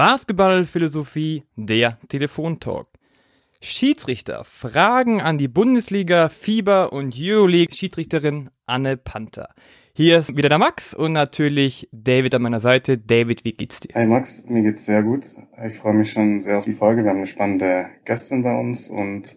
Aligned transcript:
Basketballphilosophie, 0.00 1.42
der 1.56 1.98
Telefontalk. 2.08 2.86
Schiedsrichter 3.60 4.44
Fragen 4.44 5.20
an 5.20 5.36
die 5.36 5.46
Bundesliga, 5.46 6.30
Fieber 6.30 6.94
und 6.94 7.14
Euroleague 7.18 7.76
Schiedsrichterin 7.76 8.48
Anne 8.64 8.96
Panther. 8.96 9.50
Hier 9.92 10.20
ist 10.20 10.34
wieder 10.34 10.48
der 10.48 10.56
Max 10.56 10.94
und 10.94 11.12
natürlich 11.12 11.86
David 11.92 12.34
an 12.34 12.40
meiner 12.40 12.60
Seite. 12.60 12.96
David, 12.96 13.44
wie 13.44 13.52
geht's 13.52 13.80
dir? 13.80 13.90
Hi 13.94 14.06
Max, 14.06 14.46
mir 14.48 14.62
geht's 14.62 14.86
sehr 14.86 15.02
gut. 15.02 15.26
Ich 15.66 15.76
freue 15.76 15.92
mich 15.92 16.12
schon 16.12 16.40
sehr 16.40 16.56
auf 16.56 16.64
die 16.64 16.72
Folge. 16.72 17.02
Wir 17.02 17.10
haben 17.10 17.18
eine 17.18 17.26
spannende 17.26 17.90
Gästin 18.06 18.42
bei 18.42 18.58
uns 18.58 18.88
und 18.88 19.36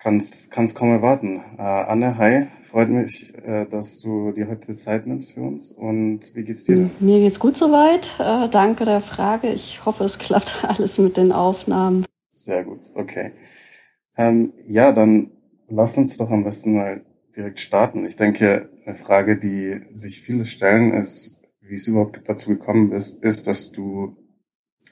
kann's 0.00 0.50
kann's 0.50 0.74
kaum 0.74 0.90
erwarten. 0.90 1.40
Uh, 1.58 1.62
Anne, 1.62 2.18
hi. 2.18 2.48
Freut 2.62 2.88
mich, 2.88 3.34
äh, 3.44 3.66
dass 3.66 4.00
du 4.00 4.32
dir 4.32 4.48
heute 4.48 4.74
Zeit 4.74 5.06
nimmst 5.06 5.32
für 5.32 5.42
uns. 5.42 5.72
Und 5.72 6.34
wie 6.34 6.44
geht's 6.44 6.64
dir? 6.64 6.76
Denn? 6.76 6.90
Mir 7.00 7.18
geht's 7.18 7.40
gut 7.40 7.56
soweit. 7.56 8.16
Äh, 8.18 8.48
danke 8.48 8.84
der 8.84 9.00
Frage. 9.00 9.48
Ich 9.48 9.84
hoffe, 9.84 10.04
es 10.04 10.18
klappt 10.18 10.64
alles 10.64 10.98
mit 10.98 11.16
den 11.16 11.32
Aufnahmen. 11.32 12.04
Sehr 12.32 12.64
gut, 12.64 12.90
okay. 12.94 13.32
Ähm, 14.16 14.52
ja, 14.66 14.92
dann 14.92 15.32
lass 15.68 15.98
uns 15.98 16.16
doch 16.16 16.30
am 16.30 16.44
besten 16.44 16.74
mal 16.74 17.04
direkt 17.36 17.60
starten. 17.60 18.06
Ich 18.06 18.16
denke, 18.16 18.70
eine 18.86 18.94
Frage, 18.94 19.36
die 19.36 19.80
sich 19.92 20.20
viele 20.20 20.44
stellen, 20.44 20.92
ist, 20.92 21.42
wie 21.60 21.74
es 21.74 21.88
überhaupt 21.88 22.20
dazu 22.26 22.50
gekommen 22.50 22.92
ist, 22.92 23.22
ist, 23.22 23.46
dass 23.46 23.72
du 23.72 24.16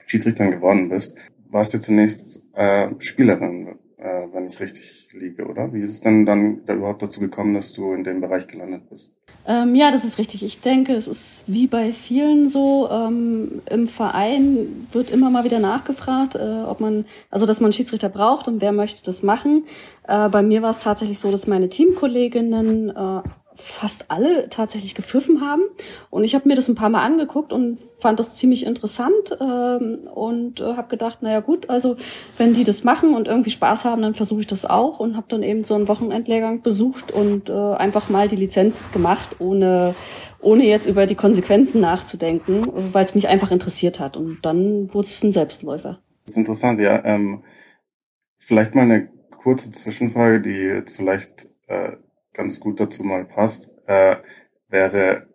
Schiedsrichterin 0.05 0.51
geworden 0.51 0.89
bist. 0.89 1.17
Warst 1.49 1.73
du 1.73 1.79
zunächst 1.79 2.45
äh, 2.53 2.89
Spielerin? 2.99 3.79
äh, 3.99 4.27
wenn 4.33 4.47
ich 4.47 4.59
richtig 4.59 4.98
liege, 5.13 5.45
oder? 5.45 5.73
Wie 5.73 5.81
ist 5.81 5.91
es 5.91 6.01
denn 6.01 6.25
dann 6.25 6.65
da 6.65 6.73
überhaupt 6.73 7.01
dazu 7.01 7.19
gekommen, 7.19 7.53
dass 7.53 7.73
du 7.73 7.93
in 7.93 8.03
dem 8.03 8.21
Bereich 8.21 8.47
gelandet 8.47 8.89
bist? 8.89 9.15
Ähm, 9.45 9.73
ja, 9.73 9.91
das 9.91 10.03
ist 10.03 10.17
richtig. 10.19 10.43
Ich 10.43 10.61
denke, 10.61 10.93
es 10.93 11.07
ist 11.07 11.45
wie 11.47 11.67
bei 11.67 11.91
vielen 11.91 12.49
so. 12.49 12.89
Ähm, 12.91 13.61
Im 13.69 13.87
Verein 13.87 14.87
wird 14.91 15.09
immer 15.09 15.29
mal 15.29 15.43
wieder 15.43 15.59
nachgefragt, 15.59 16.35
äh, 16.35 16.63
ob 16.65 16.79
man, 16.79 17.05
also 17.31 17.45
dass 17.45 17.61
man 17.61 17.71
Schiedsrichter 17.71 18.09
braucht 18.09 18.47
und 18.47 18.61
wer 18.61 18.71
möchte 18.71 19.03
das 19.03 19.23
machen. 19.23 19.65
Äh, 20.07 20.29
bei 20.29 20.43
mir 20.43 20.61
war 20.61 20.71
es 20.71 20.79
tatsächlich 20.79 21.19
so, 21.19 21.31
dass 21.31 21.47
meine 21.47 21.69
Teamkolleginnen 21.69 22.89
äh, 22.89 23.21
fast 23.59 24.09
alle 24.09 24.49
tatsächlich 24.49 24.95
gepfiffen 24.95 25.41
haben. 25.41 25.63
Und 26.09 26.23
ich 26.23 26.33
habe 26.33 26.47
mir 26.47 26.55
das 26.55 26.69
ein 26.69 26.75
paar 26.75 26.89
Mal 26.89 27.03
angeguckt 27.03 27.51
und 27.51 27.77
fand 27.99 28.19
das 28.19 28.35
ziemlich 28.35 28.65
interessant 28.65 29.37
ähm, 29.39 30.07
und 30.13 30.61
äh, 30.61 30.75
habe 30.75 30.87
gedacht, 30.87 31.21
naja 31.21 31.41
gut, 31.41 31.69
also 31.69 31.97
wenn 32.37 32.53
die 32.53 32.63
das 32.63 32.83
machen 32.83 33.13
und 33.13 33.27
irgendwie 33.27 33.49
Spaß 33.49 33.85
haben, 33.85 34.01
dann 34.01 34.15
versuche 34.15 34.41
ich 34.41 34.47
das 34.47 34.65
auch 34.65 34.99
und 34.99 35.15
habe 35.17 35.27
dann 35.29 35.43
eben 35.43 35.63
so 35.63 35.75
einen 35.75 35.87
Wochenendlehrgang 35.87 36.61
besucht 36.61 37.11
und 37.11 37.49
äh, 37.49 37.53
einfach 37.53 38.09
mal 38.09 38.27
die 38.27 38.37
Lizenz 38.37 38.91
gemacht, 38.91 39.35
ohne 39.39 39.95
ohne 40.41 40.65
jetzt 40.65 40.87
über 40.87 41.05
die 41.05 41.15
Konsequenzen 41.15 41.81
nachzudenken, 41.81 42.65
weil 42.93 43.03
es 43.03 43.13
mich 43.13 43.27
einfach 43.27 43.51
interessiert 43.51 43.99
hat. 43.99 44.15
Und 44.15 44.39
dann 44.43 44.93
wurde 44.93 45.07
es 45.07 45.21
ein 45.21 45.33
Selbstläufer. 45.33 45.99
Das 46.25 46.33
ist 46.33 46.37
interessant, 46.37 46.79
ja. 46.79 47.03
Ähm, 47.03 47.43
vielleicht 48.37 48.73
mal 48.73 48.83
eine 48.83 49.09
kurze 49.31 49.71
Zwischenfrage, 49.71 50.39
die 50.39 50.81
vielleicht 50.89 51.49
äh, 51.67 51.97
ganz 52.33 52.59
gut 52.59 52.79
dazu 52.79 53.03
mal 53.03 53.25
passt, 53.25 53.73
äh, 53.87 54.17
wäre, 54.69 55.27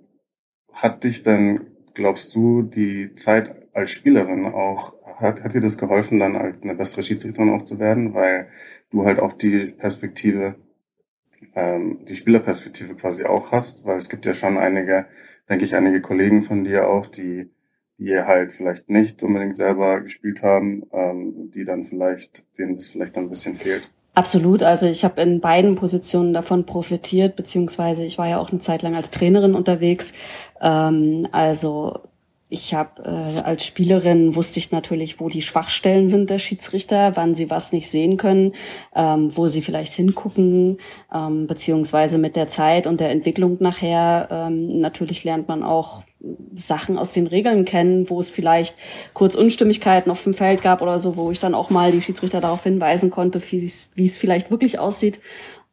hat 0.72 1.04
dich 1.04 1.22
denn, 1.22 1.68
glaubst 1.94 2.34
du, 2.34 2.62
die 2.62 3.12
Zeit 3.14 3.54
als 3.72 3.90
Spielerin 3.90 4.46
auch, 4.46 4.94
hat, 5.16 5.42
hat 5.44 5.54
dir 5.54 5.60
das 5.60 5.78
geholfen, 5.78 6.18
dann 6.18 6.36
halt 6.36 6.62
eine 6.62 6.74
bessere 6.74 7.02
Schiedsrichterin 7.02 7.50
auch 7.50 7.64
zu 7.64 7.78
werden, 7.78 8.14
weil 8.14 8.48
du 8.90 9.04
halt 9.04 9.20
auch 9.20 9.32
die 9.32 9.66
Perspektive, 9.66 10.56
ähm, 11.54 12.04
die 12.06 12.16
Spielerperspektive 12.16 12.94
quasi 12.94 13.24
auch 13.24 13.52
hast, 13.52 13.86
weil 13.86 13.96
es 13.96 14.08
gibt 14.08 14.26
ja 14.26 14.34
schon 14.34 14.58
einige, 14.58 15.06
denke 15.48 15.64
ich, 15.64 15.76
einige 15.76 16.00
Kollegen 16.00 16.42
von 16.42 16.64
dir 16.64 16.88
auch, 16.88 17.06
die 17.06 17.50
die 17.98 18.18
halt 18.18 18.52
vielleicht 18.52 18.90
nicht 18.90 19.22
unbedingt 19.22 19.56
selber 19.56 20.00
gespielt 20.00 20.42
haben, 20.42 20.84
ähm, 20.92 21.50
die 21.52 21.64
dann 21.64 21.84
vielleicht, 21.84 22.58
denen 22.58 22.76
das 22.76 22.88
vielleicht 22.88 23.16
dann 23.16 23.24
ein 23.24 23.30
bisschen 23.30 23.54
fehlt. 23.54 23.90
Absolut. 24.14 24.62
Also 24.62 24.86
ich 24.86 25.04
habe 25.04 25.20
in 25.22 25.40
beiden 25.40 25.74
Positionen 25.74 26.32
davon 26.32 26.66
profitiert, 26.66 27.34
beziehungsweise 27.34 28.04
ich 28.04 28.16
war 28.16 28.28
ja 28.28 28.38
auch 28.38 28.50
eine 28.50 28.60
Zeit 28.60 28.82
lang 28.82 28.94
als 28.94 29.10
Trainerin 29.10 29.54
unterwegs. 29.56 30.12
Ähm, 30.60 31.26
also 31.32 32.00
ich 32.54 32.72
habe 32.72 33.02
äh, 33.02 33.40
als 33.40 33.66
Spielerin 33.66 34.36
wusste 34.36 34.60
ich 34.60 34.70
natürlich, 34.70 35.18
wo 35.18 35.28
die 35.28 35.42
Schwachstellen 35.42 36.08
sind 36.08 36.30
der 36.30 36.38
Schiedsrichter, 36.38 37.16
wann 37.16 37.34
sie 37.34 37.50
was 37.50 37.72
nicht 37.72 37.90
sehen 37.90 38.16
können, 38.16 38.52
ähm, 38.94 39.36
wo 39.36 39.48
sie 39.48 39.60
vielleicht 39.60 39.92
hingucken, 39.92 40.78
ähm, 41.12 41.48
beziehungsweise 41.48 42.16
mit 42.16 42.36
der 42.36 42.46
Zeit 42.46 42.86
und 42.86 43.00
der 43.00 43.10
Entwicklung 43.10 43.56
nachher 43.58 44.28
ähm, 44.30 44.78
natürlich 44.78 45.24
lernt 45.24 45.48
man 45.48 45.64
auch 45.64 46.02
Sachen 46.54 46.96
aus 46.96 47.10
den 47.10 47.26
Regeln 47.26 47.64
kennen, 47.64 48.08
wo 48.08 48.20
es 48.20 48.30
vielleicht 48.30 48.76
kurz 49.12 49.34
Unstimmigkeiten 49.34 50.10
auf 50.10 50.22
dem 50.22 50.32
Feld 50.32 50.62
gab 50.62 50.80
oder 50.80 50.98
so, 51.00 51.16
wo 51.16 51.30
ich 51.32 51.40
dann 51.40 51.54
auch 51.54 51.70
mal 51.70 51.90
die 51.90 52.00
Schiedsrichter 52.00 52.40
darauf 52.40 52.62
hinweisen 52.62 53.10
konnte, 53.10 53.42
wie 53.50 53.66
es 53.66 54.16
vielleicht 54.16 54.50
wirklich 54.50 54.78
aussieht. 54.78 55.20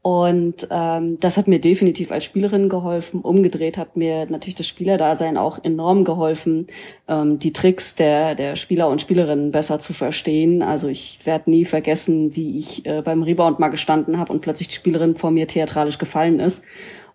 Und 0.03 0.67
ähm, 0.71 1.19
das 1.19 1.37
hat 1.37 1.47
mir 1.47 1.61
definitiv 1.61 2.11
als 2.11 2.23
Spielerin 2.23 2.69
geholfen. 2.69 3.21
Umgedreht 3.21 3.77
hat 3.77 3.95
mir 3.95 4.25
natürlich 4.25 4.55
das 4.55 4.67
Spielerdasein 4.67 5.37
auch 5.37 5.63
enorm 5.63 6.05
geholfen, 6.05 6.65
ähm, 7.07 7.37
die 7.37 7.53
Tricks 7.53 7.93
der, 7.95 8.33
der 8.33 8.55
Spieler 8.55 8.89
und 8.89 8.99
Spielerinnen 8.99 9.51
besser 9.51 9.79
zu 9.79 9.93
verstehen. 9.93 10.63
Also 10.63 10.87
ich 10.87 11.19
werde 11.25 11.51
nie 11.51 11.65
vergessen, 11.65 12.35
wie 12.35 12.57
ich 12.57 12.83
äh, 12.87 13.03
beim 13.03 13.21
Rebound 13.21 13.59
mal 13.59 13.69
gestanden 13.69 14.17
habe 14.17 14.33
und 14.33 14.41
plötzlich 14.41 14.69
die 14.69 14.75
Spielerin 14.75 15.15
vor 15.15 15.29
mir 15.29 15.47
theatralisch 15.47 15.99
gefallen 15.99 16.39
ist 16.39 16.63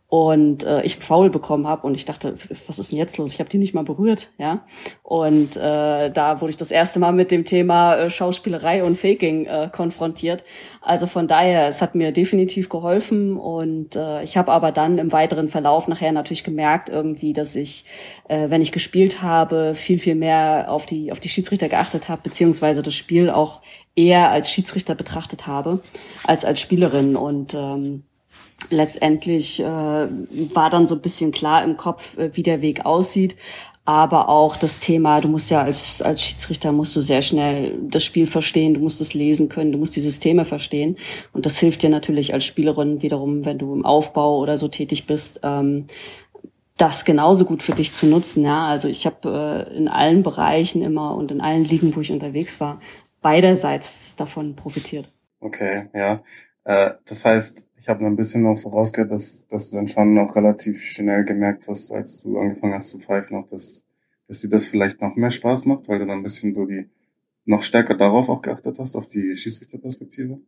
und 0.08 0.62
äh, 0.62 0.82
ich 0.82 0.96
faul 0.96 1.30
bekommen 1.30 1.66
habe 1.66 1.84
und 1.84 1.96
ich 1.96 2.04
dachte, 2.04 2.32
was 2.66 2.78
ist 2.78 2.92
denn 2.92 2.98
jetzt 2.98 3.18
los? 3.18 3.34
Ich 3.34 3.40
habe 3.40 3.50
die 3.50 3.58
nicht 3.58 3.74
mal 3.74 3.82
berührt, 3.82 4.28
ja. 4.38 4.64
Und 5.02 5.56
äh, 5.56 6.10
da 6.10 6.40
wurde 6.40 6.50
ich 6.50 6.56
das 6.56 6.70
erste 6.70 7.00
Mal 7.00 7.10
mit 7.10 7.32
dem 7.32 7.44
Thema 7.44 7.96
äh, 7.96 8.10
Schauspielerei 8.10 8.84
und 8.84 8.96
Faking 8.96 9.46
äh, 9.46 9.68
konfrontiert. 9.72 10.44
Also 10.80 11.08
von 11.08 11.26
daher, 11.26 11.66
es 11.66 11.82
hat 11.82 11.96
mir 11.96 12.12
definitiv 12.12 12.68
geholfen 12.68 13.36
und 13.36 13.96
äh, 13.96 14.22
ich 14.22 14.36
habe 14.36 14.52
aber 14.52 14.70
dann 14.70 14.98
im 14.98 15.10
weiteren 15.10 15.48
Verlauf 15.48 15.88
nachher 15.88 16.12
natürlich 16.12 16.44
gemerkt 16.44 16.88
irgendwie, 16.88 17.32
dass 17.32 17.56
ich, 17.56 17.84
äh, 18.28 18.48
wenn 18.48 18.62
ich 18.62 18.70
gespielt 18.70 19.22
habe, 19.22 19.74
viel 19.74 19.98
viel 19.98 20.14
mehr 20.14 20.66
auf 20.68 20.86
die 20.86 21.10
auf 21.10 21.18
die 21.18 21.28
Schiedsrichter 21.28 21.68
geachtet 21.68 22.08
habe 22.08 22.22
beziehungsweise 22.22 22.82
das 22.82 22.94
Spiel 22.94 23.28
auch 23.28 23.60
eher 23.96 24.30
als 24.30 24.50
Schiedsrichter 24.50 24.94
betrachtet 24.94 25.48
habe 25.48 25.80
als 26.24 26.44
als 26.44 26.60
Spielerin 26.60 27.16
und 27.16 27.54
ähm, 27.54 28.04
letztendlich 28.70 29.60
äh, 29.60 29.64
war 29.64 30.70
dann 30.70 30.86
so 30.86 30.94
ein 30.94 31.00
bisschen 31.00 31.32
klar 31.32 31.64
im 31.64 31.76
Kopf, 31.76 32.16
äh, 32.18 32.34
wie 32.34 32.42
der 32.42 32.62
Weg 32.62 32.84
aussieht. 32.84 33.36
Aber 33.84 34.28
auch 34.28 34.56
das 34.56 34.80
Thema, 34.80 35.20
du 35.20 35.28
musst 35.28 35.48
ja 35.48 35.62
als, 35.62 36.02
als 36.02 36.20
Schiedsrichter 36.20 36.72
musst 36.72 36.96
du 36.96 37.00
sehr 37.00 37.22
schnell 37.22 37.78
das 37.82 38.02
Spiel 38.02 38.26
verstehen, 38.26 38.74
du 38.74 38.80
musst 38.80 39.00
es 39.00 39.14
lesen 39.14 39.48
können, 39.48 39.70
du 39.70 39.78
musst 39.78 39.94
die 39.94 40.00
Systeme 40.00 40.44
verstehen. 40.44 40.98
Und 41.32 41.46
das 41.46 41.60
hilft 41.60 41.84
dir 41.84 41.90
natürlich 41.90 42.34
als 42.34 42.44
Spielerin 42.44 43.00
wiederum, 43.02 43.44
wenn 43.44 43.58
du 43.58 43.72
im 43.72 43.84
Aufbau 43.84 44.40
oder 44.40 44.56
so 44.56 44.66
tätig 44.66 45.06
bist, 45.06 45.38
ähm, 45.44 45.86
das 46.76 47.04
genauso 47.04 47.44
gut 47.44 47.62
für 47.62 47.72
dich 47.72 47.94
zu 47.94 48.06
nutzen. 48.06 48.44
Ja, 48.44 48.66
also 48.66 48.88
ich 48.88 49.06
habe 49.06 49.66
äh, 49.70 49.76
in 49.76 49.86
allen 49.86 50.24
Bereichen 50.24 50.82
immer 50.82 51.16
und 51.16 51.30
in 51.30 51.40
allen 51.40 51.64
Ligen, 51.64 51.94
wo 51.94 52.00
ich 52.00 52.10
unterwegs 52.10 52.60
war, 52.60 52.80
beiderseits 53.22 54.16
davon 54.16 54.56
profitiert. 54.56 55.12
Okay, 55.40 55.88
ja. 55.94 56.22
Äh, 56.66 56.94
das 57.04 57.24
heißt, 57.24 57.70
ich 57.76 57.88
habe 57.88 58.04
ein 58.04 58.16
bisschen 58.16 58.42
noch 58.42 58.56
so 58.56 58.70
rausgehört, 58.70 59.12
dass, 59.12 59.46
dass 59.46 59.70
du 59.70 59.76
dann 59.76 59.86
schon 59.86 60.14
noch 60.14 60.34
relativ 60.34 60.82
schnell 60.82 61.24
gemerkt 61.24 61.68
hast, 61.68 61.92
als 61.92 62.22
du 62.22 62.38
angefangen 62.38 62.74
hast 62.74 62.90
zu 62.90 62.98
pfeifen, 62.98 63.36
auch 63.36 63.46
dass, 63.46 63.84
dass 64.26 64.40
dir 64.40 64.48
das 64.48 64.66
vielleicht 64.66 65.00
noch 65.00 65.14
mehr 65.14 65.30
Spaß 65.30 65.66
macht, 65.66 65.88
weil 65.88 66.00
du 66.00 66.06
dann 66.06 66.18
ein 66.18 66.22
bisschen 66.24 66.52
so 66.52 66.66
die 66.66 66.88
noch 67.44 67.62
stärker 67.62 67.94
darauf 67.94 68.28
auch 68.28 68.42
geachtet 68.42 68.80
hast, 68.80 68.96
auf 68.96 69.06
die 69.06 69.36
Schiedsrichterperspektive? 69.36 70.40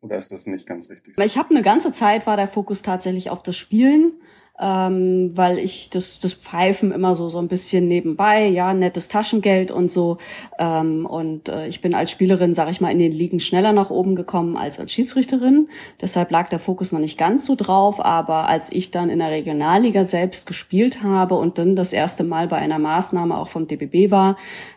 Oder 0.00 0.16
ist 0.16 0.32
das 0.32 0.48
nicht 0.48 0.66
ganz 0.66 0.90
richtig? 0.90 1.16
Ich 1.16 1.38
habe 1.38 1.50
eine 1.50 1.62
ganze 1.62 1.92
Zeit 1.92 2.26
war 2.26 2.36
der 2.36 2.48
Fokus 2.48 2.82
tatsächlich 2.82 3.30
auf 3.30 3.44
das 3.44 3.56
Spielen 3.56 4.14
ähm, 4.60 5.36
weil 5.36 5.58
ich 5.58 5.90
das, 5.90 6.20
das 6.20 6.32
Pfeifen 6.32 6.92
immer 6.92 7.16
so, 7.16 7.28
so 7.28 7.38
ein 7.38 7.48
bisschen 7.48 7.88
nebenbei, 7.88 8.46
ja, 8.46 8.72
nettes 8.72 9.08
Taschengeld 9.08 9.72
und 9.72 9.90
so. 9.90 10.18
Ähm, 10.60 11.06
und 11.06 11.48
äh, 11.48 11.66
ich 11.66 11.80
bin 11.80 11.92
als 11.92 12.12
Spielerin, 12.12 12.54
sage 12.54 12.70
ich 12.70 12.80
mal, 12.80 12.92
in 12.92 13.00
den 13.00 13.12
Ligen 13.12 13.40
schneller 13.40 13.72
nach 13.72 13.90
oben 13.90 14.14
gekommen 14.14 14.56
als 14.56 14.78
als 14.78 14.92
Schiedsrichterin. 14.92 15.68
Deshalb 16.00 16.30
lag 16.30 16.48
der 16.50 16.60
Fokus 16.60 16.92
noch 16.92 17.00
nicht 17.00 17.18
ganz 17.18 17.46
so 17.46 17.56
drauf. 17.56 18.04
Aber 18.04 18.48
als 18.48 18.70
ich 18.70 18.92
dann 18.92 19.10
in 19.10 19.18
der 19.18 19.30
Regionalliga 19.30 20.04
selbst 20.04 20.46
gespielt 20.46 21.02
habe 21.02 21.34
und 21.34 21.58
dann 21.58 21.74
das 21.74 21.92
erste 21.92 22.22
Mal 22.22 22.46
bei 22.46 22.56
einer 22.56 22.78
Maßnahme 22.78 23.36
auch 23.36 23.48
vom 23.48 23.66
DBB 23.66 24.12
war, 24.12 24.36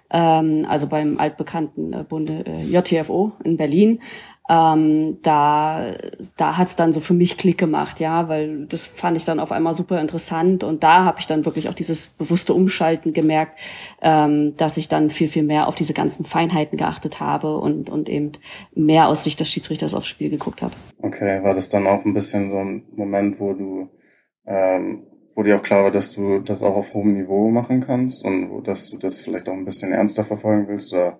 ähm, 0.09 0.65
also 0.67 0.87
beim 0.87 1.19
altbekannten 1.19 1.93
äh, 1.93 2.03
Bunde 2.03 2.45
äh, 2.47 2.63
JTFO 2.63 3.33
in 3.43 3.57
Berlin, 3.57 3.99
ähm, 4.49 5.17
da, 5.23 5.93
da 6.37 6.57
hat's 6.57 6.75
dann 6.75 6.93
so 6.93 6.99
für 6.99 7.13
mich 7.13 7.37
Klick 7.37 7.57
gemacht, 7.57 7.99
ja, 7.99 8.29
weil 8.29 8.65
das 8.65 8.85
fand 8.85 9.17
ich 9.17 9.25
dann 9.25 9.39
auf 9.39 9.51
einmal 9.51 9.73
super 9.73 9.99
interessant 9.99 10.63
und 10.63 10.83
da 10.83 11.03
habe 11.03 11.19
ich 11.19 11.27
dann 11.27 11.45
wirklich 11.45 11.67
auch 11.69 11.73
dieses 11.73 12.07
bewusste 12.07 12.53
Umschalten 12.53 13.13
gemerkt, 13.13 13.59
ähm, 14.01 14.55
dass 14.55 14.77
ich 14.77 14.87
dann 14.87 15.09
viel, 15.09 15.27
viel 15.27 15.43
mehr 15.43 15.67
auf 15.67 15.75
diese 15.75 15.93
ganzen 15.93 16.25
Feinheiten 16.25 16.77
geachtet 16.77 17.19
habe 17.19 17.57
und, 17.57 17.89
und 17.89 18.09
eben 18.09 18.31
mehr 18.73 19.07
aus 19.07 19.23
Sicht 19.23 19.39
des 19.39 19.49
Schiedsrichters 19.49 19.93
aufs 19.93 20.07
Spiel 20.07 20.29
geguckt 20.29 20.61
habe. 20.61 20.73
Okay, 21.01 21.43
war 21.43 21.53
das 21.53 21.69
dann 21.69 21.85
auch 21.85 22.05
ein 22.05 22.13
bisschen 22.13 22.49
so 22.49 22.57
ein 22.57 22.83
Moment, 22.95 23.39
wo 23.39 23.53
du 23.53 23.89
ähm, 24.45 25.03
wo 25.37 25.43
dir 25.43 25.55
auch 25.55 25.63
klar 25.63 25.83
war, 25.83 25.91
dass 25.91 26.15
du 26.15 26.39
das 26.39 26.63
auch 26.63 26.75
auf 26.75 26.95
hohem 26.95 27.13
Niveau 27.13 27.51
machen 27.51 27.85
kannst 27.85 28.25
und 28.25 28.49
wo, 28.49 28.59
dass 28.59 28.89
du 28.89 28.97
das 28.97 29.21
vielleicht 29.21 29.47
auch 29.47 29.53
ein 29.53 29.65
bisschen 29.65 29.91
ernster 29.91 30.23
verfolgen 30.23 30.67
willst 30.67 30.91
oder 30.93 31.19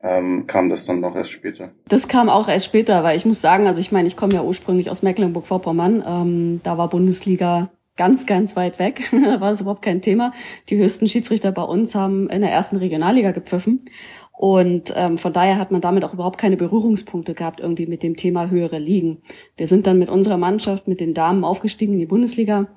ähm, 0.00 0.46
kam 0.46 0.68
das 0.68 0.86
dann 0.86 1.00
noch 1.00 1.16
erst 1.16 1.32
später? 1.32 1.70
Das 1.88 2.06
kam 2.06 2.28
auch 2.28 2.48
erst 2.48 2.66
später, 2.66 3.02
weil 3.02 3.16
ich 3.16 3.24
muss 3.24 3.40
sagen, 3.40 3.66
also 3.66 3.80
ich 3.80 3.90
meine, 3.90 4.06
ich 4.06 4.16
komme 4.16 4.34
ja 4.34 4.42
ursprünglich 4.42 4.90
aus 4.90 5.02
Mecklenburg-Vorpommern. 5.02 6.04
Ähm, 6.06 6.60
da 6.62 6.78
war 6.78 6.88
Bundesliga 6.88 7.70
ganz, 7.96 8.24
ganz 8.24 8.54
weit 8.54 8.78
weg. 8.78 9.08
da 9.10 9.40
war 9.40 9.50
es 9.50 9.60
überhaupt 9.60 9.82
kein 9.82 10.00
Thema. 10.00 10.32
Die 10.68 10.76
höchsten 10.76 11.08
Schiedsrichter 11.08 11.50
bei 11.50 11.62
uns 11.62 11.94
haben 11.94 12.30
in 12.30 12.42
der 12.42 12.52
ersten 12.52 12.76
Regionalliga 12.76 13.32
gepfiffen. 13.32 13.86
Und 14.32 14.94
ähm, 14.96 15.18
von 15.18 15.32
daher 15.32 15.58
hat 15.58 15.72
man 15.72 15.80
damit 15.80 16.04
auch 16.04 16.14
überhaupt 16.14 16.38
keine 16.38 16.56
Berührungspunkte 16.56 17.34
gehabt, 17.34 17.58
irgendwie 17.58 17.86
mit 17.86 18.04
dem 18.04 18.14
Thema 18.14 18.50
höhere 18.50 18.78
Ligen. 18.78 19.20
Wir 19.56 19.66
sind 19.66 19.88
dann 19.88 19.98
mit 19.98 20.08
unserer 20.08 20.36
Mannschaft, 20.36 20.86
mit 20.86 21.00
den 21.00 21.12
Damen 21.12 21.42
aufgestiegen 21.42 21.94
in 21.94 21.98
die 21.98 22.06
Bundesliga. 22.06 22.68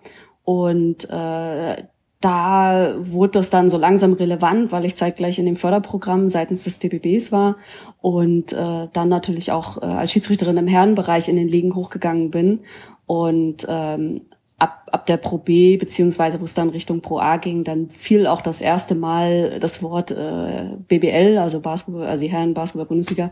Und 0.43 1.07
äh, 1.11 1.83
da 2.21 2.95
wurde 2.99 3.33
das 3.33 3.49
dann 3.49 3.69
so 3.69 3.77
langsam 3.77 4.13
relevant, 4.13 4.71
weil 4.71 4.85
ich 4.85 4.95
zeitgleich 4.95 5.39
in 5.39 5.45
dem 5.45 5.55
Förderprogramm 5.55 6.29
seitens 6.29 6.63
des 6.63 6.79
DBBs 6.79 7.31
war 7.31 7.57
und 7.99 8.53
äh, 8.53 8.87
dann 8.93 9.09
natürlich 9.09 9.51
auch 9.51 9.81
äh, 9.81 9.85
als 9.85 10.11
Schiedsrichterin 10.11 10.57
im 10.57 10.67
Herrenbereich 10.67 11.27
in 11.27 11.35
den 11.35 11.47
Ligen 11.47 11.75
hochgegangen 11.75 12.29
bin 12.29 12.59
und 13.07 13.65
ähm, 13.67 14.21
ab, 14.61 14.87
ab 14.91 15.07
der 15.07 15.17
Pro 15.17 15.39
B, 15.39 15.77
beziehungsweise 15.77 16.39
wo 16.39 16.45
es 16.45 16.53
dann 16.53 16.69
Richtung 16.69 17.01
Pro 17.01 17.17
A 17.17 17.37
ging, 17.37 17.63
dann 17.63 17.89
fiel 17.89 18.27
auch 18.27 18.41
das 18.41 18.61
erste 18.61 18.93
Mal 18.93 19.59
das 19.59 19.81
Wort 19.81 20.11
äh, 20.11 20.77
BBL, 20.87 21.39
also 21.39 21.59
Basketball, 21.59 22.05
also 22.05 22.21
die 22.21 22.31
Herren 22.31 22.53
Basketball 22.53 22.85
Bundesliga. 22.85 23.31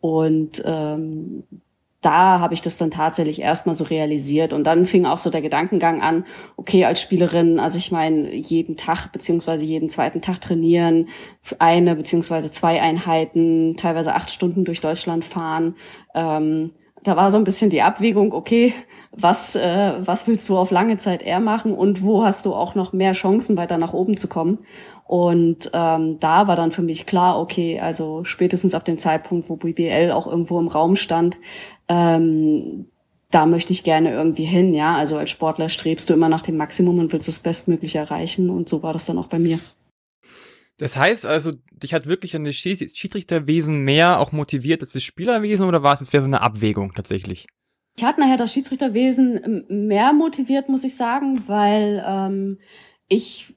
Und 0.00 0.62
ähm, 0.66 1.44
da 2.04 2.38
habe 2.38 2.52
ich 2.52 2.60
das 2.60 2.76
dann 2.76 2.90
tatsächlich 2.90 3.40
erstmal 3.40 3.74
so 3.74 3.84
realisiert. 3.84 4.52
Und 4.52 4.64
dann 4.64 4.84
fing 4.84 5.06
auch 5.06 5.16
so 5.16 5.30
der 5.30 5.40
Gedankengang 5.40 6.02
an, 6.02 6.24
okay, 6.56 6.84
als 6.84 7.00
Spielerin, 7.00 7.58
also 7.58 7.78
ich 7.78 7.90
meine, 7.90 8.34
jeden 8.34 8.76
Tag 8.76 9.08
beziehungsweise 9.08 9.64
jeden 9.64 9.88
zweiten 9.88 10.20
Tag 10.20 10.40
trainieren, 10.40 11.08
eine 11.58 11.96
beziehungsweise 11.96 12.50
zwei 12.50 12.82
Einheiten, 12.82 13.76
teilweise 13.78 14.14
acht 14.14 14.30
Stunden 14.30 14.64
durch 14.64 14.82
Deutschland 14.82 15.24
fahren. 15.24 15.76
Ähm, 16.14 16.72
da 17.02 17.16
war 17.16 17.30
so 17.30 17.38
ein 17.38 17.44
bisschen 17.44 17.70
die 17.70 17.82
Abwägung, 17.82 18.32
okay, 18.32 18.74
was, 19.16 19.54
äh, 19.54 19.92
was 20.00 20.26
willst 20.26 20.48
du 20.48 20.58
auf 20.58 20.70
lange 20.70 20.96
Zeit 20.96 21.22
eher 21.22 21.40
machen 21.40 21.72
und 21.72 22.02
wo 22.02 22.24
hast 22.24 22.46
du 22.46 22.54
auch 22.54 22.74
noch 22.74 22.92
mehr 22.92 23.12
Chancen, 23.12 23.56
weiter 23.56 23.78
nach 23.78 23.92
oben 23.92 24.16
zu 24.16 24.28
kommen. 24.28 24.58
Und 25.06 25.70
ähm, 25.74 26.18
da 26.18 26.48
war 26.48 26.56
dann 26.56 26.72
für 26.72 26.82
mich 26.82 27.04
klar, 27.06 27.38
okay, 27.38 27.78
also 27.78 28.24
spätestens 28.24 28.74
ab 28.74 28.86
dem 28.86 28.98
Zeitpunkt, 28.98 29.50
wo 29.50 29.56
BBL 29.56 30.10
auch 30.12 30.26
irgendwo 30.26 30.58
im 30.58 30.68
Raum 30.68 30.96
stand, 30.96 31.36
ähm, 31.88 32.86
da 33.30 33.46
möchte 33.46 33.72
ich 33.72 33.82
gerne 33.82 34.12
irgendwie 34.12 34.44
hin, 34.44 34.74
ja. 34.74 34.96
Also 34.96 35.16
als 35.16 35.30
Sportler 35.30 35.68
strebst 35.68 36.08
du 36.08 36.14
immer 36.14 36.28
nach 36.28 36.42
dem 36.42 36.56
Maximum 36.56 36.98
und 36.98 37.12
willst 37.12 37.28
das 37.28 37.40
Bestmögliche 37.40 37.98
erreichen. 37.98 38.48
Und 38.48 38.68
so 38.68 38.82
war 38.82 38.92
das 38.92 39.06
dann 39.06 39.18
auch 39.18 39.26
bei 39.26 39.38
mir. 39.38 39.58
Das 40.78 40.96
heißt 40.96 41.26
also, 41.26 41.52
dich 41.72 41.94
hat 41.94 42.06
wirklich 42.06 42.34
an 42.36 42.44
das 42.44 42.56
Schiedsrichterwesen 42.56 43.84
mehr 43.84 44.18
auch 44.18 44.32
motiviert 44.32 44.82
als 44.82 44.92
das 44.92 45.02
Spielerwesen 45.02 45.66
oder 45.66 45.82
war 45.82 45.94
es 45.94 46.00
jetzt 46.00 46.12
so 46.12 46.18
eine 46.18 46.40
Abwägung 46.40 46.92
tatsächlich? 46.94 47.46
Ich 47.96 48.02
hatte 48.02 48.20
nachher 48.20 48.36
das 48.36 48.52
Schiedsrichterwesen 48.52 49.66
mehr 49.68 50.12
motiviert, 50.12 50.68
muss 50.68 50.82
ich 50.82 50.96
sagen, 50.96 51.44
weil 51.46 52.04
ähm, 52.06 52.58
ich 53.06 53.54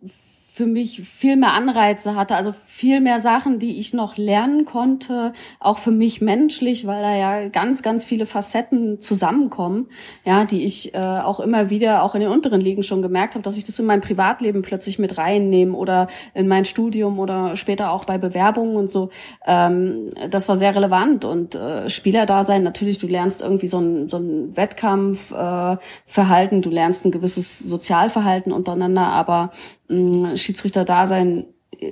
für 0.57 0.65
mich 0.65 1.01
viel 1.01 1.36
mehr 1.36 1.54
Anreize 1.54 2.15
hatte, 2.15 2.36
also 2.36 2.51
viel 2.51 3.00
mehr 3.00 3.19
Sachen, 3.19 3.59
die 3.59 3.77
ich 3.77 3.94
noch 3.94 4.18
lernen 4.18 4.65
konnte, 4.65 5.33
auch 5.59 5.77
für 5.77 5.92
mich 5.92 6.19
menschlich, 6.19 6.88
weil 6.88 7.04
da 7.04 7.15
ja 7.15 7.48
ganz, 7.50 7.83
ganz 7.83 8.04
viele 8.04 8.25
Facetten 8.25 9.00
zusammenkommen, 9.00 9.86
ja, 10.25 10.45
die 10.45 10.65
ich 10.65 10.95
äh, 10.95 10.98
auch 10.98 11.39
immer 11.39 11.69
wieder, 11.69 12.01
auch 12.01 12.15
in 12.15 12.21
den 12.21 12.31
unteren 12.31 12.59
Ligen 12.59 12.81
schon 12.81 13.04
gemerkt 13.04 13.36
habe, 13.36 13.44
dass 13.44 13.56
ich 13.56 13.65
das 13.65 13.77
in 13.77 13.86
mein 13.86 14.01
Privatleben 14.01 14.63
plötzlich 14.63 14.98
mit 14.98 15.19
reinnehme 15.19 15.77
oder 15.77 16.07
in 16.33 16.48
mein 16.48 16.65
Studium 16.65 17.19
oder 17.19 17.56
später 17.56 17.92
auch 17.92 18.06
bei 18.06 18.18
Bewerbungen 18.18 18.77
und 18.77 18.92
so. 18.92 19.12
Ähm, 19.45 20.09
das 20.31 20.50
war 20.50 20.57
sehr 20.57 20.74
relevant 20.74 21.24
und 21.24 21.54
äh, 21.54 21.88
Spielerdasein 21.88 22.63
natürlich, 22.63 22.98
du 22.98 23.06
lernst 23.06 23.44
irgendwie 23.44 23.68
so 23.68 23.77
ein, 23.77 24.07
so 24.07 24.18
ein 24.18 24.57
Wettkampfverhalten, 24.57 26.57
äh, 26.57 26.62
du 26.62 26.71
lernst 26.71 27.06
ein 27.06 27.12
gewisses 27.12 27.59
Sozialverhalten 27.59 28.51
untereinander, 28.51 29.06
aber 29.06 29.51
Schiedsrichter-Dasein 29.89 31.45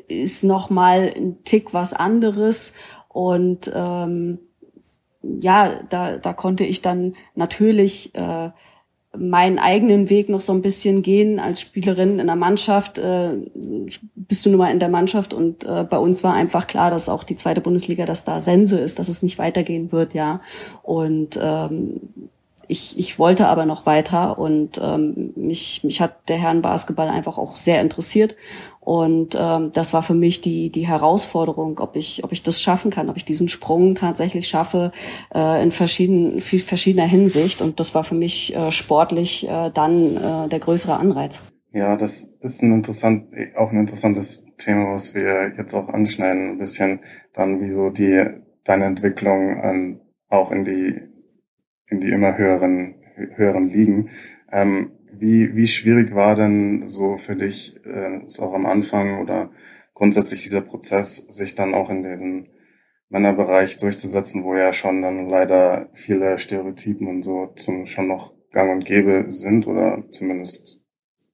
ist 0.08 0.44
noch 0.44 0.70
mal 0.70 1.14
ein 1.16 1.44
Tick 1.44 1.74
was 1.74 1.94
anderes 1.94 2.74
und 3.10 3.72
ähm, 3.74 4.40
ja, 5.42 5.82
da, 5.90 6.18
da 6.18 6.34
konnte 6.34 6.66
ich 6.66 6.82
dann 6.82 7.14
natürlich 7.36 8.14
äh, 8.16 8.52
meinen 9.18 9.60
eigenen 9.60 10.10
Weg 10.10 10.30
noch 10.30 10.42
so 10.42 10.54
ein 10.54 10.62
bisschen 10.62 11.02
gehen 11.02 11.40
als 11.40 11.62
Spielerin 11.62 12.20
in 12.20 12.28
der 12.28 12.36
Mannschaft. 12.36 12.98
Äh, 12.98 13.38
bist 14.16 14.46
du 14.46 14.50
nun 14.50 14.60
mal 14.60 14.72
in 14.72 14.80
der 14.80 14.90
Mannschaft 14.90 15.34
und 15.34 15.64
äh, 15.64 15.86
bei 15.90 15.98
uns 15.98 16.24
war 16.24 16.34
einfach 16.34 16.68
klar, 16.68 16.92
dass 16.92 17.10
auch 17.10 17.24
die 17.24 17.38
zweite 17.38 17.62
Bundesliga, 17.62 18.06
dass 18.06 18.24
da 18.24 18.42
Sense 18.42 18.78
ist, 18.78 19.00
dass 19.00 19.08
es 19.10 19.24
nicht 19.24 19.38
weitergehen 19.38 19.92
wird, 19.92 20.14
ja. 20.14 20.38
Und 20.84 21.40
ähm, 21.42 22.02
ich, 22.68 22.98
ich 22.98 23.20
wollte 23.20 23.48
aber 23.48 23.66
noch 23.66 23.86
weiter 23.86 24.38
und 24.38 24.80
ähm, 24.82 25.34
mich, 25.36 25.84
mich 25.84 26.02
hat 26.02 26.30
der 26.30 26.38
Herrenbasketball 26.38 27.08
einfach 27.08 27.38
auch 27.38 27.56
sehr 27.56 27.82
interessiert. 27.82 28.36
Und 28.80 29.36
ähm, 29.40 29.72
das 29.74 29.94
war 29.94 30.04
für 30.04 30.14
mich 30.14 30.42
die, 30.42 30.70
die 30.70 30.88
Herausforderung, 30.88 31.80
ob 31.80 31.96
ich, 31.96 32.24
ob 32.24 32.32
ich 32.32 32.44
das 32.44 32.62
schaffen 32.62 32.92
kann, 32.92 33.10
ob 33.10 33.18
ich 33.18 33.26
diesen 33.26 33.50
Sprung 33.50 33.96
tatsächlich 33.96 34.48
schaffe 34.48 34.92
äh, 35.34 35.64
in 35.64 35.72
verschieden, 35.72 36.40
verschiedener 36.40 37.08
Hinsicht. 37.08 37.62
Und 37.62 37.80
das 37.80 37.96
war 37.96 38.04
für 38.04 38.14
mich 38.14 38.56
äh, 38.56 38.72
sportlich 38.72 39.48
äh, 39.50 39.72
dann 39.72 40.18
äh, 40.18 40.50
der 40.50 40.60
größere 40.60 40.98
Anreiz. 40.98 41.42
Ja, 41.74 41.98
das 41.98 42.36
ist 42.40 42.62
ein 42.62 42.72
interessant, 42.72 43.34
auch 43.58 43.72
ein 43.72 43.80
interessantes 43.80 44.48
Thema, 44.58 44.94
was 44.94 45.14
wir 45.16 45.54
jetzt 45.58 45.74
auch 45.74 45.90
anschneiden, 45.90 46.52
ein 46.52 46.58
bisschen 46.58 47.02
dann, 47.34 47.60
wie 47.62 47.70
so 47.70 47.90
die, 47.90 48.24
deine 48.64 48.86
Entwicklung 48.86 49.62
ähm, 49.62 50.00
auch 50.30 50.52
in 50.52 50.64
die 50.64 51.02
in 51.88 52.00
die 52.00 52.12
immer 52.12 52.38
höheren, 52.38 52.96
höheren 53.36 53.70
Ligen. 53.70 54.10
Ähm, 54.52 54.92
wie, 55.12 55.56
wie 55.56 55.68
schwierig 55.68 56.14
war 56.14 56.36
denn 56.36 56.88
so 56.88 57.18
für 57.18 57.36
dich, 57.36 57.80
äh, 57.86 58.26
ist 58.26 58.42
auch 58.42 58.54
am 58.54 58.66
Anfang 58.66 59.22
oder 59.22 59.52
grundsätzlich 59.94 60.44
dieser 60.44 60.62
Prozess, 60.62 61.16
sich 61.16 61.56
dann 61.56 61.74
auch 61.74 61.90
in 61.90 62.04
diesem 62.04 62.48
Männerbereich 63.10 63.80
durchzusetzen, 63.80 64.44
wo 64.44 64.56
ja 64.56 64.74
schon 64.74 65.02
dann 65.02 65.30
leider 65.30 65.90
viele 65.94 66.38
Stereotypen 66.38 67.08
und 67.08 67.24
so 67.24 67.54
zum, 67.56 67.86
schon 67.86 68.08
noch 68.08 68.34
gang 68.52 68.72
und 68.72 68.86
gäbe 68.86 69.26
sind 69.30 69.68
oder 69.68 70.04
zumindest 70.12 70.84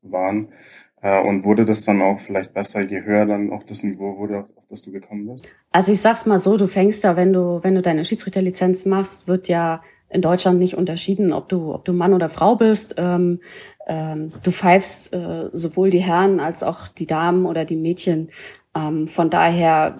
waren. 0.01 0.53
Äh, 1.01 1.21
und 1.21 1.43
wurde 1.43 1.65
das 1.65 1.83
dann 1.85 2.01
auch 2.01 2.19
vielleicht 2.19 2.53
besser, 2.53 2.81
je 2.81 3.01
höher 3.01 3.25
dann 3.25 3.51
auch 3.51 3.63
das 3.63 3.83
Niveau 3.83 4.17
wurde, 4.17 4.47
auf 4.55 4.67
das 4.69 4.83
du 4.83 4.91
gekommen 4.91 5.27
bist? 5.27 5.49
Also 5.71 5.91
ich 5.91 6.01
sag's 6.01 6.25
mal 6.25 6.37
so, 6.37 6.57
du 6.57 6.67
fängst 6.67 7.03
da, 7.03 7.15
wenn 7.15 7.33
du, 7.33 7.59
wenn 7.63 7.75
du 7.75 7.81
deine 7.81 8.05
Schiedsrichterlizenz 8.05 8.85
machst, 8.85 9.27
wird 9.27 9.47
ja 9.47 9.81
in 10.11 10.21
Deutschland 10.21 10.59
nicht 10.59 10.75
unterschieden, 10.75 11.33
ob 11.33 11.49
du, 11.49 11.73
ob 11.73 11.85
du 11.85 11.93
Mann 11.93 12.13
oder 12.13 12.29
Frau 12.29 12.55
bist. 12.55 12.95
Ähm, 12.97 13.39
ähm, 13.87 14.29
du 14.43 14.51
pfeifst 14.51 15.13
äh, 15.13 15.49
sowohl 15.53 15.89
die 15.89 15.99
Herren 15.99 16.39
als 16.39 16.63
auch 16.63 16.87
die 16.87 17.07
Damen 17.07 17.45
oder 17.45 17.65
die 17.65 17.77
Mädchen. 17.77 18.29
Ähm, 18.75 19.07
von 19.07 19.29
daher 19.29 19.97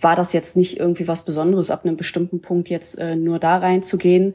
war 0.00 0.16
das 0.16 0.32
jetzt 0.32 0.56
nicht 0.56 0.78
irgendwie 0.78 1.08
was 1.08 1.24
Besonderes, 1.24 1.70
ab 1.70 1.84
einem 1.84 1.96
bestimmten 1.96 2.40
Punkt 2.40 2.68
jetzt 2.68 2.98
äh, 2.98 3.16
nur 3.16 3.38
da 3.38 3.58
reinzugehen. 3.58 4.34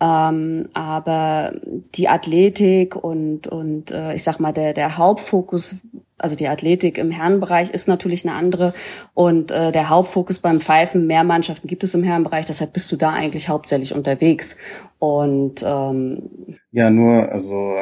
Ähm, 0.00 0.68
aber 0.74 1.54
die 1.94 2.08
Athletik 2.08 2.96
und, 2.96 3.48
und 3.48 3.90
äh, 3.90 4.14
ich 4.14 4.22
sag 4.22 4.38
mal, 4.38 4.52
der, 4.52 4.72
der 4.72 4.96
Hauptfokus 4.96 5.76
also 6.18 6.36
die 6.36 6.48
Athletik 6.48 6.98
im 6.98 7.10
Herrenbereich 7.10 7.70
ist 7.70 7.88
natürlich 7.88 8.26
eine 8.26 8.36
andere 8.36 8.74
und 9.14 9.50
äh, 9.50 9.72
der 9.72 9.88
Hauptfokus 9.88 10.40
beim 10.40 10.60
Pfeifen, 10.60 11.06
mehr 11.06 11.24
Mannschaften 11.24 11.68
gibt 11.68 11.84
es 11.84 11.94
im 11.94 12.02
Herrenbereich, 12.02 12.44
deshalb 12.44 12.72
bist 12.72 12.90
du 12.92 12.96
da 12.96 13.12
eigentlich 13.12 13.48
hauptsächlich 13.48 13.94
unterwegs. 13.94 14.56
Und 14.98 15.62
ähm, 15.64 16.58
ja, 16.72 16.90
nur, 16.90 17.30
also 17.30 17.76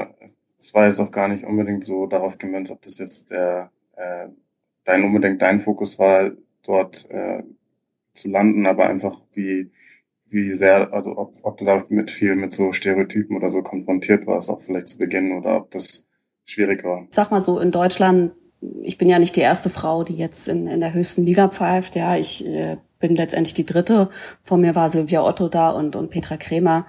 es 0.58 0.74
war 0.74 0.84
jetzt 0.84 1.00
auch 1.00 1.10
gar 1.10 1.28
nicht 1.28 1.44
unbedingt 1.44 1.84
so 1.84 2.06
darauf 2.06 2.38
gemünzt, 2.38 2.70
ob 2.70 2.82
das 2.82 2.98
jetzt 2.98 3.30
der 3.30 3.70
äh, 3.96 4.28
dein 4.86 5.04
unbedingt 5.04 5.42
dein 5.42 5.60
Fokus 5.60 5.98
war, 5.98 6.30
dort 6.64 7.10
äh, 7.10 7.42
zu 8.14 8.30
landen, 8.30 8.66
aber 8.66 8.88
einfach 8.88 9.20
wie 9.34 9.70
wie 10.28 10.54
sehr, 10.54 10.92
also 10.92 11.16
ob, 11.16 11.34
ob 11.42 11.56
du 11.58 11.64
da 11.64 11.84
mit 11.88 12.10
viel 12.10 12.34
mit 12.34 12.52
so 12.52 12.72
Stereotypen 12.72 13.36
oder 13.36 13.50
so 13.50 13.62
konfrontiert 13.62 14.26
warst, 14.26 14.50
auch 14.50 14.60
vielleicht 14.60 14.88
zu 14.88 14.98
Beginn 14.98 15.32
oder 15.32 15.58
ob 15.58 15.70
das 15.70 16.08
schwierig 16.44 16.84
war. 16.84 17.06
Sag 17.10 17.30
mal 17.30 17.42
so, 17.42 17.60
in 17.60 17.70
Deutschland, 17.70 18.32
ich 18.82 18.98
bin 18.98 19.08
ja 19.08 19.18
nicht 19.18 19.36
die 19.36 19.40
erste 19.40 19.70
Frau, 19.70 20.02
die 20.02 20.16
jetzt 20.16 20.48
in, 20.48 20.66
in 20.66 20.80
der 20.80 20.94
höchsten 20.94 21.22
Liga 21.22 21.48
pfeift. 21.48 21.94
Ja, 21.94 22.16
ich 22.16 22.44
äh, 22.46 22.76
bin 22.98 23.14
letztendlich 23.14 23.54
die 23.54 23.66
dritte. 23.66 24.10
Vor 24.42 24.58
mir 24.58 24.74
war 24.74 24.90
Silvia 24.90 25.22
Otto 25.22 25.48
da 25.48 25.70
und, 25.70 25.94
und 25.94 26.10
Petra 26.10 26.36
Kremer. 26.36 26.86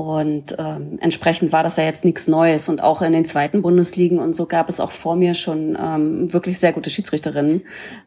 Und 0.00 0.56
ähm, 0.58 0.98
entsprechend 1.02 1.52
war 1.52 1.62
das 1.62 1.76
ja 1.76 1.84
jetzt 1.84 2.06
nichts 2.06 2.26
Neues. 2.26 2.70
Und 2.70 2.82
auch 2.82 3.02
in 3.02 3.12
den 3.12 3.26
zweiten 3.26 3.60
Bundesligen 3.60 4.18
und 4.18 4.34
so 4.34 4.46
gab 4.46 4.70
es 4.70 4.80
auch 4.80 4.92
vor 4.92 5.14
mir 5.14 5.34
schon 5.34 5.76
ähm, 5.78 6.32
wirklich 6.32 6.58
sehr 6.58 6.72
gute 6.72 6.88
Schiedsrichterinnen. 6.88 7.64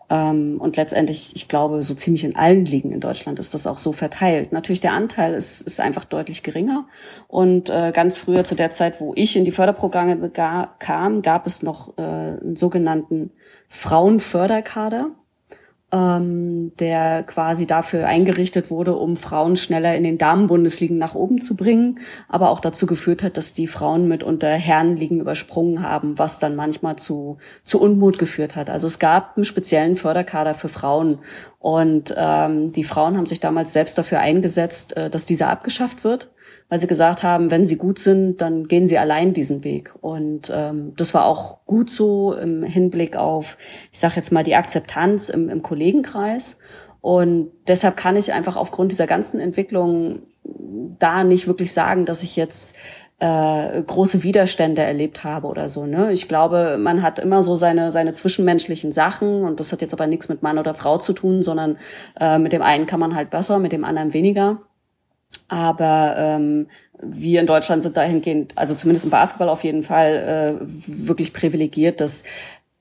Ähm, 0.10 0.60
und 0.60 0.76
letztendlich, 0.76 1.36
ich 1.36 1.48
glaube, 1.48 1.84
so 1.84 1.94
ziemlich 1.94 2.24
in 2.24 2.36
allen 2.36 2.66
Ligen 2.66 2.92
in 2.92 3.00
Deutschland 3.00 3.38
ist 3.38 3.54
das 3.54 3.68
auch 3.68 3.78
so 3.78 3.92
verteilt. 3.92 4.52
Natürlich 4.52 4.82
der 4.82 4.94
Anteil 4.94 5.36
ist, 5.36 5.62
ist 5.62 5.80
einfach 5.80 6.04
deutlich 6.06 6.42
geringer. 6.42 6.88
Und 7.28 7.70
äh, 7.70 7.92
ganz 7.94 8.18
früher 8.18 8.44
zu 8.44 8.56
der 8.56 8.72
Zeit, 8.72 9.00
wo 9.00 9.14
ich 9.16 9.36
in 9.36 9.46
die 9.46 9.52
Förderprogramme 9.52 10.32
kam, 10.80 11.22
gab 11.22 11.46
es 11.46 11.62
noch 11.62 11.96
äh, 12.00 12.02
einen 12.02 12.56
sogenannten 12.56 13.34
Frauenförderkader 13.70 15.12
ähm, 15.94 16.74
der 16.80 17.22
quasi 17.22 17.68
dafür 17.68 18.08
eingerichtet 18.08 18.72
wurde, 18.72 18.96
um 18.96 19.16
Frauen 19.16 19.56
schneller 19.56 19.96
in 19.96 20.04
den 20.04 20.18
Damenbundesligen 20.18 20.98
nach 20.98 21.14
oben 21.14 21.40
zu 21.40 21.56
bringen, 21.56 22.00
aber 22.28 22.50
auch 22.50 22.60
dazu 22.60 22.88
geführt 22.88 23.22
hat, 23.22 23.38
dass 23.38 23.54
die 23.54 23.68
Frauen 23.68 24.08
mitunter 24.08 24.50
Herrenligen 24.50 25.20
übersprungen 25.20 25.84
haben, 25.84 26.18
was 26.18 26.40
dann 26.40 26.56
manchmal 26.56 26.96
zu, 26.96 27.38
zu 27.64 27.80
Unmut 27.80 28.18
geführt 28.18 28.56
hat. 28.56 28.72
Also 28.72 28.88
es 28.88 28.98
gab 28.98 29.38
einen 29.38 29.46
speziellen 29.46 29.96
Förderkader 29.96 30.56
für 30.56 30.70
Frauen 30.70 31.20
und 31.60 32.14
ähm, 32.18 32.72
die 32.72 32.84
Frauen 32.84 33.16
haben 33.16 33.28
sich 33.28 33.40
damals 33.40 33.72
selbst 33.72 33.96
dafür 33.96 34.20
eingesetzt, 34.20 34.98
äh, 34.98 35.12
dass 35.12 35.26
dieser 35.26 35.50
abgeschafft 35.50 36.04
wird 36.04 36.33
weil 36.74 36.80
sie 36.80 36.88
gesagt 36.88 37.22
haben, 37.22 37.52
wenn 37.52 37.68
sie 37.68 37.78
gut 37.78 38.00
sind, 38.00 38.42
dann 38.42 38.68
gehen 38.68 38.88
sie 38.88 38.98
allein 38.98 39.32
diesen 39.32 39.64
Weg. 39.64 39.94
Und 40.02 40.52
ähm, 40.52 40.94
das 40.98 41.14
war 41.14 41.26
auch 41.28 41.68
gut 41.68 41.92
so 41.92 42.34
im 42.34 42.64
Hinblick 42.64 43.16
auf, 43.16 43.60
ich 43.92 44.00
sage 44.00 44.16
jetzt 44.16 44.32
mal, 44.32 44.44
die 44.44 44.56
Akzeptanz 44.56 45.30
im, 45.30 45.52
im 45.52 45.62
Kollegenkreis. 45.62 46.58
Und 47.00 47.52
deshalb 47.68 47.96
kann 47.96 48.16
ich 48.16 48.34
einfach 48.34 48.58
aufgrund 48.58 48.92
dieser 48.92 49.06
ganzen 49.06 49.40
Entwicklung 49.40 50.24
da 50.98 51.24
nicht 51.24 51.46
wirklich 51.46 51.72
sagen, 51.74 52.06
dass 52.06 52.24
ich 52.24 52.36
jetzt 52.36 52.76
äh, 53.20 53.84
große 53.84 54.24
Widerstände 54.24 54.82
erlebt 54.82 55.24
habe 55.24 55.46
oder 55.46 55.70
so. 55.70 55.86
Ne? 55.86 56.12
Ich 56.12 56.28
glaube, 56.28 56.78
man 56.80 57.04
hat 57.04 57.20
immer 57.20 57.44
so 57.44 57.54
seine, 57.54 57.92
seine 57.92 58.14
zwischenmenschlichen 58.14 58.92
Sachen 58.92 59.44
und 59.44 59.60
das 59.60 59.72
hat 59.72 59.82
jetzt 59.82 59.94
aber 59.94 60.08
nichts 60.08 60.28
mit 60.28 60.42
Mann 60.42 60.58
oder 60.58 60.74
Frau 60.74 60.98
zu 60.98 61.14
tun, 61.14 61.44
sondern 61.44 61.78
äh, 62.20 62.40
mit 62.40 62.52
dem 62.52 62.64
einen 62.64 62.88
kann 62.88 63.00
man 63.00 63.14
halt 63.14 63.30
besser, 63.30 63.60
mit 63.60 63.74
dem 63.74 63.86
anderen 63.86 64.16
weniger. 64.16 64.58
Aber 65.54 66.16
ähm, 66.18 66.68
wir 67.00 67.40
in 67.40 67.46
Deutschland 67.46 67.84
sind 67.84 67.96
dahingehend, 67.96 68.58
also 68.58 68.74
zumindest 68.74 69.06
im 69.06 69.12
Basketball 69.12 69.50
auf 69.50 69.64
jeden 69.64 69.84
Fall, 69.84 70.60
äh, 70.60 70.66
wirklich 70.88 71.32
privilegiert, 71.32 72.02
dass 72.02 72.24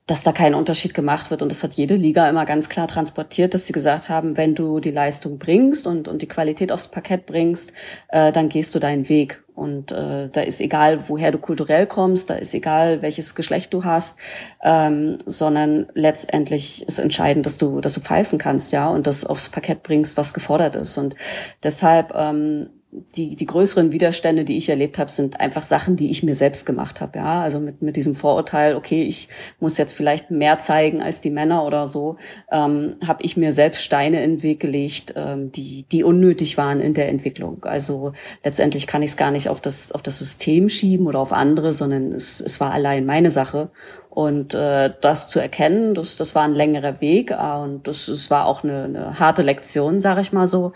dass 0.05 0.23
da 0.23 0.33
kein 0.33 0.53
Unterschied 0.53 0.93
gemacht 0.93 1.31
wird. 1.31 1.41
Und 1.41 1.49
das 1.49 1.63
hat 1.63 1.73
jede 1.73 1.95
Liga 1.95 2.27
immer 2.27 2.45
ganz 2.45 2.67
klar 2.67 2.89
transportiert, 2.89 3.53
dass 3.53 3.67
sie 3.67 3.73
gesagt 3.73 4.09
haben, 4.09 4.35
wenn 4.35 4.53
du 4.53 4.81
die 4.81 4.91
Leistung 4.91 5.37
bringst 5.39 5.87
und, 5.87 6.09
und 6.09 6.21
die 6.21 6.27
Qualität 6.27 6.73
aufs 6.73 6.89
Parkett 6.89 7.25
bringst, 7.25 7.71
äh, 8.09 8.33
dann 8.33 8.49
gehst 8.49 8.75
du 8.75 8.79
deinen 8.79 9.07
Weg. 9.07 9.42
Und 9.55 9.91
äh, 9.91 10.29
da 10.29 10.41
ist 10.41 10.61
egal, 10.61 11.07
woher 11.09 11.31
du 11.31 11.37
kulturell 11.37 11.85
kommst, 11.85 12.29
da 12.29 12.35
ist 12.35 12.53
egal, 12.53 13.01
welches 13.01 13.35
Geschlecht 13.35 13.73
du 13.73 13.83
hast, 13.83 14.17
ähm, 14.63 15.19
sondern 15.25 15.87
letztendlich 15.93 16.87
ist 16.87 16.97
entscheidend, 16.97 17.45
dass 17.45 17.57
du, 17.57 17.79
dass 17.79 17.93
du 17.93 18.01
pfeifen 18.01 18.39
kannst, 18.39 18.71
ja, 18.71 18.89
und 18.89 19.05
das 19.05 19.25
aufs 19.25 19.49
Parkett 19.49 19.83
bringst, 19.83 20.17
was 20.17 20.33
gefordert 20.33 20.75
ist. 20.75 20.97
Und 20.97 21.15
deshalb 21.63 22.13
ähm, 22.15 22.69
die, 23.15 23.35
die 23.35 23.45
größeren 23.45 23.91
Widerstände, 23.91 24.43
die 24.43 24.57
ich 24.57 24.69
erlebt 24.69 24.99
habe, 24.99 25.09
sind 25.09 25.39
einfach 25.39 25.63
Sachen, 25.63 25.95
die 25.95 26.11
ich 26.11 26.23
mir 26.23 26.35
selbst 26.35 26.65
gemacht 26.65 27.01
habe. 27.01 27.17
Ja, 27.17 27.41
also 27.41 27.59
mit, 27.59 27.81
mit 27.81 27.95
diesem 27.95 28.13
Vorurteil, 28.13 28.75
okay, 28.75 29.03
ich 29.03 29.29
muss 29.59 29.77
jetzt 29.77 29.93
vielleicht 29.93 30.31
mehr 30.31 30.59
zeigen 30.59 31.01
als 31.01 31.21
die 31.21 31.29
Männer 31.29 31.65
oder 31.65 31.87
so, 31.87 32.17
ähm, 32.51 32.95
habe 33.05 33.23
ich 33.23 33.37
mir 33.37 33.51
selbst 33.51 33.83
Steine 33.83 34.23
in 34.23 34.37
den 34.37 34.43
Weg 34.43 34.59
gelegt, 34.59 35.13
ähm, 35.15 35.51
die, 35.51 35.85
die 35.91 36.03
unnötig 36.03 36.57
waren 36.57 36.79
in 36.79 36.93
der 36.93 37.09
Entwicklung. 37.09 37.63
Also 37.63 38.13
letztendlich 38.43 38.85
kann 38.87 39.01
ich 39.01 39.11
es 39.11 39.17
gar 39.17 39.31
nicht 39.31 39.49
auf 39.49 39.61
das, 39.61 39.91
auf 39.91 40.01
das 40.01 40.19
System 40.19 40.69
schieben 40.69 41.07
oder 41.07 41.19
auf 41.19 41.33
andere, 41.33 41.73
sondern 41.73 42.11
es, 42.11 42.39
es 42.39 42.59
war 42.59 42.71
allein 42.71 43.05
meine 43.05 43.31
Sache. 43.31 43.71
Und 44.09 44.53
äh, 44.53 44.93
das 45.01 45.27
zu 45.27 45.39
erkennen, 45.39 45.95
das, 45.95 46.17
das 46.17 46.35
war 46.35 46.43
ein 46.43 46.53
längerer 46.53 47.01
Weg 47.01 47.31
äh, 47.31 47.57
und 47.57 47.87
das, 47.87 48.05
das 48.05 48.29
war 48.29 48.45
auch 48.45 48.63
eine, 48.63 48.83
eine 48.83 49.19
harte 49.19 49.41
Lektion, 49.41 49.99
sage 49.99 50.21
ich 50.21 50.31
mal 50.31 50.45
so 50.45 50.73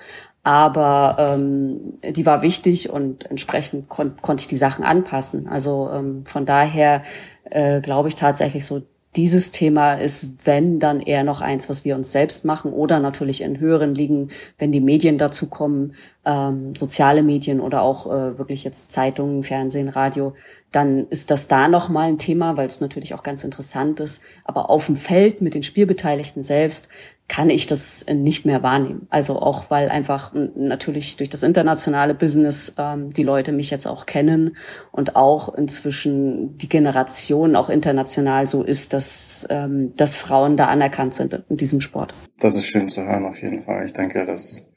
aber 0.48 1.18
ähm, 1.20 1.98
die 2.02 2.26
war 2.26 2.42
wichtig 2.42 2.90
und 2.90 3.30
entsprechend 3.30 3.90
kon 3.90 4.14
konnte 4.22 4.44
ich 4.44 4.48
die 4.48 4.56
Sachen 4.56 4.86
anpassen. 4.86 5.50
Also 5.50 5.90
ähm, 5.94 6.26
von 6.26 6.46
daher 6.46 7.04
äh, 7.50 7.82
glaube 7.82 8.08
ich 8.08 8.16
tatsächlich 8.16 8.66
so, 8.66 8.82
dieses 9.18 9.52
Thema 9.52 9.96
ist, 9.96 10.46
wenn, 10.46 10.80
dann 10.80 11.02
eher 11.02 11.26
noch 11.26 11.42
eins, 11.42 11.68
was 11.68 11.84
wir 11.84 11.98
uns 11.98 12.14
selbst 12.14 12.46
machen 12.46 12.72
oder 12.72 13.02
natürlich 13.02 13.42
in 13.42 13.60
höheren 13.60 13.94
Ligen, 13.94 14.30
wenn 14.58 14.72
die 14.72 14.80
Medien 14.80 15.18
dazu 15.18 15.48
kommen, 15.50 15.96
ähm, 16.24 16.76
soziale 16.76 17.24
Medien 17.24 17.60
oder 17.60 17.82
auch 17.82 18.06
äh, 18.06 18.38
wirklich 18.38 18.64
jetzt 18.64 18.94
Zeitungen, 18.94 19.44
Fernsehen, 19.44 19.90
Radio, 19.90 20.34
dann 20.72 21.08
ist 21.10 21.30
das 21.30 21.50
da 21.50 21.68
nochmal 21.68 22.08
ein 22.08 22.20
Thema, 22.20 22.56
weil 22.56 22.68
es 22.68 22.80
natürlich 22.80 23.14
auch 23.14 23.24
ganz 23.24 23.44
interessant 23.44 24.00
ist. 24.00 24.22
Aber 24.46 24.70
auf 24.70 24.86
dem 24.86 24.96
Feld 24.96 25.42
mit 25.42 25.56
den 25.56 25.64
Spielbeteiligten 25.64 26.44
selbst 26.44 26.88
kann 27.28 27.50
ich 27.50 27.68
das 27.68 28.06
nicht 28.12 28.46
mehr 28.46 28.64
wahrnehmen. 28.64 29.08
Also 29.10 29.40
auch, 29.40 29.70
weil 29.70 29.90
einfach 29.90 30.34
natürlich 30.56 31.18
durch 31.18 31.30
das 31.30 31.44
internationale 31.44 32.14
Business 32.14 32.74
ähm, 32.78 33.12
die 33.14 33.24
Leute 33.24 33.52
mich 33.52 33.70
jetzt 33.70 33.86
auch 33.86 34.06
kennen 34.06 34.56
und 34.92 35.16
auch 35.18 35.54
inzwischen 35.54 36.58
die 36.58 36.70
Generation 36.70 37.56
auch 37.58 37.70
international 37.70 38.48
so 38.48 38.64
ist, 38.64 38.94
dass, 38.94 39.46
ähm, 39.50 39.94
dass 39.98 40.16
Frauen 40.16 40.56
da 40.56 40.68
anerkannt 40.68 41.16
sind 41.16 41.44
in 41.50 41.58
diesem 41.58 41.82
Sport. 41.82 42.14
Das 42.40 42.56
ist 42.56 42.68
schön 42.68 42.88
zu 42.88 43.04
hören 43.04 43.26
auf 43.26 43.42
jeden 43.42 43.62
Fall. 43.62 43.84
Ich 43.84 43.94
denke, 43.94 44.24
dass 44.24 44.72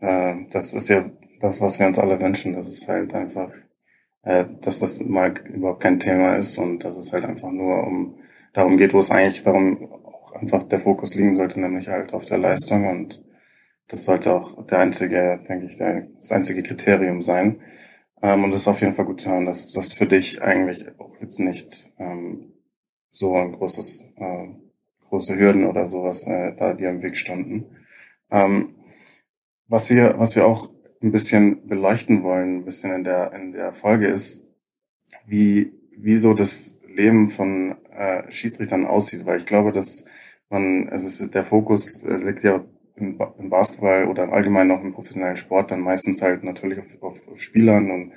äh, 0.00 0.34
das 0.50 0.74
ist 0.74 0.90
ja 0.90 1.00
das, 1.40 1.60
was 1.62 1.78
wir 1.78 1.86
uns 1.86 1.98
alle 1.98 2.20
wünschen. 2.20 2.52
Das 2.52 2.68
ist 2.68 2.86
halt 2.86 3.14
einfach, 3.14 3.50
äh, 4.24 4.44
dass 4.60 4.80
das 4.80 5.00
mal 5.00 5.34
überhaupt 5.52 5.82
kein 5.82 5.98
Thema 5.98 6.36
ist 6.36 6.58
und 6.58 6.84
dass 6.84 6.98
es 6.98 7.14
halt 7.14 7.24
einfach 7.24 7.50
nur 7.50 7.86
um 7.86 8.18
darum 8.52 8.76
geht, 8.76 8.92
wo 8.92 8.98
es 8.98 9.10
eigentlich 9.10 9.42
darum 9.42 9.88
einfach 10.40 10.62
der 10.64 10.78
Fokus 10.78 11.14
liegen 11.14 11.34
sollte, 11.34 11.60
nämlich 11.60 11.88
halt 11.88 12.12
auf 12.14 12.24
der 12.24 12.38
Leistung 12.38 12.88
und 12.88 13.24
das 13.88 14.04
sollte 14.04 14.32
auch 14.32 14.66
der 14.66 14.80
einzige, 14.80 15.40
denke 15.48 15.66
ich, 15.66 15.76
der, 15.76 16.08
das 16.18 16.30
einzige 16.32 16.62
Kriterium 16.62 17.22
sein. 17.22 17.60
Ähm, 18.20 18.44
und 18.44 18.52
es 18.52 18.62
ist 18.62 18.68
auf 18.68 18.80
jeden 18.80 18.94
Fall 18.94 19.06
gut 19.06 19.20
zu 19.20 19.30
hören, 19.30 19.46
dass 19.46 19.72
das 19.72 19.94
für 19.94 20.06
dich 20.06 20.42
eigentlich 20.42 20.86
auch 20.98 21.16
jetzt 21.20 21.38
nicht 21.38 21.90
ähm, 21.98 22.52
so 23.10 23.34
ein 23.34 23.52
großes, 23.52 24.10
äh, 24.16 24.48
große 25.08 25.36
Hürden 25.38 25.64
oder 25.66 25.88
sowas 25.88 26.26
äh, 26.26 26.54
da 26.54 26.74
dir 26.74 26.90
im 26.90 27.02
Weg 27.02 27.16
standen. 27.16 27.64
Ähm, 28.30 28.74
was 29.68 29.88
wir, 29.90 30.18
was 30.18 30.36
wir 30.36 30.46
auch 30.46 30.70
ein 31.02 31.12
bisschen 31.12 31.66
beleuchten 31.66 32.22
wollen, 32.22 32.58
ein 32.58 32.64
bisschen 32.64 32.92
in 32.92 33.04
der, 33.04 33.32
in 33.32 33.52
der 33.52 33.72
Folge 33.72 34.08
ist, 34.08 34.46
wie, 35.26 35.72
wie 35.96 36.16
so 36.16 36.34
das 36.34 36.80
Leben 36.86 37.30
von 37.30 37.76
äh, 37.92 38.30
Schiedsrichtern 38.30 38.86
aussieht, 38.86 39.24
weil 39.24 39.38
ich 39.38 39.46
glaube, 39.46 39.72
dass 39.72 40.04
man, 40.50 40.88
also 40.88 41.06
es 41.06 41.20
ist, 41.20 41.34
der 41.34 41.44
Fokus 41.44 42.04
äh, 42.04 42.16
liegt 42.16 42.42
ja 42.42 42.64
im, 42.96 43.20
im 43.38 43.50
Basketball 43.50 44.06
oder 44.06 44.24
im 44.24 44.32
Allgemeinen 44.32 44.70
auch 44.70 44.82
im 44.82 44.92
professionellen 44.92 45.36
Sport 45.36 45.70
dann 45.70 45.80
meistens 45.80 46.22
halt 46.22 46.42
natürlich 46.44 46.78
auf, 46.78 47.02
auf, 47.02 47.28
auf 47.28 47.40
Spielern 47.40 47.90
und 47.90 48.12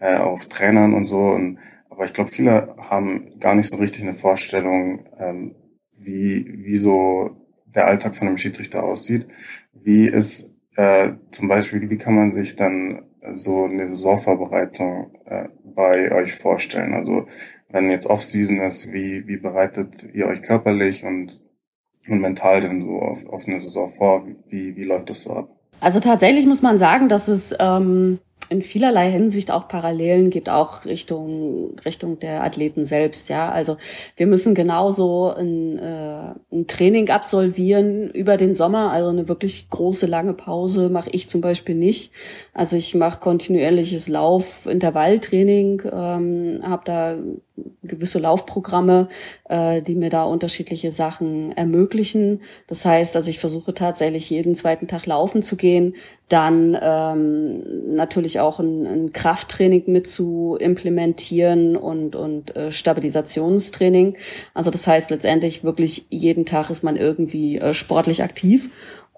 äh, 0.00 0.16
auf 0.16 0.48
Trainern 0.48 0.94
und 0.94 1.06
so. 1.06 1.20
Und, 1.20 1.58
aber 1.90 2.04
ich 2.04 2.12
glaube, 2.12 2.30
viele 2.30 2.74
haben 2.78 3.38
gar 3.38 3.54
nicht 3.54 3.68
so 3.68 3.76
richtig 3.76 4.02
eine 4.02 4.14
Vorstellung, 4.14 5.06
ähm, 5.18 5.54
wie, 5.92 6.64
wie 6.64 6.76
so 6.76 7.36
der 7.66 7.86
Alltag 7.86 8.14
von 8.14 8.28
einem 8.28 8.38
Schiedsrichter 8.38 8.82
aussieht. 8.82 9.26
Wie 9.72 10.06
ist 10.06 10.56
äh, 10.76 11.12
zum 11.30 11.48
Beispiel, 11.48 11.88
wie 11.90 11.98
kann 11.98 12.14
man 12.14 12.32
sich 12.32 12.56
dann 12.56 13.06
so 13.32 13.64
eine 13.64 13.86
Saisonvorbereitung 13.86 15.12
äh, 15.26 15.48
bei 15.62 16.12
euch 16.12 16.34
vorstellen? 16.34 16.94
Also 16.94 17.26
wenn 17.68 17.90
jetzt 17.90 18.06
Off-Season 18.06 18.60
ist, 18.60 18.92
wie, 18.92 19.26
wie 19.26 19.36
bereitet 19.36 20.08
ihr 20.12 20.26
euch 20.26 20.42
körperlich 20.42 21.04
und 21.04 21.40
und 22.08 22.20
mental 22.20 22.60
denn 22.60 22.82
so 22.82 22.98
auf, 23.00 23.26
auf 23.28 23.46
eine 23.46 23.58
Saison 23.58 23.88
vor? 23.88 24.26
Wie, 24.48 24.76
wie 24.76 24.84
läuft 24.84 25.10
das 25.10 25.22
so 25.22 25.32
ab? 25.32 25.48
Also 25.80 26.00
tatsächlich 26.00 26.46
muss 26.46 26.62
man 26.62 26.78
sagen, 26.78 27.08
dass 27.08 27.28
es 27.28 27.54
ähm, 27.58 28.18
in 28.48 28.62
vielerlei 28.62 29.10
Hinsicht 29.10 29.50
auch 29.50 29.68
Parallelen 29.68 30.30
gibt, 30.30 30.48
auch 30.48 30.84
Richtung, 30.84 31.76
Richtung 31.84 32.18
der 32.18 32.42
Athleten 32.44 32.84
selbst, 32.84 33.28
ja. 33.28 33.50
Also 33.50 33.76
wir 34.16 34.26
müssen 34.26 34.54
genauso 34.54 35.32
ein, 35.32 35.78
äh, 35.78 36.34
ein 36.52 36.66
Training 36.66 37.10
absolvieren 37.10 38.10
über 38.10 38.36
den 38.36 38.54
Sommer, 38.54 38.92
also 38.92 39.08
eine 39.10 39.28
wirklich 39.28 39.68
große, 39.70 40.06
lange 40.06 40.34
Pause 40.34 40.88
mache 40.88 41.10
ich 41.10 41.28
zum 41.28 41.40
Beispiel 41.40 41.74
nicht. 41.74 42.12
Also 42.52 42.76
ich 42.76 42.94
mache 42.94 43.20
kontinuierliches 43.20 44.08
Lauf, 44.08 44.66
Intervalltraining, 44.66 45.82
ähm, 45.90 46.60
habe 46.62 46.82
da 46.84 47.16
gewisse 47.82 48.18
Laufprogramme, 48.18 49.08
äh, 49.48 49.80
die 49.82 49.94
mir 49.94 50.10
da 50.10 50.24
unterschiedliche 50.24 50.90
Sachen 50.90 51.52
ermöglichen. 51.52 52.42
Das 52.66 52.84
heißt, 52.84 53.14
also 53.14 53.30
ich 53.30 53.38
versuche 53.38 53.74
tatsächlich 53.74 54.28
jeden 54.30 54.54
zweiten 54.54 54.88
Tag 54.88 55.06
laufen 55.06 55.42
zu 55.42 55.56
gehen, 55.56 55.94
dann 56.28 56.76
ähm, 56.80 57.94
natürlich 57.94 58.40
auch 58.40 58.58
ein, 58.58 58.86
ein 58.86 59.12
Krafttraining 59.12 59.84
mit 59.86 60.08
zu 60.08 60.56
implementieren 60.58 61.76
und, 61.76 62.16
und 62.16 62.56
äh, 62.56 62.72
Stabilisationstraining. 62.72 64.16
Also 64.54 64.70
das 64.70 64.86
heißt 64.86 65.10
letztendlich 65.10 65.62
wirklich 65.62 66.06
jeden 66.10 66.46
Tag 66.46 66.70
ist 66.70 66.82
man 66.82 66.96
irgendwie 66.96 67.58
äh, 67.58 67.74
sportlich 67.74 68.22
aktiv. 68.22 68.70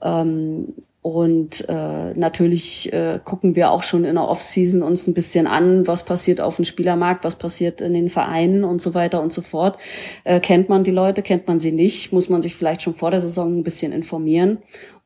Ähm, 0.03 0.75
Und 1.07 1.69
äh, 1.69 2.15
natürlich 2.15 2.93
äh, 2.93 3.21
gucken 3.25 3.55
wir 3.55 3.71
auch 3.71 3.85
schon 3.85 4.05
in 4.05 4.17
der 4.17 4.27
Offseason 4.27 4.83
uns 4.83 5.07
ein 5.07 5.15
bisschen 5.15 5.47
an, 5.47 5.87
was 5.87 6.05
passiert 6.05 6.41
auf 6.41 6.57
dem 6.57 6.65
Spielermarkt, 6.65 7.23
was 7.23 7.37
passiert 7.37 7.81
in 7.81 7.95
den 7.95 8.11
Vereinen 8.11 8.65
und 8.65 8.83
so 8.83 8.93
weiter 8.93 9.23
und 9.23 9.33
so 9.33 9.41
fort. 9.41 9.79
Äh, 10.25 10.41
kennt 10.41 10.69
man 10.69 10.83
die 10.83 10.91
Leute, 10.91 11.23
kennt 11.23 11.47
man 11.47 11.61
sie 11.61 11.71
nicht, 11.71 12.13
muss 12.13 12.29
man 12.29 12.43
sich 12.43 12.57
vielleicht 12.57 12.83
schon 12.83 12.97
vor 12.97 13.13
der 13.13 13.21
Saison 13.21 13.57
ein 13.57 13.63
bisschen 13.63 13.93
informieren. 13.93 14.59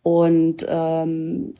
Und 0.02 0.66
ähm, 0.66 1.52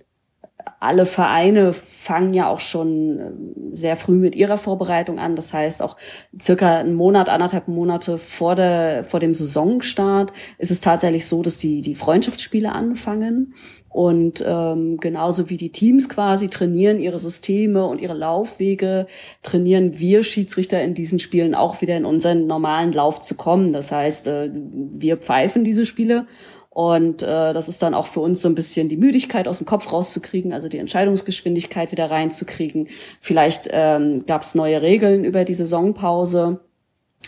alle 0.79 1.05
Vereine 1.05 1.75
fangen 1.75 2.33
ja 2.33 2.49
auch 2.49 2.61
schon 2.61 3.19
äh, 3.19 3.77
sehr 3.77 3.97
früh 3.97 4.17
mit 4.17 4.35
ihrer 4.35 4.57
Vorbereitung 4.57 5.19
an. 5.19 5.37
Das 5.37 5.53
heißt, 5.53 5.83
auch 5.83 5.99
circa 6.41 6.79
einen 6.79 6.95
Monat, 6.95 7.29
anderthalb 7.29 7.69
Monate 7.69 8.17
vor, 8.17 8.55
der, 8.55 9.05
vor 9.05 9.21
dem 9.21 9.35
Saisonstart 9.35 10.33
ist 10.57 10.71
es 10.71 10.81
tatsächlich 10.81 11.27
so, 11.27 11.43
dass 11.43 11.59
die, 11.59 11.83
die 11.83 11.95
Freundschaftsspiele 11.95 12.73
anfangen. 12.73 13.55
Und 13.91 14.45
ähm, 14.47 14.99
genauso 14.99 15.51
wie 15.51 15.57
die 15.57 15.73
Teams 15.73 16.09
quasi 16.09 16.49
trainieren 16.49 17.01
ihre 17.01 17.19
Systeme 17.19 17.85
und 17.87 18.01
ihre 18.01 18.15
Laufwege, 18.15 19.09
trainieren 19.43 19.99
wir 19.99 20.23
Schiedsrichter 20.23 20.81
in 20.83 20.95
diesen 20.95 21.19
Spielen 21.19 21.57
auch 21.57 21.83
wieder 21.83 21.97
in 21.97 22.05
unseren 22.05 22.47
normalen 22.47 22.93
Lauf 22.93 23.21
zu 23.21 23.35
kommen. 23.35 23.73
Das 23.73 23.91
heißt, 23.91 24.29
äh, 24.29 24.51
wir 24.53 25.17
pfeifen 25.17 25.65
diese 25.65 25.87
Spiele 25.87 26.27
und 26.71 27.23
äh, 27.23 27.53
das 27.53 27.69
ist 27.69 27.83
dann 27.83 27.95
auch 27.95 28.07
für 28.07 28.21
uns 28.21 28.43
so 28.43 28.49
ein 28.49 28.55
bisschen 28.55 28.89
die 28.89 28.97
Müdigkeit 28.97 29.49
aus 29.49 29.59
dem 29.59 29.67
Kopf 29.67 29.93
rauszukriegen, 29.93 30.53
also 30.53 30.69
die 30.69 30.79
Entscheidungsgeschwindigkeit 30.79 31.91
wieder 31.91 32.13
reinzukriegen. 32.13 32.89
Vielleicht 33.21 33.69
ähm, 33.73 34.25
gab 34.25 34.43
es 34.43 34.55
neue 34.55 34.81
Regeln 34.81 35.25
über 35.25 35.45
die 35.45 35.55
Saisonpause 35.55 36.61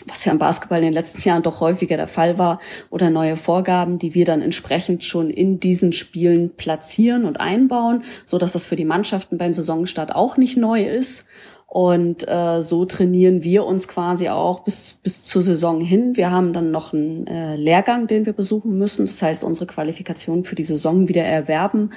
was 0.07 0.25
ja 0.25 0.31
im 0.31 0.39
Basketball 0.39 0.79
in 0.79 0.85
den 0.85 0.93
letzten 0.93 1.21
Jahren 1.27 1.43
doch 1.43 1.59
häufiger 1.59 1.97
der 1.97 2.07
Fall 2.07 2.37
war, 2.37 2.59
oder 2.89 3.09
neue 3.09 3.37
Vorgaben, 3.37 3.99
die 3.99 4.13
wir 4.13 4.25
dann 4.25 4.41
entsprechend 4.41 5.03
schon 5.03 5.29
in 5.29 5.59
diesen 5.59 5.93
Spielen 5.93 6.55
platzieren 6.55 7.25
und 7.25 7.39
einbauen, 7.39 8.03
so 8.25 8.37
dass 8.37 8.53
das 8.53 8.65
für 8.65 8.75
die 8.75 8.85
Mannschaften 8.85 9.37
beim 9.37 9.53
Saisonstart 9.53 10.13
auch 10.15 10.37
nicht 10.37 10.57
neu 10.57 10.83
ist. 10.83 11.27
Und 11.73 12.27
äh, 12.27 12.61
so 12.61 12.85
trainieren 12.85 13.43
wir 13.43 13.65
uns 13.65 13.87
quasi 13.87 14.29
auch 14.29 14.59
bis, 14.59 14.99
bis 15.01 15.25
zur 15.25 15.41
Saison 15.41 15.81
hin. 15.81 16.15
Wir 16.15 16.29
haben 16.29 16.53
dann 16.53 16.69
noch 16.69 16.93
einen 16.93 17.25
äh, 17.25 17.55
Lehrgang, 17.55 18.05
den 18.05 18.27
wir 18.27 18.33
besuchen 18.33 18.77
müssen. 18.77 19.07
Das 19.07 19.19
heißt, 19.23 19.43
unsere 19.43 19.65
Qualifikation 19.65 20.43
für 20.43 20.53
die 20.53 20.61
Saison 20.61 21.07
wieder 21.07 21.23
erwerben. 21.23 21.89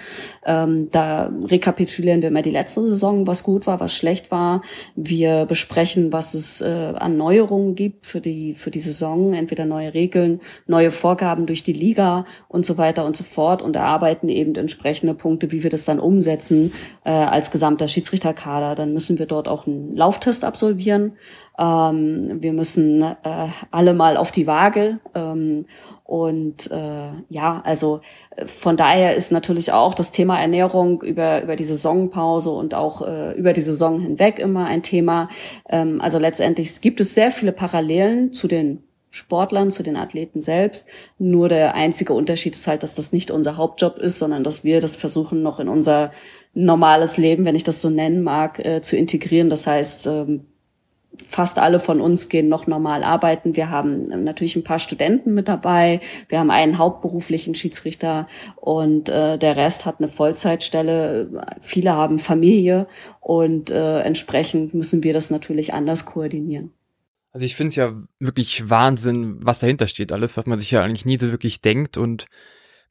Ähm, 0.47 0.89
da 0.93 1.31
rekapitulieren 1.45 2.23
wir 2.23 2.29
immer 2.29 2.41
die 2.41 2.53
letzte 2.53 2.87
Saison, 2.87 3.27
was 3.27 3.43
gut 3.43 3.67
war, 3.67 3.79
was 3.79 3.95
schlecht 3.95 4.31
war. 4.31 4.63
Wir 4.95 5.45
besprechen, 5.45 6.11
was 6.11 6.33
es 6.33 6.63
äh, 6.63 6.95
an 6.97 7.19
Neuerungen 7.19 7.75
gibt 7.75 8.07
für 8.07 8.23
die, 8.23 8.55
für 8.55 8.71
die 8.71 8.81
Saison. 8.81 9.35
Entweder 9.35 9.67
neue 9.67 9.93
Regeln, 9.93 10.41
neue 10.67 10.91
Vorgaben 10.91 11.45
durch 11.45 11.65
die 11.65 11.75
Liga 11.75 12.25
und 12.49 12.65
so 12.65 12.79
weiter 12.79 13.05
und 13.05 13.15
so 13.15 13.25
fort. 13.25 13.61
Und 13.61 13.77
erarbeiten 13.77 14.31
eben 14.31 14.55
entsprechende 14.55 15.13
Punkte, 15.13 15.53
wie 15.53 15.63
wir 15.63 15.69
das 15.69 15.85
dann 15.85 16.01
umsetzen 16.01 16.73
äh, 17.05 17.11
als 17.11 17.51
gesamter 17.51 17.89
Schiedsrichterkader. 17.89 18.75
Dann 18.75 18.95
müssen 18.95 19.19
wir 19.19 19.27
dort 19.27 19.49
auch 19.49 19.66
einen 19.67 19.97
Lauftest 19.97 20.45
absolvieren. 20.45 21.13
Ähm, 21.59 22.43
wir 22.43 22.53
müssen 22.53 23.03
äh, 23.03 23.15
alle 23.71 23.95
mal 23.95 24.17
auf 24.17 24.31
die 24.31 24.47
Waage. 24.47 24.99
Ähm, 25.15 25.67
und 26.07 26.71
äh, 26.71 27.09
ja, 27.31 27.61
also 27.65 28.01
äh, 28.37 28.47
von 28.47 28.77
daher 28.77 29.17
ist 29.17 29.33
natürlich 29.33 29.73
auch 29.73 29.93
das 29.93 30.13
Thema 30.13 30.39
Ernährung 30.39 31.03
über, 31.03 31.43
über 31.43 31.57
die 31.57 31.65
Saisonpause 31.65 32.51
und 32.51 32.75
auch 32.75 33.03
äh, 33.03 33.33
über 33.33 33.53
die 33.53 33.61
Saison 33.61 34.01
hinweg 34.01 34.39
immer 34.39 34.67
ein 34.67 34.85
Thema. 34.85 35.29
Ähm, 35.69 36.01
also 36.01 36.19
letztendlich 36.19 36.81
gibt 36.81 37.01
es 37.01 37.15
sehr 37.15 37.33
viele 37.33 37.53
Parallelen 37.53 38.33
zu 38.33 38.47
den 38.47 38.85
Sportlern, 39.11 39.71
zu 39.71 39.83
den 39.83 39.97
Athleten 39.97 40.43
selbst. 40.43 40.87
Nur 41.19 41.49
der 41.49 41.75
einzige 41.75 42.13
Unterschied 42.13 42.55
ist 42.55 42.69
halt, 42.69 42.83
dass 42.83 42.95
das 42.95 43.13
nicht 43.13 43.31
unser 43.31 43.57
Hauptjob 43.57 43.99
ist, 43.99 44.19
sondern 44.19 44.45
dass 44.45 44.63
wir 44.63 44.81
das 44.81 44.95
versuchen, 44.95 45.43
noch 45.43 45.59
in 45.59 45.69
unser 45.69 46.13
normales 46.57 47.19
Leben, 47.19 47.45
wenn 47.45 47.55
ich 47.55 47.65
das 47.65 47.81
so 47.81 47.91
nennen 47.91 48.23
mag, 48.23 48.59
äh, 48.65 48.81
zu 48.81 48.97
integrieren. 48.97 49.51
Das 49.51 49.67
heißt, 49.67 50.07
ähm, 50.07 50.47
fast 51.25 51.59
alle 51.59 51.81
von 51.81 52.01
uns 52.01 52.29
gehen 52.29 52.49
noch 52.49 52.67
normal 52.67 53.05
arbeiten. 53.05 53.57
Wir 53.57 53.71
haben 53.71 54.11
ähm, 54.11 54.25
natürlich 54.25 54.57
ein 54.57 54.65
paar 54.65 54.79
Studenten 54.79 55.35
mit 55.35 55.49
dabei. 55.49 56.01
Wir 56.29 56.39
haben 56.39 56.51
einen 56.51 56.79
hauptberuflichen 56.79 57.55
Schiedsrichter 57.55 58.27
und 58.57 59.09
äh, 59.09 59.39
der 59.39 59.57
Rest 59.57 59.85
hat 59.85 59.97
eine 59.99 60.09
Vollzeitstelle. 60.09 61.45
Viele 61.61 61.93
haben 61.93 62.19
Familie 62.19 62.87
und 63.21 63.71
äh, 63.71 64.01
entsprechend 64.01 64.75
müssen 64.75 65.05
wir 65.05 65.13
das 65.13 65.31
natürlich 65.31 65.75
anders 65.75 66.07
koordinieren. 66.07 66.73
Also 67.33 67.45
ich 67.45 67.55
finde 67.55 67.69
es 67.69 67.77
ja 67.77 67.93
wirklich 68.19 68.71
Wahnsinn, 68.71 69.37
was 69.43 69.59
dahinter 69.59 69.89
steht. 69.89 70.11
Alles, 70.11 70.39
was 70.39 70.47
man 70.47 70.59
sich 70.59 70.71
ja 70.71 70.83
eigentlich 70.83 71.05
nie 71.05 71.19
so 71.19 71.31
wirklich 71.31 71.61
denkt 71.61 71.99
und 71.99 72.25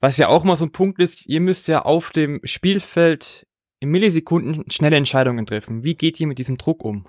was 0.01 0.17
ja 0.17 0.27
auch 0.27 0.43
mal 0.43 0.55
so 0.55 0.65
ein 0.65 0.71
Punkt 0.71 0.99
ist, 0.99 1.25
ihr 1.25 1.41
müsst 1.41 1.67
ja 1.67 1.81
auf 1.81 2.11
dem 2.11 2.41
Spielfeld 2.43 3.47
in 3.85 3.91
Millisekunden 3.91 4.69
schnelle 4.69 4.97
Entscheidungen 4.97 5.45
treffen. 5.45 5.83
Wie 5.83 5.95
geht 5.95 6.19
ihr 6.19 6.27
mit 6.27 6.37
diesem 6.37 6.57
Druck 6.57 6.83
um? 6.83 7.05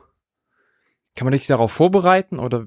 Kann 1.14 1.24
man 1.24 1.36
sich 1.36 1.46
darauf 1.46 1.72
vorbereiten 1.72 2.38
oder 2.38 2.66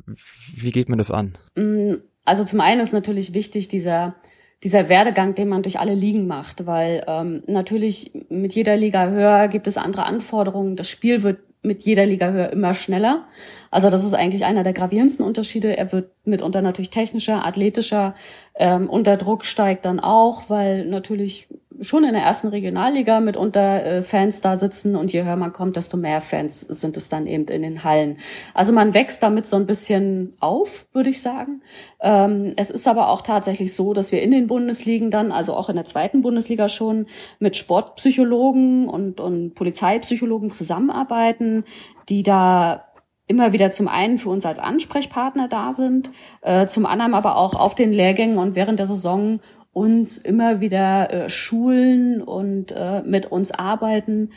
wie 0.55 0.71
geht 0.71 0.89
man 0.89 0.97
das 0.97 1.11
an? 1.11 1.37
Mm, 1.55 1.93
also 2.25 2.43
zum 2.43 2.59
einen 2.59 2.81
ist 2.81 2.93
natürlich 2.93 3.33
wichtig 3.33 3.67
dieser 3.67 4.15
dieser 4.63 4.89
Werdegang, 4.89 5.35
den 5.35 5.47
man 5.47 5.63
durch 5.63 5.79
alle 5.79 5.95
Ligen 5.95 6.27
macht, 6.27 6.65
weil 6.65 7.03
ähm, 7.07 7.43
natürlich 7.47 8.11
mit 8.27 8.55
jeder 8.55 8.75
Liga 8.75 9.07
höher 9.09 9.47
gibt 9.47 9.67
es 9.67 9.77
andere 9.77 10.03
Anforderungen. 10.03 10.75
Das 10.75 10.89
Spiel 10.89 11.23
wird 11.23 11.39
mit 11.61 11.83
jeder 11.83 12.05
Liga 12.05 12.31
höher 12.31 12.51
immer 12.51 12.73
schneller. 12.73 13.25
Also 13.71 13.89
das 13.89 14.03
ist 14.03 14.13
eigentlich 14.13 14.45
einer 14.45 14.63
der 14.63 14.73
gravierendsten 14.73 15.25
Unterschiede. 15.25 15.77
Er 15.77 15.91
wird 15.91 16.11
mitunter 16.25 16.61
natürlich 16.61 16.89
technischer, 16.89 17.45
athletischer. 17.45 18.15
Ähm, 18.55 18.89
unter 18.89 19.17
Druck 19.17 19.45
steigt 19.45 19.85
dann 19.85 19.99
auch, 19.99 20.49
weil 20.49 20.85
natürlich 20.85 21.47
schon 21.81 22.03
in 22.03 22.13
der 22.13 22.23
ersten 22.23 22.47
Regionalliga 22.47 23.19
mitunter 23.19 23.85
äh, 23.85 24.03
Fans 24.03 24.41
da 24.41 24.55
sitzen 24.55 24.95
und 24.95 25.11
je 25.13 25.23
höher 25.23 25.35
man 25.35 25.53
kommt, 25.53 25.75
desto 25.75 25.97
mehr 25.97 26.21
Fans 26.21 26.61
sind 26.61 26.97
es 26.97 27.09
dann 27.09 27.27
eben 27.27 27.45
in 27.47 27.61
den 27.61 27.83
Hallen. 27.83 28.17
Also 28.53 28.73
man 28.73 28.93
wächst 28.93 29.23
damit 29.23 29.47
so 29.47 29.55
ein 29.55 29.65
bisschen 29.65 30.31
auf, 30.39 30.87
würde 30.93 31.09
ich 31.09 31.21
sagen. 31.21 31.61
Ähm, 32.01 32.53
es 32.55 32.69
ist 32.69 32.87
aber 32.87 33.09
auch 33.09 33.21
tatsächlich 33.21 33.75
so, 33.75 33.93
dass 33.93 34.11
wir 34.11 34.21
in 34.21 34.31
den 34.31 34.47
Bundesligen 34.47 35.11
dann, 35.11 35.31
also 35.31 35.53
auch 35.53 35.69
in 35.69 35.75
der 35.75 35.85
zweiten 35.85 36.21
Bundesliga 36.21 36.69
schon, 36.69 37.07
mit 37.39 37.55
Sportpsychologen 37.55 38.87
und, 38.87 39.19
und 39.19 39.55
Polizeipsychologen 39.55 40.49
zusammenarbeiten, 40.49 41.63
die 42.09 42.23
da 42.23 42.85
immer 43.29 43.53
wieder 43.53 43.69
zum 43.69 43.87
einen 43.87 44.17
für 44.17 44.29
uns 44.29 44.45
als 44.45 44.57
Ansprechpartner 44.57 45.47
da 45.47 45.71
sind, 45.71 46.09
äh, 46.41 46.65
zum 46.65 46.87
anderen 46.87 47.13
aber 47.13 47.37
auch 47.37 47.53
auf 47.53 47.75
den 47.75 47.93
Lehrgängen 47.93 48.39
und 48.39 48.55
während 48.55 48.79
der 48.79 48.87
Saison 48.87 49.39
uns 49.71 50.17
immer 50.17 50.62
wieder 50.62 51.12
äh, 51.12 51.29
schulen 51.29 52.21
und 52.21 52.71
äh, 52.71 53.01
mit 53.03 53.32
uns 53.32 53.51
arbeiten, 53.51 54.32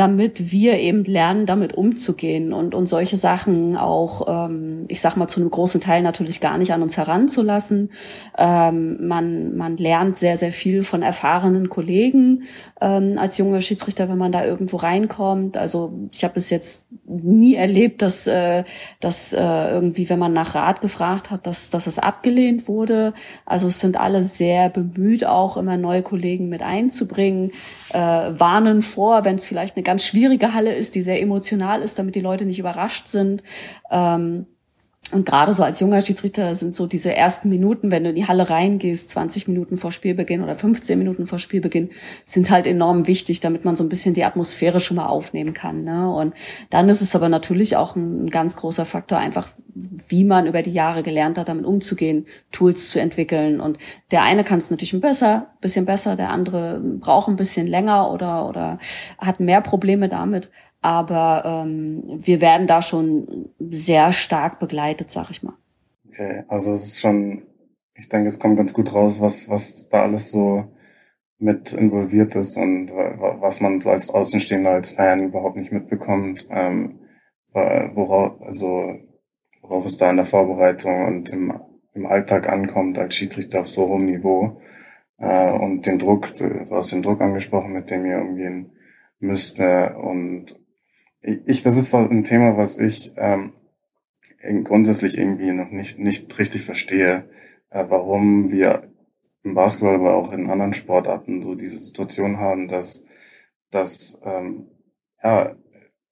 damit 0.00 0.50
wir 0.50 0.78
eben 0.78 1.04
lernen, 1.04 1.44
damit 1.44 1.74
umzugehen 1.74 2.54
und, 2.54 2.74
und 2.74 2.86
solche 2.86 3.18
Sachen 3.18 3.76
auch, 3.76 4.46
ähm, 4.48 4.86
ich 4.88 5.02
sag 5.02 5.16
mal, 5.16 5.28
zu 5.28 5.40
einem 5.40 5.50
großen 5.50 5.78
Teil 5.78 6.00
natürlich 6.00 6.40
gar 6.40 6.56
nicht 6.56 6.72
an 6.72 6.80
uns 6.80 6.96
heranzulassen. 6.96 7.92
Ähm, 8.38 9.06
man, 9.06 9.58
man 9.58 9.76
lernt 9.76 10.16
sehr, 10.16 10.38
sehr 10.38 10.52
viel 10.52 10.84
von 10.84 11.02
erfahrenen 11.02 11.68
Kollegen 11.68 12.44
ähm, 12.80 13.18
als 13.18 13.36
junger 13.36 13.60
Schiedsrichter, 13.60 14.08
wenn 14.08 14.16
man 14.16 14.32
da 14.32 14.42
irgendwo 14.42 14.78
reinkommt. 14.78 15.58
Also 15.58 15.92
ich 16.12 16.24
habe 16.24 16.32
bis 16.32 16.48
jetzt 16.48 16.86
nie 17.04 17.56
erlebt, 17.56 18.00
dass, 18.00 18.26
äh, 18.26 18.64
dass 19.00 19.34
äh, 19.34 19.38
irgendwie, 19.38 20.08
wenn 20.08 20.18
man 20.18 20.32
nach 20.32 20.54
Rat 20.54 20.80
gefragt 20.80 21.30
hat, 21.30 21.46
dass, 21.46 21.68
dass 21.68 21.86
es 21.86 21.98
abgelehnt 21.98 22.68
wurde. 22.68 23.12
Also 23.44 23.66
es 23.66 23.80
sind 23.80 24.00
alle 24.00 24.22
sehr 24.22 24.70
bemüht, 24.70 25.26
auch 25.26 25.58
immer 25.58 25.76
neue 25.76 26.02
Kollegen 26.02 26.48
mit 26.48 26.62
einzubringen, 26.62 27.52
äh, 27.92 27.98
warnen 27.98 28.82
vor, 28.82 29.24
wenn 29.24 29.36
es 29.36 29.44
vielleicht 29.44 29.76
eine 29.76 29.82
ganz 29.82 30.04
schwierige 30.04 30.54
Halle 30.54 30.74
ist, 30.74 30.94
die 30.94 31.02
sehr 31.02 31.20
emotional 31.20 31.82
ist, 31.82 31.98
damit 31.98 32.14
die 32.14 32.20
Leute 32.20 32.46
nicht 32.46 32.58
überrascht 32.58 33.08
sind. 33.08 33.42
Ähm, 33.90 34.46
und 35.12 35.26
gerade 35.26 35.52
so 35.52 35.62
als 35.62 35.80
junger 35.80 36.00
Schiedsrichter 36.00 36.54
sind 36.54 36.76
so 36.76 36.86
diese 36.86 37.14
ersten 37.14 37.48
Minuten, 37.48 37.90
wenn 37.90 38.04
du 38.04 38.10
in 38.10 38.16
die 38.16 38.26
Halle 38.26 38.48
reingehst, 38.48 39.10
20 39.10 39.48
Minuten 39.48 39.76
vor 39.76 39.92
Spielbeginn 39.92 40.42
oder 40.42 40.54
15 40.54 40.98
Minuten 40.98 41.26
vor 41.26 41.38
Spielbeginn, 41.38 41.90
sind 42.24 42.50
halt 42.50 42.66
enorm 42.66 43.06
wichtig, 43.06 43.40
damit 43.40 43.64
man 43.64 43.76
so 43.76 43.84
ein 43.84 43.88
bisschen 43.88 44.14
die 44.14 44.24
Atmosphäre 44.24 44.80
schon 44.80 44.96
mal 44.96 45.06
aufnehmen 45.06 45.52
kann. 45.52 45.84
Ne? 45.84 46.12
Und 46.12 46.34
dann 46.70 46.88
ist 46.88 47.00
es 47.00 47.16
aber 47.16 47.28
natürlich 47.28 47.76
auch 47.76 47.96
ein, 47.96 48.30
ganz 48.30 48.56
großer 48.56 48.84
Faktor, 48.84 49.18
einfach 49.18 49.48
wie 50.08 50.24
man 50.24 50.46
über 50.46 50.62
die 50.62 50.72
Jahre 50.72 51.02
gelernt 51.02 51.38
hat, 51.38 51.48
damit 51.48 51.64
umzugehen, 51.64 52.26
Tools 52.52 52.90
zu 52.90 53.00
entwickeln. 53.00 53.60
Und 53.60 53.78
der 54.10 54.22
eine 54.22 54.44
kann 54.44 54.58
es 54.58 54.70
natürlich 54.70 54.92
ein 54.92 55.00
besser, 55.00 55.48
bisschen 55.60 55.86
besser, 55.86 56.16
der 56.16 56.30
andere 56.30 56.80
braucht 56.80 57.28
ein 57.28 57.36
bisschen 57.36 57.66
länger 57.66 58.12
oder, 58.12 58.48
oder 58.48 58.78
hat 59.18 59.40
mehr 59.40 59.60
Probleme 59.60 60.08
damit. 60.08 60.50
Aber 60.80 61.42
ähm, 61.44 62.02
wir 62.06 62.40
werden 62.40 62.66
da 62.66 62.80
schon 62.80 63.50
sehr 63.58 64.12
stark 64.12 64.58
begleitet, 64.60 65.10
sag 65.10 65.30
ich 65.30 65.42
mal. 65.42 65.54
Okay, 66.08 66.44
also 66.48 66.72
es 66.72 66.86
ist 66.86 67.00
schon, 67.00 67.42
ich 67.94 68.08
denke, 68.08 68.28
es 68.28 68.38
kommt 68.38 68.56
ganz 68.56 68.72
gut 68.72 68.92
raus, 68.94 69.20
was, 69.20 69.48
was 69.50 69.88
da 69.88 70.02
alles 70.02 70.30
so 70.30 70.64
mit 71.38 71.72
involviert 71.72 72.34
ist 72.34 72.56
und 72.56 72.88
was 72.90 73.60
man 73.60 73.80
so 73.80 73.90
als 73.90 74.10
Außenstehender, 74.10 74.70
als 74.72 74.92
Fan 74.92 75.24
überhaupt 75.24 75.56
nicht 75.56 75.72
mitbekommt, 75.72 76.46
ähm, 76.50 77.00
worauf, 77.52 78.40
also 78.42 78.94
worauf 79.62 79.86
es 79.86 79.96
da 79.96 80.10
in 80.10 80.16
der 80.16 80.26
Vorbereitung 80.26 81.06
und 81.06 81.30
im, 81.30 81.58
im 81.94 82.06
Alltag 82.06 82.48
ankommt 82.48 82.98
als 82.98 83.14
Schiedsrichter 83.16 83.60
auf 83.60 83.68
so 83.68 83.88
hohem 83.88 84.06
Niveau. 84.06 84.60
äh, 85.18 85.50
und 85.50 85.86
den 85.86 85.98
Druck, 85.98 86.34
du 86.36 86.66
hast 86.70 86.92
den 86.92 87.02
Druck 87.02 87.20
angesprochen, 87.20 87.72
mit 87.72 87.90
dem 87.90 88.04
ihr 88.06 88.18
umgehen 88.18 88.72
müsste. 89.18 89.96
Und 89.96 90.59
ich, 91.22 91.62
das 91.62 91.76
ist 91.76 91.94
ein 91.94 92.24
Thema, 92.24 92.56
was 92.56 92.78
ich 92.78 93.12
ähm, 93.16 93.52
grundsätzlich 94.64 95.18
irgendwie 95.18 95.52
noch 95.52 95.70
nicht, 95.70 95.98
nicht 95.98 96.38
richtig 96.38 96.64
verstehe, 96.64 97.28
äh, 97.70 97.84
warum 97.88 98.50
wir 98.50 98.90
im 99.42 99.54
Basketball, 99.54 99.94
aber 99.94 100.14
auch 100.14 100.32
in 100.32 100.50
anderen 100.50 100.74
Sportarten 100.74 101.42
so 101.42 101.54
diese 101.54 101.82
Situation 101.82 102.38
haben, 102.38 102.68
dass, 102.68 103.06
dass 103.70 104.20
ähm, 104.24 104.66
ja, 105.22 105.56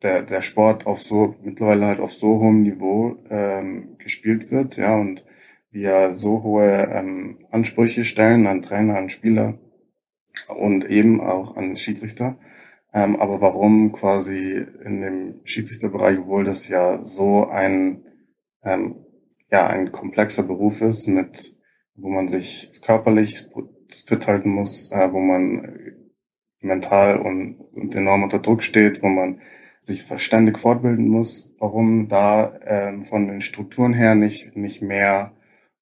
der, 0.03 0.23
der 0.23 0.43
Sport 0.43 0.87
auf 0.87 1.01
so, 1.03 1.35
mittlerweile 1.43 1.87
halt 1.87 2.01
auf 2.01 2.13
so 2.13 2.39
hohem 2.39 2.63
Niveau 2.63 3.17
ähm, 3.31 3.97
gespielt 3.99 4.51
wird, 4.51 4.77
ja, 4.77 4.97
und 4.97 5.25
wir 5.71 6.15
so 6.15 6.43
hohe 6.43 6.89
ähm, 6.93 7.47
Ansprüche 7.51 8.05
stellen 8.05 8.47
an 8.47 8.63
Trainer, 8.63 8.97
an 8.97 9.11
Spieler 9.11 9.59
und 10.49 10.89
eben 10.89 11.21
auch 11.21 11.57
an 11.57 11.77
Schiedsrichter. 11.77 12.37
Ähm, 12.99 13.15
aber 13.15 13.41
warum 13.41 13.93
quasi 13.93 14.67
in 14.85 15.01
dem 15.03 15.41
Schiedsrichterbereich, 15.45 16.19
obwohl 16.19 16.43
das 16.43 16.69
ja 16.69 17.05
so 17.05 17.47
ein, 17.47 18.03
ähm, 18.65 18.97
ja, 19.51 19.69
ein 19.69 19.93
komplexer 19.93 20.43
Beruf 20.43 20.83
ist, 20.83 21.07
mit, 21.07 21.57
wo 21.95 22.09
man 22.09 22.27
sich 22.27 22.81
körperlich 22.83 23.47
fit 23.89 24.27
halten 24.27 24.51
muss, 24.51 24.91
äh, 24.91 25.13
wo 25.13 25.21
man 25.21 25.95
mental 26.61 27.19
und, 27.19 27.61
und 27.73 27.95
enorm 27.95 28.25
unter 28.25 28.41
Druck 28.41 28.65
steht, 28.65 29.01
wo 29.01 29.07
man 29.07 29.41
sich 29.81 30.05
ständig 30.17 30.59
fortbilden 30.59 31.07
muss, 31.07 31.55
warum 31.61 32.09
da 32.09 32.59
ähm, 32.65 33.03
von 33.03 33.29
den 33.29 33.41
Strukturen 33.41 33.95
her 33.95 34.17
nicht, 34.17 34.57
nicht 34.57 34.83
mehr 34.83 35.37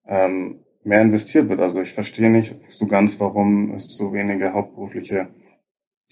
ähm, 0.06 0.60
mehr 0.84 1.00
investiert 1.00 1.48
wird. 1.48 1.60
Also 1.60 1.80
ich 1.80 1.92
verstehe 1.92 2.28
nicht 2.28 2.54
so 2.70 2.86
ganz, 2.86 3.18
warum 3.20 3.74
es 3.74 3.96
so 3.96 4.12
wenige 4.12 4.52
hauptberufliche 4.52 5.28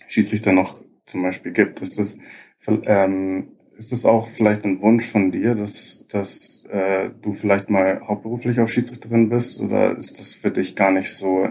Schiedsrichter 0.06 0.52
noch 0.52 0.82
zum 1.06 1.22
Beispiel 1.22 1.52
gibt. 1.52 1.80
Ist 1.80 1.98
es, 1.98 2.18
ähm, 2.66 3.48
ist 3.76 3.92
es 3.92 4.06
auch 4.06 4.28
vielleicht 4.28 4.64
ein 4.64 4.80
Wunsch 4.80 5.10
von 5.10 5.32
dir, 5.32 5.54
dass, 5.54 6.06
dass 6.08 6.64
äh, 6.70 7.10
du 7.22 7.32
vielleicht 7.32 7.70
mal 7.70 8.00
hauptberuflich 8.06 8.60
auf 8.60 8.70
Schiedsrichterin 8.70 9.28
bist 9.28 9.60
oder 9.60 9.96
ist 9.96 10.18
das 10.18 10.34
für 10.34 10.50
dich 10.50 10.76
gar 10.76 10.90
nicht 10.90 11.12
so 11.14 11.48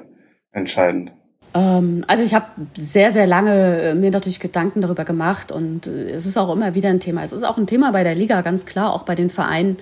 entscheidend? 0.51 1.13
Ähm, 1.53 2.03
also 2.07 2.23
ich 2.23 2.33
habe 2.33 2.47
sehr, 2.75 3.11
sehr 3.11 3.27
lange 3.27 3.81
äh, 3.81 3.95
mir 3.95 4.11
natürlich 4.11 4.39
Gedanken 4.39 4.81
darüber 4.81 5.05
gemacht 5.05 5.51
und 5.51 5.87
äh, 5.87 6.09
es 6.11 6.25
ist 6.25 6.37
auch 6.37 6.51
immer 6.53 6.75
wieder 6.75 6.89
ein 6.89 6.99
Thema. 6.99 7.23
Es 7.23 7.33
ist 7.33 7.43
auch 7.43 7.57
ein 7.57 7.67
Thema 7.67 7.91
bei 7.91 8.03
der 8.03 8.15
Liga, 8.15 8.41
ganz 8.41 8.65
klar, 8.65 8.93
auch 8.93 9.03
bei 9.03 9.15
den 9.15 9.29
Vereinen, 9.29 9.77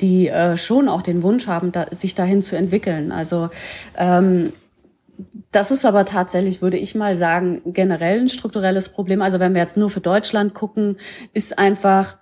die 0.00 0.28
äh, 0.28 0.56
schon 0.56 0.88
auch 0.88 1.02
den 1.02 1.22
Wunsch 1.22 1.46
haben, 1.46 1.72
sich 1.90 2.14
dahin 2.14 2.42
zu 2.42 2.56
entwickeln. 2.56 3.12
Also 3.12 3.48
ähm, 3.96 4.52
das 5.50 5.70
ist 5.70 5.84
aber 5.84 6.04
tatsächlich, 6.04 6.60
würde 6.60 6.76
ich 6.76 6.94
mal 6.94 7.16
sagen, 7.16 7.62
generell 7.64 8.20
ein 8.20 8.28
strukturelles 8.28 8.90
Problem. 8.90 9.22
Also 9.22 9.40
wenn 9.40 9.54
wir 9.54 9.62
jetzt 9.62 9.76
nur 9.76 9.88
für 9.88 10.00
Deutschland 10.00 10.52
gucken, 10.52 10.98
ist 11.32 11.58
einfach 11.58 12.18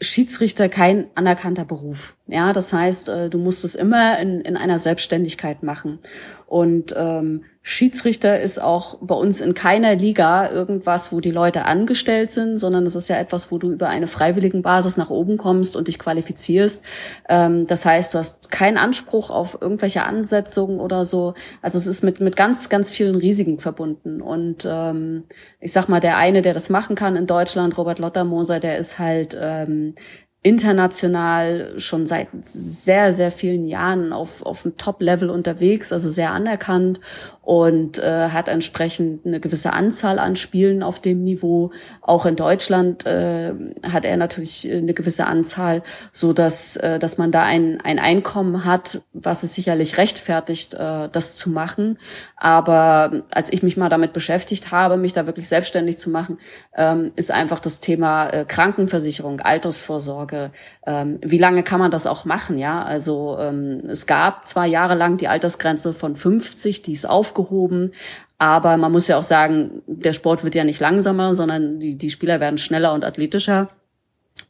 Schiedsrichter 0.00 0.68
kein 0.68 1.06
anerkannter 1.14 1.64
Beruf. 1.64 2.17
Ja, 2.30 2.52
das 2.52 2.74
heißt, 2.74 3.08
äh, 3.08 3.30
du 3.30 3.38
musst 3.38 3.64
es 3.64 3.74
immer 3.74 4.18
in, 4.18 4.42
in 4.42 4.58
einer 4.58 4.78
Selbstständigkeit 4.78 5.62
machen. 5.62 5.98
Und 6.46 6.94
ähm, 6.96 7.44
Schiedsrichter 7.62 8.40
ist 8.40 8.60
auch 8.62 8.98
bei 9.00 9.14
uns 9.14 9.40
in 9.40 9.54
keiner 9.54 9.94
Liga 9.94 10.50
irgendwas, 10.50 11.10
wo 11.10 11.20
die 11.20 11.30
Leute 11.30 11.64
angestellt 11.64 12.30
sind, 12.30 12.58
sondern 12.58 12.84
es 12.84 12.94
ist 12.94 13.08
ja 13.08 13.16
etwas, 13.16 13.50
wo 13.50 13.56
du 13.56 13.70
über 13.70 13.88
eine 13.88 14.06
freiwilligen 14.06 14.60
Basis 14.60 14.98
nach 14.98 15.08
oben 15.08 15.38
kommst 15.38 15.74
und 15.74 15.88
dich 15.88 15.98
qualifizierst. 15.98 16.82
Ähm, 17.30 17.66
das 17.66 17.86
heißt, 17.86 18.12
du 18.12 18.18
hast 18.18 18.50
keinen 18.50 18.76
Anspruch 18.76 19.30
auf 19.30 19.58
irgendwelche 19.60 20.04
Ansetzungen 20.04 20.80
oder 20.80 21.06
so. 21.06 21.32
Also 21.62 21.78
es 21.78 21.86
ist 21.86 22.04
mit, 22.04 22.20
mit 22.20 22.36
ganz, 22.36 22.68
ganz 22.68 22.90
vielen 22.90 23.16
Risiken 23.16 23.58
verbunden. 23.58 24.20
Und 24.20 24.66
ähm, 24.70 25.24
ich 25.60 25.72
sag 25.72 25.88
mal, 25.88 26.00
der 26.00 26.18
eine, 26.18 26.42
der 26.42 26.52
das 26.52 26.68
machen 26.68 26.94
kann 26.94 27.16
in 27.16 27.26
Deutschland, 27.26 27.78
Robert 27.78 27.98
Lottermoser, 27.98 28.60
der 28.60 28.76
ist 28.76 28.98
halt 28.98 29.36
ähm, 29.40 29.94
international 30.42 31.78
schon 31.78 32.06
seit 32.06 32.28
sehr, 32.44 33.12
sehr 33.12 33.30
vielen 33.32 33.66
Jahren 33.66 34.12
auf, 34.12 34.42
auf 34.42 34.62
dem 34.62 34.76
Top-Level 34.76 35.30
unterwegs, 35.30 35.92
also 35.92 36.08
sehr 36.08 36.30
anerkannt 36.30 37.00
und 37.48 37.98
äh, 37.98 38.28
hat 38.28 38.46
entsprechend 38.46 39.24
eine 39.24 39.40
gewisse 39.40 39.72
Anzahl 39.72 40.18
an 40.18 40.36
Spielen 40.36 40.82
auf 40.82 40.98
dem 41.00 41.24
Niveau. 41.24 41.70
Auch 42.02 42.26
in 42.26 42.36
Deutschland 42.36 43.06
äh, 43.06 43.54
hat 43.84 44.04
er 44.04 44.18
natürlich 44.18 44.70
eine 44.70 44.92
gewisse 44.92 45.24
Anzahl, 45.24 45.82
so 46.12 46.34
dass 46.34 46.76
äh, 46.76 46.98
dass 46.98 47.16
man 47.16 47.32
da 47.32 47.44
ein 47.44 47.80
ein 47.80 47.98
Einkommen 47.98 48.66
hat, 48.66 49.00
was 49.14 49.44
es 49.44 49.54
sicherlich 49.54 49.96
rechtfertigt, 49.96 50.74
äh, 50.74 51.08
das 51.10 51.36
zu 51.36 51.48
machen. 51.48 51.98
Aber 52.36 53.22
als 53.30 53.50
ich 53.50 53.62
mich 53.62 53.78
mal 53.78 53.88
damit 53.88 54.12
beschäftigt 54.12 54.70
habe, 54.70 54.98
mich 54.98 55.14
da 55.14 55.24
wirklich 55.24 55.48
selbstständig 55.48 55.96
zu 55.96 56.10
machen, 56.10 56.38
ähm, 56.76 57.12
ist 57.16 57.30
einfach 57.30 57.60
das 57.60 57.80
Thema 57.80 58.28
äh, 58.28 58.44
Krankenversicherung, 58.44 59.40
Altersvorsorge. 59.40 60.50
Ähm, 60.86 61.18
wie 61.22 61.38
lange 61.38 61.62
kann 61.62 61.80
man 61.80 61.90
das 61.90 62.06
auch 62.06 62.26
machen? 62.26 62.58
Ja, 62.58 62.82
also 62.82 63.38
ähm, 63.40 63.84
es 63.88 64.06
gab 64.06 64.46
zwei 64.46 64.66
Jahre 64.66 64.94
lang 64.94 65.16
die 65.16 65.28
Altersgrenze 65.28 65.94
von 65.94 66.14
50, 66.14 66.82
die 66.82 66.92
ist 66.92 67.08
aufgehoben 67.08 67.37
aufgehoben. 67.38 67.92
Aber 68.38 68.76
man 68.76 68.92
muss 68.92 69.08
ja 69.08 69.18
auch 69.18 69.22
sagen, 69.22 69.82
der 69.86 70.12
Sport 70.12 70.44
wird 70.44 70.54
ja 70.54 70.64
nicht 70.64 70.80
langsamer, 70.80 71.34
sondern 71.34 71.80
die, 71.80 71.96
die 71.96 72.10
Spieler 72.10 72.40
werden 72.40 72.58
schneller 72.58 72.92
und 72.94 73.04
athletischer. 73.04 73.68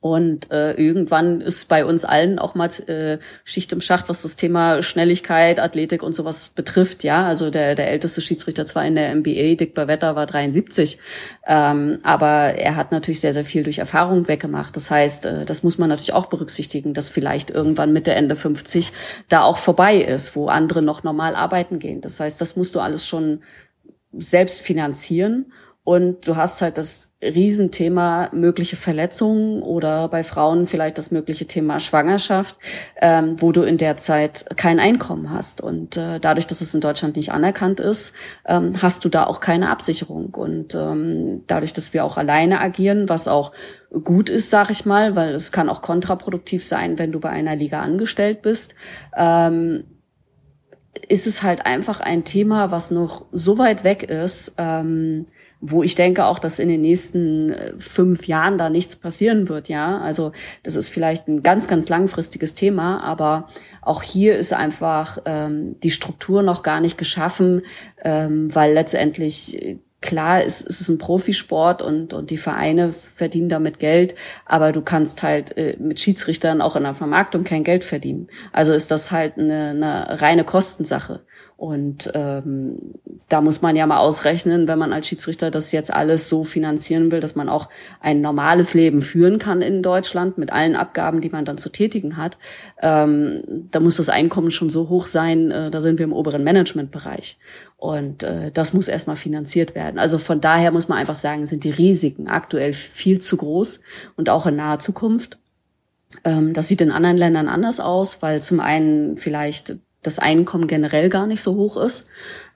Und 0.01 0.51
äh, 0.53 0.73
irgendwann 0.73 1.41
ist 1.41 1.69
bei 1.69 1.85
uns 1.85 2.05
allen 2.05 2.39
auch 2.39 2.55
mal 2.55 2.69
äh, 2.87 3.19
Schicht 3.45 3.73
im 3.73 3.81
Schacht, 3.81 4.09
was 4.09 4.23
das 4.23 4.37
Thema 4.37 4.83
Schnelligkeit, 4.83 5.59
Athletik 5.59 6.03
und 6.03 6.15
sowas 6.15 6.51
betrifft. 6.51 7.03
Ja, 7.05 7.27
also 7.27 7.51
der, 7.51 7.75
der 7.75 7.91
älteste 7.91 8.21
Schiedsrichter 8.21 8.67
zwar 8.67 8.87
in 8.87 8.95
der 8.95 9.15
NBA, 9.15 9.57
Dick 9.57 9.75
Bavetta, 9.75 10.15
war 10.15 10.27
73, 10.27 10.99
ähm, 11.47 11.99
aber 12.03 12.55
er 12.55 12.77
hat 12.77 12.93
natürlich 12.93 13.21
sehr, 13.21 13.33
sehr 13.33 13.45
viel 13.45 13.65
durch 13.65 13.79
Erfahrung 13.79 14.29
weggemacht. 14.29 14.77
Das 14.77 14.91
heißt, 14.91 15.27
äh, 15.27 15.45
das 15.45 15.63
muss 15.63 15.79
man 15.79 15.89
natürlich 15.89 16.13
auch 16.13 16.27
berücksichtigen, 16.27 16.95
dass 16.95 17.09
vielleicht 17.09 17.51
irgendwann 17.51 17.93
Mitte, 17.93 18.15
Ende 18.15 18.37
50 18.37 18.93
da 19.29 19.43
auch 19.43 19.59
vorbei 19.59 19.97
ist, 19.97 20.37
wo 20.37 20.49
andere 20.49 20.83
noch 20.83 21.03
normal 21.03 21.35
arbeiten 21.35 21.79
gehen. 21.79 22.01
Das 22.01 22.21
heißt, 22.21 22.41
das 22.41 22.57
musst 22.57 22.75
du 22.75 22.81
alles 22.81 23.07
schon 23.07 23.43
selbst 24.13 24.61
finanzieren. 24.61 25.53
Und 25.85 26.29
du 26.29 26.37
hast 26.37 26.63
halt 26.63 26.79
das 26.79 27.08
Riesenthema 27.21 28.31
mögliche 28.33 28.77
Verletzungen 28.77 29.61
oder 29.61 30.07
bei 30.09 30.23
Frauen 30.23 30.69
vielleicht 30.69 30.99
das 30.99 31.11
mögliche 31.11 31.47
Thema 31.47 31.81
Schwangerschaft, 31.81 32.57
ähm, 33.01 33.35
wo 33.39 33.51
du 33.51 33.63
in 33.63 33.77
der 33.77 33.97
Zeit 33.97 34.45
kein 34.55 34.79
Einkommen 34.79 35.33
hast. 35.33 35.61
Und 35.61 35.97
äh, 35.97 36.21
dadurch, 36.21 36.47
dass 36.47 36.61
es 36.61 36.75
in 36.75 36.81
Deutschland 36.81 37.17
nicht 37.17 37.33
anerkannt 37.33 37.81
ist, 37.81 38.15
ähm, 38.47 38.81
hast 38.81 39.05
du 39.05 39.09
da 39.09 39.25
auch 39.25 39.41
keine 39.41 39.71
Absicherung. 39.71 40.33
Und 40.35 40.77
ähm, 40.77 41.43
dadurch, 41.49 41.73
dass 41.73 41.93
wir 41.93 42.05
auch 42.05 42.19
alleine 42.19 42.61
agieren, 42.61 43.09
was 43.09 43.27
auch 43.27 43.51
gut 44.05 44.31
ist, 44.31 44.51
sag 44.51 44.71
ich 44.71 44.87
mal, 44.87 45.17
weil 45.17 45.35
es 45.35 45.51
kann 45.51 45.69
auch 45.69 45.83
kontraproduktiv 45.83 46.63
sein, 46.63 47.01
wenn 47.01 47.11
du 47.11 47.19
bei 47.19 47.31
einer 47.31 47.57
Liga 47.57 47.83
angestellt 47.83 48.43
bist, 48.43 48.77
ähm, 49.17 49.83
ist 51.09 51.27
es 51.27 51.43
halt 51.43 51.67
einfach 51.67 52.01
ein 52.01 52.25
Thema, 52.25 52.71
was 52.71 52.93
noch 52.93 53.27
so 53.33 53.59
weit 53.59 53.83
weg 53.83 54.05
ist, 54.05 54.55
ähm, 54.57 55.27
wo 55.61 55.83
ich 55.83 55.95
denke 55.95 56.25
auch, 56.27 56.39
dass 56.39 56.59
in 56.59 56.69
den 56.69 56.81
nächsten 56.81 57.51
äh, 57.51 57.73
fünf 57.79 58.27
Jahren 58.27 58.59
da 58.59 58.71
nichts 58.71 58.97
passieren 58.97 59.49
wird, 59.49 59.69
ja. 59.69 59.99
Also 59.99 60.33
das 60.63 60.77
ist 60.77 60.89
vielleicht 60.89 61.29
ein 61.29 61.43
ganz, 61.43 61.69
ganz 61.69 61.89
langfristiges 61.89 62.55
Thema, 62.55 63.03
aber 63.03 63.49
auch 63.83 64.03
hier 64.03 64.37
ist 64.37 64.53
einfach 64.53 65.19
ähm, 65.25 65.79
die 65.81 65.91
Struktur 65.91 66.43
noch 66.43 66.63
gar 66.63 66.81
nicht 66.81 66.99
geschaffen, 66.99 67.63
ähm, 68.05 68.55
weil 68.55 68.73
letztendlich 68.73 69.61
äh, 69.61 69.79
klar 70.01 70.45
ist, 70.45 70.61
ist 70.63 70.81
es 70.81 70.89
ein 70.89 70.99
Profisport 70.99 71.83
und, 71.83 72.13
und 72.13 72.31
die 72.31 72.37
Vereine 72.37 72.93
verdienen 72.93 73.49
damit 73.49 73.81
Geld, 73.81 74.15
aber 74.47 74.71
du 74.71 74.81
kannst 74.81 75.23
halt 75.23 75.57
äh, 75.57 75.77
mit 75.81 75.99
Schiedsrichtern 75.99 76.61
auch 76.61 76.77
in 76.77 76.85
der 76.85 76.95
Vermarktung 76.95 77.43
kein 77.43 77.65
Geld 77.65 77.83
verdienen. 77.83 78.29
Also 78.53 78.73
ist 78.73 78.91
das 78.93 79.11
halt 79.11 79.39
eine, 79.39 79.71
eine 79.71 80.23
reine 80.23 80.45
Kostensache. 80.45 81.21
Und 81.59 82.13
ähm, 82.15 82.79
da 83.29 83.41
muss 83.41 83.63
man 83.63 83.75
ja 83.75 83.85
mal 83.85 83.99
ausrechnen, 83.99 84.69
wenn 84.69 84.79
man 84.79 84.93
als 84.93 85.09
Schiedsrichter 85.09 85.51
das 85.51 85.73
jetzt 85.73 85.93
alles 85.93 86.29
so 86.29 86.45
finanzieren 86.45 87.11
will, 87.11 87.19
dass 87.19 87.35
man 87.35 87.49
auch 87.49 87.69
ein 88.01 88.21
normales 88.21 88.75
Leben 88.75 89.03
führen 89.03 89.41
kann 89.41 89.61
in 89.61 89.83
Deutschland 89.83 90.39
mit 90.39 90.53
allen 90.53 90.77
Abgaben, 90.77 91.21
die 91.21 91.31
man 91.31 91.45
dann 91.45 91.59
zu 91.59 91.71
tätigen 91.71 92.17
hat. 92.17 92.39
Ähm, 92.81 93.43
da 93.73 93.81
muss 93.81 93.97
das 93.97 94.09
Einkommen 94.09 94.53
schon 94.53 94.71
so 94.71 94.89
hoch 94.89 95.07
sein, 95.07 95.51
äh, 95.51 95.73
da 95.73 95.81
sind 95.81 95.99
wir 95.99 96.05
im 96.05 96.13
oberen 96.13 96.45
Managementbereich. 96.45 97.39
Und 97.77 98.23
äh, 98.23 98.53
das 98.53 98.73
muss 98.73 98.87
erstmal 98.87 99.17
finanziert 99.17 99.75
werden. 99.75 99.99
Also 99.99 100.19
von 100.19 100.41
daher 100.41 100.71
muss 100.71 100.87
man 100.87 100.99
einfach 100.99 101.17
sagen, 101.17 101.45
sind 101.47 101.65
die 101.65 101.71
Risiken 101.71 102.29
aktuell 102.29 102.73
viel 102.73 103.19
zu 103.19 103.37
groß 103.37 103.81
und 104.15 104.29
auch 104.29 104.47
in 104.47 104.55
naher 104.55 104.79
Zukunft. 104.79 105.39
Ähm, 106.23 106.53
das 106.53 106.69
sieht 106.69 106.83
in 106.83 106.93
anderen 106.93 107.17
Ländern 107.17 107.49
anders 107.49 107.81
aus, 107.81 108.23
weil 108.23 108.45
zum 108.45 108.61
einen 108.61 109.19
vielleicht 109.19 109.77
das 110.03 110.19
Einkommen 110.19 110.67
generell 110.67 111.09
gar 111.09 111.27
nicht 111.27 111.43
so 111.43 111.57
hoch 111.57 111.77
ist. 111.77 112.09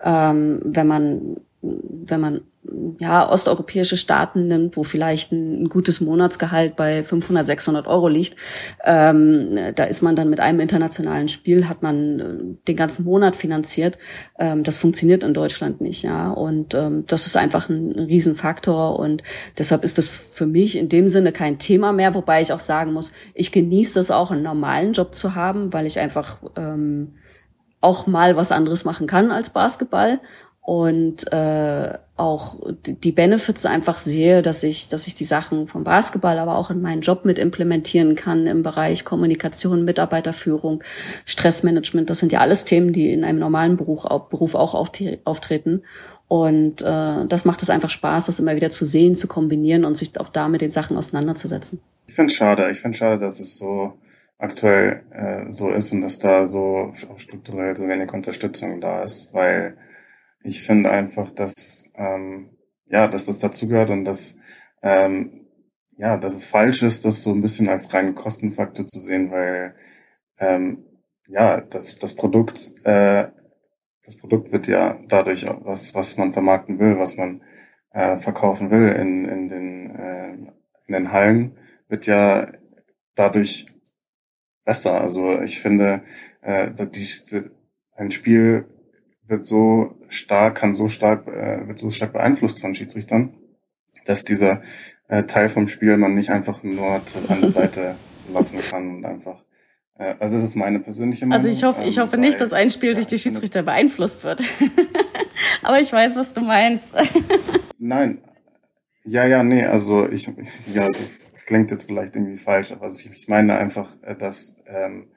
Ähm, 0.03 0.61
wenn 0.65 0.87
man 0.87 1.37
wenn 1.63 2.21
man 2.21 2.41
ja 2.99 3.29
osteuropäische 3.29 3.97
Staaten 3.97 4.49
nimmt, 4.49 4.77
wo 4.77 4.83
vielleicht 4.83 5.33
ein, 5.33 5.69
gutes 5.69 6.01
Monatsgehalt 6.01 6.77
bei 6.77 7.03
500, 7.03 7.47
600 7.47 7.87
Euro 7.87 8.09
liegt, 8.09 8.37
ähm, 8.85 9.51
da 9.75 9.85
ist 9.85 10.03
man 10.03 10.17
dann 10.17 10.29
mit 10.29 10.41
einem 10.41 10.61
internationalen 10.61 11.29
Spiel 11.29 11.69
hat 11.69 11.83
man 11.83 12.21
äh, 12.21 12.67
den 12.69 12.77
ganzen 12.77 13.05
Monat 13.05 13.37
finanziert. 13.37 13.99
Ähm, 14.39 14.65
das 14.65 14.79
funktioniert 14.79 15.23
in 15.23 15.35
Deutschland 15.35 15.81
nicht, 15.81 16.03
ja. 16.03 16.31
Und 16.31 16.75
ähm, 16.75 17.05
das 17.07 17.27
ist 17.27 17.37
einfach 17.37 17.69
ein, 17.69 17.93
ein 17.93 18.07
Riesenfaktor 18.07 18.99
und 18.99 19.23
deshalb 19.59 19.85
ist 19.85 19.99
das 19.99 20.09
für 20.09 20.47
mich 20.47 20.77
in 20.77 20.89
dem 20.89 21.09
Sinne 21.09 21.33
kein 21.33 21.59
Thema 21.59 21.93
mehr, 21.93 22.15
wobei 22.15 22.41
ich 22.43 22.53
auch 22.53 22.61
sagen 22.61 22.93
muss, 22.93 23.13
ich 23.35 23.53
genieße 23.53 23.95
das 23.95 24.11
auch, 24.11 24.31
einen 24.31 24.43
normalen 24.43 24.93
Job 24.93 25.15
zu 25.15 25.35
haben, 25.35 25.73
weil 25.73 25.87
ich 25.87 25.99
einfach 25.99 26.39
ähm, 26.57 27.15
auch 27.83 28.07
mal 28.07 28.37
was 28.37 28.53
anderes 28.53 28.85
machen 28.87 29.07
kann 29.07 29.31
als 29.31 29.51
Basketball 29.51 30.21
und 30.65 31.31
äh, 31.33 31.99
auch 32.17 32.57
die 32.87 33.11
Benefits 33.11 33.67
einfach 33.67 33.99
sehe, 33.99 34.43
dass 34.43 34.63
ich, 34.63 34.87
dass 34.87 35.09
ich 35.09 35.17
die 35.17 35.25
Sachen 35.25 35.67
vom 35.67 35.83
Basketball, 35.83 36.39
aber 36.39 36.57
auch 36.57 36.71
in 36.71 36.81
meinen 36.81 37.01
Job 37.01 37.25
mit 37.25 37.37
implementieren 37.37 38.15
kann 38.15 38.47
im 38.47 38.63
Bereich 38.63 39.05
Kommunikation, 39.05 39.85
Mitarbeiterführung, 39.85 40.85
Stressmanagement. 41.25 42.09
Das 42.09 42.21
sind 42.21 42.31
ja 42.31 42.39
alles 42.39 42.65
Themen, 42.65 42.93
die 42.93 43.13
in 43.13 43.25
einem 43.25 43.41
normalen 43.41 43.77
Beruf, 43.77 44.05
Beruf 44.31 44.55
auch 44.55 44.75
auftreten. 44.75 45.83
Und 46.29 46.81
äh, 46.81 47.27
das 47.27 47.45
macht 47.45 47.63
es 47.63 47.69
einfach 47.69 47.91
Spaß, 47.91 48.27
das 48.27 48.39
immer 48.39 48.55
wieder 48.55 48.71
zu 48.71 48.85
sehen, 48.85 49.17
zu 49.17 49.27
kombinieren 49.27 49.85
und 49.85 49.97
sich 49.97 50.19
auch 50.21 50.29
da 50.29 50.47
mit 50.49 50.61
den 50.61 50.71
Sachen 50.71 50.97
auseinanderzusetzen. 50.97 51.81
Ich 52.07 52.15
finde 52.15 52.31
es 52.31 52.37
schade. 52.37 52.71
Ich 52.71 52.79
finde 52.79 52.97
schade, 52.97 53.19
dass 53.19 53.41
es 53.41 53.59
so 53.59 53.95
aktuell 54.43 55.05
äh, 55.13 55.51
so 55.53 55.71
ist 55.71 55.93
und 55.93 56.01
dass 56.03 56.19
da 56.19 56.47
so 56.47 56.93
strukturell 57.17 57.77
so 57.77 57.87
wenig 57.87 58.13
Unterstützung 58.13 58.81
da 58.81 59.03
ist, 59.05 59.33
weil 59.33 59.77
ich 60.43 60.63
finde 60.63 60.91
einfach, 60.91 61.31
dass 61.31 61.91
ähm, 61.95 62.51
ja, 62.87 63.09
dass 63.09 63.27
das 63.27 63.39
dazugehört 63.39 63.91
und 63.91 64.05
dass 64.05 64.39
ähm, 64.83 65.47
ja, 65.97 66.17
dass 66.17 66.35
es 66.35 66.47
falsch 66.47 66.83
ist, 66.83 67.05
das 67.05 67.23
so 67.23 67.33
ein 67.33 67.43
bisschen 67.43 67.69
als 67.69 67.93
reinen 67.95 68.15
Kostenfaktor 68.15 68.87
zu 68.87 68.99
sehen, 68.99 69.31
weil 69.31 69.75
ähm, 70.39 70.85
ja, 71.29 71.61
das, 71.61 71.99
das 71.99 72.17
Produkt, 72.17 72.75
äh, 72.85 73.29
das 74.05 74.17
Produkt 74.19 74.53
wird 74.53 74.67
ja 74.67 74.99
dadurch, 75.09 75.47
was, 75.63 75.95
was 75.95 76.17
man 76.19 76.33
vermarkten 76.33 76.79
will, 76.81 76.99
was 76.99 77.17
man 77.17 77.43
äh, 77.93 78.17
verkaufen 78.17 78.71
will 78.71 78.89
in, 78.89 79.27
in, 79.27 79.49
den, 79.49 79.97
äh, 79.97 80.33
in 80.87 80.93
den 80.95 81.13
Hallen, 81.13 81.57
wird 81.89 82.07
ja 82.07 82.49
dadurch 83.15 83.67
besser. 84.65 85.01
Also 85.01 85.41
ich 85.41 85.61
finde, 85.61 86.03
äh, 86.41 86.71
die, 86.73 87.09
ein 87.97 88.11
Spiel 88.11 88.67
wird 89.27 89.47
so 89.47 89.97
stark, 90.09 90.57
kann 90.57 90.75
so 90.75 90.89
stark, 90.89 91.27
äh, 91.29 91.67
wird 91.69 91.79
so 91.79 91.91
stark 91.91 92.13
beeinflusst 92.13 92.61
von 92.61 92.75
Schiedsrichtern, 92.75 93.35
dass 94.05 94.25
dieser 94.25 94.63
äh, 95.09 95.25
Teil 95.25 95.49
vom 95.49 95.69
Spiel 95.69 95.97
man 95.97 96.15
nicht 96.15 96.31
einfach 96.31 96.63
nur 96.63 97.05
zu, 97.07 97.19
an 97.29 97.41
der 97.41 97.51
Seite 97.61 97.97
lassen 98.33 98.61
kann 98.61 98.97
und 98.97 99.05
einfach 99.05 99.43
äh, 99.99 100.15
also 100.19 100.37
das 100.37 100.45
ist 100.45 100.57
meine 100.57 100.81
persönliche 100.81 101.27
Meinung. 101.27 101.45
Also 101.45 101.57
ich 101.57 101.65
hoffe, 101.65 101.83
ich 101.85 101.99
hoffe 101.99 102.17
ähm, 102.17 102.21
nicht, 102.21 102.41
dass 102.41 102.53
ein 102.53 102.71
Spiel 102.71 102.91
ja, 102.91 102.95
durch 102.95 103.07
die 103.07 103.19
Schiedsrichter 103.19 103.63
beeinflusst 103.63 104.25
wird. 104.25 104.43
Aber 105.63 105.81
ich 105.81 105.93
weiß, 105.93 106.17
was 106.17 106.33
du 106.33 106.41
meinst. 106.41 106.89
Nein. 107.79 108.19
Ja, 109.05 109.27
ja, 109.27 109.43
nee, 109.43 109.65
also 109.65 110.09
ich, 110.09 110.31
ja, 110.73 110.87
das 110.87 111.32
klingt 111.47 111.71
jetzt 111.71 111.85
vielleicht 111.85 112.17
irgendwie 112.17 112.37
falsch, 112.37 112.73
aber 112.73 112.89
ich 112.89 113.29
meine 113.29 113.57
einfach, 113.59 113.91
äh, 114.03 114.17
dass, 114.17 114.61
ähm, 114.67 115.09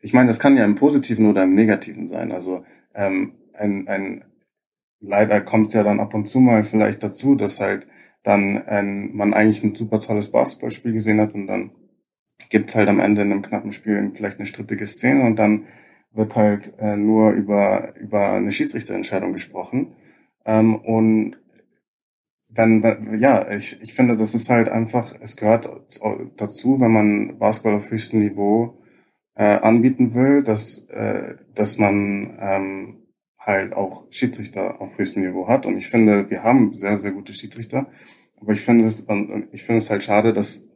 ich 0.00 0.12
meine, 0.12 0.28
das 0.28 0.40
kann 0.40 0.56
ja 0.56 0.64
im 0.64 0.74
Positiven 0.74 1.26
oder 1.26 1.42
im 1.42 1.54
Negativen 1.54 2.06
sein. 2.06 2.32
Also 2.32 2.64
ähm, 2.94 3.34
ein, 3.54 3.88
ein 3.88 4.24
leider 5.00 5.40
kommt 5.40 5.68
es 5.68 5.74
ja 5.74 5.82
dann 5.82 6.00
ab 6.00 6.14
und 6.14 6.26
zu 6.26 6.40
mal 6.40 6.64
vielleicht 6.64 7.02
dazu, 7.02 7.34
dass 7.34 7.60
halt 7.60 7.86
dann 8.22 8.58
ein, 8.66 9.14
man 9.14 9.34
eigentlich 9.34 9.62
ein 9.62 9.74
super 9.74 10.00
tolles 10.00 10.30
Basketballspiel 10.30 10.92
gesehen 10.92 11.20
hat 11.20 11.34
und 11.34 11.46
dann 11.46 11.70
gibt's 12.50 12.74
halt 12.74 12.88
am 12.88 13.00
Ende 13.00 13.22
in 13.22 13.32
einem 13.32 13.42
knappen 13.42 13.72
Spiel 13.72 14.10
vielleicht 14.14 14.38
eine 14.38 14.46
strittige 14.46 14.86
Szene 14.86 15.24
und 15.24 15.36
dann 15.36 15.66
wird 16.12 16.36
halt 16.36 16.74
äh, 16.78 16.96
nur 16.96 17.30
über, 17.30 17.94
über 17.96 18.32
eine 18.32 18.52
Schiedsrichterentscheidung 18.52 19.32
gesprochen. 19.32 19.94
Ähm, 20.44 20.76
und 20.76 21.37
dann, 22.48 23.18
ja, 23.18 23.50
ich, 23.50 23.80
ich 23.82 23.94
finde, 23.94 24.16
das 24.16 24.34
ist 24.34 24.48
halt 24.48 24.68
einfach, 24.68 25.14
es 25.20 25.36
gehört 25.36 25.68
dazu, 26.36 26.80
wenn 26.80 26.92
man 26.92 27.38
Basketball 27.38 27.74
auf 27.74 27.90
höchstem 27.90 28.20
Niveau 28.20 28.78
äh, 29.34 29.58
anbieten 29.58 30.14
will, 30.14 30.42
dass, 30.42 30.88
äh, 30.88 31.36
dass 31.54 31.78
man 31.78 32.38
ähm, 32.40 33.02
halt 33.38 33.72
auch 33.72 34.06
Schiedsrichter 34.10 34.80
auf 34.80 34.98
höchstem 34.98 35.24
Niveau 35.24 35.46
hat. 35.48 35.66
Und 35.66 35.76
ich 35.76 35.88
finde, 35.88 36.28
wir 36.30 36.42
haben 36.42 36.74
sehr, 36.74 36.96
sehr 36.96 37.12
gute 37.12 37.32
Schiedsrichter. 37.34 37.86
Aber 38.40 38.52
ich 38.52 38.60
finde 38.60 38.86
es, 38.86 39.06
ich 39.52 39.64
finde 39.64 39.78
es 39.78 39.90
halt 39.90 40.04
schade, 40.04 40.32
dass 40.32 40.68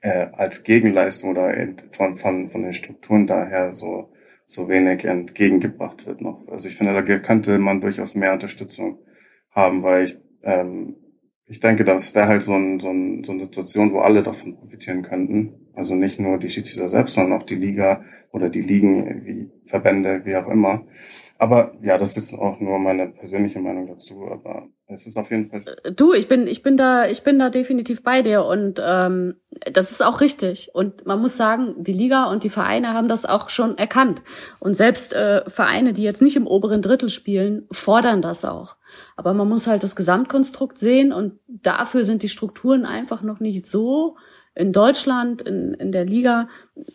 äh, 0.00 0.28
als 0.32 0.64
Gegenleistung 0.64 1.30
oder 1.30 1.54
von, 1.92 2.16
von, 2.16 2.48
von 2.50 2.62
den 2.62 2.72
Strukturen 2.72 3.26
daher 3.26 3.72
so, 3.72 4.12
so 4.46 4.68
wenig 4.68 5.04
entgegengebracht 5.04 6.06
wird 6.06 6.20
noch. 6.20 6.46
Also 6.48 6.68
ich 6.68 6.76
finde, 6.76 6.92
da 6.92 7.18
könnte 7.18 7.58
man 7.58 7.80
durchaus 7.80 8.14
mehr 8.14 8.32
Unterstützung 8.32 8.98
haben, 9.50 9.82
weil 9.82 10.04
ich, 10.04 10.18
ähm, 10.42 10.96
ich 11.46 11.60
denke, 11.60 11.84
das 11.84 12.14
wäre 12.14 12.28
halt 12.28 12.42
so, 12.42 12.54
ein, 12.54 12.80
so, 12.80 12.88
ein, 12.88 13.24
so 13.24 13.32
eine 13.32 13.44
Situation, 13.44 13.92
wo 13.92 14.00
alle 14.00 14.22
davon 14.22 14.56
profitieren 14.56 15.02
könnten. 15.02 15.70
Also 15.74 15.94
nicht 15.94 16.18
nur 16.18 16.38
die 16.38 16.48
Schiedsrichter 16.48 16.88
selbst, 16.88 17.14
sondern 17.14 17.38
auch 17.38 17.42
die 17.42 17.56
Liga 17.56 18.04
oder 18.30 18.48
die 18.48 18.62
Ligen, 18.62 19.26
wie 19.26 19.50
Verbände, 19.66 20.22
wie 20.24 20.36
auch 20.36 20.48
immer. 20.48 20.86
Aber 21.38 21.74
ja, 21.82 21.98
das 21.98 22.16
ist 22.16 22.34
auch 22.34 22.60
nur 22.60 22.78
meine 22.78 23.08
persönliche 23.08 23.58
Meinung 23.58 23.86
dazu. 23.86 24.28
Aber 24.30 24.68
es 24.86 25.06
ist 25.06 25.16
auf 25.16 25.30
jeden 25.30 25.46
Fall. 25.46 25.64
Äh, 25.82 25.92
du, 25.92 26.12
ich 26.12 26.28
bin, 26.28 26.46
ich 26.46 26.62
bin 26.62 26.76
da, 26.76 27.06
ich 27.08 27.24
bin 27.24 27.38
da 27.38 27.50
definitiv 27.50 28.02
bei 28.02 28.22
dir 28.22 28.44
und 28.44 28.80
ähm, 28.84 29.34
das 29.72 29.90
ist 29.90 30.02
auch 30.02 30.20
richtig. 30.20 30.70
Und 30.72 31.04
man 31.04 31.20
muss 31.20 31.36
sagen, 31.36 31.74
die 31.78 31.92
Liga 31.92 32.30
und 32.30 32.44
die 32.44 32.48
Vereine 32.48 32.94
haben 32.94 33.08
das 33.08 33.26
auch 33.26 33.48
schon 33.48 33.76
erkannt. 33.76 34.22
Und 34.60 34.74
selbst 34.74 35.14
äh, 35.14 35.42
Vereine, 35.50 35.92
die 35.92 36.02
jetzt 36.02 36.22
nicht 36.22 36.36
im 36.36 36.46
oberen 36.46 36.80
Drittel 36.80 37.08
spielen, 37.08 37.66
fordern 37.72 38.22
das 38.22 38.44
auch. 38.44 38.76
Aber 39.16 39.34
man 39.34 39.48
muss 39.48 39.66
halt 39.66 39.82
das 39.82 39.96
Gesamtkonstrukt 39.96 40.78
sehen 40.78 41.12
und 41.12 41.38
dafür 41.48 42.04
sind 42.04 42.22
die 42.22 42.28
Strukturen 42.28 42.86
einfach 42.86 43.22
noch 43.22 43.40
nicht 43.40 43.66
so 43.66 44.16
in 44.54 44.72
Deutschland, 44.72 45.42
in, 45.42 45.74
in 45.74 45.92
der 45.92 46.04
Liga, 46.04 46.48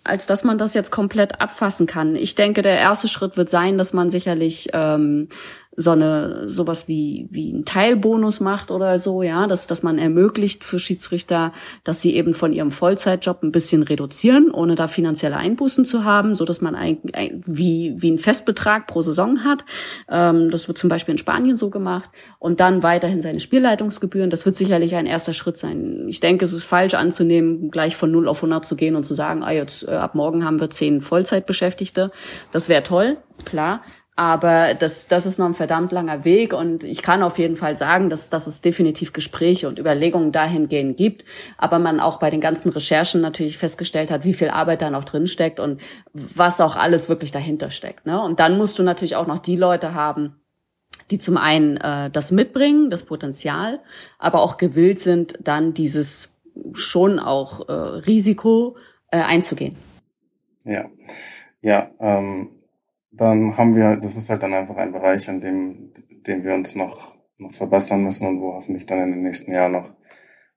als 0.04 0.28
dass 0.28 0.44
man 0.44 0.58
das 0.58 0.74
jetzt 0.74 0.92
komplett 0.92 1.42
abfassen 1.42 1.88
kann. 1.88 2.16
Ich 2.16 2.36
denke, 2.36 2.62
der 2.62 2.78
erste 2.78 3.08
Schritt 3.08 3.36
wird 3.36 3.50
sein, 3.50 3.78
dass 3.78 3.94
man 3.94 4.10
sicherlich 4.10 4.70
ähm, 4.74 5.30
so 5.80 5.92
eine 5.92 6.50
sowas 6.50 6.88
wie 6.88 7.28
wie 7.30 7.54
ein 7.54 7.64
Teilbonus 7.64 8.40
macht 8.40 8.72
oder 8.72 8.98
so, 8.98 9.22
ja, 9.22 9.46
dass 9.46 9.68
dass 9.68 9.84
man 9.84 10.00
ermöglicht 10.00 10.64
für 10.64 10.80
Schiedsrichter, 10.80 11.54
dass 11.84 12.02
sie 12.02 12.16
eben 12.16 12.34
von 12.34 12.52
ihrem 12.52 12.72
Vollzeitjob 12.72 13.44
ein 13.44 13.52
bisschen 13.52 13.84
reduzieren, 13.84 14.50
ohne 14.50 14.74
da 14.74 14.88
finanzielle 14.88 15.38
Einbußen 15.38 15.86
zu 15.86 16.04
haben, 16.04 16.34
so 16.34 16.46
dass 16.46 16.62
man 16.62 16.74
eigentlich 16.74 17.32
wie 17.46 17.94
wie 17.96 18.10
ein 18.10 18.18
Festbetrag 18.18 18.88
pro 18.88 19.04
Saison 19.04 19.44
hat. 19.44 19.66
Ähm, 20.10 20.50
das 20.50 20.68
wird 20.68 20.80
zum 20.80 20.90
Beispiel 20.90 21.12
in 21.12 21.20
Spanien 21.20 21.58
so 21.58 21.70
gemacht 21.70 22.10
und 22.40 22.60
dann 22.60 22.82
weiterhin 22.82 23.22
seine 23.22 23.40
Spielleitungsgebühren. 23.40 24.32
Das 24.32 24.48
wird 24.48 24.56
sicherlich 24.56 24.96
ein 24.96 25.06
erster 25.06 25.34
Schritt 25.34 25.58
sein. 25.58 26.08
Ich 26.08 26.20
denke, 26.22 26.44
es 26.44 26.54
ist 26.54 26.64
falsch 26.64 26.96
anzunehmen, 26.96 27.70
gleich 27.70 27.96
von 27.96 28.10
0 28.10 28.28
auf 28.28 28.40
100 28.40 28.66
zu 28.66 28.76
gehen 28.76 28.96
und 28.96 29.04
zu 29.04 29.14
sagen, 29.14 29.44
ah 29.44 29.52
jetzt 29.52 29.88
äh, 29.88 29.92
ab 29.92 30.16
morgen 30.16 30.44
haben 30.44 30.60
wir 30.60 30.72
zehn 30.72 31.02
Vollzeitbeschäftigte. 31.02 32.12
Das 32.52 32.68
wäre 32.68 32.82
toll, 32.82 33.18
klar. 33.46 33.84
Aber 34.18 34.74
das, 34.74 35.08
das 35.08 35.28
ist 35.28 35.38
noch 35.38 35.46
ein 35.46 35.54
verdammt 35.54 35.92
langer 35.92 36.26
Weg 36.26 36.52
und 36.52 36.84
ich 36.84 37.04
kann 37.04 37.22
auf 37.22 37.38
jeden 37.38 37.56
Fall 37.56 37.76
sagen, 37.76 38.10
dass, 38.10 38.32
dass 38.32 38.48
es 38.48 38.62
definitiv 38.62 39.14
Gespräche 39.14 39.68
und 39.68 39.78
Überlegungen 39.78 40.32
dahingehend 40.32 40.98
gibt. 40.98 41.24
Aber 41.56 41.78
man 41.78 42.00
auch 42.00 42.18
bei 42.18 42.32
den 42.32 42.42
ganzen 42.42 42.70
Recherchen 42.70 43.22
natürlich 43.22 43.60
festgestellt 43.60 44.10
hat, 44.10 44.26
wie 44.26 44.34
viel 44.34 44.50
Arbeit 44.50 44.82
da 44.82 44.90
noch 44.90 45.04
drin 45.04 45.28
steckt 45.28 45.60
und 45.60 45.80
was 46.14 46.60
auch 46.62 46.76
alles 46.78 47.10
wirklich 47.10 47.32
dahinter 47.32 47.70
steckt. 47.70 48.08
Ne? 48.08 48.20
Und 48.20 48.40
dann 48.40 48.58
musst 48.58 48.80
du 48.80 48.84
natürlich 48.84 49.16
auch 49.16 49.28
noch 49.28 49.38
die 49.38 49.56
Leute 49.56 49.94
haben, 49.94 50.36
die 51.12 51.20
zum 51.20 51.38
einen 51.38 51.78
äh, 51.78 52.10
das 52.10 52.32
mitbringen, 52.32 52.90
das 52.90 53.04
Potenzial, 53.04 53.80
aber 54.18 54.42
auch 54.42 54.58
gewillt 54.58 55.00
sind, 55.00 55.38
dann 55.44 55.76
dieses 55.76 56.34
schon 56.74 57.20
auch 57.20 57.70
äh, 57.70 57.72
Risiko 57.72 58.78
äh, 59.12 59.18
einzugehen. 59.20 59.76
Ja, 60.66 60.86
ja. 61.62 61.92
Ähm 62.00 62.57
dann 63.18 63.58
haben 63.58 63.76
wir, 63.76 63.96
das 63.96 64.18
ist 64.18 64.30
halt 64.30 64.44
dann 64.44 64.54
einfach 64.54 64.78
ein 64.78 64.92
Bereich, 64.92 65.28
in 65.28 65.42
dem, 65.42 65.92
dem 66.28 66.44
wir 66.44 66.54
uns 66.54 66.76
noch, 66.76 67.16
noch 67.38 67.52
verbessern 67.52 68.04
müssen 68.04 68.28
und 68.28 68.42
wo 68.42 68.54
hoffentlich 68.54 68.86
dann 68.86 69.00
in 69.00 69.12
den 69.12 69.24
nächsten 69.24 69.52
Jahren 69.52 69.74
noch 69.74 69.94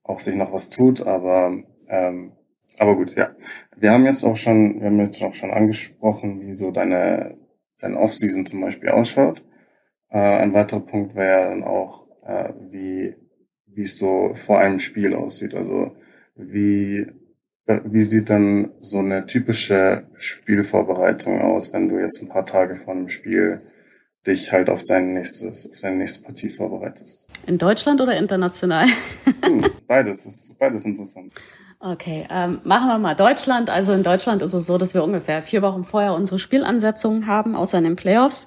auch 0.03 0.20
sich 0.20 0.35
noch 0.35 0.53
was 0.53 0.70
tut. 0.70 1.07
Aber 1.07 1.53
ähm, 1.88 2.33
aber 2.81 2.96
gut, 2.96 3.14
ja. 3.14 3.35
Wir 3.77 3.92
haben 3.92 4.07
jetzt 4.07 4.25
auch 4.25 4.37
schon, 4.37 4.81
wir 4.81 4.87
haben 4.87 5.01
jetzt 5.01 5.23
auch 5.23 5.35
schon 5.35 5.51
angesprochen, 5.51 6.40
wie 6.40 6.55
so 6.55 6.70
deine, 6.70 7.37
deine 7.79 7.99
Off-Season 7.99 8.46
zum 8.46 8.62
Beispiel 8.62 8.88
ausschaut. 8.88 9.42
Äh, 10.09 10.18
ein 10.18 10.55
weiterer 10.55 10.81
Punkt 10.81 11.14
wäre 11.14 11.51
dann 11.51 11.62
auch, 11.62 12.07
äh, 12.25 12.55
wie, 12.70 13.16
wie 13.66 13.83
es 13.83 13.99
so 13.99 14.33
vor 14.35 14.61
einem 14.61 14.79
Spiel 14.79 15.14
aussieht. 15.14 15.55
Also 15.55 15.94
wie 16.37 17.07
wie 17.66 18.03
sieht 18.03 18.31
dann 18.31 18.70
so 18.81 18.99
eine 18.99 19.27
typische 19.27 20.05
Spielvorbereitung 20.16 21.40
aus, 21.40 21.73
wenn 21.73 21.88
du 21.88 21.99
jetzt 21.99 22.23
ein 22.23 22.29
paar 22.29 22.46
Tage 22.46 22.75
vor 22.75 22.94
einem 22.94 23.09
Spiel 23.09 23.62
dich 24.27 24.53
halt 24.53 24.68
auf 24.68 24.85
dein 24.85 25.12
nächstes, 25.12 25.70
auf 25.70 25.81
deine 25.81 25.96
nächste 25.96 26.25
Partie 26.25 26.51
vorbereitest. 26.51 27.29
In 27.46 27.59
Deutschland 27.59 28.01
oder 28.01 28.16
international? 28.16 28.87
hm, 29.42 29.64
beides, 29.87 30.27
ist 30.27 30.59
beides 30.59 30.85
interessant. 30.85 31.33
Okay, 31.79 32.27
ähm, 32.31 32.61
machen 32.64 32.88
wir 32.88 32.99
mal 32.99 33.14
Deutschland. 33.14 33.70
Also 33.70 33.94
in 33.94 34.03
Deutschland 34.03 34.42
ist 34.42 34.53
es 34.53 34.66
so, 34.66 34.77
dass 34.77 34.92
wir 34.92 35.03
ungefähr 35.03 35.42
vier 35.42 35.62
Wochen 35.62 35.85
vorher 35.85 36.12
unsere 36.12 36.38
Spielansetzungen 36.38 37.27
haben, 37.27 37.57
außer 37.57 37.79
in 37.79 37.85
den 37.85 37.96
Playoffs. 37.96 38.46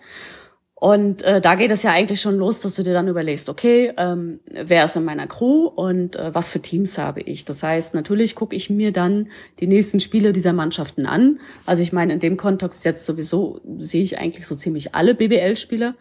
Und 0.83 1.21
äh, 1.21 1.39
da 1.39 1.55
geht 1.55 1.71
es 1.71 1.83
ja 1.83 1.91
eigentlich 1.91 2.19
schon 2.19 2.35
los, 2.35 2.59
dass 2.59 2.75
du 2.75 2.83
dir 2.83 2.91
dann 2.91 3.07
überlegst, 3.07 3.47
okay, 3.47 3.93
ähm, 3.95 4.41
wer 4.51 4.83
ist 4.83 4.97
in 4.97 5.05
meiner 5.05 5.27
Crew 5.27 5.67
und 5.67 6.17
äh, 6.17 6.35
was 6.35 6.49
für 6.49 6.59
Teams 6.59 6.97
habe 6.97 7.21
ich. 7.21 7.45
Das 7.45 7.63
heißt, 7.63 7.95
natürlich 7.95 8.35
gucke 8.35 8.53
ich 8.53 8.69
mir 8.69 8.91
dann 8.91 9.29
die 9.61 9.67
nächsten 9.67 10.01
Spiele 10.01 10.33
dieser 10.33 10.51
Mannschaften 10.51 11.05
an. 11.05 11.39
Also 11.65 11.81
ich 11.81 11.93
meine, 11.93 12.11
in 12.11 12.19
dem 12.19 12.35
Kontext 12.35 12.83
jetzt 12.83 13.05
sowieso 13.05 13.61
sehe 13.77 14.03
ich 14.03 14.17
eigentlich 14.19 14.45
so 14.45 14.57
ziemlich 14.57 14.93
alle 14.93 15.15
BBL-Spiele. 15.15 15.95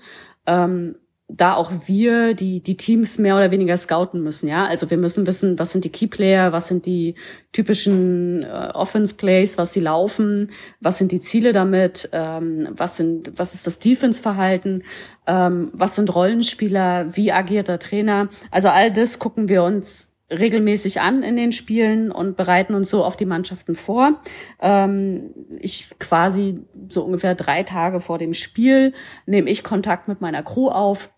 Ähm, 0.49 0.97
da 1.37 1.55
auch 1.55 1.73
wir 1.87 2.35
die, 2.35 2.61
die 2.62 2.77
Teams 2.77 3.18
mehr 3.18 3.37
oder 3.37 3.51
weniger 3.51 3.77
scouten 3.77 4.23
müssen, 4.23 4.49
ja. 4.49 4.66
Also 4.66 4.90
wir 4.90 4.99
müssen 4.99 5.27
wissen, 5.27 5.59
was 5.59 5.73
sind 5.73 5.85
die 5.85 5.90
Keyplayer, 5.90 6.53
was 6.53 6.68
sind 6.68 6.85
die 6.85 7.14
typischen 7.53 8.42
äh, 8.42 8.71
Offense-Plays, 8.75 9.57
was 9.57 9.73
sie 9.73 9.81
laufen, 9.81 10.51
was 10.81 10.99
sind 10.99 11.12
die 11.12 11.21
Ziele 11.21 11.53
damit, 11.53 12.11
ähm, 12.12 12.68
was 12.73 12.97
sind, 12.97 13.33
was 13.37 13.55
ist 13.55 13.66
das 13.66 13.79
Defense-Verhalten, 13.79 14.83
ähm, 15.27 15.71
was 15.73 15.97
sind 15.97 16.14
Rollenspieler, 16.14 17.16
wie 17.16 17.33
agiert 17.33 17.68
der 17.68 17.79
Trainer. 17.79 18.29
Also 18.51 18.68
all 18.68 18.92
das 18.92 19.18
gucken 19.18 19.49
wir 19.49 19.62
uns 19.62 20.12
regelmäßig 20.33 21.01
an 21.01 21.23
in 21.23 21.37
den 21.37 21.53
Spielen 21.53 22.11
und 22.11 22.37
bereiten 22.37 22.75
uns 22.75 22.90
so 22.90 23.05
auf 23.05 23.16
die 23.16 23.27
Mannschaften 23.27 23.75
vor. 23.75 24.21
Ähm, 24.61 25.31
ich 25.59 25.90
quasi 25.99 26.61
so 26.88 27.05
ungefähr 27.05 27.35
drei 27.35 27.62
Tage 27.62 28.01
vor 28.01 28.18
dem 28.18 28.33
Spiel 28.35 28.92
nehme 29.27 29.51
ich 29.51 29.62
Kontakt 29.62 30.09
mit 30.09 30.21
meiner 30.21 30.42
Crew 30.42 30.68
auf 30.68 31.11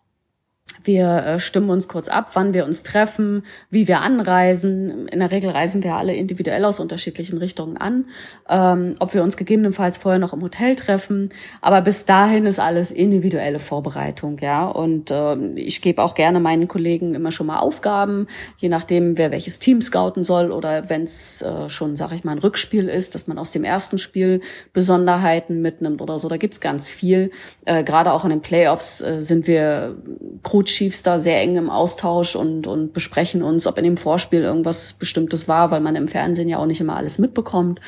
wir 0.84 1.08
äh, 1.08 1.40
stimmen 1.40 1.70
uns 1.70 1.88
kurz 1.88 2.08
ab, 2.08 2.30
wann 2.34 2.54
wir 2.54 2.64
uns 2.64 2.82
treffen, 2.82 3.44
wie 3.70 3.88
wir 3.88 4.00
anreisen. 4.00 5.08
In 5.08 5.20
der 5.20 5.30
Regel 5.30 5.50
reisen 5.50 5.82
wir 5.82 5.94
alle 5.94 6.14
individuell 6.14 6.64
aus 6.64 6.80
unterschiedlichen 6.80 7.38
Richtungen 7.38 7.76
an. 7.76 8.06
Ähm, 8.48 8.94
ob 8.98 9.14
wir 9.14 9.22
uns 9.22 9.36
gegebenenfalls 9.36 9.98
vorher 9.98 10.18
noch 10.18 10.32
im 10.32 10.42
Hotel 10.42 10.76
treffen. 10.76 11.30
Aber 11.60 11.80
bis 11.80 12.04
dahin 12.04 12.46
ist 12.46 12.60
alles 12.60 12.90
individuelle 12.90 13.58
Vorbereitung, 13.58 14.38
ja. 14.38 14.66
Und 14.66 15.10
äh, 15.10 15.36
ich 15.54 15.82
gebe 15.82 16.02
auch 16.02 16.14
gerne 16.14 16.40
meinen 16.40 16.68
Kollegen 16.68 17.14
immer 17.14 17.30
schon 17.30 17.46
mal 17.46 17.58
Aufgaben, 17.58 18.26
je 18.58 18.68
nachdem, 18.68 19.16
wer 19.18 19.30
welches 19.30 19.58
Team 19.58 19.80
scouten 19.80 20.24
soll 20.24 20.50
oder 20.50 20.88
wenn 20.90 21.04
es 21.04 21.42
äh, 21.42 21.68
schon, 21.68 21.96
sag 21.96 22.12
ich 22.12 22.24
mal, 22.24 22.32
ein 22.32 22.38
Rückspiel 22.38 22.88
ist, 22.88 23.14
dass 23.14 23.26
man 23.26 23.38
aus 23.38 23.50
dem 23.50 23.64
ersten 23.64 23.98
Spiel 23.98 24.40
Besonderheiten 24.72 25.62
mitnimmt 25.62 26.02
oder 26.02 26.18
so. 26.18 26.28
Da 26.28 26.36
gibt's 26.36 26.60
ganz 26.60 26.88
viel. 26.88 27.30
Äh, 27.64 27.84
Gerade 27.84 28.12
auch 28.12 28.24
in 28.24 28.30
den 28.30 28.40
Playoffs 28.40 29.00
äh, 29.00 29.22
sind 29.22 29.46
wir 29.46 29.96
Crew 30.42 30.62
Chiefs 30.74 31.02
da 31.02 31.18
sehr 31.18 31.40
eng 31.40 31.56
im 31.56 31.70
Austausch 31.70 32.36
und, 32.36 32.66
und 32.66 32.92
besprechen 32.92 33.42
uns, 33.42 33.66
ob 33.66 33.78
in 33.78 33.84
dem 33.84 33.96
Vorspiel 33.96 34.42
irgendwas 34.42 34.94
Bestimmtes 34.94 35.48
war, 35.48 35.70
weil 35.70 35.80
man 35.80 35.96
im 35.96 36.08
Fernsehen 36.08 36.48
ja 36.48 36.58
auch 36.58 36.66
nicht 36.66 36.80
immer 36.80 36.96
alles 36.96 37.18
mitbekommt. 37.18 37.80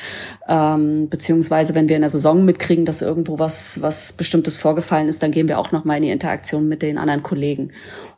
Ähm, 0.47 1.09
beziehungsweise, 1.09 1.75
wenn 1.75 1.89
wir 1.89 1.97
in 1.97 2.01
der 2.01 2.09
Saison 2.09 2.45
mitkriegen, 2.45 2.85
dass 2.85 3.01
irgendwo 3.01 3.39
was, 3.39 3.81
was 3.81 4.13
Bestimmtes 4.13 4.57
vorgefallen 4.57 5.07
ist, 5.07 5.21
dann 5.21 5.31
gehen 5.31 5.47
wir 5.47 5.59
auch 5.59 5.71
nochmal 5.71 5.97
in 5.97 6.03
die 6.03 6.11
Interaktion 6.11 6.67
mit 6.67 6.81
den 6.81 6.97
anderen 6.97 7.23
Kollegen. 7.23 7.71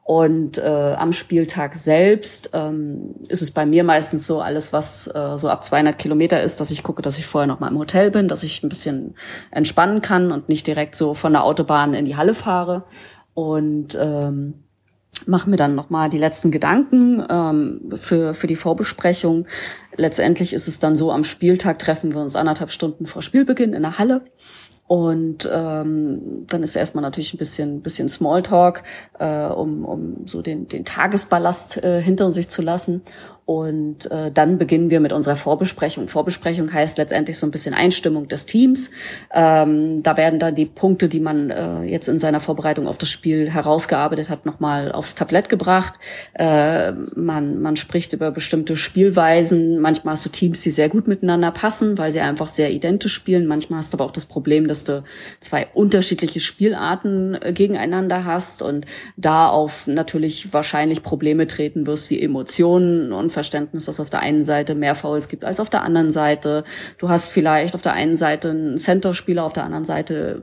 Und 0.03 0.57
äh, 0.57 0.95
am 0.97 1.13
Spieltag 1.13 1.75
selbst 1.75 2.49
ähm, 2.53 3.13
ist 3.27 3.43
es 3.43 3.51
bei 3.51 3.67
mir 3.67 3.83
meistens 3.83 4.25
so, 4.25 4.41
alles 4.41 4.73
was 4.73 5.05
äh, 5.13 5.37
so 5.37 5.49
ab 5.49 5.63
200 5.63 5.99
Kilometer 5.99 6.41
ist, 6.41 6.59
dass 6.59 6.71
ich 6.71 6.81
gucke, 6.81 7.03
dass 7.03 7.19
ich 7.19 7.27
vorher 7.27 7.45
noch 7.45 7.59
mal 7.59 7.67
im 7.67 7.77
Hotel 7.77 8.09
bin, 8.09 8.27
dass 8.27 8.41
ich 8.41 8.63
ein 8.63 8.69
bisschen 8.69 9.13
entspannen 9.51 10.01
kann 10.01 10.31
und 10.31 10.49
nicht 10.49 10.65
direkt 10.65 10.95
so 10.95 11.13
von 11.13 11.33
der 11.33 11.43
Autobahn 11.43 11.93
in 11.93 12.05
die 12.05 12.15
Halle 12.15 12.33
fahre 12.33 12.85
und 13.39 13.97
ähm, 13.97 14.53
mache 15.25 15.49
mir 15.49 15.55
dann 15.55 15.73
nochmal 15.73 16.09
die 16.09 16.17
letzten 16.17 16.51
Gedanken 16.51 17.25
ähm, 17.29 17.91
für, 17.95 18.33
für 18.33 18.47
die 18.47 18.57
Vorbesprechung. 18.57 19.47
Letztendlich 19.95 20.51
ist 20.51 20.67
es 20.67 20.79
dann 20.79 20.97
so, 20.97 21.09
am 21.09 21.23
Spieltag 21.23 21.79
treffen 21.79 22.13
wir 22.13 22.21
uns 22.21 22.35
anderthalb 22.35 22.69
Stunden 22.69 23.05
vor 23.05 23.21
Spielbeginn 23.21 23.71
in 23.71 23.83
der 23.83 23.97
Halle. 23.97 24.25
Und 24.87 25.49
ähm, 25.53 26.47
dann 26.47 26.63
ist 26.63 26.75
erstmal 26.75 27.01
natürlich 27.01 27.33
ein 27.33 27.37
bisschen, 27.37 27.81
bisschen 27.81 28.09
Smalltalk, 28.09 28.83
äh, 29.19 29.45
um, 29.45 29.85
um 29.85 30.27
so 30.27 30.41
den, 30.41 30.67
den 30.67 30.83
Tagesballast 30.83 31.81
äh, 31.81 32.01
hinter 32.01 32.31
sich 32.33 32.49
zu 32.49 32.61
lassen. 32.61 33.03
Und 33.49 34.11
äh, 34.11 34.29
dann 34.31 34.59
beginnen 34.59 34.91
wir 34.91 34.99
mit 34.99 35.11
unserer 35.11 35.35
Vorbesprechung. 35.35 36.07
Vorbesprechung 36.07 36.71
heißt 36.71 36.99
letztendlich 36.99 37.39
so 37.39 37.47
ein 37.47 37.51
bisschen 37.51 37.73
Einstimmung 37.73 38.27
des 38.27 38.45
Teams. 38.45 38.91
Ähm, 39.33 40.03
da 40.03 40.17
werden 40.17 40.37
dann 40.37 40.53
die 40.53 40.67
Punkte, 40.67 41.09
die 41.09 41.19
man 41.19 41.49
äh, 41.49 41.81
jetzt 41.81 42.07
in 42.09 42.19
seiner 42.19 42.41
Vorbereitung 42.41 42.85
auf 42.85 42.99
das 42.99 43.09
Spiel 43.09 43.49
herausgearbeitet 43.49 44.29
hat, 44.29 44.45
nochmal 44.45 44.91
aufs 44.91 45.15
Tablett 45.15 45.49
gebracht. 45.49 45.95
Äh, 46.33 46.91
man, 47.15 47.59
man 47.59 47.75
spricht 47.75 48.13
über 48.13 48.29
bestimmte 48.29 48.75
Spielweisen. 48.75 49.79
Manchmal 49.79 50.11
hast 50.11 50.27
du 50.27 50.29
Teams, 50.29 50.61
die 50.61 50.69
sehr 50.69 50.87
gut 50.87 51.07
miteinander 51.07 51.49
passen, 51.49 51.97
weil 51.97 52.13
sie 52.13 52.19
einfach 52.19 52.49
sehr 52.49 52.69
identisch 52.69 53.15
spielen. 53.15 53.47
Manchmal 53.47 53.79
hast 53.79 53.93
du 53.93 53.97
aber 53.97 54.05
auch 54.05 54.11
das 54.11 54.27
Problem, 54.27 54.67
dass 54.67 54.83
du 54.83 55.03
zwei 55.39 55.65
unterschiedliche 55.73 56.39
Spielarten 56.39 57.33
äh, 57.41 57.51
gegeneinander 57.51 58.25
hast 58.25 58.61
und 58.61 58.85
da 59.17 59.49
auf 59.49 59.87
natürlich 59.87 60.53
wahrscheinlich 60.53 61.01
Probleme 61.01 61.47
treten 61.47 61.87
wirst 61.87 62.11
wie 62.11 62.21
Emotionen 62.21 63.11
und 63.11 63.38
Verständnis, 63.39 63.85
dass 63.85 64.01
auf 64.01 64.09
der 64.09 64.19
einen 64.19 64.43
Seite 64.43 64.75
mehr 64.75 64.95
Fouls 64.95 65.29
gibt 65.29 65.45
als 65.45 65.61
auf 65.61 65.69
der 65.69 65.81
anderen 65.81 66.11
Seite. 66.11 66.65
Du 66.97 67.07
hast 67.07 67.29
vielleicht 67.29 67.73
auf 67.73 67.81
der 67.81 67.93
einen 67.93 68.17
Seite 68.17 68.49
einen 68.49 68.77
Center-Spieler, 68.77 69.45
auf 69.45 69.53
der 69.53 69.63
anderen 69.63 69.85
Seite 69.85 70.41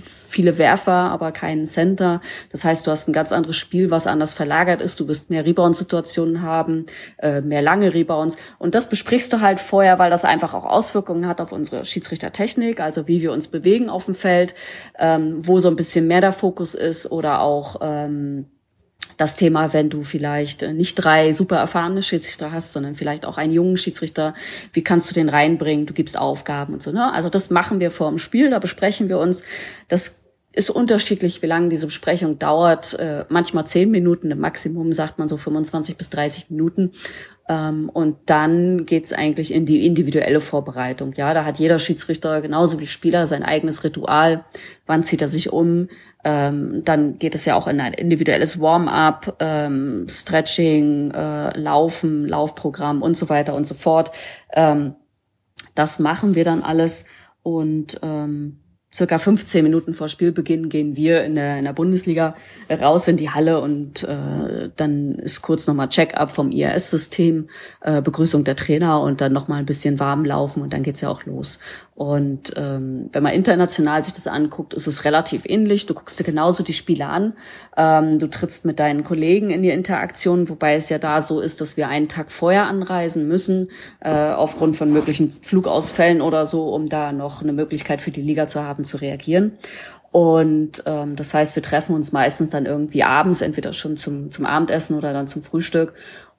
viele 0.00 0.58
Werfer, 0.58 0.92
aber 0.92 1.30
keinen 1.30 1.66
Center. 1.66 2.20
Das 2.50 2.64
heißt, 2.64 2.86
du 2.86 2.90
hast 2.90 3.08
ein 3.08 3.12
ganz 3.12 3.30
anderes 3.30 3.56
Spiel, 3.56 3.92
was 3.92 4.08
anders 4.08 4.34
verlagert 4.34 4.82
ist. 4.82 4.98
Du 4.98 5.06
wirst 5.06 5.30
mehr 5.30 5.46
Rebound-Situationen 5.46 6.42
haben, 6.42 6.86
äh, 7.18 7.40
mehr 7.40 7.62
lange 7.62 7.94
Rebounds. 7.94 8.36
Und 8.58 8.74
das 8.74 8.88
besprichst 8.88 9.32
du 9.32 9.40
halt 9.40 9.60
vorher, 9.60 10.00
weil 10.00 10.10
das 10.10 10.24
einfach 10.24 10.54
auch 10.54 10.64
Auswirkungen 10.64 11.28
hat 11.28 11.40
auf 11.40 11.52
unsere 11.52 11.84
Schiedsrichtertechnik, 11.84 12.80
also 12.80 13.06
wie 13.06 13.22
wir 13.22 13.30
uns 13.30 13.46
bewegen 13.46 13.88
auf 13.88 14.06
dem 14.06 14.16
Feld, 14.16 14.56
ähm, 14.98 15.46
wo 15.46 15.60
so 15.60 15.68
ein 15.68 15.76
bisschen 15.76 16.08
mehr 16.08 16.20
der 16.20 16.32
Fokus 16.32 16.74
ist 16.74 17.12
oder 17.12 17.40
auch 17.40 17.76
ähm, 17.80 18.46
das 19.16 19.36
Thema, 19.36 19.72
wenn 19.72 19.90
du 19.90 20.02
vielleicht 20.02 20.62
äh, 20.62 20.72
nicht 20.72 20.96
drei 20.96 21.32
super 21.32 21.56
erfahrene 21.56 22.02
Schiedsrichter 22.02 22.52
hast, 22.52 22.72
sondern 22.72 22.94
vielleicht 22.94 23.26
auch 23.26 23.38
einen 23.38 23.52
jungen 23.52 23.76
Schiedsrichter, 23.76 24.34
wie 24.72 24.82
kannst 24.82 25.10
du 25.10 25.14
den 25.14 25.28
reinbringen? 25.28 25.86
Du 25.86 25.94
gibst 25.94 26.18
Aufgaben 26.18 26.74
und 26.74 26.82
so. 26.82 26.92
Ne? 26.92 27.12
Also 27.12 27.28
das 27.28 27.50
machen 27.50 27.80
wir 27.80 27.90
vor 27.90 28.08
dem 28.10 28.18
Spiel, 28.18 28.50
da 28.50 28.58
besprechen 28.58 29.08
wir 29.08 29.18
uns. 29.18 29.42
Das 29.88 30.23
ist 30.54 30.70
unterschiedlich, 30.70 31.42
wie 31.42 31.46
lange 31.46 31.68
diese 31.68 31.86
Besprechung 31.86 32.38
dauert. 32.38 32.94
Äh, 32.94 33.24
manchmal 33.28 33.66
zehn 33.66 33.90
Minuten, 33.90 34.30
im 34.30 34.38
Maximum 34.38 34.92
sagt 34.92 35.18
man 35.18 35.26
so 35.28 35.36
25 35.36 35.96
bis 35.96 36.10
30 36.10 36.50
Minuten. 36.50 36.92
Ähm, 37.48 37.90
und 37.92 38.16
dann 38.26 38.86
geht's 38.86 39.12
eigentlich 39.12 39.52
in 39.52 39.66
die 39.66 39.84
individuelle 39.84 40.40
Vorbereitung. 40.40 41.12
Ja, 41.14 41.34
da 41.34 41.44
hat 41.44 41.58
jeder 41.58 41.78
Schiedsrichter 41.78 42.40
genauso 42.40 42.80
wie 42.80 42.86
Spieler 42.86 43.26
sein 43.26 43.42
eigenes 43.42 43.84
Ritual. 43.84 44.44
Wann 44.86 45.02
zieht 45.02 45.22
er 45.22 45.28
sich 45.28 45.52
um? 45.52 45.88
Ähm, 46.24 46.82
dann 46.84 47.18
geht 47.18 47.34
es 47.34 47.44
ja 47.44 47.56
auch 47.56 47.66
in 47.66 47.80
ein 47.80 47.92
individuelles 47.92 48.60
Warm-up, 48.60 49.36
ähm, 49.40 50.06
Stretching, 50.08 51.10
äh, 51.10 51.58
Laufen, 51.58 52.26
Laufprogramm 52.26 53.02
und 53.02 53.16
so 53.16 53.28
weiter 53.28 53.54
und 53.54 53.66
so 53.66 53.74
fort. 53.74 54.10
Ähm, 54.52 54.94
das 55.74 55.98
machen 55.98 56.34
wir 56.34 56.44
dann 56.44 56.62
alles 56.62 57.04
und 57.42 57.98
ähm, 58.02 58.60
circa 58.94 59.18
15 59.18 59.64
Minuten 59.64 59.92
vor 59.92 60.08
Spielbeginn 60.08 60.68
gehen 60.68 60.96
wir 60.96 61.24
in 61.24 61.34
der, 61.34 61.58
in 61.58 61.64
der 61.64 61.72
Bundesliga 61.72 62.36
raus 62.70 63.08
in 63.08 63.16
die 63.16 63.30
Halle 63.30 63.60
und 63.60 64.04
äh, 64.04 64.70
dann 64.76 65.16
ist 65.16 65.42
kurz 65.42 65.66
nochmal 65.66 65.88
Check-up 65.88 66.30
vom 66.30 66.52
IRS-System, 66.52 67.48
äh, 67.80 68.00
Begrüßung 68.00 68.44
der 68.44 68.54
Trainer 68.54 69.00
und 69.00 69.20
dann 69.20 69.32
nochmal 69.32 69.58
ein 69.58 69.66
bisschen 69.66 69.98
warm 69.98 70.24
laufen 70.24 70.62
und 70.62 70.72
dann 70.72 70.84
geht's 70.84 71.00
ja 71.00 71.08
auch 71.08 71.24
los. 71.24 71.58
Und 71.96 72.54
ähm, 72.56 73.08
wenn 73.12 73.22
man 73.22 73.32
international 73.34 74.02
sich 74.02 74.14
das 74.14 74.26
anguckt, 74.26 74.74
ist 74.74 74.88
es 74.88 75.04
relativ 75.04 75.44
ähnlich. 75.46 75.86
Du 75.86 75.94
guckst 75.94 76.18
dir 76.18 76.24
genauso 76.24 76.64
die 76.64 76.72
Spiele 76.72 77.06
an. 77.06 77.34
Ähm, 77.76 78.18
du 78.18 78.28
trittst 78.28 78.64
mit 78.64 78.80
deinen 78.80 79.04
Kollegen 79.04 79.50
in 79.50 79.62
die 79.62 79.70
Interaktion, 79.70 80.48
wobei 80.48 80.74
es 80.74 80.88
ja 80.88 80.98
da 80.98 81.20
so 81.20 81.40
ist, 81.40 81.60
dass 81.60 81.76
wir 81.76 81.88
einen 81.88 82.08
Tag 82.08 82.32
vorher 82.32 82.66
anreisen 82.66 83.28
müssen, 83.28 83.70
äh, 84.00 84.10
aufgrund 84.10 84.76
von 84.76 84.92
möglichen 84.92 85.30
Flugausfällen 85.30 86.20
oder 86.20 86.46
so, 86.46 86.74
um 86.74 86.88
da 86.88 87.12
noch 87.12 87.42
eine 87.42 87.52
Möglichkeit 87.52 88.02
für 88.02 88.10
die 88.10 88.22
Liga 88.22 88.48
zu 88.48 88.62
haben, 88.62 88.83
zu 88.84 88.98
reagieren. 88.98 89.52
Und 90.12 90.84
ähm, 90.86 91.16
das 91.16 91.34
heißt, 91.34 91.56
wir 91.56 91.62
treffen 91.62 91.94
uns 91.94 92.12
meistens 92.12 92.50
dann 92.50 92.66
irgendwie 92.66 93.02
abends, 93.02 93.40
entweder 93.40 93.72
schon 93.72 93.96
zum, 93.96 94.30
zum 94.30 94.46
Abendessen 94.46 94.96
oder 94.96 95.12
dann 95.12 95.26
zum 95.26 95.42
Frühstück 95.42 95.94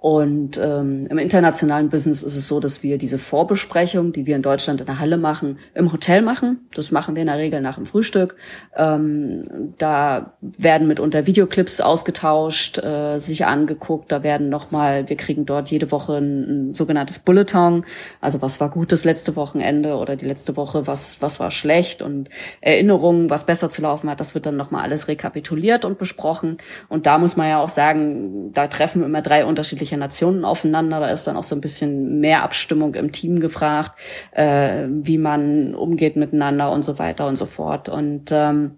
und 0.06 0.60
ähm, 0.62 1.08
im 1.10 1.18
internationalen 1.18 1.90
Business 1.90 2.22
ist 2.22 2.36
es 2.36 2.48
so, 2.48 2.60
dass 2.60 2.84
wir 2.84 3.00
diese 3.00 3.18
Vorbesprechung, 3.18 4.14
die 4.14 4.28
wir 4.28 4.36
in 4.36 4.44
Deutschland 4.44 4.80
in 4.80 4.86
der 4.86 5.00
Halle 5.00 5.18
machen, 5.18 5.58
im 5.74 5.92
Hotel 5.92 6.22
machen. 6.22 6.60
Das 6.76 6.92
machen 6.92 7.16
wir 7.16 7.24
in 7.24 7.28
der 7.28 7.40
Regel 7.40 7.60
nach 7.60 7.78
dem 7.78 7.88
Frühstück. 7.88 8.36
Ähm, 8.76 9.42
da 9.80 10.34
werden 10.42 10.88
mitunter 10.88 11.26
Videoclips 11.26 11.82
ausgetauscht, 11.82 12.78
äh, 12.78 13.18
sich 13.18 13.48
angeguckt. 13.48 14.12
Da 14.12 14.22
werden 14.22 14.50
nochmal, 14.50 15.10
wir 15.10 15.18
kriegen 15.18 15.48
dort 15.48 15.72
jede 15.72 15.90
Woche 15.92 16.18
ein, 16.18 16.68
ein 16.70 16.74
sogenanntes 16.76 17.18
Bulletin. 17.18 17.84
Also 18.22 18.44
was 18.44 18.60
war 18.60 18.70
gut 18.70 18.92
das 18.92 19.06
letzte 19.06 19.36
Wochenende 19.36 19.96
oder 19.96 20.16
die 20.16 20.28
letzte 20.28 20.56
Woche, 20.56 20.86
was, 20.86 21.20
was 21.24 21.40
war 21.40 21.50
schlecht 21.50 22.04
und 22.04 22.30
Erinnerungen, 22.62 23.32
was 23.32 23.48
besser 23.48 23.72
zu 23.72 23.82
laufen 23.82 24.08
hat. 24.08 24.20
Das 24.20 24.36
wird 24.36 24.46
dann 24.46 24.56
nochmal 24.56 24.84
alles 24.84 25.08
rekapituliert 25.08 25.84
und 25.84 25.98
besprochen. 25.98 26.58
Und 26.90 27.08
da 27.08 27.18
muss 27.18 27.38
man 27.38 27.50
ja 27.50 27.60
auch 27.60 27.70
sagen, 27.70 28.54
da 28.54 28.68
treffen 28.68 29.04
immer 29.04 29.24
drei 29.24 29.46
unterschiedliche 29.96 29.98
Nationen 29.98 30.46
aufeinander. 30.46 31.00
Da 31.00 31.10
ist 31.10 31.28
dann 31.28 31.38
auch 31.38 31.44
so 31.44 31.56
ein 31.56 31.62
bisschen 31.62 32.20
mehr 32.20 32.44
Abstimmung 32.44 32.96
im 32.96 33.12
Team 33.12 33.40
gefragt, 33.40 33.94
äh, 34.32 34.88
wie 34.90 35.18
man 35.18 35.76
umgeht 35.76 36.16
miteinander 36.16 36.72
und 36.72 36.84
so 36.84 37.00
weiter 37.00 37.28
und 37.28 37.38
so 37.38 37.46
fort. 37.46 37.90
Und 37.90 38.32
ähm, 38.32 38.78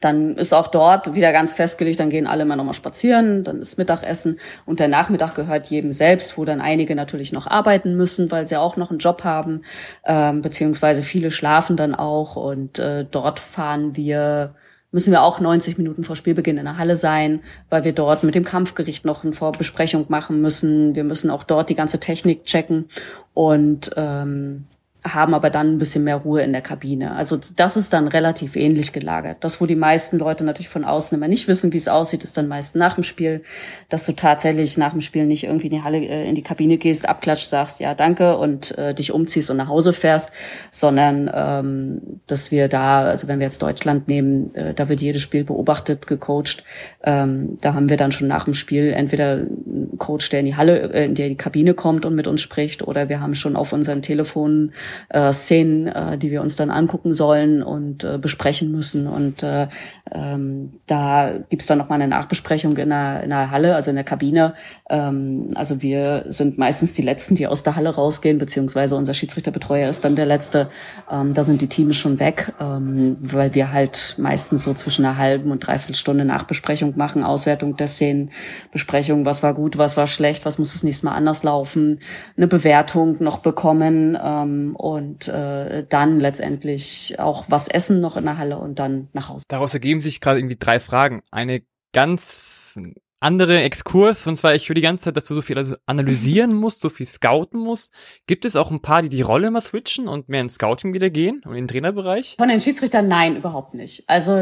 dann 0.00 0.36
ist 0.36 0.54
auch 0.54 0.68
dort 0.68 1.14
wieder 1.14 1.32
ganz 1.32 1.52
festgelegt, 1.52 1.98
dann 1.98 2.08
gehen 2.08 2.26
alle 2.26 2.44
mal 2.44 2.56
nochmal 2.56 2.74
spazieren, 2.74 3.42
dann 3.44 3.60
ist 3.60 3.76
Mittagessen 3.76 4.38
und 4.66 4.78
der 4.78 4.88
Nachmittag 4.88 5.34
gehört 5.34 5.66
jedem 5.66 5.92
selbst, 5.92 6.38
wo 6.38 6.44
dann 6.44 6.60
einige 6.60 6.94
natürlich 6.94 7.32
noch 7.32 7.46
arbeiten 7.48 7.96
müssen, 7.96 8.30
weil 8.30 8.46
sie 8.46 8.56
auch 8.56 8.76
noch 8.76 8.90
einen 8.90 9.00
Job 9.00 9.24
haben, 9.24 9.62
ähm, 10.04 10.42
beziehungsweise 10.42 11.02
viele 11.02 11.30
schlafen 11.30 11.76
dann 11.76 11.94
auch 11.94 12.36
und 12.36 12.78
äh, 12.78 13.04
dort 13.10 13.40
fahren 13.40 13.96
wir 13.96 14.54
müssen 14.94 15.10
wir 15.10 15.24
auch 15.24 15.40
90 15.40 15.76
Minuten 15.76 16.04
vor 16.04 16.14
Spielbeginn 16.14 16.56
in 16.56 16.66
der 16.66 16.78
Halle 16.78 16.94
sein, 16.94 17.40
weil 17.68 17.82
wir 17.82 17.92
dort 17.92 18.22
mit 18.22 18.36
dem 18.36 18.44
Kampfgericht 18.44 19.04
noch 19.04 19.24
eine 19.24 19.32
Vorbesprechung 19.32 20.06
machen 20.08 20.40
müssen. 20.40 20.94
Wir 20.94 21.02
müssen 21.02 21.30
auch 21.30 21.42
dort 21.42 21.68
die 21.68 21.74
ganze 21.74 21.98
Technik 21.98 22.44
checken 22.44 22.88
und 23.34 23.90
ähm, 23.96 24.66
haben 25.06 25.34
aber 25.34 25.50
dann 25.50 25.74
ein 25.74 25.78
bisschen 25.78 26.04
mehr 26.04 26.16
Ruhe 26.16 26.42
in 26.42 26.52
der 26.52 26.62
Kabine. 26.62 27.14
Also 27.14 27.38
das 27.56 27.76
ist 27.76 27.92
dann 27.92 28.08
relativ 28.08 28.56
ähnlich 28.56 28.92
gelagert. 28.92 29.38
Das, 29.40 29.60
wo 29.60 29.66
die 29.66 29.76
meisten 29.76 30.18
Leute 30.18 30.44
natürlich 30.44 30.70
von 30.70 30.84
außen 30.84 31.16
immer 31.16 31.28
nicht 31.28 31.46
wissen, 31.46 31.72
wie 31.74 31.76
es 31.76 31.88
aussieht, 31.88 32.22
ist 32.22 32.38
dann 32.38 32.48
meist 32.48 32.74
nach 32.74 32.94
dem 32.94 33.04
Spiel, 33.04 33.42
dass 33.90 34.06
du 34.06 34.12
tatsächlich 34.12 34.78
nach 34.78 34.92
dem 34.92 35.02
Spiel 35.02 35.26
nicht 35.26 35.44
irgendwie 35.44 35.66
in 35.66 35.72
die 35.74 35.82
Halle, 35.82 35.98
äh, 35.98 36.26
in 36.26 36.34
die 36.34 36.42
Kabine 36.42 36.78
gehst, 36.78 37.06
abklatscht, 37.06 37.48
sagst, 37.48 37.80
ja, 37.80 37.94
danke 37.94 38.38
und 38.38 38.76
äh, 38.78 38.94
dich 38.94 39.12
umziehst 39.12 39.50
und 39.50 39.58
nach 39.58 39.68
Hause 39.68 39.92
fährst, 39.92 40.30
sondern 40.70 41.30
ähm, 41.32 42.00
dass 42.26 42.50
wir 42.50 42.68
da, 42.68 43.02
also 43.02 43.28
wenn 43.28 43.40
wir 43.40 43.46
jetzt 43.46 43.60
Deutschland 43.60 44.08
nehmen, 44.08 44.54
äh, 44.54 44.72
da 44.72 44.88
wird 44.88 45.02
jedes 45.02 45.20
Spiel 45.20 45.44
beobachtet, 45.44 46.06
gecoacht. 46.06 46.64
Ähm, 47.02 47.58
da 47.60 47.74
haben 47.74 47.90
wir 47.90 47.98
dann 47.98 48.12
schon 48.12 48.28
nach 48.28 48.44
dem 48.44 48.54
Spiel 48.54 48.90
entweder 48.90 49.32
einen 49.32 49.98
Coach, 49.98 50.30
der 50.30 50.40
in 50.40 50.46
die 50.46 50.56
Halle, 50.56 50.94
äh, 50.94 51.04
in 51.04 51.14
die 51.14 51.36
Kabine 51.36 51.74
kommt 51.74 52.06
und 52.06 52.14
mit 52.14 52.26
uns 52.26 52.40
spricht, 52.40 52.86
oder 52.86 53.10
wir 53.10 53.20
haben 53.20 53.34
schon 53.34 53.54
auf 53.54 53.74
unseren 53.74 54.00
Telefonen 54.00 54.72
äh, 55.08 55.32
Szenen, 55.32 55.86
äh, 55.86 56.18
die 56.18 56.30
wir 56.30 56.42
uns 56.42 56.56
dann 56.56 56.70
angucken 56.70 57.12
sollen 57.12 57.62
und 57.62 58.04
äh, 58.04 58.18
besprechen 58.18 58.70
müssen. 58.70 59.06
Und 59.06 59.42
äh, 59.42 59.68
ähm, 60.12 60.74
da 60.86 61.38
gibt's 61.48 61.66
dann 61.66 61.78
nochmal 61.78 62.00
eine 62.00 62.08
Nachbesprechung 62.08 62.76
in 62.76 62.90
der, 62.90 63.22
in 63.22 63.30
der 63.30 63.50
Halle, 63.50 63.74
also 63.74 63.90
in 63.90 63.96
der 63.96 64.04
Kabine. 64.04 64.54
Ähm, 64.88 65.50
also 65.54 65.82
wir 65.82 66.24
sind 66.28 66.58
meistens 66.58 66.94
die 66.94 67.02
Letzten, 67.02 67.34
die 67.34 67.46
aus 67.46 67.62
der 67.62 67.76
Halle 67.76 67.94
rausgehen, 67.94 68.38
beziehungsweise 68.38 68.96
unser 68.96 69.14
Schiedsrichterbetreuer 69.14 69.88
ist 69.88 70.04
dann 70.04 70.16
der 70.16 70.26
Letzte. 70.26 70.68
Ähm, 71.10 71.34
da 71.34 71.42
sind 71.42 71.62
die 71.62 71.68
Teams 71.68 71.96
schon 71.96 72.20
weg, 72.20 72.52
ähm, 72.60 73.16
weil 73.20 73.54
wir 73.54 73.72
halt 73.72 74.16
meistens 74.18 74.64
so 74.64 74.74
zwischen 74.74 75.04
einer 75.04 75.18
halben 75.18 75.50
und 75.50 75.66
dreiviertel 75.66 75.94
Stunde 75.94 76.24
Nachbesprechung 76.24 76.94
machen, 76.96 77.24
Auswertung 77.24 77.76
der 77.76 77.88
Szenen, 77.88 78.30
Besprechung, 78.72 79.24
was 79.26 79.42
war 79.42 79.54
gut, 79.54 79.78
was 79.78 79.96
war 79.96 80.06
schlecht, 80.06 80.44
was 80.44 80.58
muss 80.58 80.72
das 80.72 80.82
nächste 80.82 81.06
Mal 81.06 81.12
anders 81.12 81.42
laufen, 81.42 82.00
eine 82.36 82.46
Bewertung 82.46 83.16
noch 83.20 83.38
bekommen 83.38 84.18
ähm, 84.22 84.76
und 84.84 85.28
äh, 85.28 85.86
dann 85.88 86.20
letztendlich 86.20 87.18
auch 87.18 87.46
was 87.48 87.68
essen 87.68 88.02
noch 88.02 88.18
in 88.18 88.24
der 88.26 88.36
Halle 88.36 88.58
und 88.58 88.78
dann 88.78 89.08
nach 89.14 89.30
Hause. 89.30 89.46
Daraus 89.48 89.72
ergeben 89.72 90.02
sich 90.02 90.20
gerade 90.20 90.38
irgendwie 90.38 90.58
drei 90.58 90.78
Fragen. 90.78 91.22
Eine 91.30 91.62
ganz 91.94 92.78
andere 93.18 93.62
Exkurs, 93.62 94.26
und 94.26 94.36
zwar 94.36 94.54
ich 94.54 94.68
höre 94.68 94.74
die 94.74 94.82
ganze 94.82 95.04
Zeit, 95.04 95.16
dass 95.16 95.24
du 95.24 95.34
so 95.34 95.40
viel 95.40 95.56
also 95.56 95.76
analysieren 95.86 96.54
musst, 96.60 96.82
so 96.82 96.90
viel 96.90 97.06
scouten 97.06 97.60
musst. 97.60 97.94
Gibt 98.26 98.44
es 98.44 98.56
auch 98.56 98.70
ein 98.70 98.82
paar, 98.82 99.00
die 99.00 99.08
die 99.08 99.22
Rolle 99.22 99.50
mal 99.50 99.62
switchen 99.62 100.06
und 100.06 100.28
mehr 100.28 100.42
ins 100.42 100.56
Scouting 100.56 100.92
wieder 100.92 101.08
gehen 101.08 101.40
und 101.46 101.52
in 101.52 101.62
den 101.62 101.68
Trainerbereich? 101.68 102.34
Von 102.38 102.48
den 102.48 102.60
Schiedsrichtern 102.60 103.08
nein, 103.08 103.36
überhaupt 103.36 103.72
nicht. 103.72 104.06
Also 104.06 104.36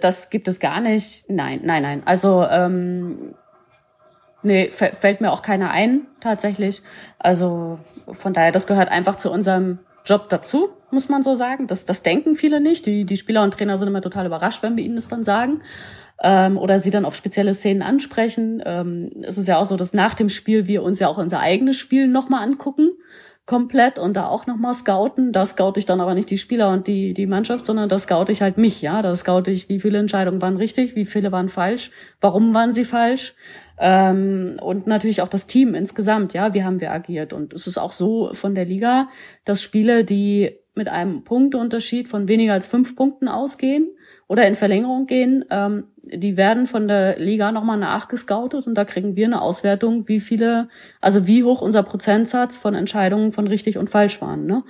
das 0.00 0.30
gibt 0.30 0.46
es 0.46 0.60
gar 0.60 0.80
nicht. 0.80 1.28
Nein, 1.28 1.62
nein, 1.64 1.82
nein. 1.82 2.02
Also 2.04 2.46
ähm, 2.48 3.34
nee, 4.44 4.70
fällt 4.70 5.20
mir 5.20 5.32
auch 5.32 5.42
keiner 5.42 5.72
ein 5.72 6.06
tatsächlich. 6.20 6.82
Also 7.18 7.80
von 8.12 8.32
daher, 8.32 8.52
das 8.52 8.68
gehört 8.68 8.90
einfach 8.90 9.16
zu 9.16 9.32
unserem 9.32 9.80
Job 10.04 10.28
dazu, 10.28 10.70
muss 10.90 11.08
man 11.08 11.22
so 11.22 11.34
sagen. 11.34 11.66
Das, 11.66 11.84
das 11.84 12.02
denken 12.02 12.34
viele 12.34 12.60
nicht. 12.60 12.86
Die, 12.86 13.04
die 13.04 13.16
Spieler 13.16 13.42
und 13.42 13.54
Trainer 13.54 13.78
sind 13.78 13.88
immer 13.88 14.02
total 14.02 14.26
überrascht, 14.26 14.62
wenn 14.62 14.76
wir 14.76 14.84
ihnen 14.84 14.96
das 14.96 15.08
dann 15.08 15.24
sagen. 15.24 15.62
Ähm, 16.20 16.56
oder 16.58 16.78
sie 16.78 16.90
dann 16.90 17.04
auf 17.04 17.14
spezielle 17.14 17.54
Szenen 17.54 17.82
ansprechen. 17.82 18.62
Ähm, 18.64 19.10
es 19.22 19.38
ist 19.38 19.46
ja 19.46 19.58
auch 19.58 19.64
so, 19.64 19.76
dass 19.76 19.92
nach 19.92 20.14
dem 20.14 20.28
Spiel 20.28 20.66
wir 20.66 20.82
uns 20.82 20.98
ja 20.98 21.08
auch 21.08 21.18
unser 21.18 21.40
eigenes 21.40 21.76
Spiel 21.76 22.08
nochmal 22.08 22.44
angucken 22.44 22.90
komplett 23.48 23.98
und 23.98 24.14
da 24.14 24.26
auch 24.26 24.46
nochmal 24.46 24.74
scouten. 24.74 25.32
Da 25.32 25.46
scoute 25.46 25.80
ich 25.80 25.86
dann 25.86 26.02
aber 26.02 26.14
nicht 26.14 26.30
die 26.30 26.36
Spieler 26.36 26.70
und 26.70 26.86
die, 26.86 27.14
die 27.14 27.26
Mannschaft, 27.26 27.64
sondern 27.64 27.88
da 27.88 27.98
scoute 27.98 28.30
ich 28.30 28.42
halt 28.42 28.58
mich, 28.58 28.82
ja. 28.82 29.00
Da 29.00 29.16
scoute 29.16 29.50
ich, 29.50 29.70
wie 29.70 29.80
viele 29.80 29.98
Entscheidungen 29.98 30.42
waren 30.42 30.58
richtig, 30.58 30.94
wie 30.94 31.06
viele 31.06 31.32
waren 31.32 31.48
falsch, 31.48 31.90
warum 32.20 32.52
waren 32.52 32.74
sie 32.74 32.84
falsch. 32.84 33.34
Ähm, 33.80 34.56
und 34.60 34.86
natürlich 34.86 35.22
auch 35.22 35.28
das 35.28 35.46
Team 35.46 35.74
insgesamt, 35.74 36.34
ja, 36.34 36.54
wie 36.54 36.64
haben 36.64 36.80
wir 36.80 36.92
agiert. 36.92 37.32
Und 37.32 37.52
es 37.52 37.66
ist 37.66 37.78
auch 37.78 37.92
so 37.92 38.32
von 38.34 38.54
der 38.54 38.64
Liga, 38.64 39.08
dass 39.44 39.62
Spiele, 39.62 40.04
die 40.04 40.58
mit 40.74 40.88
einem 40.88 41.24
Punkteunterschied 41.24 42.08
von 42.08 42.28
weniger 42.28 42.52
als 42.52 42.66
fünf 42.66 42.96
Punkten 42.96 43.28
ausgehen 43.28 43.88
oder 44.28 44.46
in 44.46 44.54
Verlängerung 44.54 45.06
gehen, 45.06 45.44
ähm, 45.50 45.84
die 46.02 46.36
werden 46.36 46.66
von 46.66 46.86
der 46.86 47.18
Liga 47.18 47.52
nochmal 47.52 47.78
nachgescoutet 47.78 48.66
und 48.66 48.74
da 48.74 48.84
kriegen 48.84 49.16
wir 49.16 49.26
eine 49.26 49.42
Auswertung, 49.42 50.06
wie 50.08 50.20
viele, 50.20 50.68
also 51.00 51.26
wie 51.26 51.44
hoch 51.44 51.60
unser 51.60 51.82
Prozentsatz 51.82 52.56
von 52.56 52.74
Entscheidungen 52.74 53.32
von 53.32 53.46
richtig 53.46 53.78
und 53.78 53.90
falsch 53.90 54.20
waren. 54.20 54.46
Ne? 54.46 54.62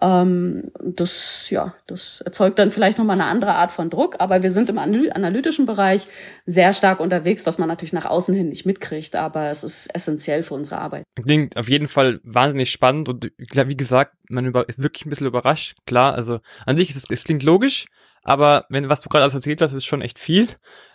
Ähm, 0.00 0.70
das, 0.82 1.48
ja, 1.50 1.74
das 1.86 2.22
erzeugt 2.22 2.58
dann 2.58 2.70
vielleicht 2.70 2.98
nochmal 2.98 3.20
eine 3.20 3.30
andere 3.30 3.54
Art 3.54 3.72
von 3.72 3.90
Druck, 3.90 4.16
aber 4.18 4.42
wir 4.42 4.50
sind 4.50 4.70
im 4.70 4.78
analytischen 4.78 5.66
Bereich 5.66 6.08
sehr 6.46 6.72
stark 6.72 7.00
unterwegs, 7.00 7.46
was 7.46 7.58
man 7.58 7.68
natürlich 7.68 7.92
nach 7.92 8.06
außen 8.06 8.34
hin 8.34 8.48
nicht 8.48 8.66
mitkriegt, 8.66 9.14
aber 9.16 9.50
es 9.50 9.62
ist 9.62 9.94
essentiell 9.94 10.42
für 10.42 10.54
unsere 10.54 10.80
Arbeit. 10.80 11.04
Klingt 11.22 11.56
auf 11.56 11.68
jeden 11.68 11.88
Fall 11.88 12.20
wahnsinnig 12.22 12.70
spannend 12.70 13.08
und 13.08 13.30
wie 13.38 13.76
gesagt, 13.76 14.14
man 14.30 14.46
ist 14.46 14.82
wirklich 14.82 15.04
ein 15.04 15.10
bisschen 15.10 15.26
überrascht. 15.26 15.76
Klar, 15.86 16.14
also 16.14 16.40
an 16.64 16.76
sich 16.76 16.90
ist 16.90 16.96
es, 16.96 17.04
es 17.10 17.24
klingt 17.24 17.42
logisch, 17.42 17.86
aber 18.22 18.66
wenn, 18.68 18.88
was 18.88 19.00
du 19.00 19.08
gerade 19.08 19.24
alles 19.24 19.34
erzählt 19.34 19.60
hast, 19.60 19.72
ist 19.72 19.84
schon 19.84 20.02
echt 20.02 20.18
viel. 20.18 20.48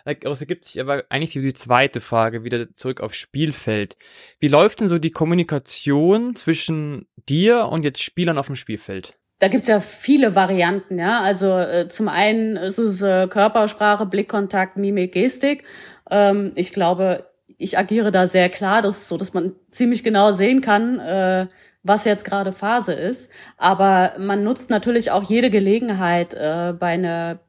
Daraus 0.04 0.40
ergibt 0.40 0.64
sich 0.64 0.80
aber 0.80 1.04
eigentlich 1.10 1.32
die 1.32 1.52
zweite 1.52 2.00
Frage, 2.00 2.44
wieder 2.44 2.74
zurück 2.74 3.00
aufs 3.00 3.16
Spielfeld. 3.16 3.96
Wie 4.40 4.48
läuft 4.48 4.80
denn 4.80 4.88
so 4.88 4.98
die 4.98 5.10
Kommunikation 5.10 6.34
zwischen 6.34 7.06
dir 7.28 7.66
und 7.66 7.84
jetzt 7.84 8.02
Spielern 8.02 8.38
auf 8.38 8.46
dem 8.46 8.56
Spielfeld? 8.56 9.14
Da 9.40 9.48
gibt's 9.48 9.68
ja 9.68 9.80
viele 9.80 10.34
Varianten, 10.34 10.98
ja. 10.98 11.20
Also 11.20 11.56
äh, 11.56 11.88
zum 11.88 12.08
einen 12.08 12.56
ist 12.56 12.78
es 12.78 13.02
äh, 13.02 13.28
Körpersprache, 13.28 14.06
Blickkontakt, 14.06 14.76
Mimik, 14.76 15.12
Gestik. 15.12 15.64
Ähm, 16.10 16.52
ich 16.56 16.72
glaube, 16.72 17.28
ich 17.58 17.78
agiere 17.78 18.10
da 18.10 18.26
sehr 18.26 18.48
klar, 18.48 18.82
dass, 18.82 19.08
so 19.08 19.16
dass 19.16 19.34
man 19.34 19.54
ziemlich 19.70 20.02
genau 20.02 20.32
sehen 20.32 20.60
kann, 20.60 20.98
äh, 20.98 21.46
was 21.82 22.04
jetzt 22.04 22.24
gerade 22.24 22.52
Phase 22.52 22.92
ist. 22.92 23.30
Aber 23.56 24.14
man 24.18 24.44
nutzt 24.44 24.70
natürlich 24.70 25.10
auch 25.10 25.22
jede 25.22 25.50
Gelegenheit 25.50 26.34
äh, 26.34 26.74
bei 26.78 26.88
einer 26.94 27.40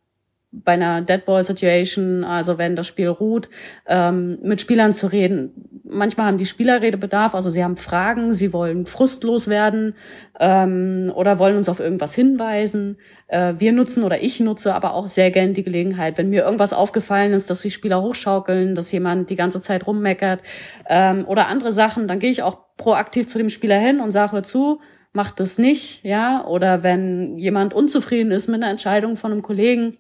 bei 0.52 0.74
einer 0.74 1.02
Deadball-Situation, 1.02 2.24
also 2.24 2.58
wenn 2.58 2.76
das 2.76 2.88
Spiel 2.88 3.08
ruht, 3.08 3.50
ähm, 3.88 4.40
mit 4.42 4.60
Spielern 4.60 4.94
zu 4.94 5.08
reden. 5.08 5.82
Manchmal 5.84 6.26
haben 6.26 6.38
die 6.38 6.48
Spieler 6.48 6.82
Redebedarf, 6.82 7.36
also 7.36 7.52
sie 7.52 7.64
haben 7.64 7.78
Fragen, 7.78 8.34
sie 8.34 8.52
wollen 8.52 8.88
frustlos 8.88 9.48
werden 9.48 9.96
ähm, 10.40 11.12
oder 11.14 11.38
wollen 11.38 11.56
uns 11.56 11.70
auf 11.70 11.80
irgendwas 11.80 12.16
hinweisen. 12.16 12.98
Äh, 13.28 13.56
wir 13.60 13.74
nutzen 13.74 14.04
oder 14.04 14.24
ich 14.24 14.40
nutze 14.40 14.74
aber 14.74 14.96
auch 14.96 15.08
sehr 15.08 15.30
gern 15.30 15.54
die 15.54 15.64
Gelegenheit, 15.64 16.18
wenn 16.18 16.32
mir 16.32 16.44
irgendwas 16.44 16.74
aufgefallen 16.74 17.34
ist, 17.34 17.52
dass 17.52 17.62
die 17.62 17.72
Spieler 17.72 18.02
hochschaukeln, 18.02 18.74
dass 18.74 18.92
jemand 18.92 19.30
die 19.30 19.36
ganze 19.36 19.62
Zeit 19.62 19.86
rummeckert 19.86 20.42
ähm, 20.88 21.26
oder 21.28 21.48
andere 21.48 21.72
Sachen, 21.72 22.08
dann 22.08 22.20
gehe 22.20 22.32
ich 22.32 22.42
auch 22.42 22.58
proaktiv 22.76 23.28
zu 23.28 23.38
dem 23.38 23.50
Spieler 23.50 23.78
hin 23.78 24.00
und 24.00 24.12
sage 24.12 24.42
zu, 24.42 24.80
mach 25.14 25.32
das 25.32 25.60
nicht, 25.60 26.04
ja, 26.04 26.44
oder 26.46 26.82
wenn 26.82 27.38
jemand 27.38 27.74
unzufrieden 27.74 28.32
ist 28.32 28.48
mit 28.48 28.62
einer 28.62 28.72
Entscheidung 28.72 29.16
von 29.16 29.32
einem 29.32 29.42
Kollegen, 29.42 29.98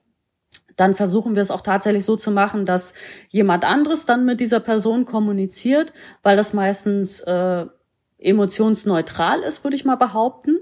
dann 0.79 0.95
versuchen 0.95 1.35
wir 1.35 1.41
es 1.41 1.51
auch 1.51 1.61
tatsächlich 1.61 2.05
so 2.05 2.15
zu 2.15 2.31
machen, 2.31 2.65
dass 2.65 2.93
jemand 3.29 3.65
anderes 3.65 4.05
dann 4.05 4.25
mit 4.25 4.39
dieser 4.39 4.59
Person 4.59 5.05
kommuniziert, 5.05 5.93
weil 6.23 6.37
das 6.37 6.53
meistens 6.53 7.19
äh, 7.21 7.65
emotionsneutral 8.17 9.41
ist, 9.41 9.63
würde 9.63 9.75
ich 9.75 9.85
mal 9.85 9.95
behaupten. 9.95 10.57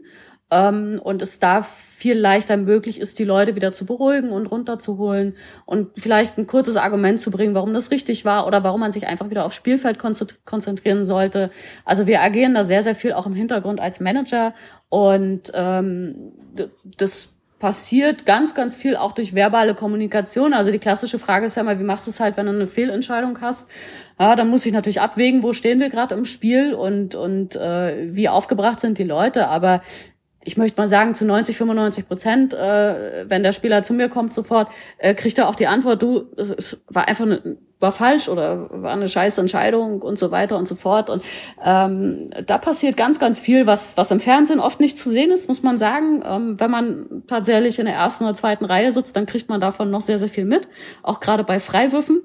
Ähm, 0.50 1.02
und 1.04 1.22
es 1.22 1.40
da 1.40 1.62
viel 1.62 2.18
leichter 2.18 2.56
möglich 2.56 3.02
ist, 3.02 3.20
die 3.20 3.26
Leute 3.26 3.56
wieder 3.56 3.74
zu 3.74 3.86
beruhigen 3.86 4.30
und 4.30 4.46
runterzuholen 4.46 5.36
und 5.66 5.90
vielleicht 5.98 6.38
ein 6.38 6.48
kurzes 6.48 6.78
Argument 6.78 7.20
zu 7.20 7.32
bringen, 7.32 7.54
warum 7.54 7.74
das 7.74 7.92
richtig 7.92 8.24
war 8.24 8.48
oder 8.48 8.64
warum 8.64 8.80
man 8.80 8.94
sich 8.94 9.08
einfach 9.08 9.30
wieder 9.30 9.46
aufs 9.46 9.58
Spielfeld 9.58 9.98
konzentrieren 10.46 11.04
sollte. 11.04 11.52
Also 11.84 12.08
wir 12.08 12.22
agieren 12.22 12.54
da 12.54 12.64
sehr, 12.64 12.82
sehr 12.82 12.96
viel 12.96 13.12
auch 13.12 13.26
im 13.26 13.34
Hintergrund 13.34 13.82
als 13.82 14.00
Manager 14.00 14.54
und 14.88 15.52
ähm, 15.54 16.32
das 16.86 17.34
passiert 17.60 18.26
ganz, 18.26 18.54
ganz 18.54 18.76
viel 18.76 18.96
auch 18.96 19.14
durch 19.14 19.34
verbale 19.34 19.74
Kommunikation. 19.74 20.54
Also 20.54 20.72
die 20.72 20.80
klassische 20.80 21.18
Frage 21.18 21.48
ist 21.48 21.56
ja 21.56 21.64
immer, 21.64 21.80
wie 21.80 21.84
machst 21.84 22.06
du 22.06 22.12
es 22.12 22.20
halt, 22.20 22.38
wenn 22.38 22.46
du 22.46 22.52
eine 22.52 22.68
Fehlentscheidung 22.68 23.42
hast? 23.42 23.68
Ja, 24.20 24.36
dann 24.36 24.50
muss 24.50 24.66
ich 24.66 24.74
natürlich 24.74 25.02
abwägen, 25.02 25.44
wo 25.44 25.54
stehen 25.54 25.80
wir 25.80 25.90
gerade 25.90 26.16
im 26.16 26.26
Spiel 26.26 26.74
und, 26.74 27.16
und 27.16 27.56
äh, 27.56 28.16
wie 28.16 28.30
aufgebracht 28.30 28.80
sind 28.80 28.98
die 28.98 29.04
Leute. 29.04 29.48
Aber 29.48 29.82
ich 30.48 30.56
möchte 30.56 30.80
mal 30.80 30.88
sagen, 30.88 31.14
zu 31.14 31.26
90, 31.26 31.58
95 31.58 32.08
Prozent, 32.08 32.54
äh, 32.54 33.30
wenn 33.30 33.44
der 33.44 33.52
Spieler 33.52 33.84
zu 33.84 33.94
mir 33.94 34.08
kommt 34.08 34.34
sofort, 34.34 34.70
äh, 34.98 35.14
kriegt 35.14 35.38
er 35.38 35.50
auch 35.50 35.56
die 35.56 35.68
Antwort, 35.68 36.02
du, 36.02 36.24
es 36.38 36.82
war 36.88 37.06
einfach 37.10 37.26
eine, 37.26 37.58
war 37.82 37.92
falsch 37.92 38.30
oder 38.30 38.70
war 38.72 38.94
eine 38.94 39.10
scheiß 39.10 39.38
Entscheidung 39.40 40.02
und 40.02 40.18
so 40.18 40.32
weiter 40.32 40.58
und 40.58 40.66
so 40.66 40.76
fort. 40.76 41.10
Und 41.10 41.22
ähm, 41.64 42.28
da 42.46 42.58
passiert 42.58 42.96
ganz, 42.96 43.20
ganz 43.20 43.42
viel, 43.42 43.68
was, 43.68 43.98
was 43.98 44.10
im 44.10 44.22
Fernsehen 44.22 44.62
oft 44.62 44.80
nicht 44.80 44.98
zu 44.98 45.12
sehen 45.12 45.32
ist, 45.32 45.50
muss 45.50 45.64
man 45.64 45.78
sagen. 45.78 46.24
Ähm, 46.26 46.60
wenn 46.60 46.72
man 46.72 47.24
tatsächlich 47.28 47.78
in 47.78 47.86
der 47.86 47.96
ersten 47.96 48.24
oder 48.24 48.34
zweiten 48.34 48.64
Reihe 48.64 48.94
sitzt, 48.94 49.18
dann 49.18 49.26
kriegt 49.26 49.50
man 49.50 49.60
davon 49.60 49.92
noch 49.92 50.02
sehr, 50.02 50.18
sehr 50.18 50.30
viel 50.30 50.46
mit. 50.46 50.70
Auch 51.04 51.20
gerade 51.20 51.44
bei 51.44 51.60
Freiwürfen 51.60 52.22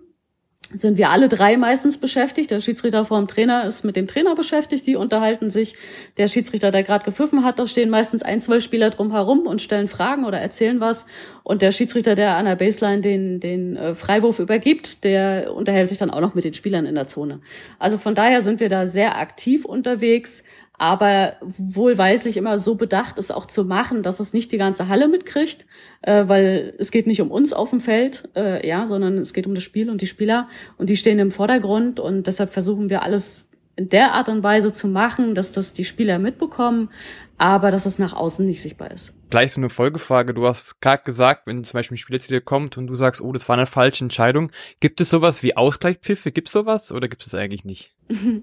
sind 0.74 0.96
wir 0.96 1.10
alle 1.10 1.28
drei 1.28 1.56
meistens 1.56 1.98
beschäftigt. 1.98 2.50
Der 2.50 2.60
Schiedsrichter 2.60 3.04
vor 3.04 3.18
dem 3.18 3.28
Trainer 3.28 3.66
ist 3.66 3.84
mit 3.84 3.96
dem 3.96 4.06
Trainer 4.06 4.34
beschäftigt. 4.34 4.86
Die 4.86 4.96
unterhalten 4.96 5.50
sich. 5.50 5.76
Der 6.16 6.28
Schiedsrichter, 6.28 6.70
der 6.70 6.82
gerade 6.82 7.04
gepfiffen 7.04 7.44
hat, 7.44 7.58
da 7.58 7.66
stehen 7.66 7.90
meistens 7.90 8.22
ein, 8.22 8.40
zwei 8.40 8.60
Spieler 8.60 8.90
drum 8.90 9.12
herum 9.12 9.46
und 9.46 9.60
stellen 9.60 9.88
Fragen 9.88 10.24
oder 10.24 10.38
erzählen 10.38 10.80
was. 10.80 11.06
Und 11.42 11.62
der 11.62 11.72
Schiedsrichter, 11.72 12.14
der 12.14 12.36
an 12.36 12.46
der 12.46 12.56
Baseline 12.56 13.02
den, 13.02 13.40
den 13.40 13.76
äh, 13.76 13.94
Freiwurf 13.94 14.38
übergibt, 14.38 15.04
der 15.04 15.52
unterhält 15.54 15.88
sich 15.88 15.98
dann 15.98 16.10
auch 16.10 16.20
noch 16.20 16.34
mit 16.34 16.44
den 16.44 16.54
Spielern 16.54 16.86
in 16.86 16.94
der 16.94 17.06
Zone. 17.06 17.40
Also 17.78 17.98
von 17.98 18.14
daher 18.14 18.42
sind 18.42 18.60
wir 18.60 18.68
da 18.68 18.86
sehr 18.86 19.18
aktiv 19.18 19.64
unterwegs 19.64 20.44
aber 20.78 21.36
wohlweislich 21.40 22.36
immer 22.36 22.58
so 22.58 22.74
bedacht, 22.74 23.18
es 23.18 23.30
auch 23.30 23.46
zu 23.46 23.64
machen, 23.64 24.02
dass 24.02 24.20
es 24.20 24.32
nicht 24.32 24.52
die 24.52 24.58
ganze 24.58 24.88
Halle 24.88 25.08
mitkriegt, 25.08 25.66
äh, 26.02 26.26
weil 26.26 26.74
es 26.78 26.90
geht 26.90 27.06
nicht 27.06 27.20
um 27.20 27.30
uns 27.30 27.52
auf 27.52 27.70
dem 27.70 27.80
Feld, 27.80 28.28
äh, 28.34 28.66
ja, 28.66 28.86
sondern 28.86 29.18
es 29.18 29.32
geht 29.32 29.46
um 29.46 29.54
das 29.54 29.62
Spiel 29.62 29.90
und 29.90 30.00
die 30.00 30.06
Spieler 30.06 30.48
und 30.78 30.90
die 30.90 30.96
stehen 30.96 31.18
im 31.18 31.30
Vordergrund 31.30 32.00
und 32.00 32.26
deshalb 32.26 32.50
versuchen 32.50 32.90
wir 32.90 33.02
alles 33.02 33.48
in 33.76 33.88
der 33.88 34.12
Art 34.12 34.28
und 34.28 34.42
Weise 34.42 34.72
zu 34.72 34.88
machen, 34.88 35.34
dass 35.34 35.52
das 35.52 35.72
die 35.72 35.84
Spieler 35.84 36.18
mitbekommen, 36.18 36.90
aber 37.38 37.70
dass 37.70 37.86
es 37.86 37.98
nach 37.98 38.12
außen 38.12 38.44
nicht 38.44 38.60
sichtbar 38.60 38.90
ist. 38.90 39.14
Gleich 39.32 39.52
so 39.52 39.62
eine 39.62 39.70
Folgefrage. 39.70 40.34
Du 40.34 40.46
hast 40.46 40.82
gerade 40.82 41.04
gesagt, 41.04 41.46
wenn 41.46 41.64
zum 41.64 41.72
Beispiel 41.72 41.94
ein 41.94 41.98
Spieler 41.98 42.18
zu 42.18 42.28
dir 42.28 42.42
kommt 42.42 42.76
und 42.76 42.86
du 42.86 42.94
sagst, 42.96 43.22
oh, 43.22 43.32
das 43.32 43.48
war 43.48 43.56
eine 43.56 43.64
falsche 43.64 44.04
Entscheidung. 44.04 44.52
Gibt 44.80 45.00
es 45.00 45.08
sowas 45.08 45.42
wie 45.42 45.56
Ausgleichspfiffe? 45.56 46.32
Gibt 46.32 46.48
es 46.48 46.52
sowas 46.52 46.92
oder 46.92 47.08
gibt 47.08 47.26
es 47.26 47.34
eigentlich 47.34 47.64
nicht? 47.64 47.94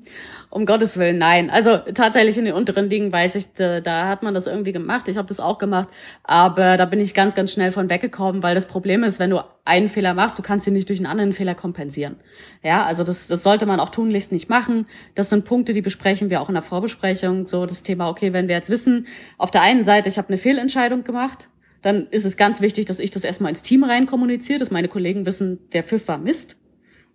Um 0.49 0.65
Gottes 0.65 0.97
Willen, 0.97 1.19
nein. 1.19 1.49
Also 1.49 1.77
tatsächlich 1.93 2.37
in 2.37 2.45
den 2.45 2.55
unteren 2.55 2.89
Ligen 2.89 3.11
weiß 3.11 3.35
ich, 3.35 3.53
da, 3.53 3.81
da 3.81 4.07
hat 4.07 4.23
man 4.23 4.33
das 4.33 4.47
irgendwie 4.47 4.71
gemacht. 4.71 5.07
Ich 5.07 5.17
habe 5.17 5.27
das 5.27 5.39
auch 5.39 5.59
gemacht, 5.59 5.89
aber 6.23 6.75
da 6.77 6.85
bin 6.85 6.99
ich 6.99 7.13
ganz, 7.13 7.35
ganz 7.35 7.51
schnell 7.51 7.71
von 7.71 7.89
weggekommen, 7.89 8.41
weil 8.41 8.55
das 8.55 8.67
Problem 8.67 9.03
ist, 9.03 9.19
wenn 9.19 9.29
du 9.29 9.43
einen 9.65 9.89
Fehler 9.89 10.15
machst, 10.15 10.39
du 10.39 10.41
kannst 10.41 10.65
ihn 10.65 10.73
nicht 10.73 10.89
durch 10.89 10.97
einen 10.97 11.05
anderen 11.05 11.33
Fehler 11.33 11.53
kompensieren. 11.53 12.15
Ja, 12.63 12.83
also 12.85 13.03
das, 13.03 13.27
das 13.27 13.43
sollte 13.43 13.67
man 13.67 13.79
auch 13.79 13.89
tunlichst 13.89 14.31
nicht 14.31 14.49
machen. 14.49 14.87
Das 15.13 15.29
sind 15.29 15.45
Punkte, 15.45 15.73
die 15.73 15.81
besprechen 15.81 16.31
wir 16.31 16.41
auch 16.41 16.49
in 16.49 16.55
der 16.55 16.63
Vorbesprechung. 16.63 17.45
So 17.45 17.67
das 17.67 17.83
Thema, 17.83 18.09
okay, 18.09 18.33
wenn 18.33 18.47
wir 18.47 18.55
jetzt 18.55 18.71
wissen, 18.71 19.05
auf 19.37 19.51
der 19.51 19.61
einen 19.61 19.83
Seite, 19.83 20.09
ich 20.09 20.17
habe 20.17 20.29
eine 20.29 20.37
Fehlentscheidung 20.37 20.78
gemacht, 21.03 21.49
dann 21.81 22.07
ist 22.07 22.25
es 22.25 22.37
ganz 22.37 22.61
wichtig, 22.61 22.85
dass 22.85 22.99
ich 22.99 23.11
das 23.11 23.23
erstmal 23.23 23.51
ins 23.51 23.61
Team 23.61 23.83
rein 23.83 24.05
kommuniziere, 24.05 24.59
dass 24.59 24.71
meine 24.71 24.87
Kollegen 24.87 25.25
wissen, 25.25 25.59
der 25.71 25.83
Pfiff 25.83 26.07
war 26.07 26.17
Mist 26.17 26.57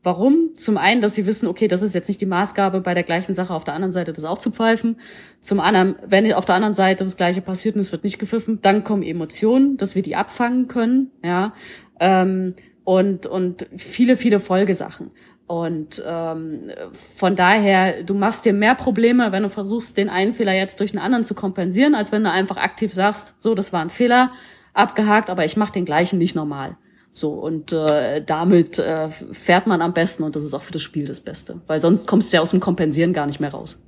Warum? 0.04 0.50
Zum 0.54 0.76
einen, 0.76 1.00
dass 1.00 1.14
sie 1.14 1.24
wissen, 1.24 1.46
okay, 1.46 1.66
das 1.66 1.80
ist 1.80 1.94
jetzt 1.94 2.08
nicht 2.08 2.20
die 2.20 2.26
Maßgabe, 2.26 2.82
bei 2.82 2.92
der 2.92 3.04
gleichen 3.04 3.32
Sache 3.32 3.54
auf 3.54 3.64
der 3.64 3.72
anderen 3.72 3.90
Seite 3.90 4.12
das 4.12 4.24
auch 4.24 4.38
zu 4.38 4.50
pfeifen. 4.50 4.96
Zum 5.40 5.60
anderen, 5.60 5.96
wenn 6.06 6.30
auf 6.34 6.44
der 6.44 6.56
anderen 6.56 6.74
Seite 6.74 7.04
das 7.04 7.16
Gleiche 7.16 7.40
passiert 7.40 7.74
und 7.74 7.80
es 7.80 7.90
wird 7.90 8.04
nicht 8.04 8.18
gepfiffen, 8.18 8.60
dann 8.60 8.84
kommen 8.84 9.02
Emotionen, 9.02 9.78
dass 9.78 9.94
wir 9.94 10.02
die 10.02 10.14
abfangen 10.14 10.68
können, 10.68 11.10
ja, 11.24 11.54
ähm, 12.00 12.54
und 12.84 13.24
und 13.24 13.66
viele 13.78 14.18
viele 14.18 14.40
Folgesachen. 14.40 15.10
Und 15.46 16.02
ähm, 16.06 16.70
von 17.16 17.36
daher, 17.36 18.02
du 18.02 18.14
machst 18.14 18.44
dir 18.46 18.54
mehr 18.54 18.74
Probleme, 18.74 19.30
wenn 19.30 19.42
du 19.42 19.50
versuchst, 19.50 19.96
den 19.96 20.08
einen 20.08 20.32
Fehler 20.32 20.54
jetzt 20.54 20.80
durch 20.80 20.92
einen 20.92 21.04
anderen 21.04 21.24
zu 21.24 21.34
kompensieren, 21.34 21.94
als 21.94 22.12
wenn 22.12 22.24
du 22.24 22.30
einfach 22.30 22.56
aktiv 22.56 22.94
sagst, 22.94 23.34
so, 23.38 23.54
das 23.54 23.72
war 23.72 23.82
ein 23.82 23.90
Fehler, 23.90 24.32
abgehakt, 24.72 25.28
aber 25.28 25.44
ich 25.44 25.56
mache 25.56 25.72
den 25.72 25.84
gleichen 25.84 26.18
nicht 26.18 26.34
normal. 26.34 26.78
So, 27.12 27.32
und 27.34 27.72
äh, 27.72 28.24
damit 28.24 28.78
äh, 28.78 29.10
fährt 29.10 29.66
man 29.66 29.82
am 29.82 29.94
besten 29.94 30.24
und 30.24 30.34
das 30.34 30.42
ist 30.42 30.54
auch 30.54 30.62
für 30.62 30.72
das 30.72 30.82
Spiel 30.82 31.06
das 31.06 31.20
Beste. 31.20 31.60
Weil 31.66 31.80
sonst 31.80 32.08
kommst 32.08 32.32
du 32.32 32.38
ja 32.38 32.42
aus 32.42 32.50
dem 32.50 32.60
Kompensieren 32.60 33.12
gar 33.12 33.26
nicht 33.26 33.38
mehr 33.38 33.52
raus. 33.52 33.80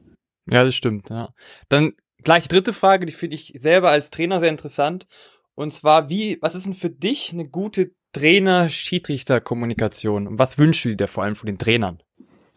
Ja, 0.49 0.63
das 0.63 0.77
stimmt, 0.77 1.11
ja. 1.11 1.31
Dann 1.69 1.95
gleich 2.23 2.47
dritte 2.47 2.73
Frage, 2.73 3.05
die 3.05 3.13
finde 3.13 3.35
ich 3.35 3.55
selber 3.59 3.91
als 3.91 4.11
Trainer 4.11 4.41
sehr 4.41 4.51
interessant. 4.51 5.07
Und 5.55 5.73
zwar, 5.73 6.09
wie, 6.09 6.39
was 6.41 6.55
ist 6.55 6.67
denn 6.67 6.75
für 6.75 6.91
dich 6.91 7.33
eine 7.33 7.49
gute 7.49 7.93
Trainer-Schiedsrichter-Kommunikation? 8.19 10.27
Und 10.27 10.39
was 10.39 10.57
wünschst 10.59 10.87
du 10.87 10.97
dir 10.97 11.09
vor 11.09 11.25
allem 11.25 11.37
von 11.37 11.47
den 11.47 11.59
Trainern? 11.59 11.99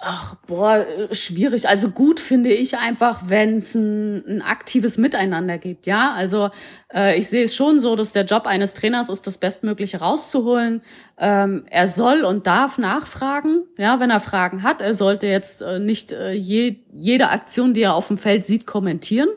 Ach, 0.02 0.36
boah, 0.48 0.86
schwierig. 1.12 1.68
Also 1.68 1.90
gut 1.90 2.22
finde 2.22 2.54
ich 2.54 2.78
einfach, 2.78 3.24
wenn 3.26 3.56
es 3.56 3.76
ein, 3.76 4.26
ein 4.26 4.42
aktives 4.42 4.98
Miteinander 4.98 5.58
gibt. 5.58 5.88
Ja, 5.88 6.14
also 6.14 6.52
äh, 6.94 7.20
ich 7.20 7.28
sehe 7.28 7.44
es 7.44 7.54
schon 7.54 7.82
so, 7.82 7.98
dass 7.98 8.14
der 8.14 8.24
Job 8.24 8.48
eines 8.48 8.74
Trainers 8.74 9.10
ist, 9.10 9.28
das 9.28 9.38
Bestmögliche 9.38 10.00
rauszuholen. 10.00 10.84
Ähm, 11.18 11.66
er 11.70 11.88
soll 11.88 12.24
und 12.24 12.48
darf 12.48 12.78
nachfragen. 12.78 13.66
Ja, 13.78 14.00
wenn 14.00 14.10
er 14.10 14.22
Fragen 14.22 14.64
hat, 14.64 14.80
er 14.80 14.96
sollte 14.96 15.28
jetzt 15.28 15.62
äh, 15.62 15.80
nicht 15.80 16.14
äh, 16.14 16.32
je, 16.32 16.78
jede 16.94 17.30
Aktion, 17.30 17.74
die 17.74 17.82
er 17.82 17.96
auf 17.96 18.08
dem 18.08 18.18
Feld 18.18 18.46
sieht, 18.46 18.66
kommentieren. 18.66 19.28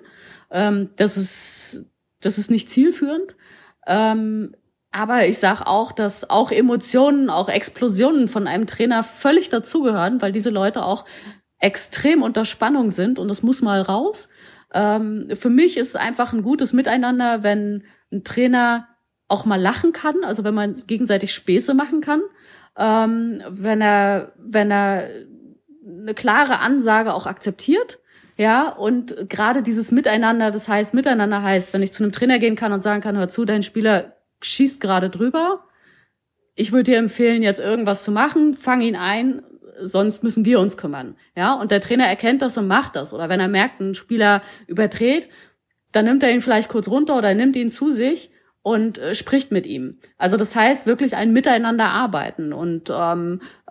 Ähm, 0.52 0.90
das 0.94 1.16
ist 1.16 1.86
das 2.22 2.38
ist 2.38 2.50
nicht 2.50 2.70
zielführend. 2.70 3.36
Ähm, 3.86 4.54
aber 4.92 5.26
ich 5.26 5.38
sag 5.38 5.62
auch, 5.62 5.92
dass 5.92 6.28
auch 6.28 6.50
Emotionen, 6.50 7.30
auch 7.30 7.48
Explosionen 7.48 8.28
von 8.28 8.46
einem 8.46 8.66
Trainer 8.66 9.02
völlig 9.02 9.48
dazugehören, 9.48 10.20
weil 10.20 10.32
diese 10.32 10.50
Leute 10.50 10.84
auch 10.84 11.06
extrem 11.58 12.22
unter 12.22 12.44
Spannung 12.44 12.90
sind 12.90 13.18
und 13.18 13.28
das 13.28 13.42
muss 13.42 13.62
mal 13.62 13.80
raus. 13.80 14.28
Ähm, 14.74 15.28
für 15.34 15.48
mich 15.48 15.78
ist 15.78 15.88
es 15.88 15.96
einfach 15.96 16.32
ein 16.32 16.42
gutes 16.42 16.72
Miteinander, 16.72 17.42
wenn 17.42 17.84
ein 18.12 18.22
Trainer 18.22 18.88
auch 19.28 19.46
mal 19.46 19.60
lachen 19.60 19.94
kann, 19.94 20.24
also 20.24 20.44
wenn 20.44 20.54
man 20.54 20.74
gegenseitig 20.86 21.32
Späße 21.32 21.72
machen 21.72 22.02
kann, 22.02 22.20
ähm, 22.76 23.42
wenn 23.48 23.80
er, 23.80 24.32
wenn 24.36 24.70
er 24.70 25.08
eine 25.84 26.14
klare 26.14 26.58
Ansage 26.58 27.14
auch 27.14 27.26
akzeptiert. 27.26 27.98
Ja, 28.36 28.68
und 28.68 29.28
gerade 29.28 29.62
dieses 29.62 29.90
Miteinander, 29.92 30.50
das 30.50 30.68
heißt, 30.68 30.94
Miteinander 30.94 31.42
heißt, 31.42 31.72
wenn 31.72 31.82
ich 31.82 31.92
zu 31.92 32.02
einem 32.02 32.12
Trainer 32.12 32.38
gehen 32.38 32.56
kann 32.56 32.72
und 32.72 32.82
sagen 32.82 33.02
kann, 33.02 33.16
hör 33.16 33.28
zu, 33.28 33.44
dein 33.44 33.62
Spieler 33.62 34.16
schießt 34.42 34.80
gerade 34.80 35.10
drüber. 35.10 35.64
Ich 36.54 36.72
würde 36.72 36.92
dir 36.92 36.98
empfehlen, 36.98 37.42
jetzt 37.42 37.60
irgendwas 37.60 38.04
zu 38.04 38.12
machen, 38.12 38.54
fang 38.54 38.80
ihn 38.82 38.96
ein, 38.96 39.42
sonst 39.80 40.22
müssen 40.22 40.44
wir 40.44 40.60
uns 40.60 40.76
kümmern. 40.76 41.16
Ja, 41.34 41.54
und 41.54 41.70
der 41.70 41.80
Trainer 41.80 42.06
erkennt 42.06 42.42
das 42.42 42.58
und 42.58 42.66
macht 42.66 42.96
das. 42.96 43.14
Oder 43.14 43.28
wenn 43.28 43.40
er 43.40 43.48
merkt, 43.48 43.80
ein 43.80 43.94
Spieler 43.94 44.42
überdreht, 44.66 45.28
dann 45.92 46.04
nimmt 46.04 46.22
er 46.22 46.30
ihn 46.30 46.40
vielleicht 46.40 46.68
kurz 46.68 46.88
runter 46.88 47.16
oder 47.16 47.34
nimmt 47.34 47.56
ihn 47.56 47.70
zu 47.70 47.90
sich 47.90 48.30
und 48.62 48.98
äh, 48.98 49.14
spricht 49.14 49.50
mit 49.50 49.66
ihm. 49.66 49.98
Also 50.18 50.36
das 50.36 50.54
heißt 50.54 50.86
wirklich 50.86 51.16
ein 51.16 51.32
Miteinander 51.32 51.88
arbeiten 51.88 52.52
und 52.52 52.90
ähm, 52.94 53.40
äh, 53.42 53.61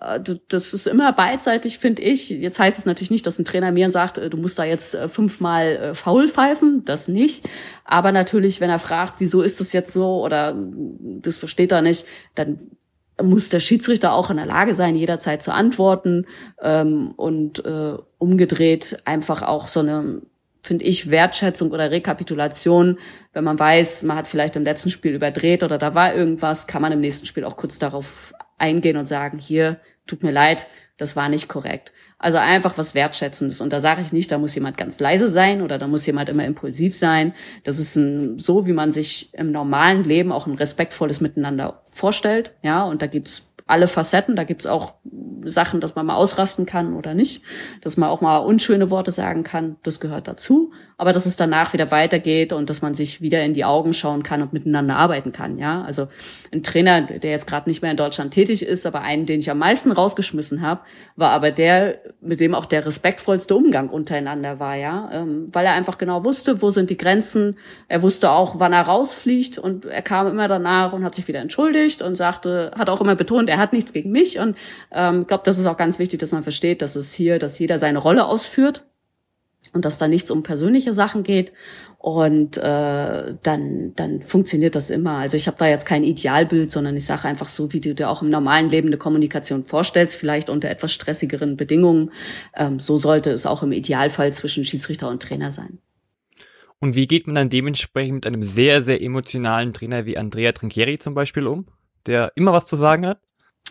das 0.47 0.73
ist 0.73 0.87
immer 0.87 1.13
beidseitig, 1.13 1.77
finde 1.77 2.01
ich. 2.01 2.29
Jetzt 2.29 2.59
heißt 2.59 2.79
es 2.79 2.85
natürlich 2.85 3.11
nicht, 3.11 3.27
dass 3.27 3.37
ein 3.37 3.45
Trainer 3.45 3.71
mir 3.71 3.91
sagt, 3.91 4.17
äh, 4.17 4.29
du 4.29 4.37
musst 4.37 4.57
da 4.57 4.63
jetzt 4.63 4.95
äh, 4.95 5.07
fünfmal 5.07 5.75
äh, 5.75 5.93
faul 5.93 6.27
pfeifen, 6.27 6.83
das 6.85 7.07
nicht. 7.07 7.47
Aber 7.85 8.11
natürlich, 8.11 8.61
wenn 8.61 8.69
er 8.69 8.79
fragt, 8.79 9.15
wieso 9.19 9.41
ist 9.41 9.59
das 9.59 9.73
jetzt 9.73 9.93
so 9.93 10.23
oder 10.23 10.55
das 10.57 11.37
versteht 11.37 11.71
er 11.71 11.81
nicht, 11.81 12.05
dann 12.35 12.59
muss 13.21 13.49
der 13.49 13.59
Schiedsrichter 13.59 14.13
auch 14.13 14.31
in 14.31 14.37
der 14.37 14.47
Lage 14.47 14.73
sein, 14.73 14.95
jederzeit 14.95 15.43
zu 15.43 15.53
antworten 15.53 16.25
ähm, 16.61 17.11
und 17.11 17.63
äh, 17.63 17.97
umgedreht 18.17 19.01
einfach 19.05 19.43
auch 19.43 19.67
so 19.67 19.81
eine 19.81 20.21
finde 20.63 20.85
ich, 20.85 21.09
Wertschätzung 21.09 21.71
oder 21.71 21.89
Rekapitulation, 21.89 22.99
wenn 23.33 23.43
man 23.43 23.57
weiß, 23.57 24.03
man 24.03 24.15
hat 24.15 24.27
vielleicht 24.27 24.55
im 24.55 24.63
letzten 24.63 24.91
Spiel 24.91 25.15
überdreht 25.15 25.63
oder 25.63 25.79
da 25.79 25.95
war 25.95 26.13
irgendwas, 26.13 26.67
kann 26.67 26.83
man 26.83 26.91
im 26.91 26.99
nächsten 26.99 27.25
Spiel 27.25 27.45
auch 27.45 27.57
kurz 27.57 27.79
darauf 27.79 28.31
eingehen 28.59 28.97
und 28.97 29.07
sagen, 29.07 29.39
hier, 29.39 29.79
tut 30.11 30.23
mir 30.23 30.31
leid, 30.31 30.67
das 30.97 31.15
war 31.15 31.29
nicht 31.29 31.47
korrekt. 31.47 31.91
Also 32.19 32.37
einfach 32.37 32.77
was 32.77 32.93
Wertschätzendes. 32.93 33.61
Und 33.61 33.73
da 33.73 33.79
sage 33.79 34.01
ich 34.01 34.11
nicht, 34.11 34.31
da 34.31 34.37
muss 34.37 34.53
jemand 34.53 34.77
ganz 34.77 34.99
leise 34.99 35.27
sein 35.27 35.63
oder 35.63 35.79
da 35.79 35.87
muss 35.87 36.05
jemand 36.05 36.29
immer 36.29 36.45
impulsiv 36.45 36.95
sein. 36.95 37.33
Das 37.63 37.79
ist 37.79 37.95
ein, 37.95 38.37
so, 38.37 38.67
wie 38.67 38.73
man 38.73 38.91
sich 38.91 39.33
im 39.33 39.51
normalen 39.51 40.03
Leben 40.03 40.31
auch 40.31 40.45
ein 40.45 40.53
respektvolles 40.53 41.21
Miteinander 41.21 41.81
vorstellt. 41.91 42.53
Ja, 42.61 42.83
und 42.83 43.01
da 43.01 43.07
gibt's 43.07 43.50
alle 43.71 43.87
Facetten. 43.87 44.35
Da 44.35 44.43
gibt's 44.43 44.67
auch 44.67 44.93
Sachen, 45.45 45.81
dass 45.81 45.95
man 45.95 46.05
mal 46.05 46.15
ausrasten 46.15 46.65
kann 46.65 46.93
oder 46.93 47.13
nicht, 47.13 47.43
dass 47.81 47.97
man 47.97 48.09
auch 48.09 48.21
mal 48.21 48.37
unschöne 48.37 48.89
Worte 48.89 49.11
sagen 49.11 49.43
kann. 49.43 49.77
Das 49.83 49.99
gehört 49.99 50.27
dazu. 50.27 50.71
Aber 50.97 51.13
dass 51.13 51.25
es 51.25 51.35
danach 51.35 51.73
wieder 51.73 51.89
weitergeht 51.89 52.53
und 52.53 52.69
dass 52.69 52.83
man 52.83 52.93
sich 52.93 53.21
wieder 53.21 53.43
in 53.43 53.55
die 53.55 53.65
Augen 53.65 53.91
schauen 53.91 54.21
kann 54.21 54.43
und 54.43 54.53
miteinander 54.53 54.97
arbeiten 54.97 55.31
kann. 55.31 55.57
Ja, 55.57 55.81
also 55.81 56.09
ein 56.53 56.61
Trainer, 56.61 57.01
der 57.01 57.31
jetzt 57.31 57.47
gerade 57.47 57.67
nicht 57.67 57.81
mehr 57.81 57.89
in 57.89 57.97
Deutschland 57.97 58.31
tätig 58.31 58.63
ist, 58.63 58.85
aber 58.85 59.01
einen, 59.01 59.25
den 59.25 59.39
ich 59.39 59.49
am 59.49 59.57
meisten 59.57 59.91
rausgeschmissen 59.91 60.61
habe, 60.61 60.81
war 61.15 61.31
aber 61.31 61.49
der, 61.49 61.97
mit 62.21 62.39
dem 62.39 62.53
auch 62.53 62.67
der 62.67 62.85
respektvollste 62.85 63.55
Umgang 63.55 63.89
untereinander 63.89 64.59
war. 64.59 64.75
Ja, 64.75 65.09
ähm, 65.11 65.49
weil 65.51 65.65
er 65.65 65.73
einfach 65.73 65.97
genau 65.97 66.23
wusste, 66.23 66.61
wo 66.61 66.69
sind 66.69 66.91
die 66.91 66.97
Grenzen. 66.97 67.57
Er 67.87 68.03
wusste 68.03 68.29
auch, 68.29 68.59
wann 68.59 68.73
er 68.73 68.83
rausfliegt 68.83 69.57
und 69.57 69.85
er 69.85 70.03
kam 70.03 70.27
immer 70.27 70.47
danach 70.47 70.93
und 70.93 71.03
hat 71.03 71.15
sich 71.15 71.27
wieder 71.27 71.39
entschuldigt 71.39 72.03
und 72.03 72.13
sagte, 72.13 72.73
hat 72.77 72.91
auch 72.91 73.01
immer 73.01 73.15
betont, 73.15 73.49
er 73.49 73.57
hat 73.61 73.73
nichts 73.73 73.93
gegen 73.93 74.11
mich 74.11 74.39
und 74.39 74.57
ähm, 74.91 75.27
glaube, 75.27 75.43
das 75.45 75.57
ist 75.57 75.65
auch 75.65 75.77
ganz 75.77 75.99
wichtig, 75.99 76.19
dass 76.19 76.31
man 76.31 76.43
versteht, 76.43 76.81
dass 76.81 76.95
es 76.95 77.13
hier, 77.13 77.39
dass 77.39 77.59
jeder 77.59 77.77
seine 77.77 77.99
Rolle 77.99 78.25
ausführt 78.25 78.85
und 79.73 79.85
dass 79.85 79.97
da 79.97 80.07
nichts 80.07 80.31
um 80.31 80.43
persönliche 80.43 80.93
Sachen 80.93 81.23
geht. 81.23 81.53
Und 81.97 82.57
äh, 82.57 83.35
dann, 83.43 83.93
dann 83.95 84.21
funktioniert 84.21 84.75
das 84.75 84.89
immer. 84.89 85.17
Also 85.17 85.37
ich 85.37 85.45
habe 85.45 85.57
da 85.57 85.67
jetzt 85.67 85.85
kein 85.85 86.03
Idealbild, 86.03 86.71
sondern 86.71 86.97
ich 86.97 87.05
sage 87.05 87.25
einfach 87.25 87.47
so, 87.47 87.71
wie 87.73 87.79
du 87.79 87.93
dir 87.93 88.09
auch 88.09 88.23
im 88.23 88.29
normalen 88.29 88.69
Leben 88.69 88.87
eine 88.87 88.97
Kommunikation 88.97 89.63
vorstellst, 89.63 90.15
vielleicht 90.15 90.49
unter 90.49 90.69
etwas 90.69 90.91
stressigeren 90.91 91.57
Bedingungen. 91.57 92.11
Ähm, 92.57 92.79
so 92.79 92.97
sollte 92.97 93.31
es 93.31 93.45
auch 93.45 93.61
im 93.61 93.71
Idealfall 93.71 94.33
zwischen 94.33 94.65
Schiedsrichter 94.65 95.09
und 95.09 95.21
Trainer 95.21 95.51
sein. 95.51 95.77
Und 96.79 96.95
wie 96.95 97.07
geht 97.07 97.27
man 97.27 97.35
dann 97.35 97.51
dementsprechend 97.51 98.15
mit 98.15 98.27
einem 98.27 98.41
sehr, 98.41 98.81
sehr 98.81 99.03
emotionalen 99.03 99.71
Trainer 99.71 100.07
wie 100.07 100.17
Andrea 100.17 100.53
Trinchieri 100.53 100.97
zum 100.97 101.13
Beispiel 101.13 101.45
um, 101.45 101.67
der 102.07 102.31
immer 102.35 102.51
was 102.51 102.65
zu 102.65 102.75
sagen 102.75 103.05
hat? 103.05 103.19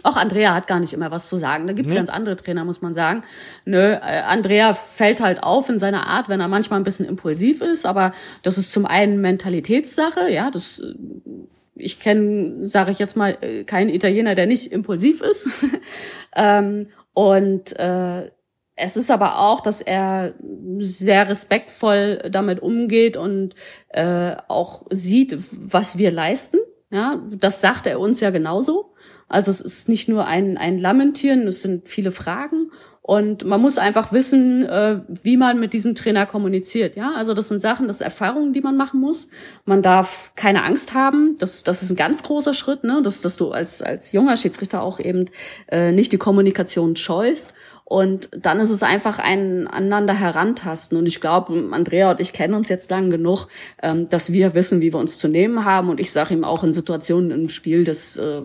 Auch 0.03 0.17
Andrea 0.17 0.55
hat 0.55 0.67
gar 0.67 0.81
nicht 0.81 0.93
immer 0.93 1.11
was 1.11 1.29
zu 1.29 1.37
sagen. 1.37 1.67
Da 1.67 1.73
gibt's 1.75 1.93
nee. 1.93 1.99
ganz 1.99 2.09
andere 2.09 2.37
Trainer, 2.37 2.65
muss 2.65 2.81
man 2.81 2.95
sagen. 2.95 3.23
Nö, 3.67 3.93
äh, 3.93 3.99
Andrea 3.99 4.73
fällt 4.73 5.21
halt 5.21 5.43
auf 5.43 5.69
in 5.69 5.79
seiner 5.79 6.07
Art, 6.07 6.29
wenn 6.29 6.41
er 6.41 6.49
manchmal 6.49 6.81
ein 6.81 6.85
bisschen 6.85 7.07
impulsiv 7.07 7.61
ist, 7.61 7.85
aber 7.85 8.13
das 8.43 8.57
ist 8.57 8.73
zum 8.73 8.87
einen 8.87 9.21
Mentalitätssache, 9.21 10.31
ja, 10.31 10.51
das 10.51 10.79
äh, 10.79 10.95
ich 11.81 11.99
kenne, 11.99 12.69
sage 12.69 12.91
ich 12.91 12.99
jetzt 12.99 13.17
mal, 13.17 13.39
äh, 13.41 13.65
keinen 13.65 13.91
Italiener, 13.91 14.35
der 14.35 14.47
nicht 14.47 14.73
impulsiv 14.73 15.23
ist. 15.23 15.49
ähm, 16.37 16.89
und 17.15 17.79
äh, 17.79 18.31
es 18.77 18.97
ist 18.97 19.11
aber 19.11 19.39
auch, 19.39 19.61
dass 19.61 19.81
er 19.81 20.35
sehr 20.79 21.29
respektvoll 21.29 22.29
damit 22.31 22.61
umgeht 22.61 23.17
und 23.17 23.55
äh, 23.89 24.37
auch 24.49 24.87
sieht, 24.91 25.37
was 25.53 25.99
wir 25.99 26.11
leisten. 26.11 26.59
Ja, 26.91 27.23
das 27.31 27.61
sagt 27.61 27.87
er 27.87 28.01
uns 28.01 28.21
ja 28.21 28.31
genauso. 28.31 28.95
Also 29.31 29.51
es 29.51 29.61
ist 29.61 29.89
nicht 29.89 30.09
nur 30.09 30.27
ein, 30.27 30.59
ein 30.59 30.79
Lamentieren, 30.79 31.47
es 31.47 31.63
sind 31.63 31.89
viele 31.89 32.11
Fragen 32.11 32.71
und 33.03 33.45
man 33.45 33.61
muss 33.61 33.79
einfach 33.79 34.13
wissen, 34.13 34.65
äh, 34.65 35.01
wie 35.09 35.37
man 35.37 35.59
mit 35.59 35.73
diesem 35.73 35.95
Trainer 35.95 36.27
kommuniziert. 36.27 36.97
Ja, 36.97 37.13
also 37.17 37.35
das 37.35 37.49
sind 37.49 37.61
Sachen, 37.61 37.87
das 37.87 37.99
sind 37.99 38.05
Erfahrungen, 38.05 38.53
die 38.53 38.61
man 38.61 38.77
machen 38.77 39.01
muss. 39.01 39.29
Man 39.65 39.83
darf 39.83 40.33
keine 40.37 40.63
Angst 40.63 40.95
haben. 40.95 41.37
Das, 41.39 41.65
das 41.65 41.83
ist 41.83 41.91
ein 41.91 41.97
ganz 41.97 42.23
großer 42.23 42.55
Schritt, 42.55 42.85
ne? 42.85 43.01
dass, 43.03 43.21
dass 43.21 43.37
du 43.37 43.51
als, 43.53 43.83
als 43.83 44.13
junger 44.13 44.37
Schiedsrichter 44.37 44.83
auch 44.83 45.01
eben 45.01 45.27
äh, 45.69 45.93
nicht 45.93 46.13
die 46.13 46.19
Kommunikation 46.19 46.95
scheust. 46.95 47.55
Und 47.85 48.29
dann 48.31 48.61
ist 48.61 48.71
es 48.71 48.85
einfach 48.85 49.19
ein 49.19 49.67
aneinander 49.67 50.15
herantasten. 50.15 50.97
Und 50.97 51.07
ich 51.07 51.21
glaube, 51.21 51.71
Andrea 51.73 52.13
und 52.13 52.21
ich 52.21 52.33
kennen 52.33 52.55
uns 52.55 52.69
jetzt 52.69 52.93
lang 52.93 53.11
genug, 53.11 53.49
ähm, 53.83 54.09
dass 54.09 54.33
wir 54.33 54.55
wissen, 54.55 54.81
wie 54.81 54.93
wir 54.93 55.01
uns 55.01 55.19
zu 55.19 55.27
nehmen 55.27 55.65
haben. 55.65 55.89
Und 55.89 55.99
ich 55.99 56.13
sage 56.13 56.35
ihm 56.35 56.45
auch 56.45 56.63
in 56.63 56.71
Situationen 56.71 57.33
im 57.33 57.49
Spiel, 57.49 57.83
dass 57.83 58.17
äh, 58.19 58.43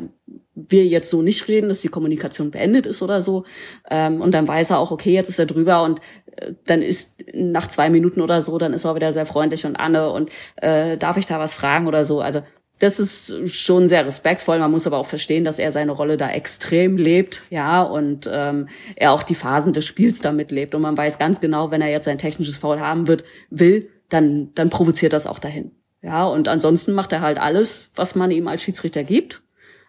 wir 0.56 0.86
jetzt 0.86 1.10
so 1.10 1.22
nicht 1.22 1.48
reden, 1.48 1.70
dass 1.70 1.82
die 1.82 1.90
Kommunikation 1.90 2.52
beendet 2.52 2.86
ist 2.86 3.02
oder 3.02 3.22
so. 3.22 3.44
Ähm, 3.90 4.22
und 4.22 4.32
dann 4.32 4.48
weiß 4.48 4.72
er 4.72 4.80
auch, 4.80 4.92
okay, 4.92 5.14
jetzt 5.14 5.30
ist 5.30 5.40
er 5.40 5.46
drüber 5.46 5.84
und 5.84 6.00
äh, 6.38 6.54
dann 6.66 6.82
ist 6.82 7.24
nach 7.34 7.68
zwei 7.68 7.90
Minuten 7.90 8.22
oder 8.22 8.42
so, 8.42 8.58
dann 8.58 8.74
ist 8.74 8.86
er 8.86 8.96
wieder 8.96 9.12
sehr 9.12 9.26
freundlich 9.26 9.66
und 9.66 9.76
Anne 9.76 10.10
und 10.12 10.30
äh, 10.56 10.98
darf 10.98 11.18
ich 11.18 11.26
da 11.26 11.40
was 11.40 11.54
fragen 11.54 11.88
oder 11.88 12.06
so. 12.06 12.22
Also 12.22 12.42
das 12.80 13.00
ist 13.00 13.50
schon 13.50 13.88
sehr 13.88 14.06
respektvoll. 14.06 14.60
Man 14.60 14.72
muss 14.72 14.88
aber 14.88 14.98
auch 14.98 15.06
verstehen, 15.06 15.46
dass 15.46 15.60
er 15.60 15.72
seine 15.72 15.94
Rolle 15.94 16.18
da 16.18 16.30
extrem 16.30 16.98
lebt, 16.98 17.42
ja, 17.50 17.82
und 17.82 18.30
ähm, 18.32 18.68
er 18.96 19.14
auch 19.14 19.24
die 19.24 19.36
Phasen 19.36 19.74
des 19.74 19.86
Spiels 19.86 20.20
damit 20.20 20.52
lebt. 20.52 20.76
Und 20.76 20.82
man 20.82 20.98
weiß 20.98 21.18
ganz 21.18 21.40
genau, 21.40 21.72
wenn 21.72 21.82
er 21.82 21.90
jetzt 21.90 22.08
ein 22.08 22.18
technisches 22.18 22.58
Foul 22.58 22.80
haben 22.80 23.08
wird, 23.08 23.24
will, 23.50 23.90
dann, 24.10 24.52
dann 24.56 24.70
provoziert 24.70 25.14
das 25.14 25.26
auch 25.26 25.40
dahin. 25.40 25.72
Ja, 26.02 26.26
und 26.26 26.48
ansonsten 26.48 26.94
macht 26.94 27.14
er 27.14 27.22
halt 27.22 27.40
alles, 27.40 27.90
was 27.96 28.16
man 28.16 28.30
ihm 28.30 28.48
als 28.48 28.62
Schiedsrichter 28.62 29.04
gibt. 29.04 29.42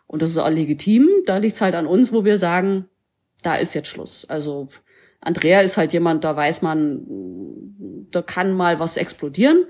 Und 0.07 0.23
das 0.23 0.31
ist 0.31 0.39
auch 0.39 0.51
legitim. 0.51 1.09
Da 1.27 1.39
liegt 1.39 1.55
es 1.55 1.61
halt 1.61 1.75
an 1.75 1.87
uns, 1.87 2.13
wo 2.13 2.25
wir 2.25 2.39
sagen, 2.39 2.87
da 3.43 3.55
ist 3.55 3.75
jetzt 3.75 3.89
Schluss. 3.89 4.25
Also 4.29 4.69
Andrea 5.21 5.61
ist 5.61 5.77
halt 5.77 5.93
jemand, 5.93 6.25
da 6.25 6.37
weiß 6.37 6.63
man, 6.63 7.03
da 8.11 8.23
kann 8.23 8.53
mal 8.53 8.79
was 8.79 8.97
explodieren. 8.97 9.65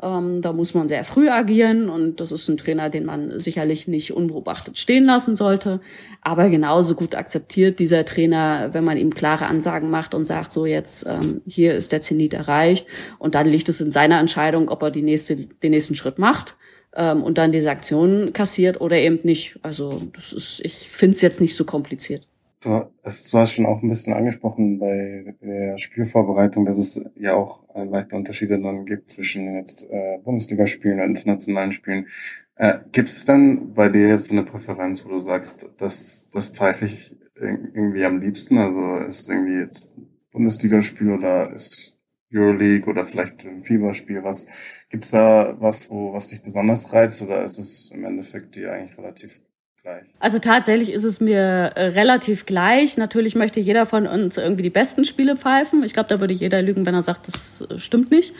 Ähm, 0.00 0.42
da 0.42 0.52
muss 0.52 0.74
man 0.74 0.86
sehr 0.86 1.02
früh 1.02 1.28
agieren 1.28 1.88
und 1.88 2.20
das 2.20 2.30
ist 2.30 2.48
ein 2.48 2.56
Trainer, 2.56 2.88
den 2.88 3.04
man 3.04 3.40
sicherlich 3.40 3.88
nicht 3.88 4.12
unbeobachtet 4.12 4.78
stehen 4.78 5.04
lassen 5.04 5.34
sollte. 5.34 5.80
Aber 6.20 6.50
genauso 6.50 6.94
gut 6.94 7.16
akzeptiert 7.16 7.80
dieser 7.80 8.04
Trainer, 8.04 8.72
wenn 8.72 8.84
man 8.84 8.96
ihm 8.96 9.12
klare 9.12 9.46
Ansagen 9.46 9.90
macht 9.90 10.14
und 10.14 10.24
sagt, 10.24 10.52
so 10.52 10.66
jetzt 10.66 11.04
ähm, 11.06 11.40
hier 11.46 11.74
ist 11.74 11.90
der 11.90 12.00
Zenit 12.00 12.32
erreicht 12.32 12.86
und 13.18 13.34
dann 13.34 13.48
liegt 13.48 13.68
es 13.68 13.80
in 13.80 13.90
seiner 13.90 14.20
Entscheidung, 14.20 14.68
ob 14.68 14.82
er 14.82 14.92
die 14.92 15.02
nächste, 15.02 15.34
den 15.34 15.70
nächsten 15.72 15.96
Schritt 15.96 16.18
macht 16.18 16.54
ähm, 16.98 17.22
und 17.22 17.38
dann 17.38 17.52
diese 17.52 17.70
Aktion 17.70 18.32
kassiert 18.32 18.80
oder 18.80 18.98
eben 18.98 19.20
nicht. 19.22 19.58
Also 19.62 20.02
das 20.14 20.32
ist, 20.32 20.60
ich 20.64 20.88
finde 20.90 21.14
es 21.14 21.22
jetzt 21.22 21.40
nicht 21.40 21.54
so 21.54 21.64
kompliziert. 21.64 22.26
Du 22.60 22.86
hast 23.04 23.28
zwar 23.28 23.46
schon 23.46 23.66
auch 23.66 23.82
ein 23.82 23.88
bisschen 23.88 24.12
angesprochen 24.12 24.80
bei 24.80 25.36
der 25.40 25.78
Spielvorbereitung, 25.78 26.66
dass 26.66 26.76
es 26.76 27.04
ja 27.14 27.34
auch 27.34 27.62
äh, 27.74 27.84
leichte 27.84 28.16
Unterschiede 28.16 28.60
dann 28.60 28.84
gibt 28.84 29.12
zwischen 29.12 29.54
jetzt 29.54 29.88
äh, 29.88 30.18
Bundesligaspielen 30.24 30.98
und 30.98 31.06
internationalen 31.06 31.70
Spielen. 31.70 32.08
Äh, 32.56 32.80
gibt 32.90 33.10
es 33.10 33.24
dann 33.24 33.74
bei 33.74 33.88
dir 33.88 34.08
jetzt 34.08 34.26
so 34.26 34.32
eine 34.34 34.42
Präferenz, 34.42 35.04
wo 35.04 35.10
du 35.10 35.20
sagst, 35.20 35.80
dass 35.80 36.28
das 36.30 36.50
pfeife 36.50 36.86
ich 36.86 37.16
irgendwie 37.40 38.04
am 38.04 38.18
liebsten? 38.18 38.58
Also 38.58 38.96
ist 39.06 39.30
irgendwie 39.30 39.60
jetzt 39.60 39.92
Bundesligaspiel 40.32 41.12
oder 41.12 41.52
ist 41.52 41.96
Euroleague 42.34 42.90
oder 42.90 43.04
vielleicht 43.04 43.46
ein 43.46 43.62
Fieberspiel? 43.62 44.24
Was 44.24 44.48
gibt's 44.90 45.10
da 45.10 45.56
was, 45.58 45.90
wo 45.90 46.12
was 46.12 46.28
dich 46.28 46.42
besonders 46.42 46.92
reizt 46.92 47.22
oder 47.22 47.42
ist 47.44 47.58
es 47.58 47.90
im 47.92 48.04
Endeffekt 48.04 48.54
dir 48.54 48.72
eigentlich 48.72 48.96
relativ 48.96 49.42
gleich? 49.82 50.04
Also 50.18 50.38
tatsächlich 50.38 50.92
ist 50.92 51.04
es 51.04 51.20
mir 51.20 51.40
äh, 51.40 51.86
relativ 51.88 52.46
gleich. 52.46 52.96
Natürlich 52.96 53.34
möchte 53.34 53.60
jeder 53.60 53.86
von 53.86 54.06
uns 54.06 54.36
irgendwie 54.36 54.62
die 54.62 54.70
besten 54.70 55.04
Spiele 55.04 55.36
pfeifen. 55.36 55.82
Ich 55.82 55.92
glaube, 55.94 56.08
da 56.08 56.20
würde 56.20 56.34
jeder 56.34 56.62
lügen, 56.62 56.86
wenn 56.86 56.94
er 56.94 57.02
sagt, 57.02 57.28
das 57.28 57.62
äh, 57.62 57.78
stimmt 57.78 58.10
nicht. 58.10 58.34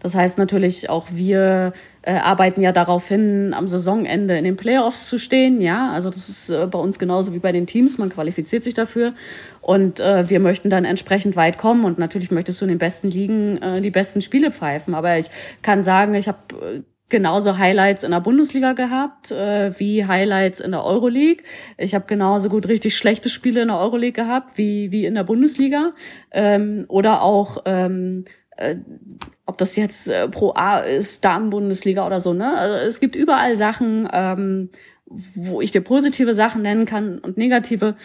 Das 0.00 0.14
heißt 0.14 0.36
natürlich 0.36 0.90
auch 0.90 1.06
wir 1.10 1.72
äh, 2.02 2.12
arbeiten 2.12 2.60
ja 2.60 2.72
darauf 2.72 3.08
hin, 3.08 3.54
am 3.54 3.68
Saisonende 3.68 4.36
in 4.36 4.44
den 4.44 4.56
Playoffs 4.56 5.08
zu 5.08 5.18
stehen. 5.18 5.60
Ja, 5.60 5.92
also 5.92 6.10
das 6.10 6.28
ist 6.28 6.50
äh, 6.50 6.66
bei 6.66 6.78
uns 6.78 6.98
genauso 6.98 7.32
wie 7.32 7.38
bei 7.38 7.52
den 7.52 7.66
Teams. 7.66 7.98
Man 7.98 8.10
qualifiziert 8.10 8.64
sich 8.64 8.74
dafür 8.74 9.14
und 9.64 9.98
äh, 10.00 10.28
wir 10.28 10.40
möchten 10.40 10.68
dann 10.68 10.84
entsprechend 10.84 11.36
weit 11.36 11.56
kommen. 11.58 11.84
Und 11.84 11.98
natürlich 11.98 12.30
möchtest 12.30 12.60
du 12.60 12.66
in 12.66 12.70
den 12.70 12.78
besten 12.78 13.10
Ligen 13.10 13.60
äh, 13.62 13.80
die 13.80 13.90
besten 13.90 14.20
Spiele 14.20 14.52
pfeifen. 14.52 14.94
Aber 14.94 15.18
ich 15.18 15.30
kann 15.62 15.82
sagen, 15.82 16.14
ich 16.14 16.28
habe 16.28 16.38
äh, 16.50 16.80
genauso 17.08 17.58
Highlights 17.58 18.04
in 18.04 18.10
der 18.10 18.20
Bundesliga 18.20 18.74
gehabt 18.74 19.30
äh, 19.30 19.78
wie 19.78 20.04
Highlights 20.04 20.60
in 20.60 20.72
der 20.72 20.84
Euroleague. 20.84 21.44
Ich 21.78 21.94
habe 21.94 22.04
genauso 22.06 22.48
gut 22.48 22.68
richtig 22.68 22.96
schlechte 22.96 23.30
Spiele 23.30 23.62
in 23.62 23.68
der 23.68 23.78
Euroleague 23.78 24.24
gehabt 24.24 24.58
wie 24.58 24.92
wie 24.92 25.06
in 25.06 25.14
der 25.14 25.24
Bundesliga 25.24 25.92
ähm, 26.30 26.84
oder 26.88 27.22
auch 27.22 27.62
ähm, 27.64 28.24
äh, 28.56 28.76
ob 29.46 29.58
das 29.58 29.76
jetzt 29.76 30.08
äh, 30.08 30.28
Pro 30.28 30.52
A 30.54 30.78
ist, 30.78 31.24
Damen-Bundesliga 31.24 32.06
oder 32.06 32.20
so, 32.20 32.32
ne? 32.32 32.56
Also 32.56 32.86
es 32.86 33.00
gibt 33.00 33.14
überall 33.14 33.56
Sachen, 33.56 34.08
ähm, 34.12 34.70
wo 35.06 35.60
ich 35.60 35.70
dir 35.70 35.82
positive 35.82 36.34
Sachen 36.34 36.62
nennen 36.62 36.86
kann 36.86 37.18
und 37.18 37.36
negative. 37.36 37.96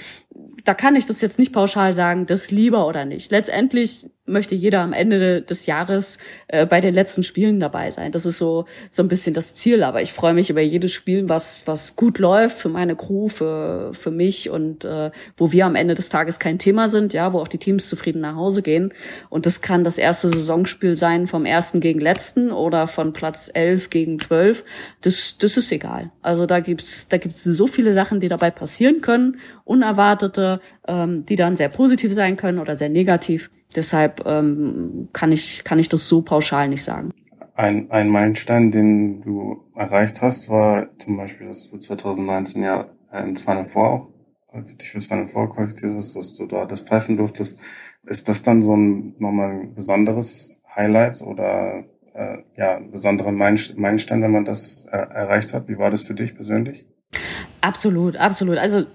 Da 0.70 0.76
kann 0.76 0.96
ich 0.96 1.08
das 1.08 1.22
jetzt 1.22 1.40
nicht 1.40 1.52
pauschal 1.52 1.96
sagen, 1.96 2.28
das 2.28 2.52
lieber 2.52 2.86
oder 2.86 3.04
nicht. 3.04 3.32
Letztendlich 3.32 4.06
möchte 4.30 4.56
jeder 4.56 4.82
am 4.82 4.94
Ende 4.94 5.42
des 5.42 5.66
Jahres 5.66 6.18
äh, 6.48 6.66
bei 6.66 6.82
den 6.82 6.94
letzten 6.94 7.24
Spielen 7.24 7.60
dabei 7.60 7.92
sein. 7.92 8.12
Das 8.12 8.26
ist 8.26 8.38
so 8.38 8.66
so 8.90 9.04
ein 9.04 9.08
bisschen 9.08 9.34
das 9.34 9.54
Ziel. 9.54 9.84
Aber 9.84 10.02
ich 10.02 10.14
freue 10.14 10.34
mich 10.34 10.50
über 10.50 10.62
jedes 10.62 10.94
Spiel, 10.94 11.28
was 11.30 11.64
was 11.66 11.96
gut 11.96 12.20
läuft 12.20 12.58
für 12.58 12.70
meine 12.70 12.96
Crew, 12.96 13.28
für 13.28 13.92
für 13.94 14.12
mich 14.12 14.50
und 14.50 14.86
äh, 14.86 15.12
wo 15.38 15.52
wir 15.52 15.66
am 15.66 15.76
Ende 15.76 15.96
des 15.96 16.10
Tages 16.10 16.40
kein 16.40 16.60
Thema 16.60 16.88
sind, 16.88 17.14
ja, 17.14 17.34
wo 17.34 17.40
auch 17.40 17.48
die 17.48 17.58
Teams 17.58 17.90
zufrieden 17.90 18.22
nach 18.22 18.36
Hause 18.36 18.62
gehen. 18.62 18.94
Und 19.30 19.46
das 19.46 19.62
kann 19.62 19.84
das 19.84 19.98
erste 19.98 20.30
Saisonspiel 20.30 20.96
sein 20.96 21.28
vom 21.28 21.46
ersten 21.46 21.80
gegen 21.80 22.00
letzten 22.00 22.52
oder 22.52 22.88
von 22.88 23.14
Platz 23.14 23.50
elf 23.54 23.90
gegen 23.90 24.20
zwölf. 24.20 24.64
Das 25.02 25.38
das 25.38 25.58
ist 25.58 25.72
egal. 25.72 26.12
Also 26.22 26.46
da 26.46 26.60
gibt's 26.60 27.08
da 27.10 27.18
gibt's 27.18 27.44
so 27.44 27.68
viele 27.68 27.94
Sachen, 27.94 28.20
die 28.20 28.28
dabei 28.28 28.52
passieren 28.52 29.02
können, 29.02 29.40
unerwartete, 29.66 30.62
ähm, 30.88 31.26
die 31.26 31.36
dann 31.36 31.56
sehr 31.56 31.70
positiv 31.70 32.14
sein 32.14 32.38
können 32.38 32.60
oder 32.60 32.76
sehr 32.76 32.90
negativ. 32.90 33.50
Deshalb 33.76 34.26
ähm, 34.26 35.10
kann 35.14 35.32
ich 35.32 35.64
kann 35.64 35.80
ich 35.80 35.90
das 35.90 36.08
so 36.08 36.22
pauschal 36.22 36.70
nicht 36.70 36.84
sagen. 36.84 37.12
Ein, 37.56 37.92
ein 37.92 38.10
Meilenstein, 38.10 38.72
den 38.72 39.22
du 39.22 39.64
erreicht 39.76 40.22
hast, 40.22 40.50
war 40.50 40.88
zum 40.98 41.18
Beispiel, 41.18 41.48
dass 41.48 41.70
du 41.70 41.78
2019 41.78 42.64
ja 42.64 42.88
ins 43.12 43.42
Final 43.42 43.66
Four 43.66 43.90
auch 43.90 44.10
für 44.64 44.76
dich 44.76 44.90
fürs 44.90 45.06
Final 45.06 45.28
Four 45.28 45.54
qualifiziert 45.54 45.96
hast, 45.96 46.16
dass 46.16 46.34
du 46.34 46.46
da 46.46 46.66
das 46.66 46.82
pfeifen 46.82 47.18
durftest. 47.18 47.60
Ist 48.06 48.30
das 48.30 48.42
dann 48.42 48.62
so 48.62 48.76
ein 48.76 49.16
nochmal 49.20 49.52
ein 49.52 49.76
besonderes 49.76 50.62
Highlight 50.76 51.22
oder 51.22 51.84
äh, 52.14 52.38
ja, 52.58 52.78
ein 52.78 52.92
besonderer 52.92 53.32
Meilenstein, 53.32 54.22
wenn 54.22 54.32
man 54.32 54.46
das 54.46 54.88
äh, 54.92 54.98
erreicht 54.98 55.54
hat? 55.54 55.68
Wie 55.68 55.78
war 55.78 55.92
das 55.92 56.04
für 56.04 56.16
dich 56.16 56.36
persönlich? 56.36 56.86
Absolut, 57.62 58.16
absolut. 58.16 58.58
Also 58.58 58.86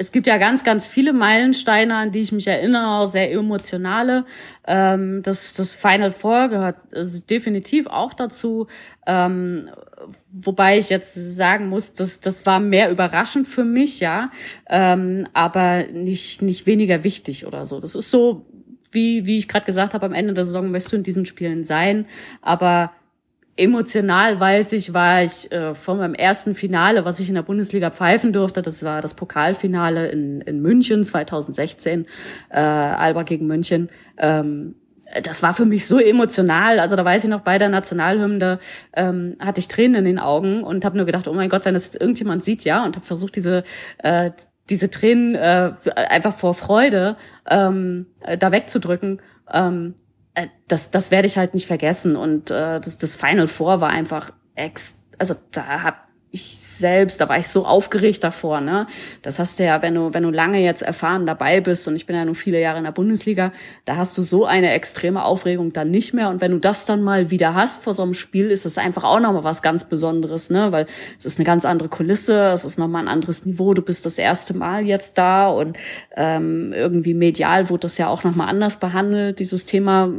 es 0.00 0.12
gibt 0.12 0.28
ja 0.28 0.38
ganz, 0.38 0.62
ganz 0.62 0.86
viele 0.86 1.12
Meilensteine, 1.12 1.96
an 1.96 2.12
die 2.12 2.20
ich 2.20 2.30
mich 2.30 2.46
erinnere, 2.46 3.08
sehr 3.08 3.32
emotionale. 3.32 4.24
Ähm, 4.64 5.22
das, 5.24 5.54
das 5.54 5.74
Final 5.74 6.12
Four 6.12 6.48
gehört 6.48 6.76
also 6.94 7.20
definitiv 7.20 7.88
auch 7.88 8.14
dazu. 8.14 8.68
Ähm, 9.06 9.68
wobei 10.30 10.78
ich 10.78 10.88
jetzt 10.88 11.14
sagen 11.14 11.68
muss, 11.68 11.94
dass 11.94 12.20
das 12.20 12.46
war 12.46 12.60
mehr 12.60 12.92
überraschend 12.92 13.48
für 13.48 13.64
mich, 13.64 13.98
ja, 13.98 14.30
ähm, 14.68 15.26
aber 15.32 15.88
nicht 15.88 16.42
nicht 16.42 16.66
weniger 16.66 17.02
wichtig 17.02 17.44
oder 17.44 17.64
so. 17.64 17.80
Das 17.80 17.96
ist 17.96 18.12
so 18.12 18.46
wie, 18.92 19.26
wie 19.26 19.36
ich 19.36 19.48
gerade 19.48 19.66
gesagt 19.66 19.94
habe, 19.94 20.06
am 20.06 20.14
Ende 20.14 20.32
der 20.32 20.44
Saison 20.44 20.70
möchtest 20.70 20.92
du 20.92 20.96
in 20.96 21.02
diesen 21.02 21.26
Spielen 21.26 21.64
sein. 21.64 22.06
Aber 22.40 22.92
emotional 23.58 24.40
weiß 24.40 24.72
ich, 24.72 24.94
war 24.94 25.22
ich 25.22 25.50
äh, 25.52 25.74
von 25.74 25.98
meinem 25.98 26.14
ersten 26.14 26.54
Finale, 26.54 27.04
was 27.04 27.20
ich 27.20 27.28
in 27.28 27.34
der 27.34 27.42
Bundesliga 27.42 27.90
pfeifen 27.90 28.32
durfte, 28.32 28.62
das 28.62 28.82
war 28.82 29.02
das 29.02 29.14
Pokalfinale 29.14 30.08
in, 30.08 30.40
in 30.40 30.62
München 30.62 31.04
2016, 31.04 32.06
äh, 32.50 32.58
Alba 32.58 33.24
gegen 33.24 33.46
München. 33.46 33.88
Ähm, 34.16 34.76
das 35.22 35.42
war 35.42 35.54
für 35.54 35.64
mich 35.64 35.86
so 35.86 35.98
emotional. 35.98 36.80
Also 36.80 36.94
da 36.94 37.04
weiß 37.04 37.24
ich 37.24 37.30
noch, 37.30 37.40
bei 37.40 37.58
der 37.58 37.70
Nationalhymne 37.70 38.58
ähm, 38.94 39.36
hatte 39.40 39.60
ich 39.60 39.68
Tränen 39.68 39.96
in 39.96 40.04
den 40.04 40.18
Augen 40.18 40.62
und 40.62 40.84
habe 40.84 40.96
nur 40.96 41.06
gedacht, 41.06 41.26
oh 41.28 41.32
mein 41.32 41.48
Gott, 41.48 41.64
wenn 41.64 41.74
das 41.74 41.86
jetzt 41.86 42.00
irgendjemand 42.00 42.44
sieht, 42.44 42.64
ja, 42.64 42.84
und 42.84 42.94
habe 42.94 43.06
versucht, 43.06 43.36
diese 43.36 43.64
äh, 43.98 44.30
diese 44.70 44.90
Tränen 44.90 45.34
äh, 45.34 45.72
einfach 45.94 46.34
vor 46.36 46.52
Freude 46.52 47.16
ähm, 47.48 48.06
da 48.38 48.52
wegzudrücken. 48.52 49.20
Ähm, 49.50 49.94
äh, 49.94 50.07
das, 50.66 50.90
das 50.90 51.10
werde 51.10 51.26
ich 51.26 51.38
halt 51.38 51.54
nicht 51.54 51.66
vergessen. 51.66 52.16
Und 52.16 52.50
äh, 52.50 52.80
das, 52.80 52.98
das 52.98 53.16
Final 53.16 53.46
Four 53.46 53.80
war 53.80 53.90
einfach 53.90 54.30
ex, 54.54 55.02
also 55.18 55.34
da 55.52 55.82
hab 55.82 56.07
ich 56.30 56.42
selbst, 56.44 57.20
da 57.20 57.28
war 57.28 57.38
ich 57.38 57.48
so 57.48 57.64
aufgeregt 57.64 58.22
davor, 58.22 58.60
ne? 58.60 58.86
Das 59.22 59.38
hast 59.38 59.58
du 59.58 59.64
ja, 59.64 59.80
wenn 59.80 59.94
du, 59.94 60.12
wenn 60.12 60.22
du 60.22 60.30
lange 60.30 60.60
jetzt 60.60 60.82
erfahren 60.82 61.24
dabei 61.24 61.60
bist, 61.60 61.88
und 61.88 61.96
ich 61.96 62.04
bin 62.04 62.14
ja 62.14 62.24
nun 62.24 62.34
viele 62.34 62.60
Jahre 62.60 62.78
in 62.78 62.84
der 62.84 62.92
Bundesliga, 62.92 63.52
da 63.86 63.96
hast 63.96 64.16
du 64.18 64.22
so 64.22 64.44
eine 64.44 64.72
extreme 64.72 65.24
Aufregung 65.24 65.72
dann 65.72 65.90
nicht 65.90 66.12
mehr. 66.12 66.28
Und 66.28 66.42
wenn 66.42 66.52
du 66.52 66.58
das 66.58 66.84
dann 66.84 67.02
mal 67.02 67.30
wieder 67.30 67.54
hast 67.54 67.82
vor 67.82 67.94
so 67.94 68.02
einem 68.02 68.12
Spiel, 68.12 68.50
ist 68.50 68.66
es 68.66 68.76
einfach 68.76 69.04
auch 69.04 69.20
nochmal 69.20 69.44
was 69.44 69.62
ganz 69.62 69.84
Besonderes, 69.84 70.50
ne? 70.50 70.70
Weil 70.70 70.86
es 71.18 71.24
ist 71.24 71.38
eine 71.38 71.46
ganz 71.46 71.64
andere 71.64 71.88
Kulisse, 71.88 72.50
es 72.52 72.64
ist 72.64 72.78
nochmal 72.78 73.02
ein 73.02 73.08
anderes 73.08 73.46
Niveau, 73.46 73.72
du 73.72 73.82
bist 73.82 74.04
das 74.04 74.18
erste 74.18 74.54
Mal 74.54 74.86
jetzt 74.86 75.16
da 75.16 75.48
und 75.48 75.78
ähm, 76.14 76.74
irgendwie 76.74 77.14
medial 77.14 77.70
wurde 77.70 77.80
das 77.80 77.96
ja 77.96 78.08
auch 78.08 78.24
nochmal 78.24 78.48
anders 78.48 78.76
behandelt, 78.76 79.40
dieses 79.40 79.64
Thema 79.64 80.12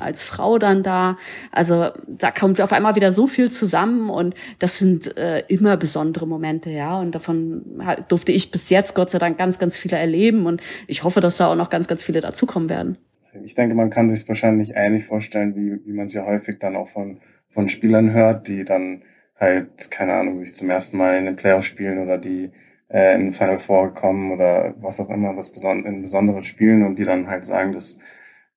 als 0.00 0.22
Frau 0.22 0.58
dann 0.58 0.82
da. 0.82 1.16
Also 1.50 1.90
da 2.06 2.30
kommt 2.30 2.60
auf 2.60 2.72
einmal 2.72 2.94
wieder 2.94 3.12
so 3.12 3.26
viel 3.26 3.50
zusammen 3.50 4.10
und 4.10 4.34
das 4.58 4.78
sind 4.78 5.16
äh, 5.16 5.44
immer 5.48 5.76
besondere 5.76 6.26
Momente, 6.26 6.70
ja. 6.70 6.98
Und 6.98 7.14
davon 7.14 7.80
durfte 8.08 8.32
ich 8.32 8.50
bis 8.50 8.70
jetzt 8.70 8.94
Gott 8.94 9.10
sei 9.10 9.18
Dank 9.18 9.38
ganz, 9.38 9.58
ganz 9.58 9.76
viele 9.76 9.96
erleben 9.96 10.46
und 10.46 10.60
ich 10.86 11.04
hoffe, 11.04 11.20
dass 11.20 11.36
da 11.36 11.48
auch 11.48 11.56
noch 11.56 11.70
ganz, 11.70 11.88
ganz 11.88 12.02
viele 12.02 12.20
dazukommen 12.20 12.68
werden. 12.68 12.98
Ich 13.44 13.54
denke, 13.54 13.74
man 13.74 13.90
kann 13.90 14.08
sich 14.08 14.26
wahrscheinlich 14.28 14.72
ähnlich 14.74 15.04
vorstellen, 15.04 15.54
wie, 15.56 15.84
wie 15.86 15.92
man 15.92 16.06
es 16.06 16.14
ja 16.14 16.24
häufig 16.24 16.58
dann 16.58 16.76
auch 16.76 16.88
von, 16.88 17.20
von 17.48 17.68
Spielern 17.68 18.12
hört, 18.12 18.48
die 18.48 18.64
dann 18.64 19.02
halt, 19.38 19.90
keine 19.90 20.14
Ahnung, 20.14 20.38
sich 20.38 20.54
zum 20.54 20.70
ersten 20.70 20.96
Mal 20.96 21.18
in 21.18 21.26
den 21.26 21.36
Playoffs 21.36 21.66
spielen 21.66 21.98
oder 21.98 22.18
die 22.18 22.50
äh, 22.88 23.14
in 23.14 23.32
Final 23.32 23.58
Four 23.58 23.94
kommen 23.94 24.32
oder 24.32 24.74
was 24.78 25.00
auch 25.00 25.10
immer, 25.10 25.36
was 25.36 25.52
beson 25.52 25.84
in 25.84 26.02
besonderen 26.02 26.44
Spielen 26.44 26.82
und 26.84 26.98
die 26.98 27.04
dann 27.04 27.28
halt 27.28 27.44
sagen, 27.44 27.72
dass 27.72 28.00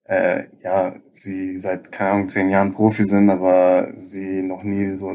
äh, 0.06 0.46
ja, 0.64 0.96
sie 1.12 1.58
seit, 1.58 1.92
keine 1.92 2.12
Ahnung, 2.12 2.30
zehn 2.30 2.50
Jahren 2.50 2.72
Profi 2.72 3.04
sind, 3.04 3.30
aber 3.30 3.92
sie 3.94 4.42
noch 4.42 4.64
nie 4.64 4.92
so 4.92 5.14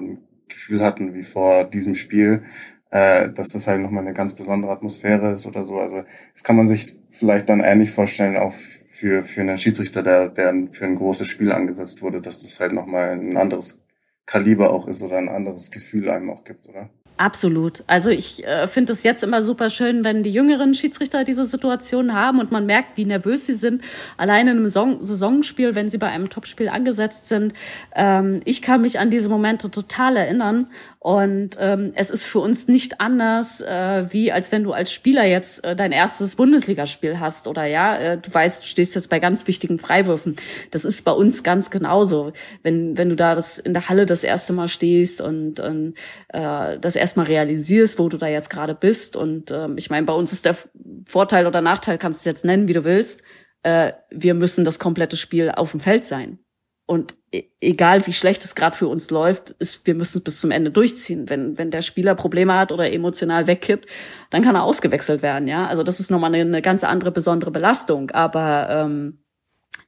Gefühl 0.55 0.83
hatten 0.83 1.15
wie 1.15 1.23
vor 1.23 1.65
diesem 1.65 1.95
Spiel, 1.95 2.45
äh, 2.91 3.29
dass 3.29 3.49
das 3.49 3.67
halt 3.67 3.81
nochmal 3.81 4.05
eine 4.05 4.15
ganz 4.15 4.35
besondere 4.35 4.73
Atmosphäre 4.73 5.33
ist 5.33 5.47
oder 5.47 5.65
so. 5.65 5.81
Also 5.81 6.05
das 6.33 6.45
kann 6.45 6.57
man 6.57 6.69
sich 6.69 6.97
vielleicht 7.11 7.49
dann 7.49 7.61
ähnlich 7.61 7.91
vorstellen, 7.91 8.37
auch 8.37 8.53
für, 8.53 9.23
für 9.23 9.41
einen 9.41 9.59
Schiedsrichter, 9.59 10.03
der, 10.03 10.29
der 10.29 10.55
für 10.71 10.87
ein 10.87 10.95
großes 10.95 11.27
Spiel 11.29 11.53
angesetzt 11.53 12.03
wurde, 12.03 12.21
dass 12.21 12.43
das 12.43 12.61
halt 12.61 12.73
nochmal 12.73 13.11
ein 13.11 13.37
anderes 13.37 13.85
Kaliber 14.27 14.71
auch 14.71 14.89
ist 14.89 15.03
oder 15.03 15.19
ein 15.19 15.29
anderes 15.29 15.71
Gefühl 15.71 16.09
einem 16.09 16.31
auch 16.31 16.45
gibt, 16.45 16.69
oder? 16.69 16.89
Absolut. 17.17 17.85
Also 17.87 18.11
ich 18.11 18.45
äh, 18.45 18.67
finde 18.67 18.93
es 18.93 19.05
jetzt 19.05 19.23
immer 19.23 19.41
super 19.41 19.71
schön, 19.71 20.03
wenn 20.03 20.25
die 20.25 20.31
jüngeren 20.31 20.75
Schiedsrichter 20.75 21.23
diese 21.23 21.45
Situation 21.45 22.13
haben 22.13 22.41
und 22.41 22.51
man 22.51 22.67
merkt, 22.67 22.97
wie 22.97 23.05
nervös 23.05 23.47
sie 23.47 23.55
sind, 23.55 23.83
alleine 24.17 24.51
in 24.51 24.57
einem 24.57 24.67
Saison 24.67 25.01
Saisonspiel, 25.01 25.77
wenn 25.77 25.89
sie 25.89 25.99
bei 25.99 26.09
einem 26.09 26.29
Topspiel 26.29 26.69
angesetzt 26.69 27.29
sind. 27.29 27.53
Ähm, 27.95 28.41
ich 28.45 28.63
kann 28.63 28.83
mich 28.83 28.99
an 28.99 29.11
diese 29.11 29.29
Momente 29.29 29.71
total 29.71 30.17
erinnern 30.17 30.67
und 31.05 31.59
ähm, 31.61 31.93
es 31.97 32.09
ist 32.09 32.25
für 32.25 32.39
uns 32.39 32.67
nicht 32.67 32.99
anders, 32.99 33.61
äh, 33.61 34.07
wie 34.11 34.33
als 34.33 34.51
wenn 34.53 34.65
du 34.65 34.73
als 34.73 34.91
Spieler 34.91 35.27
jetzt 35.27 35.63
äh, 35.63 35.77
dein 35.77 35.93
erstes 35.93 36.35
Bundesligaspiel 36.35 37.21
hast 37.21 37.47
oder 37.47 37.67
ja, 37.67 37.95
äh, 37.99 38.17
du 38.17 38.33
weißt, 38.33 38.63
du 38.63 38.67
stehst 38.67 38.95
jetzt 38.95 39.11
bei 39.11 39.21
ganz 39.21 39.47
wichtigen 39.47 39.79
Freiwürfen. 39.79 40.37
Das 40.71 40.87
ist 40.87 41.03
bei 41.05 41.13
uns 41.13 41.43
ganz 41.43 41.69
genauso. 41.69 42.33
Wenn, 42.63 42.97
wenn 42.97 43.11
du 43.11 43.17
da 43.17 43.35
das 43.35 43.59
in 43.59 43.75
der 43.75 43.91
Halle 43.91 44.07
das 44.07 44.25
erste 44.25 44.55
Mal 44.55 44.69
stehst 44.69 45.21
und, 45.21 45.61
und 45.61 45.93
äh, 46.29 46.79
das 46.79 46.97
erstmal 46.97 47.27
realisierst, 47.27 47.99
wo 47.99 48.09
du 48.09 48.17
da 48.17 48.29
jetzt 48.29 48.49
gerade 48.49 48.75
bist. 48.75 49.15
Und 49.15 49.51
äh, 49.51 49.69
ich 49.77 49.91
meine, 49.91 50.07
bei 50.07 50.15
uns 50.15 50.33
ist 50.33 50.47
der 50.47 50.57
Vorteil 51.05 51.47
oder 51.47 51.61
Nachteil, 51.61 51.99
kannst 51.99 52.21
du 52.21 52.23
es 52.23 52.33
jetzt 52.33 52.47
nennen, 52.47 52.67
wie 52.67 52.73
du 52.73 52.85
willst. 52.85 53.21
Äh, 53.63 53.93
wir 54.09 54.33
müssen 54.33 54.65
das 54.65 54.79
komplette 54.79 55.19
Spiel 55.19 55.51
auf 55.51 55.73
dem 55.73 55.81
Feld 55.81 56.07
sein. 56.07 56.39
Und 56.87 57.17
e, 57.33 57.45
egal 57.61 58.07
wie 58.07 58.13
schlecht 58.13 58.45
es 58.45 58.55
gerade 58.55 58.77
für 58.77 58.89
uns 58.89 59.11
läuft, 59.11 59.51
ist, 59.59 59.87
wir 59.87 59.95
müssen 59.95 60.19
es 60.19 60.25
bis 60.25 60.41
zum 60.41 60.51
Ende 60.51 60.71
durchziehen. 60.71 61.31
Wenn, 61.31 61.57
wenn 61.57 61.71
der 61.71 61.83
Spieler 61.83 62.15
Probleme 62.15 62.55
hat 62.55 62.73
oder 62.73 62.93
emotional 62.93 63.47
wegkippt, 63.47 63.89
dann 64.31 64.43
kann 64.43 64.55
er 64.55 64.65
ausgewechselt 64.65 65.23
werden, 65.23 65.49
ja. 65.49 65.67
Also 65.67 65.83
das 65.83 66.01
ist 66.01 66.11
nochmal 66.11 66.35
eine, 66.35 66.43
eine 66.43 66.63
ganz 66.63 66.85
andere 66.85 67.11
besondere 67.11 67.51
Belastung. 67.51 68.11
Aber 68.11 68.69
ähm, 68.71 69.24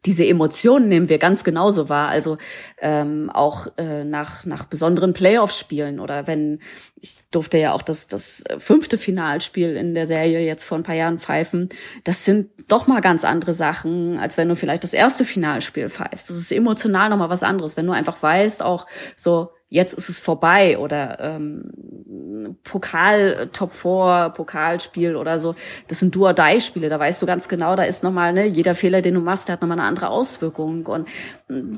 diese 0.07 0.25
Emotionen 0.25 0.89
nehmen 0.89 1.09
wir 1.09 1.19
ganz 1.19 1.45
genauso 1.45 1.89
wahr. 1.89 2.09
Also 2.09 2.39
ähm, 2.81 3.29
auch 3.31 3.67
äh, 3.77 4.05
nach, 4.05 4.47
nach 4.47 4.65
besonderen 4.65 5.13
Playoff-Spielen 5.13 6.01
oder 6.01 6.27
wenn, 6.27 6.61
ich 7.01 7.29
durfte 7.31 7.59
ja 7.59 7.73
auch 7.73 7.83
das, 7.83 8.07
das 8.07 8.45
fünfte 8.59 8.99
Finalspiel 8.99 9.77
in 9.77 9.95
der 9.95 10.07
Serie 10.07 10.41
jetzt 10.41 10.65
vor 10.65 10.79
ein 10.79 10.85
paar 10.85 10.95
Jahren 10.95 11.19
pfeifen, 11.19 11.69
das 12.05 12.25
sind 12.25 12.51
doch 12.69 12.87
mal 12.87 13.01
ganz 13.01 13.25
andere 13.25 13.53
Sachen, 13.53 14.19
als 14.19 14.39
wenn 14.39 14.49
du 14.49 14.57
vielleicht 14.57 14.85
das 14.85 14.95
erste 14.95 15.25
Finalspiel 15.25 15.89
pfeifst. 15.89 16.31
Das 16.31 16.37
ist 16.37 16.53
emotional 16.53 17.11
nochmal 17.11 17.31
was 17.31 17.43
anderes, 17.43 17.77
wenn 17.77 17.87
du 17.87 17.93
einfach 17.93 18.23
weißt, 18.23 18.63
auch 18.63 18.87
so, 19.17 19.51
jetzt 19.69 19.95
ist 19.95 20.09
es 20.09 20.19
vorbei 20.19 20.79
oder 20.79 21.19
ähm, 21.21 22.57
Pokal 22.63 23.49
Top 23.53 23.73
4, 23.73 24.33
Pokalspiel 24.35 25.17
oder 25.17 25.39
so, 25.39 25.55
das 25.89 25.99
sind 25.99 26.15
do 26.15 26.33
die 26.33 26.61
spiele 26.61 26.89
da 26.89 26.99
weißt 26.99 27.21
du 27.21 27.27
ganz 27.27 27.49
genau, 27.49 27.77
da 27.77 27.83
ist 27.83 28.05
nochmal, 28.05 28.33
ne, 28.33 28.47
jeder 28.47 28.75
Fehler, 28.75 29.03
den 29.03 29.15
du 29.15 29.21
machst, 29.21 29.49
der 29.49 29.55
hat 29.55 29.63
nochmal 29.63 29.79
eine 29.79 29.89
andere 29.89 30.09
Auswirkung. 30.09 30.87
Und 30.87 31.09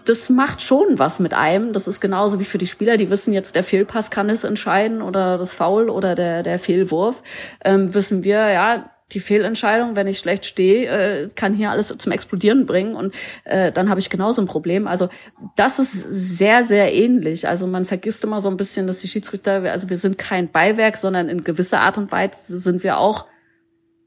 das 0.05 0.28
macht 0.30 0.62
schon 0.62 0.99
was 0.99 1.20
mit 1.20 1.34
einem, 1.34 1.72
das 1.72 1.89
ist 1.89 2.01
genauso 2.01 2.41
wie 2.41 2.45
für 2.45 2.59
die 2.59 2.66
Spieler, 2.66 2.97
die 2.97 3.11
wissen 3.11 3.32
jetzt, 3.32 3.55
der 3.55 3.64
Fehlpass 3.64 4.11
kann 4.11 4.28
es 4.30 4.45
entscheiden 4.45 5.03
oder 5.03 5.39
das 5.39 5.55
Foul 5.55 5.89
oder 5.89 6.14
der, 6.14 6.43
der 6.43 6.59
Fehlwurf, 6.59 7.22
ähm, 7.64 7.95
wissen 7.95 8.24
wir, 8.24 8.49
ja, 8.51 8.91
die 9.13 9.21
Fehlentscheidung, 9.21 9.97
wenn 9.97 10.07
ich 10.07 10.19
schlecht 10.19 10.45
stehe, 10.45 10.87
äh, 10.87 11.29
kann 11.35 11.55
hier 11.55 11.71
alles 11.71 11.97
zum 11.97 12.13
Explodieren 12.13 12.67
bringen 12.67 12.95
und 12.95 13.15
äh, 13.45 13.73
dann 13.73 13.89
habe 13.89 14.01
ich 14.01 14.11
genauso 14.11 14.43
ein 14.43 14.47
Problem. 14.47 14.87
Also 14.87 15.09
das 15.57 15.79
ist 15.79 15.93
sehr, 16.01 16.65
sehr 16.65 16.95
ähnlich. 16.95 17.49
Also 17.49 17.67
man 17.67 17.87
vergisst 17.87 18.25
immer 18.25 18.41
so 18.41 18.51
ein 18.51 18.59
bisschen, 18.59 18.87
dass 18.87 19.01
die 19.01 19.09
Schiedsrichter, 19.09 19.63
also 19.63 19.89
wir 19.89 19.97
sind 19.97 20.19
kein 20.19 20.51
Beiwerk, 20.51 20.99
sondern 20.99 21.29
in 21.29 21.43
gewisser 21.43 21.81
Art 21.81 21.97
und 21.97 22.13
Weise 22.13 22.59
sind 22.59 22.83
wir 22.83 22.99
auch 22.99 23.27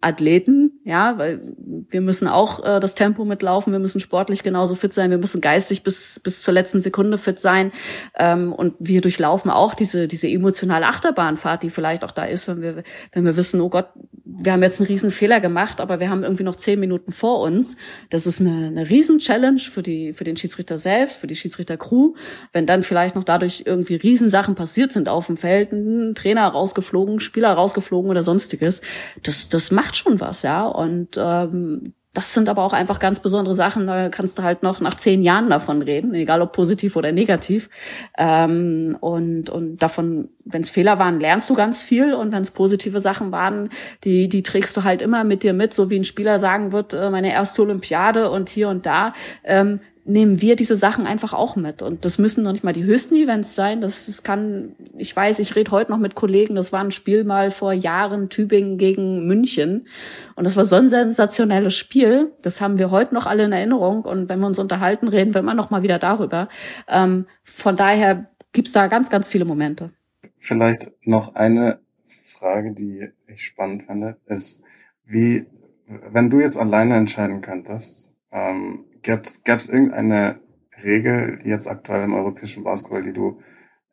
Athleten, 0.02 0.81
ja, 0.84 1.18
weil 1.20 1.42
wir 1.90 2.02
müssen 2.02 2.28
auch 2.28 2.66
äh, 2.66 2.80
das 2.80 2.96
Tempo 2.96 3.24
mitlaufen, 3.24 3.72
wir 3.72 3.80
müssen 3.80 4.02
sportlich 4.02 4.42
genauso 4.42 4.74
fit 4.74 4.94
sein, 4.94 5.12
wir 5.12 5.20
müssen 5.20 5.40
geistig 5.40 5.84
bis 5.84 6.20
bis 6.20 6.42
zur 6.42 6.54
letzten 6.56 6.82
Sekunde 6.82 7.20
fit 7.20 7.40
sein 7.40 7.72
ähm, 8.18 8.52
und 8.52 8.74
wir 8.80 9.02
durchlaufen 9.02 9.52
auch 9.52 9.76
diese 9.76 10.08
diese 10.08 10.28
emotionale 10.28 10.88
Achterbahnfahrt, 10.88 11.62
die 11.62 11.70
vielleicht 11.70 12.04
auch 12.04 12.12
da 12.12 12.26
ist, 12.26 12.48
wenn 12.48 12.62
wir 12.62 12.84
wenn 13.12 13.26
wir 13.26 13.38
wissen, 13.38 13.62
oh 13.62 13.70
Gott, 13.70 13.90
wir 14.24 14.54
haben 14.54 14.64
jetzt 14.64 14.80
einen 14.80 14.88
riesen 14.88 15.12
Fehler 15.12 15.40
gemacht, 15.40 15.82
aber 15.82 16.00
wir 16.00 16.10
haben 16.10 16.24
irgendwie 16.24 16.44
noch 16.44 16.56
zehn 16.56 16.80
Minuten 16.80 17.12
vor 17.12 17.42
uns. 17.42 17.78
Das 18.10 18.26
ist 18.26 18.42
eine, 18.42 18.68
eine 18.68 18.90
riesen 18.90 19.20
Challenge 19.20 19.60
für 19.60 19.84
die 19.84 20.14
für 20.14 20.24
den 20.24 20.36
Schiedsrichter 20.36 20.78
selbst, 20.78 21.18
für 21.18 21.28
die 21.28 21.36
Schiedsrichter-Crew. 21.36 22.16
Wenn 22.54 22.66
dann 22.66 22.82
vielleicht 22.82 23.16
noch 23.16 23.24
dadurch 23.24 23.64
irgendwie 23.68 23.96
Riesensachen 23.96 24.56
passiert 24.56 24.94
sind 24.94 25.10
auf 25.10 25.28
dem 25.28 25.38
Feld, 25.38 25.72
ein 25.74 26.16
Trainer 26.16 26.48
rausgeflogen, 26.48 27.20
Spieler 27.20 27.54
rausgeflogen 27.54 28.10
oder 28.10 28.24
sonstiges, 28.24 28.82
das 29.22 29.50
das 29.50 29.70
macht 29.70 29.92
macht 29.92 29.96
schon 29.96 30.20
was, 30.20 30.42
ja. 30.44 30.68
Und 30.72 31.18
ähm, 31.18 31.94
das 32.14 32.34
sind 32.34 32.50
aber 32.50 32.64
auch 32.64 32.74
einfach 32.74 33.00
ganz 33.00 33.22
besondere 33.22 33.56
Sachen. 33.56 33.88
Da 33.88 34.10
kannst 34.10 34.38
du 34.38 34.44
halt 34.44 34.64
noch 34.64 34.82
nach 34.82 34.96
zehn 34.96 35.24
Jahren 35.24 35.50
davon 35.50 35.82
reden, 35.82 36.14
egal 36.14 36.42
ob 36.42 36.52
positiv 36.52 36.98
oder 36.98 37.14
negativ. 37.14 37.70
Ähm, 38.18 38.98
und, 39.00 39.50
und 39.50 39.78
davon, 39.82 40.28
wenn 40.44 40.62
es 40.62 40.70
Fehler 40.70 41.00
waren, 41.00 41.22
lernst 41.22 41.50
du 41.50 41.54
ganz 41.54 41.82
viel. 41.82 42.14
Und 42.14 42.34
wenn 42.34 42.42
es 42.42 42.52
positive 42.52 43.00
Sachen 43.00 43.32
waren, 43.32 43.70
die, 44.04 44.28
die 44.28 44.44
trägst 44.44 44.76
du 44.76 44.84
halt 44.84 45.02
immer 45.02 45.24
mit 45.24 45.44
dir 45.44 45.54
mit, 45.54 45.74
so 45.74 45.90
wie 45.90 46.00
ein 46.00 46.04
Spieler 46.04 46.38
sagen 46.38 46.74
wird, 46.74 46.94
äh, 46.94 47.10
meine 47.10 47.32
erste 47.32 47.62
Olympiade 47.62 48.30
und 48.30 48.50
hier 48.50 48.68
und 48.68 48.86
da. 48.86 49.14
Ähm, 49.46 49.80
nehmen 50.04 50.42
wir 50.42 50.56
diese 50.56 50.76
Sachen 50.76 51.06
einfach 51.06 51.34
auch 51.34 51.56
mit. 51.56 51.82
Und 51.82 52.06
das 52.06 52.18
müssen 52.18 52.44
noch 52.44 52.52
nicht 52.52 52.64
mal 52.64 52.74
die 52.74 52.84
höchsten 52.84 53.16
Events 53.16 53.56
sein. 53.56 53.82
Das, 53.82 54.06
das 54.08 54.24
kann, 54.24 54.76
ich 54.98 55.16
weiß, 55.16 55.40
ich 55.40 55.56
rede 55.56 55.72
heute 55.72 55.92
noch 55.92 56.00
mit 56.00 56.16
Kollegen, 56.16 56.56
das 56.56 56.74
war 56.74 56.84
ein 56.84 56.92
Spiel 56.92 57.24
mal 57.24 57.52
vor 57.52 57.74
Jahren 57.74 58.30
Tübingen 58.30 58.78
gegen 58.78 59.28
München. 59.28 59.88
Und 60.36 60.46
das 60.46 60.56
war 60.56 60.66
so 60.66 60.76
ein 60.76 60.90
sensationelles 60.90 61.76
Spiel. 61.76 62.32
Das 62.42 62.62
haben 62.62 62.80
wir 62.80 62.92
heute 62.92 63.14
noch 63.14 63.26
alle 63.26 63.46
in 63.46 63.52
Erinnerung. 63.52 64.04
Und 64.04 64.30
wenn 64.30 64.40
wir 64.40 64.48
uns 64.48 64.60
unterhalten, 64.60 65.08
reden 65.08 65.34
wir 65.34 65.40
immer 65.40 65.54
noch 65.54 65.70
mal 65.70 65.84
wieder 65.84 66.00
darüber. 66.00 66.50
Ähm, 66.88 67.26
von 67.44 67.76
daher 67.76 68.30
gibt's 68.54 68.72
da 68.72 68.88
ganz, 68.88 69.10
ganz 69.10 69.28
viele 69.28 69.46
Momente. 69.46 69.92
Vielleicht 70.38 70.92
noch 71.06 71.36
eine 71.36 71.80
Frage, 72.06 72.74
die 72.74 73.10
ich 73.28 73.46
spannend 73.46 73.84
finde, 73.84 74.18
ist, 74.26 74.64
wie, 75.06 75.46
wenn 75.86 76.30
du 76.30 76.40
jetzt 76.40 76.58
alleine 76.58 76.96
entscheiden 76.96 77.42
könntest, 77.42 78.14
Ähm, 78.34 78.86
Gäbe 79.02 79.24
es 79.24 79.70
irgendeine 79.70 80.40
Regel 80.84 81.40
jetzt 81.44 81.68
aktuell 81.68 82.04
im 82.04 82.14
europäischen 82.14 82.64
Basketball, 82.64 83.04
die 83.04 83.14
du 83.14 83.42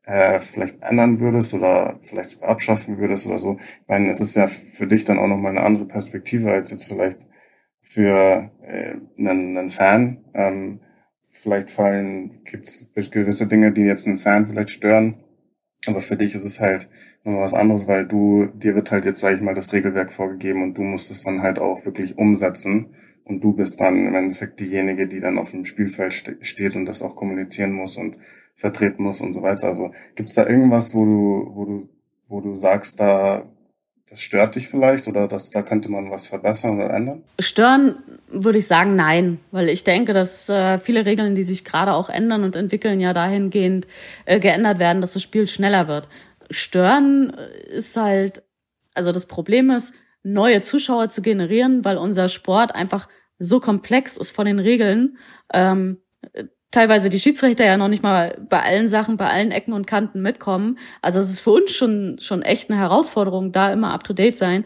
äh, 0.04 0.40
vielleicht 0.40 0.82
ändern 0.82 1.20
würdest 1.20 1.54
oder 1.54 1.98
vielleicht 2.02 2.42
abschaffen 2.42 2.98
würdest 2.98 3.26
oder 3.26 3.38
so? 3.38 3.58
Ich 3.60 3.88
meine, 3.88 4.10
es 4.10 4.20
ist 4.20 4.36
ja 4.36 4.46
für 4.46 4.86
dich 4.86 5.04
dann 5.04 5.18
auch 5.18 5.26
nochmal 5.26 5.52
eine 5.52 5.64
andere 5.64 5.86
Perspektive 5.86 6.50
als 6.50 6.70
jetzt 6.70 6.88
vielleicht 6.88 7.26
für 7.82 8.50
äh, 8.62 8.96
einen, 9.18 9.56
einen 9.56 9.70
Fan. 9.70 10.24
Ähm, 10.34 10.80
vielleicht 11.22 11.70
fallen, 11.70 12.42
gibt 12.44 12.66
es 12.66 13.10
gewisse 13.10 13.46
Dinge, 13.46 13.72
die 13.72 13.82
jetzt 13.82 14.06
einen 14.06 14.18
Fan 14.18 14.46
vielleicht 14.46 14.70
stören. 14.70 15.22
Aber 15.86 16.00
für 16.00 16.16
dich 16.16 16.34
ist 16.34 16.44
es 16.44 16.60
halt 16.60 16.88
nochmal 17.24 17.42
was 17.42 17.54
anderes, 17.54 17.86
weil 17.86 18.06
du, 18.06 18.46
dir 18.46 18.74
wird 18.74 18.90
halt 18.90 19.04
jetzt, 19.04 19.20
sage 19.20 19.36
ich 19.36 19.42
mal, 19.42 19.54
das 19.54 19.72
Regelwerk 19.72 20.12
vorgegeben 20.12 20.62
und 20.62 20.74
du 20.74 20.82
musst 20.82 21.10
es 21.10 21.22
dann 21.22 21.42
halt 21.42 21.58
auch 21.58 21.84
wirklich 21.84 22.18
umsetzen. 22.18 22.94
Und 23.28 23.44
du 23.44 23.52
bist 23.52 23.80
dann 23.80 24.06
im 24.06 24.14
Endeffekt 24.14 24.58
diejenige, 24.58 25.06
die 25.06 25.20
dann 25.20 25.38
auf 25.38 25.50
dem 25.50 25.64
Spielfeld 25.64 26.12
ste 26.12 26.36
steht 26.40 26.74
und 26.74 26.86
das 26.86 27.02
auch 27.02 27.14
kommunizieren 27.14 27.72
muss 27.72 27.96
und 27.96 28.16
vertreten 28.56 29.02
muss 29.02 29.20
und 29.20 29.34
so 29.34 29.42
weiter. 29.42 29.68
Also 29.68 29.92
gibt 30.14 30.30
es 30.30 30.34
da 30.34 30.46
irgendwas, 30.46 30.94
wo 30.94 31.04
du, 31.04 31.50
wo 31.54 31.64
du, 31.64 31.88
wo 32.28 32.40
du 32.40 32.56
sagst, 32.56 32.98
da 32.98 33.46
das 34.10 34.22
stört 34.22 34.54
dich 34.54 34.68
vielleicht 34.68 35.06
oder 35.06 35.28
dass 35.28 35.50
da 35.50 35.62
könnte 35.62 35.90
man 35.90 36.10
was 36.10 36.28
verbessern 36.28 36.76
oder 36.76 36.90
ändern? 36.90 37.22
Stören 37.38 37.96
würde 38.28 38.58
ich 38.58 38.66
sagen, 38.66 38.96
nein, 38.96 39.38
weil 39.50 39.68
ich 39.68 39.84
denke, 39.84 40.14
dass 40.14 40.48
äh, 40.48 40.78
viele 40.78 41.04
Regeln, 41.04 41.34
die 41.34 41.44
sich 41.44 41.64
gerade 41.64 41.92
auch 41.92 42.08
ändern 42.08 42.44
und 42.44 42.56
entwickeln, 42.56 43.00
ja 43.00 43.12
dahingehend 43.12 43.86
äh, 44.24 44.40
geändert 44.40 44.78
werden, 44.78 45.02
dass 45.02 45.12
das 45.12 45.22
Spiel 45.22 45.46
schneller 45.46 45.88
wird. 45.88 46.08
Stören 46.50 47.30
ist 47.68 47.96
halt, 47.98 48.42
also 48.94 49.12
das 49.12 49.26
Problem 49.26 49.70
ist, 49.70 49.92
neue 50.22 50.62
Zuschauer 50.62 51.10
zu 51.10 51.20
generieren, 51.22 51.84
weil 51.84 51.98
unser 51.98 52.28
Sport 52.28 52.74
einfach 52.74 53.08
so 53.38 53.60
komplex 53.60 54.16
ist 54.16 54.30
von 54.30 54.46
den 54.46 54.58
Regeln. 54.58 55.18
Ähm, 55.52 55.98
teilweise 56.70 57.08
die 57.08 57.20
Schiedsrichter 57.20 57.64
ja 57.64 57.76
noch 57.76 57.88
nicht 57.88 58.02
mal 58.02 58.38
bei 58.48 58.62
allen 58.62 58.88
Sachen, 58.88 59.16
bei 59.16 59.28
allen 59.28 59.50
Ecken 59.50 59.72
und 59.72 59.86
Kanten 59.86 60.22
mitkommen. 60.22 60.78
Also 61.02 61.18
es 61.20 61.30
ist 61.30 61.40
für 61.40 61.52
uns 61.52 61.72
schon 61.72 62.18
schon 62.20 62.42
echt 62.42 62.70
eine 62.70 62.78
Herausforderung, 62.78 63.52
da 63.52 63.72
immer 63.72 63.92
up 63.92 64.04
to 64.04 64.12
date 64.12 64.36
sein, 64.36 64.64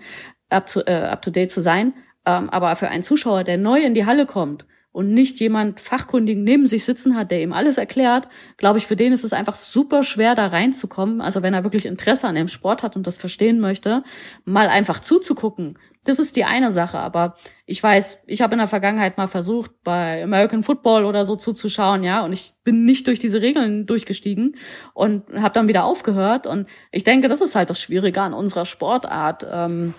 up 0.50 0.66
to, 0.66 0.80
äh, 0.80 1.04
up 1.04 1.22
to 1.22 1.30
date 1.30 1.50
zu 1.50 1.60
sein. 1.60 1.94
Ähm, 2.26 2.50
aber 2.50 2.76
für 2.76 2.88
einen 2.88 3.02
Zuschauer, 3.02 3.44
der 3.44 3.58
neu 3.58 3.80
in 3.80 3.94
die 3.94 4.06
Halle 4.06 4.26
kommt 4.26 4.66
und 4.92 5.14
nicht 5.14 5.40
jemand 5.40 5.80
Fachkundigen 5.80 6.44
neben 6.44 6.66
sich 6.66 6.84
sitzen 6.84 7.16
hat, 7.16 7.30
der 7.30 7.42
ihm 7.42 7.54
alles 7.54 7.78
erklärt, 7.78 8.28
glaube 8.58 8.78
ich, 8.78 8.86
für 8.86 8.96
den 8.96 9.12
ist 9.12 9.24
es 9.24 9.32
einfach 9.32 9.54
super 9.54 10.04
schwer, 10.04 10.34
da 10.34 10.48
reinzukommen. 10.48 11.22
Also 11.22 11.42
wenn 11.42 11.54
er 11.54 11.64
wirklich 11.64 11.86
Interesse 11.86 12.28
an 12.28 12.34
dem 12.34 12.48
Sport 12.48 12.82
hat 12.82 12.94
und 12.94 13.06
das 13.06 13.16
verstehen 13.16 13.58
möchte, 13.58 14.04
mal 14.44 14.68
einfach 14.68 15.00
zuzugucken. 15.00 15.78
Das 16.04 16.18
ist 16.18 16.36
die 16.36 16.44
eine 16.44 16.70
Sache. 16.70 16.98
Aber 16.98 17.36
ich 17.64 17.82
weiß, 17.82 18.24
ich 18.26 18.42
habe 18.42 18.52
in 18.52 18.58
der 18.58 18.66
Vergangenheit 18.66 19.16
mal 19.16 19.28
versucht, 19.28 19.70
bei 19.82 20.22
American 20.22 20.62
Football 20.62 21.06
oder 21.06 21.24
so 21.24 21.36
zuzuschauen, 21.36 22.02
ja, 22.02 22.24
und 22.24 22.32
ich 22.32 22.52
bin 22.64 22.84
nicht 22.84 23.06
durch 23.06 23.18
diese 23.18 23.40
Regeln 23.40 23.86
durchgestiegen 23.86 24.56
und 24.92 25.24
habe 25.40 25.54
dann 25.54 25.68
wieder 25.68 25.84
aufgehört. 25.84 26.46
Und 26.46 26.68
ich 26.90 27.04
denke, 27.04 27.28
das 27.28 27.40
ist 27.40 27.54
halt 27.54 27.70
das 27.70 27.80
Schwierige 27.80 28.20
an 28.20 28.34
unserer 28.34 28.66
Sportart. 28.66 29.46
Ähm, 29.50 29.94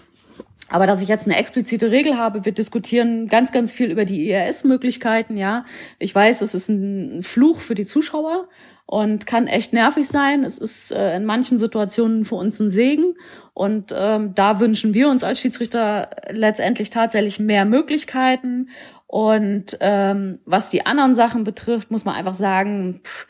aber 0.69 0.87
dass 0.87 1.01
ich 1.01 1.09
jetzt 1.09 1.27
eine 1.27 1.37
explizite 1.37 1.91
Regel 1.91 2.17
habe, 2.17 2.45
wir 2.45 2.51
diskutieren 2.51 3.27
ganz, 3.27 3.51
ganz 3.51 3.71
viel 3.71 3.91
über 3.91 4.05
die 4.05 4.29
IRS-Möglichkeiten, 4.29 5.37
ja. 5.37 5.65
Ich 5.99 6.13
weiß, 6.13 6.41
es 6.41 6.55
ist 6.55 6.69
ein 6.69 7.21
Fluch 7.21 7.59
für 7.59 7.75
die 7.75 7.85
Zuschauer 7.85 8.47
und 8.85 9.25
kann 9.25 9.47
echt 9.47 9.73
nervig 9.73 10.07
sein. 10.07 10.43
Es 10.43 10.57
ist 10.57 10.91
äh, 10.91 11.15
in 11.15 11.25
manchen 11.25 11.57
Situationen 11.57 12.25
für 12.25 12.35
uns 12.35 12.59
ein 12.59 12.69
Segen. 12.69 13.15
Und 13.53 13.93
ähm, 13.95 14.33
da 14.35 14.59
wünschen 14.59 14.93
wir 14.93 15.09
uns 15.09 15.23
als 15.23 15.39
Schiedsrichter 15.39 16.09
letztendlich 16.29 16.89
tatsächlich 16.89 17.39
mehr 17.39 17.65
Möglichkeiten. 17.65 18.69
Und 19.07 19.77
ähm, 19.79 20.39
was 20.45 20.69
die 20.69 20.85
anderen 20.85 21.15
Sachen 21.15 21.43
betrifft, 21.43 21.91
muss 21.91 22.05
man 22.05 22.15
einfach 22.15 22.33
sagen, 22.33 23.01
pff, 23.03 23.27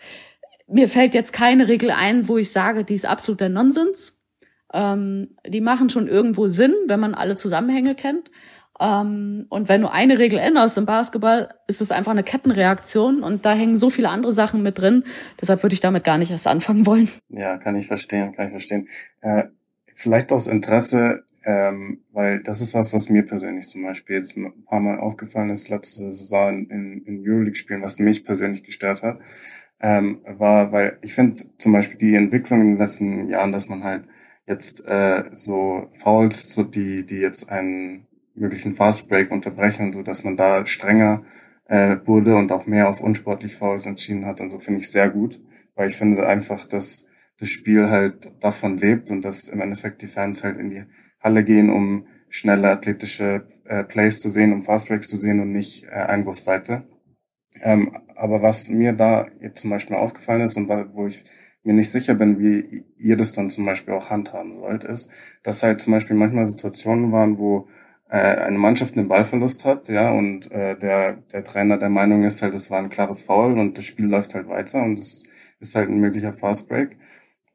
mir 0.67 0.88
fällt 0.88 1.13
jetzt 1.13 1.34
keine 1.34 1.67
Regel 1.67 1.91
ein, 1.91 2.27
wo 2.27 2.38
ich 2.38 2.51
sage, 2.51 2.84
die 2.84 2.95
ist 2.95 3.05
absoluter 3.05 3.49
Nonsens. 3.49 4.22
Ähm, 4.74 5.36
die 5.47 5.61
machen 5.61 5.89
schon 5.89 6.07
irgendwo 6.07 6.47
Sinn, 6.47 6.74
wenn 6.88 6.99
man 6.99 7.13
alle 7.13 7.36
Zusammenhänge 7.36 7.95
kennt. 7.95 8.32
Ähm, 8.80 9.45
und 9.49 9.69
wenn 9.69 9.82
du 9.82 9.91
eine 9.91 10.17
Regel 10.17 10.39
änderst 10.39 10.78
im 10.78 10.86
Basketball, 10.86 11.53
ist 11.67 11.82
es 11.82 11.91
einfach 11.91 12.11
eine 12.11 12.24
Kettenreaktion 12.24 13.24
und 13.24 13.45
da 13.45 13.53
hängen 13.53 13.78
so 13.78 13.89
viele 13.89 14.09
andere 14.09 14.32
Sachen 14.32 14.63
mit 14.63 14.80
drin. 14.80 15.03
Deshalb 15.39 15.61
würde 15.63 15.74
ich 15.74 15.80
damit 15.80 16.03
gar 16.03 16.17
nicht 16.17 16.32
erst 16.32 16.47
anfangen 16.47 16.86
wollen. 16.86 17.09
Ja, 17.30 17.57
kann 17.57 17.76
ich 17.76 17.88
verstehen, 17.88 18.34
kann 18.34 18.47
ich 18.47 18.51
verstehen. 18.51 18.88
Äh, 19.21 19.43
vielleicht 19.93 20.32
aus 20.32 20.47
Interesse, 20.47 21.24
ähm, 21.45 22.01
weil 22.11 22.41
das 22.41 22.61
ist 22.61 22.74
was, 22.74 22.93
was 22.93 23.09
mir 23.09 23.24
persönlich 23.24 23.67
zum 23.67 23.84
Beispiel 23.84 24.15
jetzt 24.15 24.38
ein 24.38 24.65
paar 24.65 24.80
Mal 24.80 24.99
aufgefallen 24.99 25.49
ist, 25.49 25.69
letzte 25.69 26.11
Saison 26.11 26.67
in, 26.67 27.03
in 27.05 27.24
Euroleague-Spielen, 27.28 27.84
was 27.84 27.99
mich 27.99 28.26
persönlich 28.26 28.63
gestört 28.63 29.03
hat, 29.03 29.19
ähm, 29.82 30.21
war, 30.26 30.71
weil 30.71 30.97
ich 31.01 31.13
finde 31.13 31.41
zum 31.57 31.74
Beispiel 31.74 31.97
die 31.97 32.15
Entwicklung 32.15 32.61
in 32.61 32.67
den 32.71 32.78
letzten 32.78 33.30
Jahren, 33.30 33.51
dass 33.51 33.69
man 33.69 33.84
halt 33.84 34.05
jetzt 34.45 34.87
äh, 34.87 35.25
so 35.33 35.89
Fouls, 35.93 36.53
so 36.53 36.63
die, 36.63 37.05
die 37.05 37.19
jetzt 37.19 37.49
einen 37.49 38.07
möglichen 38.35 38.75
Fast 38.75 39.07
Break 39.07 39.31
unterbrechen, 39.31 39.93
so 39.93 40.03
dass 40.03 40.23
man 40.23 40.37
da 40.37 40.65
strenger 40.65 41.23
äh, 41.65 41.97
wurde 42.05 42.35
und 42.35 42.51
auch 42.51 42.65
mehr 42.65 42.89
auf 42.89 43.01
unsportlich 43.01 43.55
Fouls 43.55 43.85
entschieden 43.85 44.25
hat 44.25 44.41
und 44.41 44.49
so 44.49 44.59
finde 44.59 44.81
ich 44.81 44.91
sehr 44.91 45.09
gut, 45.09 45.41
weil 45.75 45.89
ich 45.89 45.95
finde 45.95 46.27
einfach, 46.27 46.65
dass 46.67 47.07
das 47.39 47.49
Spiel 47.49 47.89
halt 47.89 48.43
davon 48.43 48.77
lebt 48.77 49.09
und 49.09 49.23
dass 49.23 49.49
im 49.49 49.61
Endeffekt 49.61 50.01
die 50.01 50.07
Fans 50.07 50.43
halt 50.43 50.57
in 50.57 50.69
die 50.69 50.83
Halle 51.19 51.43
gehen, 51.43 51.69
um 51.69 52.07
schnelle 52.29 52.69
athletische 52.69 53.47
äh, 53.65 53.83
Plays 53.83 54.21
zu 54.21 54.29
sehen, 54.29 54.53
um 54.53 54.61
Fast 54.61 54.87
Breaks 54.87 55.07
zu 55.07 55.17
sehen 55.17 55.39
und 55.39 55.51
nicht 55.51 55.85
äh, 55.85 55.91
Einwurfseite. 55.91 56.83
Ähm, 57.61 57.97
aber 58.15 58.41
was 58.41 58.69
mir 58.69 58.93
da 58.93 59.27
jetzt 59.39 59.61
zum 59.61 59.69
Beispiel 59.69 59.95
aufgefallen 59.95 60.41
ist 60.41 60.57
und 60.57 60.67
wo 60.67 61.07
ich 61.07 61.23
mir 61.64 61.74
nicht 61.74 61.91
sicher 61.91 62.14
bin, 62.16 62.39
wie 62.39 62.84
ihr 62.97 63.18
das 63.18 63.34
dann 63.34 63.49
zum 63.49 63.66
Beispiel 63.66 63.93
auch 63.93 64.09
handhaben 64.09 64.55
sollt, 64.55 64.84
ist, 64.84 65.11
dass 65.43 65.64
halt 65.64 65.82
zum 65.82 65.93
Beispiel 65.93 66.16
manchmal 66.16 66.45
Situationen 66.45 67.11
waren, 67.11 67.38
wo 67.38 67.68
äh, 68.09 68.18
eine 68.18 68.57
Mannschaft 68.57 68.97
einen 68.97 69.07
Ballverlust 69.07 69.66
hat, 69.66 69.88
ja, 69.89 70.11
und 70.11 70.51
äh, 70.51 70.78
der, 70.78 71.14
der 71.32 71.43
Trainer 71.43 71.78
der 71.78 71.89
Meinung 71.89 72.24
ist 72.24 72.41
halt, 72.41 72.53
es 72.53 72.70
war 72.70 72.80
ein 72.80 72.89
klares 72.89 73.24
Foul 73.24 73.57
und 73.57 73.78
das 73.78 73.86
Spiel 73.86 74.07
läuft 74.07 74.36
halt 74.36 74.47
weiter 74.49 74.84
und 74.84 74.99
es 74.99 75.24
ist 75.59 75.76
halt 75.76 75.89
ein 75.89 75.99
möglicher 75.99 76.34
Fastbreak. 76.34 76.97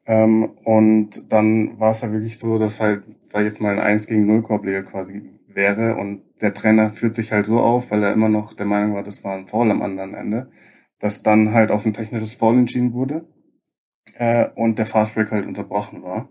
Ähm, 0.05 0.51
und 0.63 1.31
dann 1.31 1.79
war 1.79 1.91
es 1.91 2.01
halt 2.03 2.13
wirklich 2.13 2.39
so, 2.39 2.57
dass 2.57 2.81
halt, 2.81 3.03
sag 3.21 3.41
ich 3.41 3.47
jetzt 3.47 3.61
mal, 3.61 3.73
ein 3.73 3.79
1 3.79 4.07
gegen 4.07 4.25
0 4.25 4.41
Korbleger 4.43 4.83
quasi 4.83 5.21
wäre 5.47 5.95
und 5.95 6.23
der 6.41 6.53
Trainer 6.53 6.89
führt 6.91 7.15
sich 7.15 7.31
halt 7.31 7.45
so 7.45 7.59
auf, 7.59 7.91
weil 7.91 8.03
er 8.03 8.13
immer 8.13 8.29
noch 8.29 8.53
der 8.53 8.65
Meinung 8.65 8.95
war, 8.95 9.03
das 9.03 9.23
war 9.23 9.35
ein 9.37 9.47
Foul 9.47 9.71
am 9.71 9.81
anderen 9.81 10.13
Ende, 10.15 10.51
dass 10.99 11.23
dann 11.23 11.53
halt 11.53 11.71
auf 11.71 11.85
ein 11.85 11.93
technisches 11.93 12.33
Foul 12.35 12.57
entschieden 12.57 12.93
wurde 12.93 13.25
äh, 14.17 14.47
und 14.55 14.79
der 14.79 14.85
Fastbreak 14.85 15.31
halt 15.31 15.45
unterbrochen 15.45 16.03
war. 16.03 16.29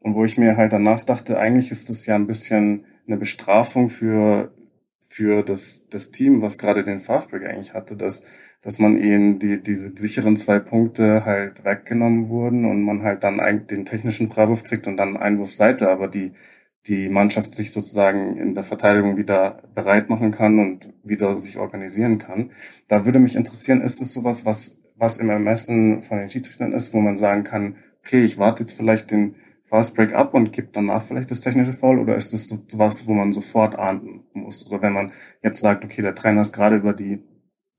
Und 0.00 0.14
wo 0.14 0.24
ich 0.24 0.38
mir 0.38 0.56
halt 0.56 0.72
danach 0.72 1.02
dachte, 1.04 1.38
eigentlich 1.38 1.70
ist 1.70 1.88
das 1.88 2.06
ja 2.06 2.14
ein 2.14 2.26
bisschen 2.26 2.84
eine 3.06 3.16
Bestrafung 3.16 3.90
für, 3.90 4.52
für 5.00 5.42
das, 5.42 5.88
das 5.88 6.10
Team, 6.10 6.42
was 6.42 6.58
gerade 6.58 6.84
den 6.84 7.00
Fastbreak 7.00 7.44
eigentlich 7.44 7.74
hatte, 7.74 7.96
dass, 7.96 8.24
dass 8.62 8.78
man 8.78 9.00
ihnen 9.00 9.38
die, 9.38 9.62
diese 9.62 9.96
sicheren 9.96 10.36
zwei 10.36 10.58
Punkte 10.58 11.24
halt 11.24 11.64
weggenommen 11.64 12.28
wurden 12.28 12.64
und 12.64 12.82
man 12.82 13.02
halt 13.02 13.24
dann 13.24 13.40
eigentlich 13.40 13.68
den 13.68 13.84
technischen 13.84 14.28
Freiwurf 14.28 14.64
kriegt 14.64 14.86
und 14.86 14.96
dann 14.96 15.16
Einwurfseite, 15.16 15.90
aber 15.90 16.08
die, 16.08 16.32
die 16.86 17.08
Mannschaft 17.08 17.52
sich 17.52 17.72
sozusagen 17.72 18.36
in 18.36 18.54
der 18.54 18.64
Verteidigung 18.64 19.16
wieder 19.16 19.62
bereit 19.74 20.08
machen 20.08 20.30
kann 20.30 20.58
und 20.58 20.92
wieder 21.02 21.38
sich 21.38 21.58
organisieren 21.58 22.18
kann. 22.18 22.52
Da 22.88 23.04
würde 23.04 23.18
mich 23.18 23.34
interessieren, 23.34 23.80
ist 23.80 24.00
es 24.00 24.12
sowas, 24.12 24.44
was 24.44 24.75
was 24.96 25.18
im 25.18 25.30
Ermessen 25.30 26.02
von 26.02 26.18
den 26.18 26.30
Schiedsrichtern 26.30 26.72
ist, 26.72 26.92
wo 26.94 27.00
man 27.00 27.16
sagen 27.16 27.44
kann, 27.44 27.76
okay, 28.02 28.24
ich 28.24 28.38
warte 28.38 28.62
jetzt 28.62 28.72
vielleicht 28.72 29.10
den 29.10 29.36
Fast 29.64 29.96
Break 29.96 30.14
ab 30.14 30.32
und 30.32 30.52
gebe 30.52 30.68
danach 30.72 31.02
vielleicht 31.02 31.30
das 31.30 31.40
technische 31.40 31.72
Foul 31.72 31.98
oder 31.98 32.14
ist 32.14 32.32
das 32.32 32.56
was, 32.74 33.06
wo 33.06 33.14
man 33.14 33.32
sofort 33.32 33.76
ahnden 33.76 34.24
muss? 34.32 34.66
Oder 34.66 34.80
wenn 34.80 34.92
man 34.92 35.12
jetzt 35.42 35.60
sagt, 35.60 35.84
okay, 35.84 36.02
der 36.02 36.14
Trainer 36.14 36.42
ist 36.42 36.52
gerade 36.52 36.76
über 36.76 36.92
die, 36.92 37.20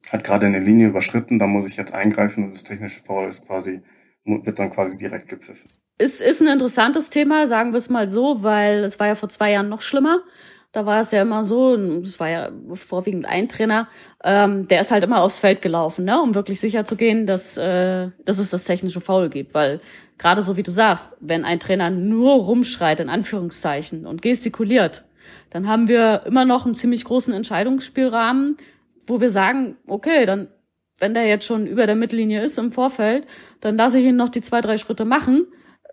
hat 0.09 0.25
gerade 0.25 0.45
eine 0.45 0.59
Linie 0.59 0.89
überschritten, 0.89 1.39
da 1.39 1.47
muss 1.47 1.65
ich 1.65 1.77
jetzt 1.77 1.93
eingreifen 1.93 2.43
und 2.43 2.53
das 2.53 2.63
technische 2.63 3.01
Foul 3.03 3.29
ist 3.29 3.47
quasi, 3.47 3.81
wird 4.25 4.59
dann 4.59 4.69
quasi 4.69 4.97
direkt 4.97 5.29
gepfiffen. 5.29 5.69
Es 5.97 6.19
ist 6.19 6.41
ein 6.41 6.47
interessantes 6.47 7.09
Thema, 7.09 7.47
sagen 7.47 7.71
wir 7.71 7.77
es 7.77 7.89
mal 7.89 8.09
so, 8.09 8.43
weil 8.43 8.83
es 8.83 8.99
war 8.99 9.07
ja 9.07 9.15
vor 9.15 9.29
zwei 9.29 9.51
Jahren 9.51 9.69
noch 9.69 9.81
schlimmer. 9.81 10.19
Da 10.77 10.85
war 10.85 10.99
es 10.99 11.09
ja 11.09 11.23
immer 11.23 11.43
so, 11.43 11.73
es 12.03 12.19
war 12.19 12.29
ja 12.29 12.51
vorwiegend 12.75 13.25
ein 13.25 13.49
Trainer, 13.49 13.87
ähm, 14.23 14.67
der 14.67 14.81
ist 14.81 14.91
halt 14.91 15.03
immer 15.03 15.23
aufs 15.23 15.39
Feld 15.39 15.63
gelaufen, 15.63 16.05
ne, 16.05 16.21
um 16.21 16.35
wirklich 16.35 16.59
sicher 16.59 16.85
zu 16.85 16.95
gehen, 16.95 17.25
dass, 17.25 17.57
äh, 17.57 18.09
dass 18.25 18.37
es 18.37 18.51
das 18.51 18.63
technische 18.63 19.01
Foul 19.01 19.29
gibt. 19.29 19.55
Weil 19.55 19.81
gerade 20.19 20.43
so 20.43 20.55
wie 20.55 20.61
du 20.61 20.69
sagst, 20.69 21.17
wenn 21.19 21.45
ein 21.45 21.59
Trainer 21.59 21.89
nur 21.89 22.35
rumschreit, 22.43 22.99
in 22.99 23.09
Anführungszeichen, 23.09 24.05
und 24.05 24.21
gestikuliert, 24.21 25.03
dann 25.49 25.67
haben 25.67 25.87
wir 25.87 26.21
immer 26.27 26.45
noch 26.45 26.65
einen 26.65 26.75
ziemlich 26.75 27.05
großen 27.05 27.33
Entscheidungsspielrahmen, 27.33 28.57
wo 29.07 29.19
wir 29.19 29.31
sagen, 29.31 29.77
okay, 29.87 30.27
dann, 30.27 30.47
wenn 30.99 31.15
der 31.15 31.25
jetzt 31.25 31.45
schon 31.45 31.65
über 31.65 31.87
der 31.87 31.95
Mittellinie 31.95 32.43
ist 32.43 32.59
im 32.59 32.71
Vorfeld, 32.71 33.25
dann 33.61 33.77
lasse 33.77 33.97
ich 33.97 34.05
ihn 34.05 34.15
noch 34.15 34.29
die 34.29 34.41
zwei, 34.41 34.61
drei 34.61 34.77
Schritte 34.77 35.05
machen 35.05 35.47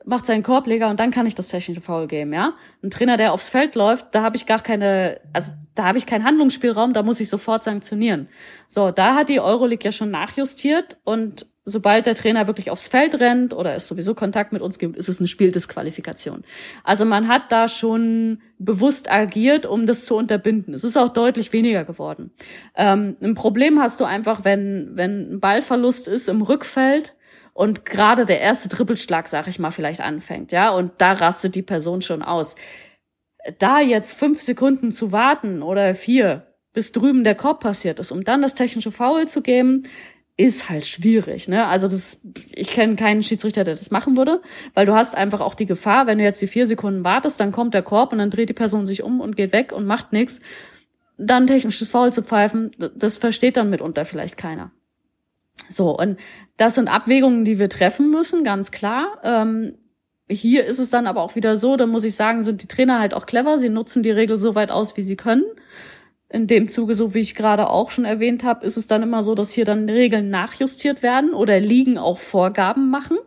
macht 0.04 0.26
seinen 0.26 0.42
Korbleger 0.42 0.90
und 0.90 1.00
dann 1.00 1.10
kann 1.10 1.26
ich 1.26 1.34
das 1.34 1.48
technische 1.48 1.80
Foul 1.80 2.06
geben, 2.06 2.32
ja. 2.32 2.54
Ein 2.82 2.90
Trainer, 2.90 3.16
der 3.16 3.32
aufs 3.32 3.50
Feld 3.50 3.74
läuft, 3.74 4.06
da 4.12 4.22
habe 4.22 4.36
ich 4.36 4.46
gar 4.46 4.60
keine, 4.60 5.20
also 5.32 5.52
da 5.74 5.84
habe 5.84 5.98
ich 5.98 6.06
keinen 6.06 6.24
Handlungsspielraum, 6.24 6.92
da 6.92 7.02
muss 7.02 7.20
ich 7.20 7.28
sofort 7.28 7.64
sanktionieren. 7.64 8.28
So, 8.68 8.90
da 8.90 9.14
hat 9.14 9.28
die 9.28 9.40
Euroleague 9.40 9.84
ja 9.84 9.92
schon 9.92 10.10
nachjustiert 10.10 10.98
und 11.04 11.46
sobald 11.64 12.06
der 12.06 12.14
Trainer 12.14 12.46
wirklich 12.46 12.70
aufs 12.70 12.88
Feld 12.88 13.18
rennt 13.20 13.54
oder 13.54 13.74
es 13.74 13.88
sowieso 13.88 14.14
Kontakt 14.14 14.52
mit 14.52 14.60
uns 14.60 14.78
gibt, 14.78 14.96
ist 14.96 15.08
es 15.08 15.18
eine 15.18 15.28
Spieldisqualifikation. 15.28 16.44
Also 16.82 17.04
man 17.04 17.28
hat 17.28 17.50
da 17.50 17.68
schon 17.68 18.42
bewusst 18.58 19.10
agiert, 19.10 19.64
um 19.64 19.86
das 19.86 20.04
zu 20.04 20.16
unterbinden. 20.16 20.74
Es 20.74 20.84
ist 20.84 20.96
auch 20.96 21.08
deutlich 21.08 21.52
weniger 21.52 21.84
geworden. 21.84 22.32
Ähm, 22.74 23.16
ein 23.22 23.34
Problem 23.34 23.80
hast 23.80 24.00
du 24.00 24.04
einfach, 24.04 24.44
wenn, 24.44 24.90
wenn 24.94 25.34
ein 25.34 25.40
Ballverlust 25.40 26.06
ist 26.06 26.28
im 26.28 26.42
Rückfeld, 26.42 27.14
und 27.54 27.84
gerade 27.84 28.26
der 28.26 28.40
erste 28.40 28.68
Trippelschlag, 28.68 29.28
sag 29.28 29.46
ich 29.46 29.58
mal, 29.58 29.70
vielleicht 29.70 30.00
anfängt, 30.00 30.52
ja, 30.52 30.70
und 30.70 30.92
da 30.98 31.12
rastet 31.12 31.54
die 31.54 31.62
Person 31.62 32.02
schon 32.02 32.22
aus. 32.22 32.56
Da 33.58 33.80
jetzt 33.80 34.18
fünf 34.18 34.42
Sekunden 34.42 34.90
zu 34.90 35.12
warten 35.12 35.62
oder 35.62 35.94
vier, 35.94 36.54
bis 36.72 36.90
drüben 36.90 37.22
der 37.22 37.36
Korb 37.36 37.60
passiert 37.60 38.00
ist, 38.00 38.10
um 38.10 38.24
dann 38.24 38.42
das 38.42 38.54
technische 38.54 38.90
Foul 38.90 39.28
zu 39.28 39.40
geben, 39.40 39.84
ist 40.36 40.68
halt 40.68 40.84
schwierig, 40.84 41.46
ne? 41.46 41.66
Also 41.66 41.86
das, 41.86 42.20
ich 42.52 42.70
kenne 42.70 42.96
keinen 42.96 43.22
Schiedsrichter, 43.22 43.62
der 43.62 43.76
das 43.76 43.92
machen 43.92 44.16
würde, 44.16 44.42
weil 44.74 44.84
du 44.84 44.94
hast 44.94 45.14
einfach 45.14 45.40
auch 45.40 45.54
die 45.54 45.66
Gefahr, 45.66 46.08
wenn 46.08 46.18
du 46.18 46.24
jetzt 46.24 46.42
die 46.42 46.48
vier 46.48 46.66
Sekunden 46.66 47.04
wartest, 47.04 47.38
dann 47.38 47.52
kommt 47.52 47.72
der 47.72 47.82
Korb 47.82 48.10
und 48.10 48.18
dann 48.18 48.30
dreht 48.30 48.48
die 48.48 48.54
Person 48.54 48.84
sich 48.84 49.04
um 49.04 49.20
und 49.20 49.36
geht 49.36 49.52
weg 49.52 49.70
und 49.70 49.86
macht 49.86 50.12
nichts. 50.12 50.40
Dann 51.16 51.46
technisches 51.46 51.92
Foul 51.92 52.12
zu 52.12 52.24
pfeifen, 52.24 52.72
das 52.96 53.16
versteht 53.16 53.56
dann 53.56 53.70
mitunter 53.70 54.04
vielleicht 54.04 54.36
keiner. 54.36 54.72
So, 55.68 55.96
und 55.96 56.18
das 56.56 56.74
sind 56.74 56.88
Abwägungen, 56.88 57.44
die 57.44 57.58
wir 57.58 57.68
treffen 57.68 58.10
müssen, 58.10 58.44
ganz 58.44 58.70
klar. 58.70 59.18
Ähm, 59.22 59.78
hier 60.28 60.64
ist 60.64 60.78
es 60.78 60.90
dann 60.90 61.06
aber 61.06 61.22
auch 61.22 61.36
wieder 61.36 61.56
so, 61.56 61.76
da 61.76 61.86
muss 61.86 62.04
ich 62.04 62.14
sagen, 62.14 62.42
sind 62.42 62.62
die 62.62 62.68
Trainer 62.68 62.98
halt 62.98 63.14
auch 63.14 63.26
clever. 63.26 63.58
Sie 63.58 63.68
nutzen 63.68 64.02
die 64.02 64.10
Regel 64.10 64.38
so 64.38 64.54
weit 64.54 64.70
aus, 64.70 64.96
wie 64.96 65.02
sie 65.02 65.16
können. 65.16 65.44
In 66.28 66.46
dem 66.46 66.68
Zuge, 66.68 66.94
so 66.94 67.14
wie 67.14 67.20
ich 67.20 67.34
gerade 67.34 67.68
auch 67.68 67.90
schon 67.90 68.04
erwähnt 68.04 68.42
habe, 68.42 68.66
ist 68.66 68.76
es 68.76 68.86
dann 68.86 69.02
immer 69.02 69.22
so, 69.22 69.34
dass 69.34 69.52
hier 69.52 69.64
dann 69.64 69.88
Regeln 69.88 70.30
nachjustiert 70.30 71.02
werden 71.02 71.32
oder 71.32 71.60
Ligen 71.60 71.98
auch 71.98 72.18
Vorgaben 72.18 72.90
machen 72.90 73.18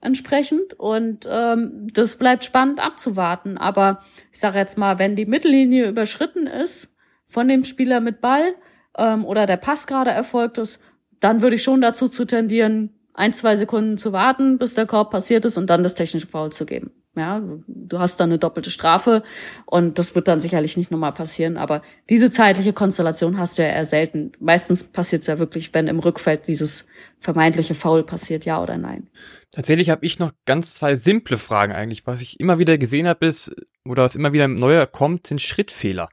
entsprechend. 0.00 0.74
Und 0.74 1.28
ähm, 1.30 1.88
das 1.92 2.16
bleibt 2.16 2.44
spannend 2.44 2.80
abzuwarten. 2.80 3.58
Aber 3.58 4.02
ich 4.32 4.38
sage 4.38 4.58
jetzt 4.58 4.78
mal, 4.78 4.98
wenn 4.98 5.16
die 5.16 5.26
Mittellinie 5.26 5.88
überschritten 5.88 6.46
ist 6.46 6.94
von 7.26 7.48
dem 7.48 7.64
Spieler 7.64 8.00
mit 8.00 8.20
Ball 8.20 8.54
ähm, 8.96 9.24
oder 9.24 9.46
der 9.46 9.56
Pass 9.56 9.86
gerade 9.86 10.10
erfolgt 10.10 10.58
ist, 10.58 10.80
dann 11.20 11.42
würde 11.42 11.56
ich 11.56 11.62
schon 11.62 11.80
dazu 11.80 12.08
zu 12.08 12.24
tendieren, 12.24 12.90
ein, 13.14 13.32
zwei 13.32 13.56
Sekunden 13.56 13.96
zu 13.96 14.12
warten, 14.12 14.58
bis 14.58 14.74
der 14.74 14.86
Korb 14.86 15.10
passiert 15.10 15.44
ist 15.44 15.56
und 15.56 15.68
dann 15.68 15.82
das 15.82 15.94
technische 15.94 16.26
Foul 16.26 16.52
zu 16.52 16.66
geben. 16.66 16.90
Ja, 17.16 17.42
du 17.66 17.98
hast 17.98 18.20
dann 18.20 18.28
eine 18.28 18.38
doppelte 18.38 18.70
Strafe 18.70 19.22
und 19.64 19.98
das 19.98 20.14
wird 20.14 20.28
dann 20.28 20.42
sicherlich 20.42 20.76
nicht 20.76 20.90
nochmal 20.90 21.14
passieren, 21.14 21.56
aber 21.56 21.80
diese 22.10 22.30
zeitliche 22.30 22.74
Konstellation 22.74 23.38
hast 23.38 23.56
du 23.56 23.62
ja 23.62 23.68
eher 23.68 23.86
selten. 23.86 24.32
Meistens 24.38 24.84
passiert 24.84 25.22
es 25.22 25.28
ja 25.28 25.38
wirklich, 25.38 25.72
wenn 25.72 25.88
im 25.88 25.98
Rückfeld 25.98 26.46
dieses 26.46 26.86
vermeintliche 27.18 27.74
Foul 27.74 28.04
passiert, 28.04 28.44
ja 28.44 28.62
oder 28.62 28.76
nein. 28.76 29.08
Tatsächlich 29.50 29.88
habe 29.88 30.04
ich 30.04 30.18
noch 30.18 30.32
ganz 30.44 30.74
zwei 30.74 30.96
simple 30.96 31.38
Fragen 31.38 31.72
eigentlich. 31.72 32.06
Was 32.06 32.20
ich 32.20 32.38
immer 32.38 32.58
wieder 32.58 32.76
gesehen 32.76 33.08
habe, 33.08 33.24
ist, 33.24 33.56
oder 33.86 34.02
was 34.04 34.14
immer 34.14 34.34
wieder 34.34 34.48
neuer 34.48 34.86
kommt, 34.86 35.26
sind 35.26 35.40
Schrittfehler. 35.40 36.10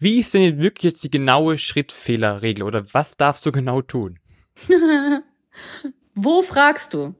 Wie 0.00 0.18
ist 0.18 0.34
denn 0.34 0.58
wirklich 0.58 0.92
jetzt 0.92 1.04
die 1.04 1.10
genaue 1.10 1.58
Schrittfehlerregel 1.58 2.64
oder 2.64 2.92
was 2.92 3.16
darfst 3.16 3.46
du 3.46 3.52
genau 3.52 3.82
tun? 3.82 4.18
Wo 6.14 6.42
fragst 6.42 6.94
du? 6.94 7.14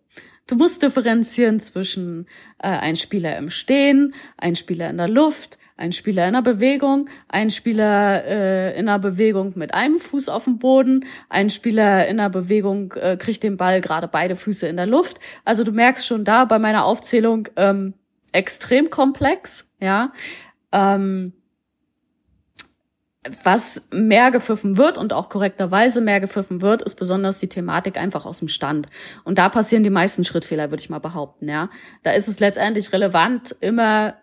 Du 0.47 0.57
musst 0.57 0.82
differenzieren 0.82 1.61
zwischen 1.61 2.26
äh, 2.59 2.68
ein 2.68 2.97
Spieler 2.97 3.36
im 3.36 3.51
Stehen, 3.51 4.14
ein 4.36 4.57
Spieler 4.57 4.91
in 4.91 4.97
der 4.97 5.09
Luft, 5.09 5.59
ein 5.76 5.93
Spieler 5.93 6.26
in 6.26 6.34
der 6.34 6.43
Bewegung, 6.43 7.09
ein 7.28 7.51
Spieler 7.51 8.24
äh, 8.24 8.78
in 8.78 8.86
der 8.86 8.99
Bewegung 8.99 9.53
mit 9.55 9.72
einem 9.72 10.01
Fuß 10.01 10.28
auf 10.28 10.45
dem 10.45 10.59
Boden, 10.59 11.07
ein 11.28 11.51
Spieler 11.51 12.09
in 12.09 12.16
der 12.16 12.30
Bewegung 12.30 12.93
äh, 12.95 13.16
kriegt 13.16 13.45
den 13.45 13.57
Ball 13.57 13.80
gerade 13.80 14.09
beide 14.09 14.34
Füße 14.34 14.66
in 14.66 14.76
der 14.76 14.86
Luft. 14.86 15.20
Also 15.45 15.62
du 15.62 15.70
merkst 15.70 16.05
schon 16.05 16.24
da 16.24 16.45
bei 16.45 16.59
meiner 16.59 16.84
Aufzählung 16.84 17.49
ähm, 17.57 17.95
extrem 18.32 18.91
komplex, 18.91 19.72
ja. 19.80 20.12
Ähm, 20.72 21.32
was 23.42 23.86
mehr 23.90 24.30
gepfiffen 24.30 24.78
wird 24.78 24.96
und 24.96 25.12
auch 25.12 25.28
korrekterweise 25.28 26.00
mehr 26.00 26.20
gepfiffen 26.20 26.62
wird, 26.62 26.80
ist 26.80 26.94
besonders 26.94 27.38
die 27.38 27.48
Thematik 27.48 27.98
einfach 27.98 28.24
aus 28.24 28.38
dem 28.38 28.48
Stand. 28.48 28.86
Und 29.24 29.36
da 29.36 29.50
passieren 29.50 29.84
die 29.84 29.90
meisten 29.90 30.24
Schrittfehler, 30.24 30.70
würde 30.70 30.82
ich 30.82 30.90
mal 30.90 31.00
behaupten, 31.00 31.48
ja. 31.48 31.68
Da 32.02 32.12
ist 32.12 32.28
es 32.28 32.40
letztendlich 32.40 32.92
relevant, 32.92 33.54
immer 33.60 34.14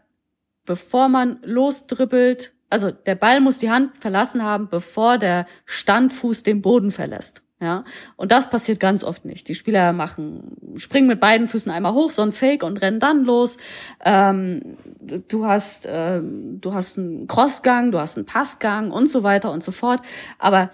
bevor 0.65 1.09
man 1.09 1.39
losdribbelt, 1.43 2.53
also 2.69 2.91
der 2.91 3.15
Ball 3.15 3.39
muss 3.39 3.59
die 3.59 3.69
Hand 3.69 3.97
verlassen 3.99 4.43
haben, 4.43 4.67
bevor 4.67 5.17
der 5.17 5.45
Standfuß 5.65 6.43
den 6.43 6.61
Boden 6.61 6.91
verlässt. 6.91 7.41
Ja, 7.59 7.81
und 8.17 8.31
das 8.31 8.51
passiert 8.51 8.79
ganz 8.79 9.03
oft 9.03 9.25
nicht. 9.25 9.47
Die 9.47 9.55
Spieler 9.55 9.91
machen, 9.91 10.75
springen 10.75 11.07
mit 11.07 11.19
beiden 11.19 11.47
Füßen 11.47 11.71
einmal 11.71 11.93
hoch, 11.93 12.11
so 12.11 12.21
ein 12.21 12.31
Fake 12.31 12.61
und 12.61 12.77
rennen 12.77 12.99
dann 12.99 13.23
los. 13.23 13.57
Ähm, 14.05 14.77
du 14.99 15.45
hast, 15.47 15.87
äh, 15.87 16.21
du 16.21 16.73
hast 16.75 16.99
einen 16.99 17.25
Crossgang, 17.25 17.91
du 17.91 17.99
hast 17.99 18.15
einen 18.15 18.27
Passgang 18.27 18.91
und 18.91 19.09
so 19.09 19.23
weiter 19.23 19.51
und 19.51 19.63
so 19.63 19.71
fort. 19.71 20.01
Aber 20.37 20.69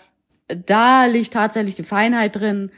da 0.47 1.05
liegt 1.05 1.33
tatsächlich 1.33 1.75
die 1.75 1.83
Feinheit 1.83 2.35
drin, 2.35 2.69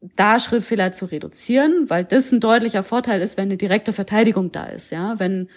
da 0.00 0.40
Schrittfehler 0.40 0.92
zu 0.92 1.06
reduzieren, 1.06 1.90
weil 1.90 2.04
das 2.04 2.32
ein 2.32 2.40
deutlicher 2.40 2.82
Vorteil 2.82 3.20
ist, 3.20 3.36
wenn 3.36 3.48
eine 3.48 3.58
direkte 3.58 3.92
Verteidigung 3.92 4.50
da 4.50 4.64
ist. 4.64 4.92
Ja, 4.92 5.18
wenn 5.18 5.50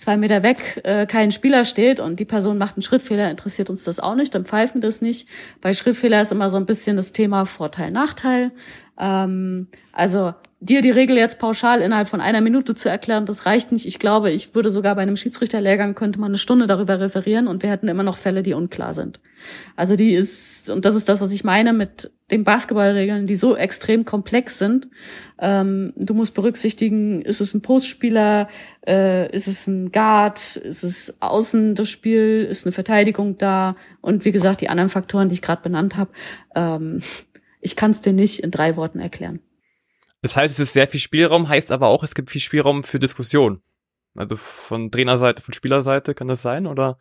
zwei 0.00 0.16
Meter 0.16 0.42
weg 0.42 0.80
äh, 0.84 1.06
kein 1.06 1.30
Spieler 1.30 1.66
steht 1.66 2.00
und 2.00 2.18
die 2.20 2.24
Person 2.24 2.56
macht 2.56 2.76
einen 2.76 2.82
Schrittfehler, 2.82 3.30
interessiert 3.30 3.68
uns 3.68 3.84
das 3.84 4.00
auch 4.00 4.14
nicht, 4.14 4.34
dann 4.34 4.46
pfeifen 4.46 4.80
wir 4.80 4.88
das 4.88 5.02
nicht. 5.02 5.28
Bei 5.60 5.74
Schrittfehler 5.74 6.22
ist 6.22 6.32
immer 6.32 6.48
so 6.48 6.56
ein 6.56 6.64
bisschen 6.64 6.96
das 6.96 7.12
Thema 7.12 7.44
Vorteil, 7.44 7.90
Nachteil. 7.90 8.50
Ähm, 8.98 9.68
also 9.92 10.32
dir 10.62 10.82
die 10.82 10.90
Regel 10.90 11.16
jetzt 11.16 11.38
pauschal 11.38 11.80
innerhalb 11.80 12.06
von 12.06 12.20
einer 12.20 12.42
Minute 12.42 12.74
zu 12.74 12.90
erklären, 12.90 13.24
das 13.24 13.46
reicht 13.46 13.72
nicht. 13.72 13.86
Ich 13.86 13.98
glaube, 13.98 14.30
ich 14.30 14.54
würde 14.54 14.70
sogar 14.70 14.94
bei 14.94 15.00
einem 15.00 15.16
Schiedsrichterlehrgang 15.16 15.94
könnte 15.94 16.20
man 16.20 16.32
eine 16.32 16.38
Stunde 16.38 16.66
darüber 16.66 17.00
referieren 17.00 17.48
und 17.48 17.62
wir 17.62 17.70
hätten 17.70 17.88
immer 17.88 18.02
noch 18.02 18.18
Fälle, 18.18 18.42
die 18.42 18.52
unklar 18.52 18.92
sind. 18.92 19.20
Also 19.74 19.96
die 19.96 20.12
ist, 20.12 20.68
und 20.68 20.84
das 20.84 20.96
ist 20.96 21.08
das, 21.08 21.22
was 21.22 21.32
ich 21.32 21.44
meine 21.44 21.72
mit 21.72 22.10
den 22.30 22.44
Basketballregeln, 22.44 23.26
die 23.26 23.36
so 23.36 23.56
extrem 23.56 24.04
komplex 24.04 24.58
sind. 24.58 24.88
Ähm, 25.38 25.94
du 25.96 26.12
musst 26.12 26.34
berücksichtigen, 26.34 27.22
ist 27.22 27.40
es 27.40 27.54
ein 27.54 27.62
Postspieler, 27.62 28.48
äh, 28.86 29.34
ist 29.34 29.48
es 29.48 29.66
ein 29.66 29.90
Guard, 29.92 30.56
ist 30.56 30.82
es 30.82 31.16
außen 31.20 31.74
das 31.74 31.88
Spiel, 31.88 32.46
ist 32.48 32.66
eine 32.66 32.72
Verteidigung 32.72 33.38
da 33.38 33.76
und 34.02 34.26
wie 34.26 34.30
gesagt, 34.30 34.60
die 34.60 34.68
anderen 34.68 34.90
Faktoren, 34.90 35.30
die 35.30 35.36
ich 35.36 35.42
gerade 35.42 35.62
benannt 35.62 35.96
habe. 35.96 36.10
Ähm, 36.54 37.00
ich 37.62 37.76
kann 37.76 37.92
es 37.92 38.02
dir 38.02 38.12
nicht 38.12 38.40
in 38.40 38.50
drei 38.50 38.76
Worten 38.76 39.00
erklären. 39.00 39.40
Das 40.22 40.36
heißt, 40.36 40.54
es 40.54 40.68
ist 40.68 40.72
sehr 40.74 40.88
viel 40.88 41.00
Spielraum, 41.00 41.48
heißt 41.48 41.72
aber 41.72 41.88
auch, 41.88 42.02
es 42.02 42.14
gibt 42.14 42.30
viel 42.30 42.40
Spielraum 42.40 42.84
für 42.84 42.98
Diskussion. 42.98 43.62
Also 44.16 44.34
von 44.34 44.90
Trainerseite, 44.90 45.40
von 45.40 45.54
Spielerseite 45.54 46.14
kann 46.14 46.26
das 46.26 46.42
sein? 46.42 46.66
Oder 46.66 46.98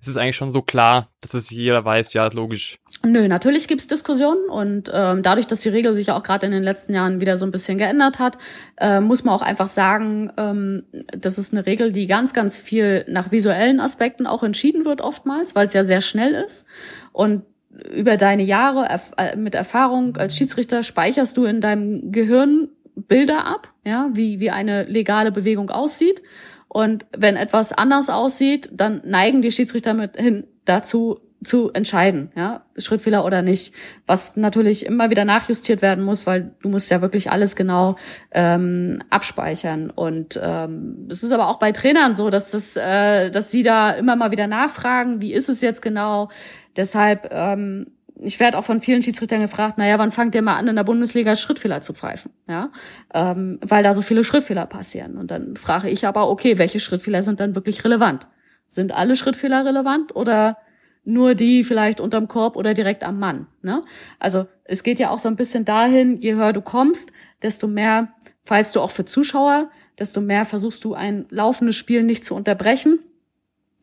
ist 0.00 0.06
es 0.06 0.16
eigentlich 0.16 0.36
schon 0.36 0.52
so 0.52 0.62
klar, 0.62 1.08
dass 1.20 1.34
es 1.34 1.50
jeder 1.50 1.84
weiß, 1.84 2.12
ja, 2.12 2.28
ist 2.28 2.34
logisch? 2.34 2.78
Nö, 3.04 3.26
natürlich 3.26 3.66
gibt's 3.66 3.88
Diskussionen 3.88 4.48
und 4.48 4.88
ähm, 4.94 5.24
dadurch, 5.24 5.48
dass 5.48 5.60
die 5.60 5.70
Regel 5.70 5.94
sich 5.96 6.12
auch 6.12 6.22
gerade 6.22 6.46
in 6.46 6.52
den 6.52 6.62
letzten 6.62 6.94
Jahren 6.94 7.20
wieder 7.20 7.36
so 7.36 7.44
ein 7.44 7.50
bisschen 7.50 7.78
geändert 7.78 8.20
hat, 8.20 8.38
äh, 8.76 9.00
muss 9.00 9.24
man 9.24 9.34
auch 9.34 9.42
einfach 9.42 9.66
sagen, 9.66 10.32
ähm, 10.36 10.84
das 11.08 11.36
ist 11.36 11.52
eine 11.52 11.66
Regel, 11.66 11.90
die 11.90 12.06
ganz, 12.06 12.32
ganz 12.32 12.56
viel 12.56 13.04
nach 13.08 13.32
visuellen 13.32 13.80
Aspekten 13.80 14.28
auch 14.28 14.44
entschieden 14.44 14.84
wird 14.84 15.00
oftmals, 15.00 15.56
weil 15.56 15.66
es 15.66 15.72
ja 15.72 15.82
sehr 15.82 16.00
schnell 16.00 16.32
ist. 16.32 16.64
Und 17.10 17.42
über 17.90 18.16
deine 18.16 18.42
Jahre 18.42 18.88
äh, 19.16 19.36
mit 19.36 19.54
Erfahrung 19.54 20.16
als 20.16 20.36
Schiedsrichter 20.36 20.82
speicherst 20.82 21.36
du 21.36 21.44
in 21.44 21.60
deinem 21.60 22.12
Gehirn 22.12 22.68
Bilder 22.94 23.46
ab, 23.46 23.72
ja, 23.84 24.10
wie, 24.12 24.38
wie 24.40 24.50
eine 24.50 24.84
legale 24.84 25.32
Bewegung 25.32 25.70
aussieht. 25.70 26.22
Und 26.68 27.06
wenn 27.16 27.36
etwas 27.36 27.72
anders 27.72 28.10
aussieht, 28.10 28.70
dann 28.72 29.02
neigen 29.04 29.42
die 29.42 29.50
Schiedsrichter 29.50 29.94
mit 29.94 30.16
hin 30.16 30.44
dazu, 30.64 31.20
zu 31.44 31.72
entscheiden, 31.72 32.30
ja, 32.36 32.62
Schrittfehler 32.76 33.24
oder 33.24 33.42
nicht, 33.42 33.74
was 34.06 34.36
natürlich 34.36 34.86
immer 34.86 35.10
wieder 35.10 35.24
nachjustiert 35.24 35.82
werden 35.82 36.04
muss, 36.04 36.26
weil 36.26 36.54
du 36.62 36.68
musst 36.68 36.90
ja 36.90 37.02
wirklich 37.02 37.30
alles 37.30 37.56
genau 37.56 37.96
ähm, 38.30 39.02
abspeichern. 39.10 39.90
Und 39.90 40.38
ähm, 40.42 41.08
es 41.10 41.22
ist 41.22 41.32
aber 41.32 41.48
auch 41.48 41.58
bei 41.58 41.72
Trainern 41.72 42.14
so, 42.14 42.30
dass 42.30 42.50
das, 42.52 42.76
äh, 42.76 43.30
dass 43.30 43.50
sie 43.50 43.62
da 43.62 43.90
immer 43.90 44.16
mal 44.16 44.30
wieder 44.30 44.46
nachfragen, 44.46 45.20
wie 45.20 45.32
ist 45.32 45.48
es 45.48 45.60
jetzt 45.60 45.82
genau, 45.82 46.28
Deshalb, 46.76 47.28
ähm, 47.30 47.86
ich 48.16 48.38
werde 48.40 48.58
auch 48.58 48.64
von 48.64 48.80
vielen 48.80 49.02
Schiedsrichtern 49.02 49.40
gefragt, 49.40 49.78
naja, 49.78 49.98
wann 49.98 50.12
fangt 50.12 50.34
ihr 50.34 50.42
mal 50.42 50.56
an, 50.56 50.68
in 50.68 50.76
der 50.76 50.84
Bundesliga 50.84 51.36
Schrittfehler 51.36 51.82
zu 51.82 51.92
pfeifen? 51.92 52.32
Ja, 52.48 52.70
ähm, 53.14 53.58
weil 53.62 53.82
da 53.82 53.92
so 53.92 54.02
viele 54.02 54.24
Schrittfehler 54.24 54.66
passieren. 54.66 55.16
Und 55.16 55.30
dann 55.30 55.56
frage 55.56 55.90
ich 55.90 56.06
aber, 56.06 56.30
okay, 56.30 56.58
welche 56.58 56.80
Schrittfehler 56.80 57.22
sind 57.22 57.40
dann 57.40 57.54
wirklich 57.54 57.84
relevant? 57.84 58.26
Sind 58.68 58.92
alle 58.92 59.16
Schrittfehler 59.16 59.64
relevant 59.64 60.14
oder 60.16 60.56
nur 61.04 61.34
die 61.34 61.64
vielleicht 61.64 62.00
unterm 62.00 62.28
Korb 62.28 62.56
oder 62.56 62.74
direkt 62.74 63.02
am 63.02 63.18
Mann? 63.18 63.46
Ne? 63.60 63.82
Also 64.18 64.46
es 64.64 64.82
geht 64.82 64.98
ja 64.98 65.10
auch 65.10 65.18
so 65.18 65.28
ein 65.28 65.36
bisschen 65.36 65.64
dahin, 65.64 66.18
je 66.18 66.34
höher 66.34 66.52
du 66.52 66.62
kommst, 66.62 67.12
desto 67.42 67.66
mehr 67.66 68.14
pfeifst 68.44 68.76
du 68.76 68.80
auch 68.80 68.90
für 68.90 69.04
Zuschauer, 69.04 69.70
desto 69.98 70.20
mehr 70.20 70.44
versuchst 70.44 70.84
du 70.84 70.94
ein 70.94 71.26
laufendes 71.30 71.76
Spiel 71.76 72.02
nicht 72.02 72.24
zu 72.24 72.34
unterbrechen 72.34 73.00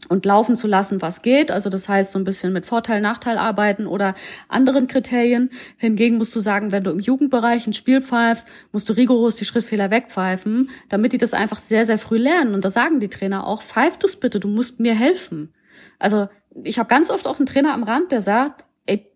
und 0.07 0.25
laufen 0.25 0.55
zu 0.55 0.67
lassen, 0.67 1.01
was 1.01 1.21
geht. 1.21 1.51
Also 1.51 1.69
das 1.69 1.89
heißt, 1.89 2.13
so 2.13 2.19
ein 2.19 2.23
bisschen 2.23 2.53
mit 2.53 2.65
Vorteil, 2.65 3.01
Nachteil 3.01 3.37
arbeiten 3.37 3.85
oder 3.85 4.15
anderen 4.47 4.87
Kriterien. 4.87 5.49
Hingegen 5.77 6.17
musst 6.17 6.35
du 6.35 6.39
sagen, 6.39 6.71
wenn 6.71 6.85
du 6.85 6.91
im 6.91 6.99
Jugendbereich 6.99 7.67
ein 7.67 7.73
Spiel 7.73 8.01
pfeifst, 8.01 8.47
musst 8.71 8.87
du 8.87 8.93
rigoros 8.93 9.35
die 9.35 9.45
Schrittfehler 9.45 9.91
wegpfeifen, 9.91 10.69
damit 10.87 11.11
die 11.11 11.17
das 11.17 11.33
einfach 11.33 11.59
sehr, 11.59 11.85
sehr 11.85 11.97
früh 11.97 12.17
lernen. 12.17 12.53
Und 12.53 12.63
da 12.63 12.69
sagen 12.69 12.99
die 12.99 13.09
Trainer 13.09 13.45
auch, 13.45 13.61
pfeif 13.61 13.97
das 13.97 14.15
bitte, 14.15 14.39
du 14.39 14.47
musst 14.47 14.79
mir 14.79 14.95
helfen. 14.95 15.53
Also 15.99 16.29
ich 16.63 16.79
habe 16.79 16.87
ganz 16.87 17.09
oft 17.09 17.27
auch 17.27 17.37
einen 17.37 17.45
Trainer 17.45 17.73
am 17.73 17.83
Rand, 17.83 18.11
der 18.11 18.21
sagt, 18.21 18.65
ey, 18.85 19.11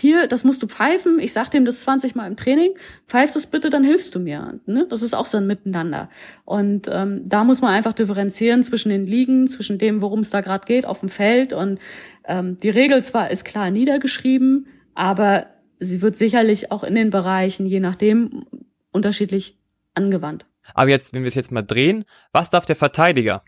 hier, 0.00 0.26
das 0.26 0.44
musst 0.44 0.62
du 0.62 0.66
pfeifen, 0.66 1.18
ich 1.18 1.32
sag 1.32 1.50
dem 1.50 1.64
das 1.64 1.80
20 1.82 2.14
Mal 2.14 2.26
im 2.26 2.36
Training, 2.36 2.72
pfeif 3.06 3.30
das 3.30 3.46
bitte, 3.46 3.70
dann 3.70 3.84
hilfst 3.84 4.14
du 4.14 4.20
mir. 4.20 4.58
Ne? 4.66 4.86
Das 4.88 5.02
ist 5.02 5.14
auch 5.14 5.26
so 5.26 5.38
ein 5.38 5.46
Miteinander. 5.46 6.08
Und 6.44 6.88
ähm, 6.90 7.22
da 7.24 7.44
muss 7.44 7.60
man 7.60 7.72
einfach 7.72 7.92
differenzieren 7.92 8.62
zwischen 8.62 8.88
den 8.88 9.06
Ligen, 9.06 9.46
zwischen 9.46 9.78
dem, 9.78 10.02
worum 10.02 10.20
es 10.20 10.30
da 10.30 10.40
gerade 10.40 10.66
geht, 10.66 10.86
auf 10.86 11.00
dem 11.00 11.08
Feld. 11.08 11.52
Und 11.52 11.78
ähm, 12.24 12.56
die 12.56 12.70
Regel 12.70 13.04
zwar 13.04 13.30
ist 13.30 13.44
klar 13.44 13.70
niedergeschrieben, 13.70 14.66
aber 14.94 15.46
sie 15.78 16.02
wird 16.02 16.16
sicherlich 16.16 16.72
auch 16.72 16.82
in 16.82 16.94
den 16.94 17.10
Bereichen, 17.10 17.66
je 17.66 17.80
nachdem, 17.80 18.46
unterschiedlich 18.92 19.58
angewandt. 19.94 20.46
Aber 20.74 20.90
jetzt, 20.90 21.12
wenn 21.14 21.22
wir 21.22 21.28
es 21.28 21.34
jetzt 21.34 21.52
mal 21.52 21.62
drehen, 21.62 22.04
was 22.32 22.50
darf 22.50 22.66
der 22.66 22.76
Verteidiger 22.76 23.42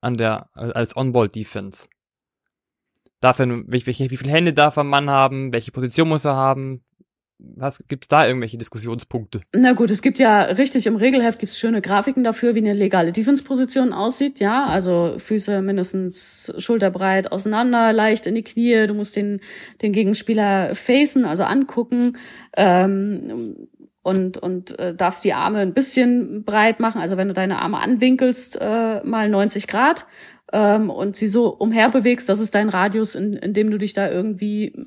an 0.00 0.16
der 0.16 0.48
als 0.54 0.96
On-Ball-Defense? 0.96 1.88
Darf 3.20 3.38
er, 3.40 3.48
welche, 3.66 4.10
wie 4.10 4.16
viele 4.16 4.30
Hände 4.30 4.52
darf 4.52 4.78
ein 4.78 4.86
Mann 4.86 5.10
haben? 5.10 5.52
Welche 5.52 5.72
Position 5.72 6.08
muss 6.08 6.24
er 6.24 6.36
haben? 6.36 6.82
Was 7.40 7.84
gibt's 7.86 8.08
da 8.08 8.26
irgendwelche 8.26 8.58
Diskussionspunkte? 8.58 9.42
Na 9.52 9.72
gut, 9.72 9.92
es 9.92 10.02
gibt 10.02 10.18
ja 10.18 10.42
richtig 10.42 10.86
im 10.86 10.96
Regelheft 10.96 11.38
gibt's 11.38 11.56
schöne 11.56 11.80
Grafiken 11.80 12.24
dafür, 12.24 12.56
wie 12.56 12.60
eine 12.60 12.74
legale 12.74 13.12
Defense-Position 13.12 13.92
aussieht. 13.92 14.40
Ja, 14.40 14.64
also 14.64 15.14
Füße 15.18 15.62
mindestens 15.62 16.52
schulterbreit 16.58 17.30
auseinander, 17.30 17.92
leicht 17.92 18.26
in 18.26 18.34
die 18.34 18.42
Knie. 18.42 18.86
Du 18.88 18.94
musst 18.94 19.14
den 19.14 19.40
den 19.82 19.92
Gegenspieler 19.92 20.74
facen, 20.74 21.24
also 21.24 21.44
angucken. 21.44 22.18
Ähm, 22.56 23.68
und, 24.02 24.38
und 24.38 24.78
äh, 24.78 24.94
darfst 24.94 25.22
die 25.22 25.34
Arme 25.34 25.58
ein 25.58 25.74
bisschen 25.74 26.44
breit 26.44 26.80
machen. 26.80 27.00
Also 27.00 27.16
wenn 27.16 27.28
du 27.28 27.34
deine 27.34 27.58
Arme 27.60 27.78
anwinkelst, 27.78 28.58
äh, 28.60 29.04
mal 29.04 29.28
90 29.28 29.66
Grad 29.66 30.06
ähm, 30.52 30.90
und 30.90 31.16
sie 31.16 31.28
so 31.28 31.48
umherbewegst, 31.48 32.28
das 32.28 32.40
ist 32.40 32.54
dein 32.54 32.68
Radius, 32.68 33.14
in, 33.14 33.34
in 33.34 33.52
dem 33.54 33.70
du 33.70 33.78
dich 33.78 33.92
da 33.92 34.10
irgendwie 34.10 34.86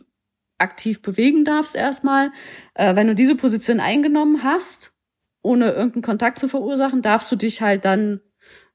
aktiv 0.58 1.02
bewegen 1.02 1.44
darfst 1.44 1.76
erstmal. 1.76 2.32
Äh, 2.74 2.96
wenn 2.96 3.08
du 3.08 3.16
diese 3.16 3.36
Position 3.36 3.80
eingenommen 3.80 4.44
hast, 4.44 4.94
ohne 5.42 5.72
irgendeinen 5.72 6.04
Kontakt 6.04 6.40
zu 6.40 6.48
verursachen, 6.48 7.02
darfst 7.02 7.32
du 7.32 7.36
dich 7.36 7.62
halt 7.62 7.84
dann, 7.86 8.22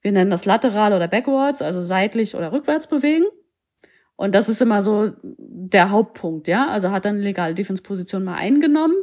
wir 0.01 0.13
nennen 0.13 0.31
das 0.31 0.45
lateral 0.45 0.93
oder 0.93 1.09
backwards, 1.09 1.63
also 1.63 1.81
seitlich 1.81 2.35
oder 2.35 2.53
rückwärts 2.53 2.89
bewegen. 2.89 3.27
Und 4.17 4.35
das 4.35 4.49
ist 4.49 4.63
immer 4.63 4.83
so 4.83 5.13
der 5.23 5.91
Hauptpunkt, 5.91 6.49
ja. 6.49 6.69
Also 6.69 6.91
hat 6.91 7.05
dann 7.05 7.19
legale 7.19 7.55
Defense-Position 7.55 8.25
mal 8.25 8.37
eingenommen. 8.37 8.97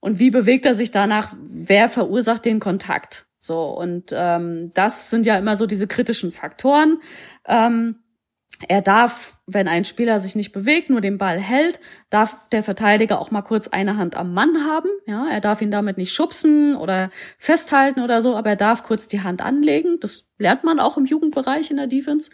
Und 0.00 0.18
wie 0.18 0.30
bewegt 0.30 0.66
er 0.66 0.74
sich 0.74 0.90
danach? 0.90 1.34
Wer 1.40 1.88
verursacht 1.88 2.44
den 2.44 2.60
Kontakt? 2.60 3.26
So, 3.44 3.64
und 3.64 4.14
ähm, 4.14 4.70
das 4.72 5.10
sind 5.10 5.26
ja 5.26 5.36
immer 5.36 5.56
so 5.56 5.66
diese 5.66 5.88
kritischen 5.88 6.30
Faktoren. 6.30 7.02
Ähm, 7.44 7.96
er 8.68 8.82
darf, 8.82 9.40
wenn 9.48 9.66
ein 9.66 9.84
Spieler 9.84 10.20
sich 10.20 10.36
nicht 10.36 10.52
bewegt, 10.52 10.90
nur 10.90 11.00
den 11.00 11.18
Ball 11.18 11.40
hält, 11.40 11.80
darf 12.08 12.48
der 12.50 12.62
Verteidiger 12.62 13.20
auch 13.20 13.32
mal 13.32 13.42
kurz 13.42 13.66
eine 13.66 13.96
Hand 13.96 14.16
am 14.16 14.32
Mann 14.32 14.64
haben. 14.64 14.88
Ja, 15.06 15.26
er 15.28 15.40
darf 15.40 15.60
ihn 15.60 15.72
damit 15.72 15.98
nicht 15.98 16.14
schubsen 16.14 16.76
oder 16.76 17.10
festhalten 17.36 18.00
oder 18.02 18.22
so, 18.22 18.36
aber 18.36 18.50
er 18.50 18.56
darf 18.56 18.84
kurz 18.84 19.08
die 19.08 19.22
Hand 19.22 19.42
anlegen. 19.42 19.98
Das 19.98 20.30
lernt 20.38 20.62
man 20.62 20.78
auch 20.78 20.96
im 20.96 21.06
Jugendbereich 21.06 21.68
in 21.72 21.78
der 21.78 21.88
Defense. 21.88 22.30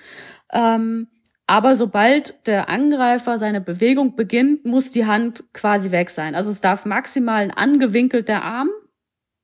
Ähm, 0.53 1.09
aber 1.47 1.75
sobald 1.75 2.47
der 2.47 2.69
Angreifer 2.69 3.39
seine 3.39 3.63
Bewegung 3.63 4.15
beginnt, 4.15 4.67
muss 4.67 4.91
die 4.91 5.07
Hand 5.07 5.45
quasi 5.55 5.91
weg 5.91 6.11
sein. 6.11 6.35
Also 6.35 6.51
es 6.51 6.61
darf 6.61 6.85
maximal 6.85 7.43
ein 7.43 7.51
angewinkelter 7.51 8.43
Arm 8.43 8.69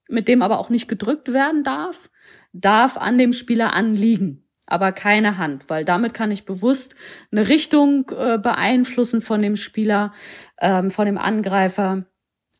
mit 0.08 0.28
dem 0.28 0.42
aber 0.42 0.58
auch 0.58 0.70
nicht 0.70 0.88
gedrückt 0.88 1.32
werden 1.32 1.64
darf, 1.64 2.10
darf 2.52 2.96
an 2.96 3.18
dem 3.18 3.32
Spieler 3.32 3.72
anliegen, 3.74 4.44
aber 4.66 4.92
keine 4.92 5.38
Hand, 5.38 5.68
weil 5.68 5.84
damit 5.84 6.14
kann 6.14 6.30
ich 6.30 6.44
bewusst 6.44 6.94
eine 7.30 7.48
Richtung 7.48 8.10
äh, 8.10 8.38
beeinflussen 8.38 9.20
von 9.20 9.40
dem 9.40 9.56
Spieler, 9.56 10.12
ähm, 10.60 10.90
von 10.90 11.06
dem 11.06 11.18
Angreifer. 11.18 12.04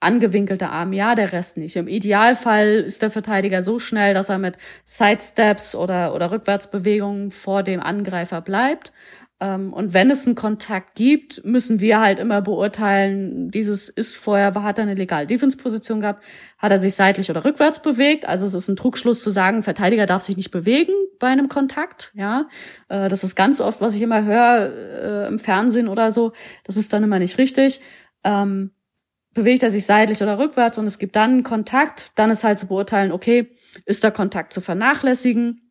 Angewinkelter 0.01 0.71
Arm, 0.71 0.93
ja, 0.93 1.15
der 1.15 1.33
Rest 1.33 1.57
nicht. 1.57 1.77
Im 1.77 1.89
Idealfall 1.89 2.75
ist 2.81 3.01
der 3.01 3.11
Verteidiger 3.11 3.63
so 3.63 3.79
schnell, 3.79 4.13
dass 4.13 4.29
er 4.29 4.37
mit 4.37 4.59
Sidesteps 4.85 5.75
oder, 5.75 6.15
oder 6.15 6.31
Rückwärtsbewegungen 6.31 7.31
vor 7.31 7.63
dem 7.63 7.81
Angreifer 7.81 8.43
bleibt. 8.43 8.93
Ähm, 9.41 9.73
und 9.73 9.93
wenn 9.95 10.11
es 10.11 10.27
einen 10.27 10.37
Kontakt 10.37 10.95
gibt, 10.95 11.45
müssen 11.45 11.81
wir 11.81 12.01
halt 12.01 12.19
immer 12.19 12.41
beurteilen, 12.41 13.51
dieses 13.51 13.89
ist 13.89 14.15
vorher, 14.17 14.55
hat 14.55 14.79
er 14.79 14.83
eine 14.83 14.95
legale 14.95 15.27
Defense-Position 15.27 16.01
gehabt, 16.01 16.23
hat 16.59 16.71
er 16.71 16.79
sich 16.79 16.95
seitlich 16.95 17.31
oder 17.31 17.45
rückwärts 17.45 17.83
bewegt. 17.83 18.27
Also 18.27 18.47
es 18.47 18.55
ist 18.55 18.69
ein 18.69 18.77
Trugschluss 18.77 19.23
zu 19.23 19.31
sagen, 19.31 19.63
Verteidiger 19.63 20.07
darf 20.07 20.23
sich 20.23 20.37
nicht 20.37 20.51
bewegen 20.51 20.93
bei 21.19 21.29
einem 21.29 21.49
Kontakt. 21.49 22.13
Ja, 22.15 22.49
äh, 22.89 23.09
das 23.09 23.25
ist 23.25 23.35
ganz 23.35 23.61
oft, 23.61 23.81
was 23.81 23.95
ich 23.95 24.03
immer 24.03 24.25
höre 24.25 25.25
äh, 25.25 25.29
im 25.29 25.39
Fernsehen 25.39 25.89
oder 25.89 26.11
so. 26.11 26.33
Das 26.65 26.77
ist 26.77 26.93
dann 26.93 27.03
immer 27.03 27.19
nicht 27.19 27.39
richtig. 27.39 27.81
Ähm, 28.23 28.71
bewegt 29.35 29.65
er 29.65 29.71
sich 29.71 29.85
seitlich 29.85 30.23
oder 30.23 30.39
rückwärts 30.39 30.79
und 30.79 30.87
es 30.87 30.99
gibt 30.99 31.17
dann 31.17 31.43
Kontakt, 31.43 32.13
dann 32.15 32.31
ist 32.31 32.45
halt 32.45 32.59
zu 32.59 32.69
beurteilen, 32.69 33.11
okay, 33.11 33.57
ist 33.85 34.05
der 34.05 34.13
Kontakt 34.13 34.53
zu 34.53 34.61
vernachlässigen? 34.61 35.64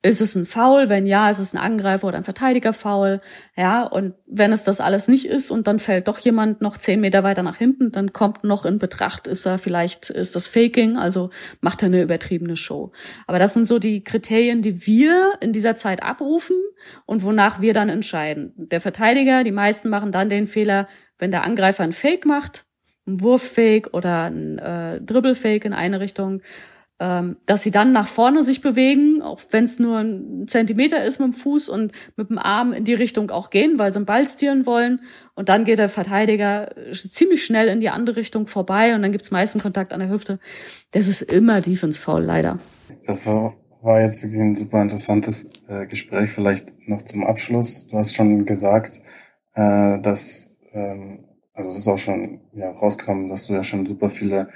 Ist 0.00 0.20
es 0.20 0.36
ein 0.36 0.46
Foul? 0.46 0.88
Wenn 0.88 1.06
ja, 1.06 1.28
ist 1.28 1.40
es 1.40 1.52
ein 1.52 1.58
Angreifer 1.58 2.06
oder 2.06 2.18
ein 2.18 2.24
Verteidiger-Foul? 2.24 3.20
Ja, 3.56 3.82
und 3.82 4.14
wenn 4.26 4.52
es 4.52 4.62
das 4.62 4.80
alles 4.80 5.08
nicht 5.08 5.26
ist 5.26 5.50
und 5.50 5.66
dann 5.66 5.80
fällt 5.80 6.06
doch 6.06 6.18
jemand 6.18 6.60
noch 6.60 6.76
zehn 6.76 7.00
Meter 7.00 7.24
weiter 7.24 7.42
nach 7.42 7.56
hinten, 7.56 7.90
dann 7.90 8.12
kommt 8.12 8.44
noch 8.44 8.64
in 8.64 8.78
Betracht, 8.78 9.26
ist 9.26 9.44
er 9.44 9.58
vielleicht, 9.58 10.10
ist 10.10 10.36
das 10.36 10.46
Faking, 10.46 10.96
also 10.96 11.30
macht 11.60 11.82
er 11.82 11.86
eine 11.86 12.02
übertriebene 12.02 12.56
Show. 12.56 12.92
Aber 13.26 13.40
das 13.40 13.54
sind 13.54 13.66
so 13.66 13.80
die 13.80 14.04
Kriterien, 14.04 14.62
die 14.62 14.86
wir 14.86 15.32
in 15.40 15.52
dieser 15.52 15.74
Zeit 15.74 16.00
abrufen 16.04 16.56
und 17.04 17.24
wonach 17.24 17.60
wir 17.60 17.74
dann 17.74 17.88
entscheiden. 17.88 18.52
Der 18.56 18.80
Verteidiger, 18.80 19.42
die 19.42 19.50
meisten 19.50 19.88
machen 19.88 20.12
dann 20.12 20.30
den 20.30 20.46
Fehler, 20.46 20.86
wenn 21.18 21.32
der 21.32 21.42
Angreifer 21.42 21.82
ein 21.82 21.92
Fake 21.92 22.24
macht, 22.24 22.66
ein 23.04 23.20
Wurffake 23.20 23.90
oder 23.90 24.30
ein 24.30 24.58
äh, 24.58 25.00
Dribblefake 25.00 25.64
in 25.64 25.72
eine 25.72 25.98
Richtung, 25.98 26.40
dass 26.98 27.62
sie 27.62 27.70
dann 27.70 27.92
nach 27.92 28.08
vorne 28.08 28.42
sich 28.42 28.60
bewegen, 28.60 29.22
auch 29.22 29.40
wenn 29.50 29.62
es 29.62 29.78
nur 29.78 29.98
ein 29.98 30.48
Zentimeter 30.48 31.04
ist 31.04 31.20
mit 31.20 31.28
dem 31.28 31.32
Fuß 31.32 31.68
und 31.68 31.92
mit 32.16 32.28
dem 32.28 32.38
Arm 32.38 32.72
in 32.72 32.84
die 32.84 32.94
Richtung 32.94 33.30
auch 33.30 33.50
gehen, 33.50 33.78
weil 33.78 33.92
sie 33.92 33.98
einen 33.98 34.06
Ball 34.06 34.26
stieren 34.26 34.66
wollen. 34.66 35.00
Und 35.36 35.48
dann 35.48 35.64
geht 35.64 35.78
der 35.78 35.88
Verteidiger 35.88 36.74
ziemlich 36.92 37.44
schnell 37.44 37.68
in 37.68 37.78
die 37.78 37.90
andere 37.90 38.16
Richtung 38.16 38.48
vorbei 38.48 38.96
und 38.96 39.02
dann 39.02 39.12
gibt's 39.12 39.30
meisten 39.30 39.60
Kontakt 39.60 39.92
an 39.92 40.00
der 40.00 40.10
Hüfte. 40.10 40.40
Das 40.90 41.06
ist 41.06 41.22
immer 41.22 41.60
Defense 41.60 42.00
Foul, 42.00 42.24
leider. 42.24 42.58
Das 43.06 43.28
war 43.82 44.00
jetzt 44.00 44.22
wirklich 44.22 44.40
ein 44.40 44.56
super 44.56 44.82
interessantes 44.82 45.52
äh, 45.68 45.86
Gespräch. 45.86 46.30
Vielleicht 46.30 46.88
noch 46.88 47.02
zum 47.02 47.24
Abschluss. 47.24 47.86
Du 47.86 47.96
hast 47.96 48.14
schon 48.14 48.44
gesagt, 48.44 49.00
äh, 49.54 50.00
dass, 50.00 50.56
ähm, 50.72 51.24
also 51.52 51.70
es 51.70 51.78
ist 51.78 51.88
auch 51.88 51.98
schon 51.98 52.40
ja, 52.54 52.70
rausgekommen, 52.70 53.28
dass 53.28 53.46
du 53.46 53.54
ja 53.54 53.62
schon 53.62 53.86
super 53.86 54.08
viele 54.08 54.48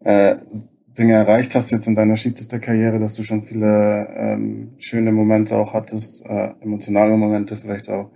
äh, 0.00 0.36
Dinge 0.98 1.14
erreicht 1.14 1.54
hast 1.54 1.70
jetzt 1.70 1.86
in 1.86 1.94
deiner 1.94 2.16
Schiedsrichterkarriere, 2.16 2.98
dass 2.98 3.14
du 3.16 3.22
schon 3.22 3.42
viele 3.42 4.08
ähm, 4.14 4.74
schöne 4.78 5.12
Momente 5.12 5.56
auch 5.56 5.72
hattest, 5.74 6.26
äh, 6.26 6.52
emotionale 6.60 7.16
Momente 7.16 7.56
vielleicht 7.56 7.88
auch. 7.88 8.10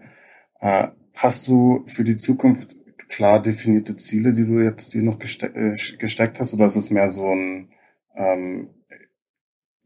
Äh, 0.61 0.89
hast 1.16 1.47
du 1.49 1.85
für 1.87 2.05
die 2.05 2.16
Zukunft 2.16 2.77
klar 3.09 3.41
definierte 3.41 3.97
Ziele, 3.97 4.33
die 4.33 4.47
du 4.47 4.61
jetzt 4.61 4.93
dir 4.95 5.03
noch 5.03 5.18
geste 5.18 5.47
äh, 5.55 5.77
gesteckt 5.99 6.41
hast, 6.41 6.55
oder 6.55 6.66
ist 6.66 6.77
es 6.77 6.91
mehr 6.91 7.09
so 7.11 7.29
ein, 7.31 7.68
ähm, 8.16 8.70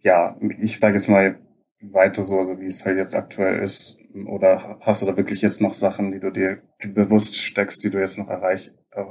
ja, 0.01 0.37
ich 0.59 0.79
sage 0.79 0.95
jetzt 0.95 1.09
mal 1.09 1.39
weiter 1.81 2.23
so, 2.23 2.39
also 2.39 2.61
wie 2.61 2.67
es 2.67 2.85
halt 2.87 2.99
jetzt 2.99 3.15
aktuell 3.15 3.63
ist, 3.63 3.99
oder 4.27 4.79
hast 4.81 5.03
du 5.03 5.07
da 5.07 5.17
wirklich 5.17 5.43
jetzt 5.43 5.61
noch 5.61 5.75
Sachen, 5.75 6.11
die 6.11 6.21
du 6.21 6.31
dir 6.31 6.63
bewusst 6.95 7.37
steckst, 7.37 7.85
die 7.85 7.91
du 7.91 7.99
jetzt 7.99 8.19
noch 8.19 8.29
erreich, 8.29 8.73
äh, 8.93 9.05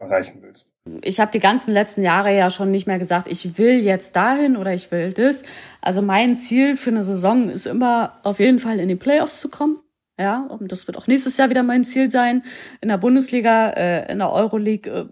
erreichen 0.00 0.38
willst? 0.42 0.68
Ich 1.02 1.20
habe 1.20 1.30
die 1.30 1.40
ganzen 1.40 1.72
letzten 1.72 2.02
Jahre 2.02 2.36
ja 2.36 2.50
schon 2.50 2.70
nicht 2.70 2.86
mehr 2.86 2.98
gesagt, 2.98 3.28
ich 3.28 3.58
will 3.58 3.80
jetzt 3.80 4.16
dahin 4.16 4.56
oder 4.56 4.74
ich 4.74 4.90
will 4.90 5.12
das. 5.12 5.42
Also 5.80 6.02
mein 6.02 6.36
Ziel 6.36 6.76
für 6.76 6.90
eine 6.90 7.04
Saison 7.04 7.50
ist 7.50 7.66
immer 7.66 8.18
auf 8.22 8.40
jeden 8.40 8.58
Fall 8.58 8.80
in 8.80 8.88
die 8.88 8.96
Playoffs 8.96 9.40
zu 9.40 9.48
kommen. 9.48 9.78
Ja, 10.18 10.40
und 10.40 10.70
das 10.70 10.86
wird 10.86 10.98
auch 10.98 11.06
nächstes 11.06 11.38
Jahr 11.38 11.48
wieder 11.48 11.62
mein 11.62 11.82
Ziel 11.84 12.10
sein. 12.10 12.42
In 12.82 12.90
der 12.90 12.98
Bundesliga, 12.98 13.70
äh, 13.70 14.12
in 14.12 14.18
der 14.18 14.30
Euroleague 14.30 14.92
äh, 14.92 15.06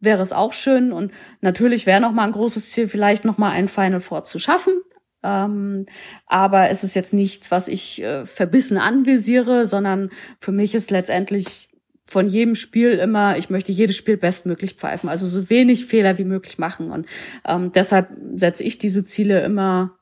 wäre 0.00 0.20
es 0.20 0.34
auch 0.34 0.52
schön. 0.52 0.92
Und 0.92 1.12
natürlich 1.40 1.86
wäre 1.86 2.00
noch 2.02 2.12
mal 2.12 2.24
ein 2.24 2.32
großes 2.32 2.70
Ziel, 2.70 2.86
vielleicht 2.86 3.24
noch 3.24 3.38
mal 3.38 3.52
ein 3.52 3.68
Final 3.68 4.00
Four 4.00 4.24
zu 4.24 4.38
schaffen. 4.38 4.74
Ähm, 5.22 5.86
aber 6.26 6.68
es 6.68 6.84
ist 6.84 6.94
jetzt 6.94 7.14
nichts, 7.14 7.50
was 7.50 7.68
ich 7.68 8.02
äh, 8.02 8.26
verbissen 8.26 8.76
anvisiere, 8.76 9.64
sondern 9.64 10.10
für 10.40 10.52
mich 10.52 10.74
ist 10.74 10.90
letztendlich 10.90 11.69
von 12.10 12.26
jedem 12.26 12.56
Spiel 12.56 12.92
immer, 12.94 13.36
ich 13.36 13.50
möchte 13.50 13.70
jedes 13.70 13.96
Spiel 13.96 14.16
bestmöglich 14.16 14.74
pfeifen, 14.74 15.08
also 15.08 15.26
so 15.26 15.48
wenig 15.48 15.86
Fehler 15.86 16.18
wie 16.18 16.24
möglich 16.24 16.58
machen. 16.58 16.90
Und 16.90 17.06
ähm, 17.46 17.70
deshalb 17.72 18.08
setze 18.34 18.64
ich 18.64 18.78
diese 18.78 19.04
Ziele 19.04 19.42
immer 19.42 19.96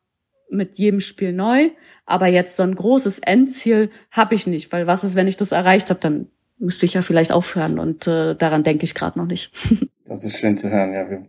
mit 0.50 0.78
jedem 0.78 1.00
Spiel 1.00 1.34
neu. 1.34 1.68
Aber 2.06 2.26
jetzt 2.26 2.56
so 2.56 2.62
ein 2.62 2.74
großes 2.74 3.18
Endziel 3.18 3.90
habe 4.10 4.34
ich 4.34 4.46
nicht, 4.46 4.72
weil 4.72 4.86
was 4.86 5.04
ist, 5.04 5.16
wenn 5.16 5.28
ich 5.28 5.36
das 5.36 5.52
erreicht 5.52 5.90
habe, 5.90 6.00
dann 6.00 6.28
müsste 6.58 6.86
ich 6.86 6.94
ja 6.94 7.02
vielleicht 7.02 7.30
aufhören 7.30 7.78
und 7.78 8.06
äh, 8.06 8.34
daran 8.34 8.64
denke 8.64 8.84
ich 8.84 8.94
gerade 8.94 9.18
noch 9.18 9.26
nicht. 9.26 9.52
das 10.06 10.24
ist 10.24 10.38
schön 10.38 10.56
zu 10.56 10.70
hören, 10.70 10.94
ja. 10.94 11.08
Wir, 11.10 11.26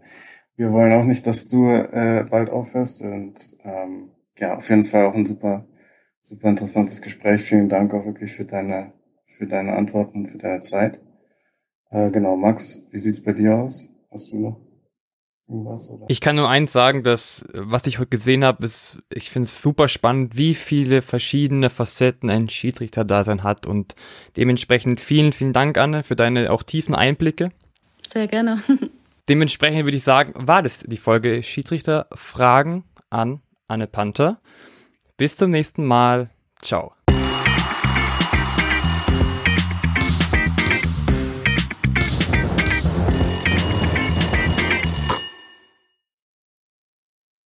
wir 0.56 0.72
wollen 0.72 0.94
auch 0.94 1.04
nicht, 1.04 1.28
dass 1.28 1.50
du 1.50 1.68
äh, 1.70 2.26
bald 2.30 2.50
aufhörst 2.50 3.04
und 3.04 3.36
ähm, 3.66 4.12
ja, 4.40 4.56
auf 4.56 4.70
jeden 4.70 4.86
Fall 4.86 5.08
auch 5.08 5.14
ein 5.14 5.26
super, 5.26 5.68
super 6.22 6.48
interessantes 6.48 7.02
Gespräch. 7.02 7.42
Vielen 7.42 7.68
Dank 7.68 7.94
auch 7.94 8.06
wirklich 8.06 8.32
für 8.32 8.46
deine 8.46 8.94
für 9.40 9.48
deine 9.48 9.74
Antworten, 9.74 10.28
für 10.28 10.38
deine 10.38 10.60
Zeit. 10.60 11.00
Äh, 11.90 12.12
genau, 12.12 12.36
Max, 12.36 12.88
wie 12.92 13.00
sieht's 13.00 13.24
bei 13.24 13.32
dir 13.32 13.56
aus? 13.56 13.90
Hast 14.12 14.34
du 14.34 14.38
noch 14.38 14.60
irgendwas? 15.48 15.90
Oder? 15.90 16.06
Ich 16.10 16.20
kann 16.20 16.36
nur 16.36 16.50
eins 16.50 16.74
sagen, 16.74 17.04
dass 17.04 17.46
was 17.54 17.88
ich 17.88 18.00
heute 18.00 18.10
gesehen 18.10 18.44
habe, 18.44 18.66
ist, 18.66 19.00
ich 19.12 19.32
finde 19.32 19.46
es 19.46 19.62
super 19.62 19.88
spannend, 19.88 20.38
wie 20.38 20.54
viele 20.54 21.02
verschiedene 21.02 21.70
Facetten 21.70 22.30
ein 22.30 22.50
Schiedsrichter-Dasein 22.50 23.44
hat 23.44 23.66
und 23.66 23.96
dementsprechend 24.36 25.00
vielen, 25.00 25.32
vielen 25.32 25.54
Dank, 25.54 25.78
Anne, 25.78 26.04
für 26.04 26.18
deine 26.18 26.52
auch 26.52 26.64
tiefen 26.64 26.94
Einblicke. 26.94 27.52
Sehr 28.08 28.28
gerne. 28.28 28.62
dementsprechend 29.30 29.86
würde 29.86 29.98
ich 29.98 30.04
sagen, 30.04 30.34
war 30.36 30.62
das 30.62 30.80
die 30.80 30.98
Folge 30.98 31.42
Schiedsrichter 31.44 32.08
Fragen 32.14 32.84
an 33.10 33.40
Anne 33.70 33.88
Panther. 33.88 34.42
Bis 35.16 35.38
zum 35.38 35.52
nächsten 35.52 35.86
Mal. 35.86 36.30
Ciao. 36.62 36.94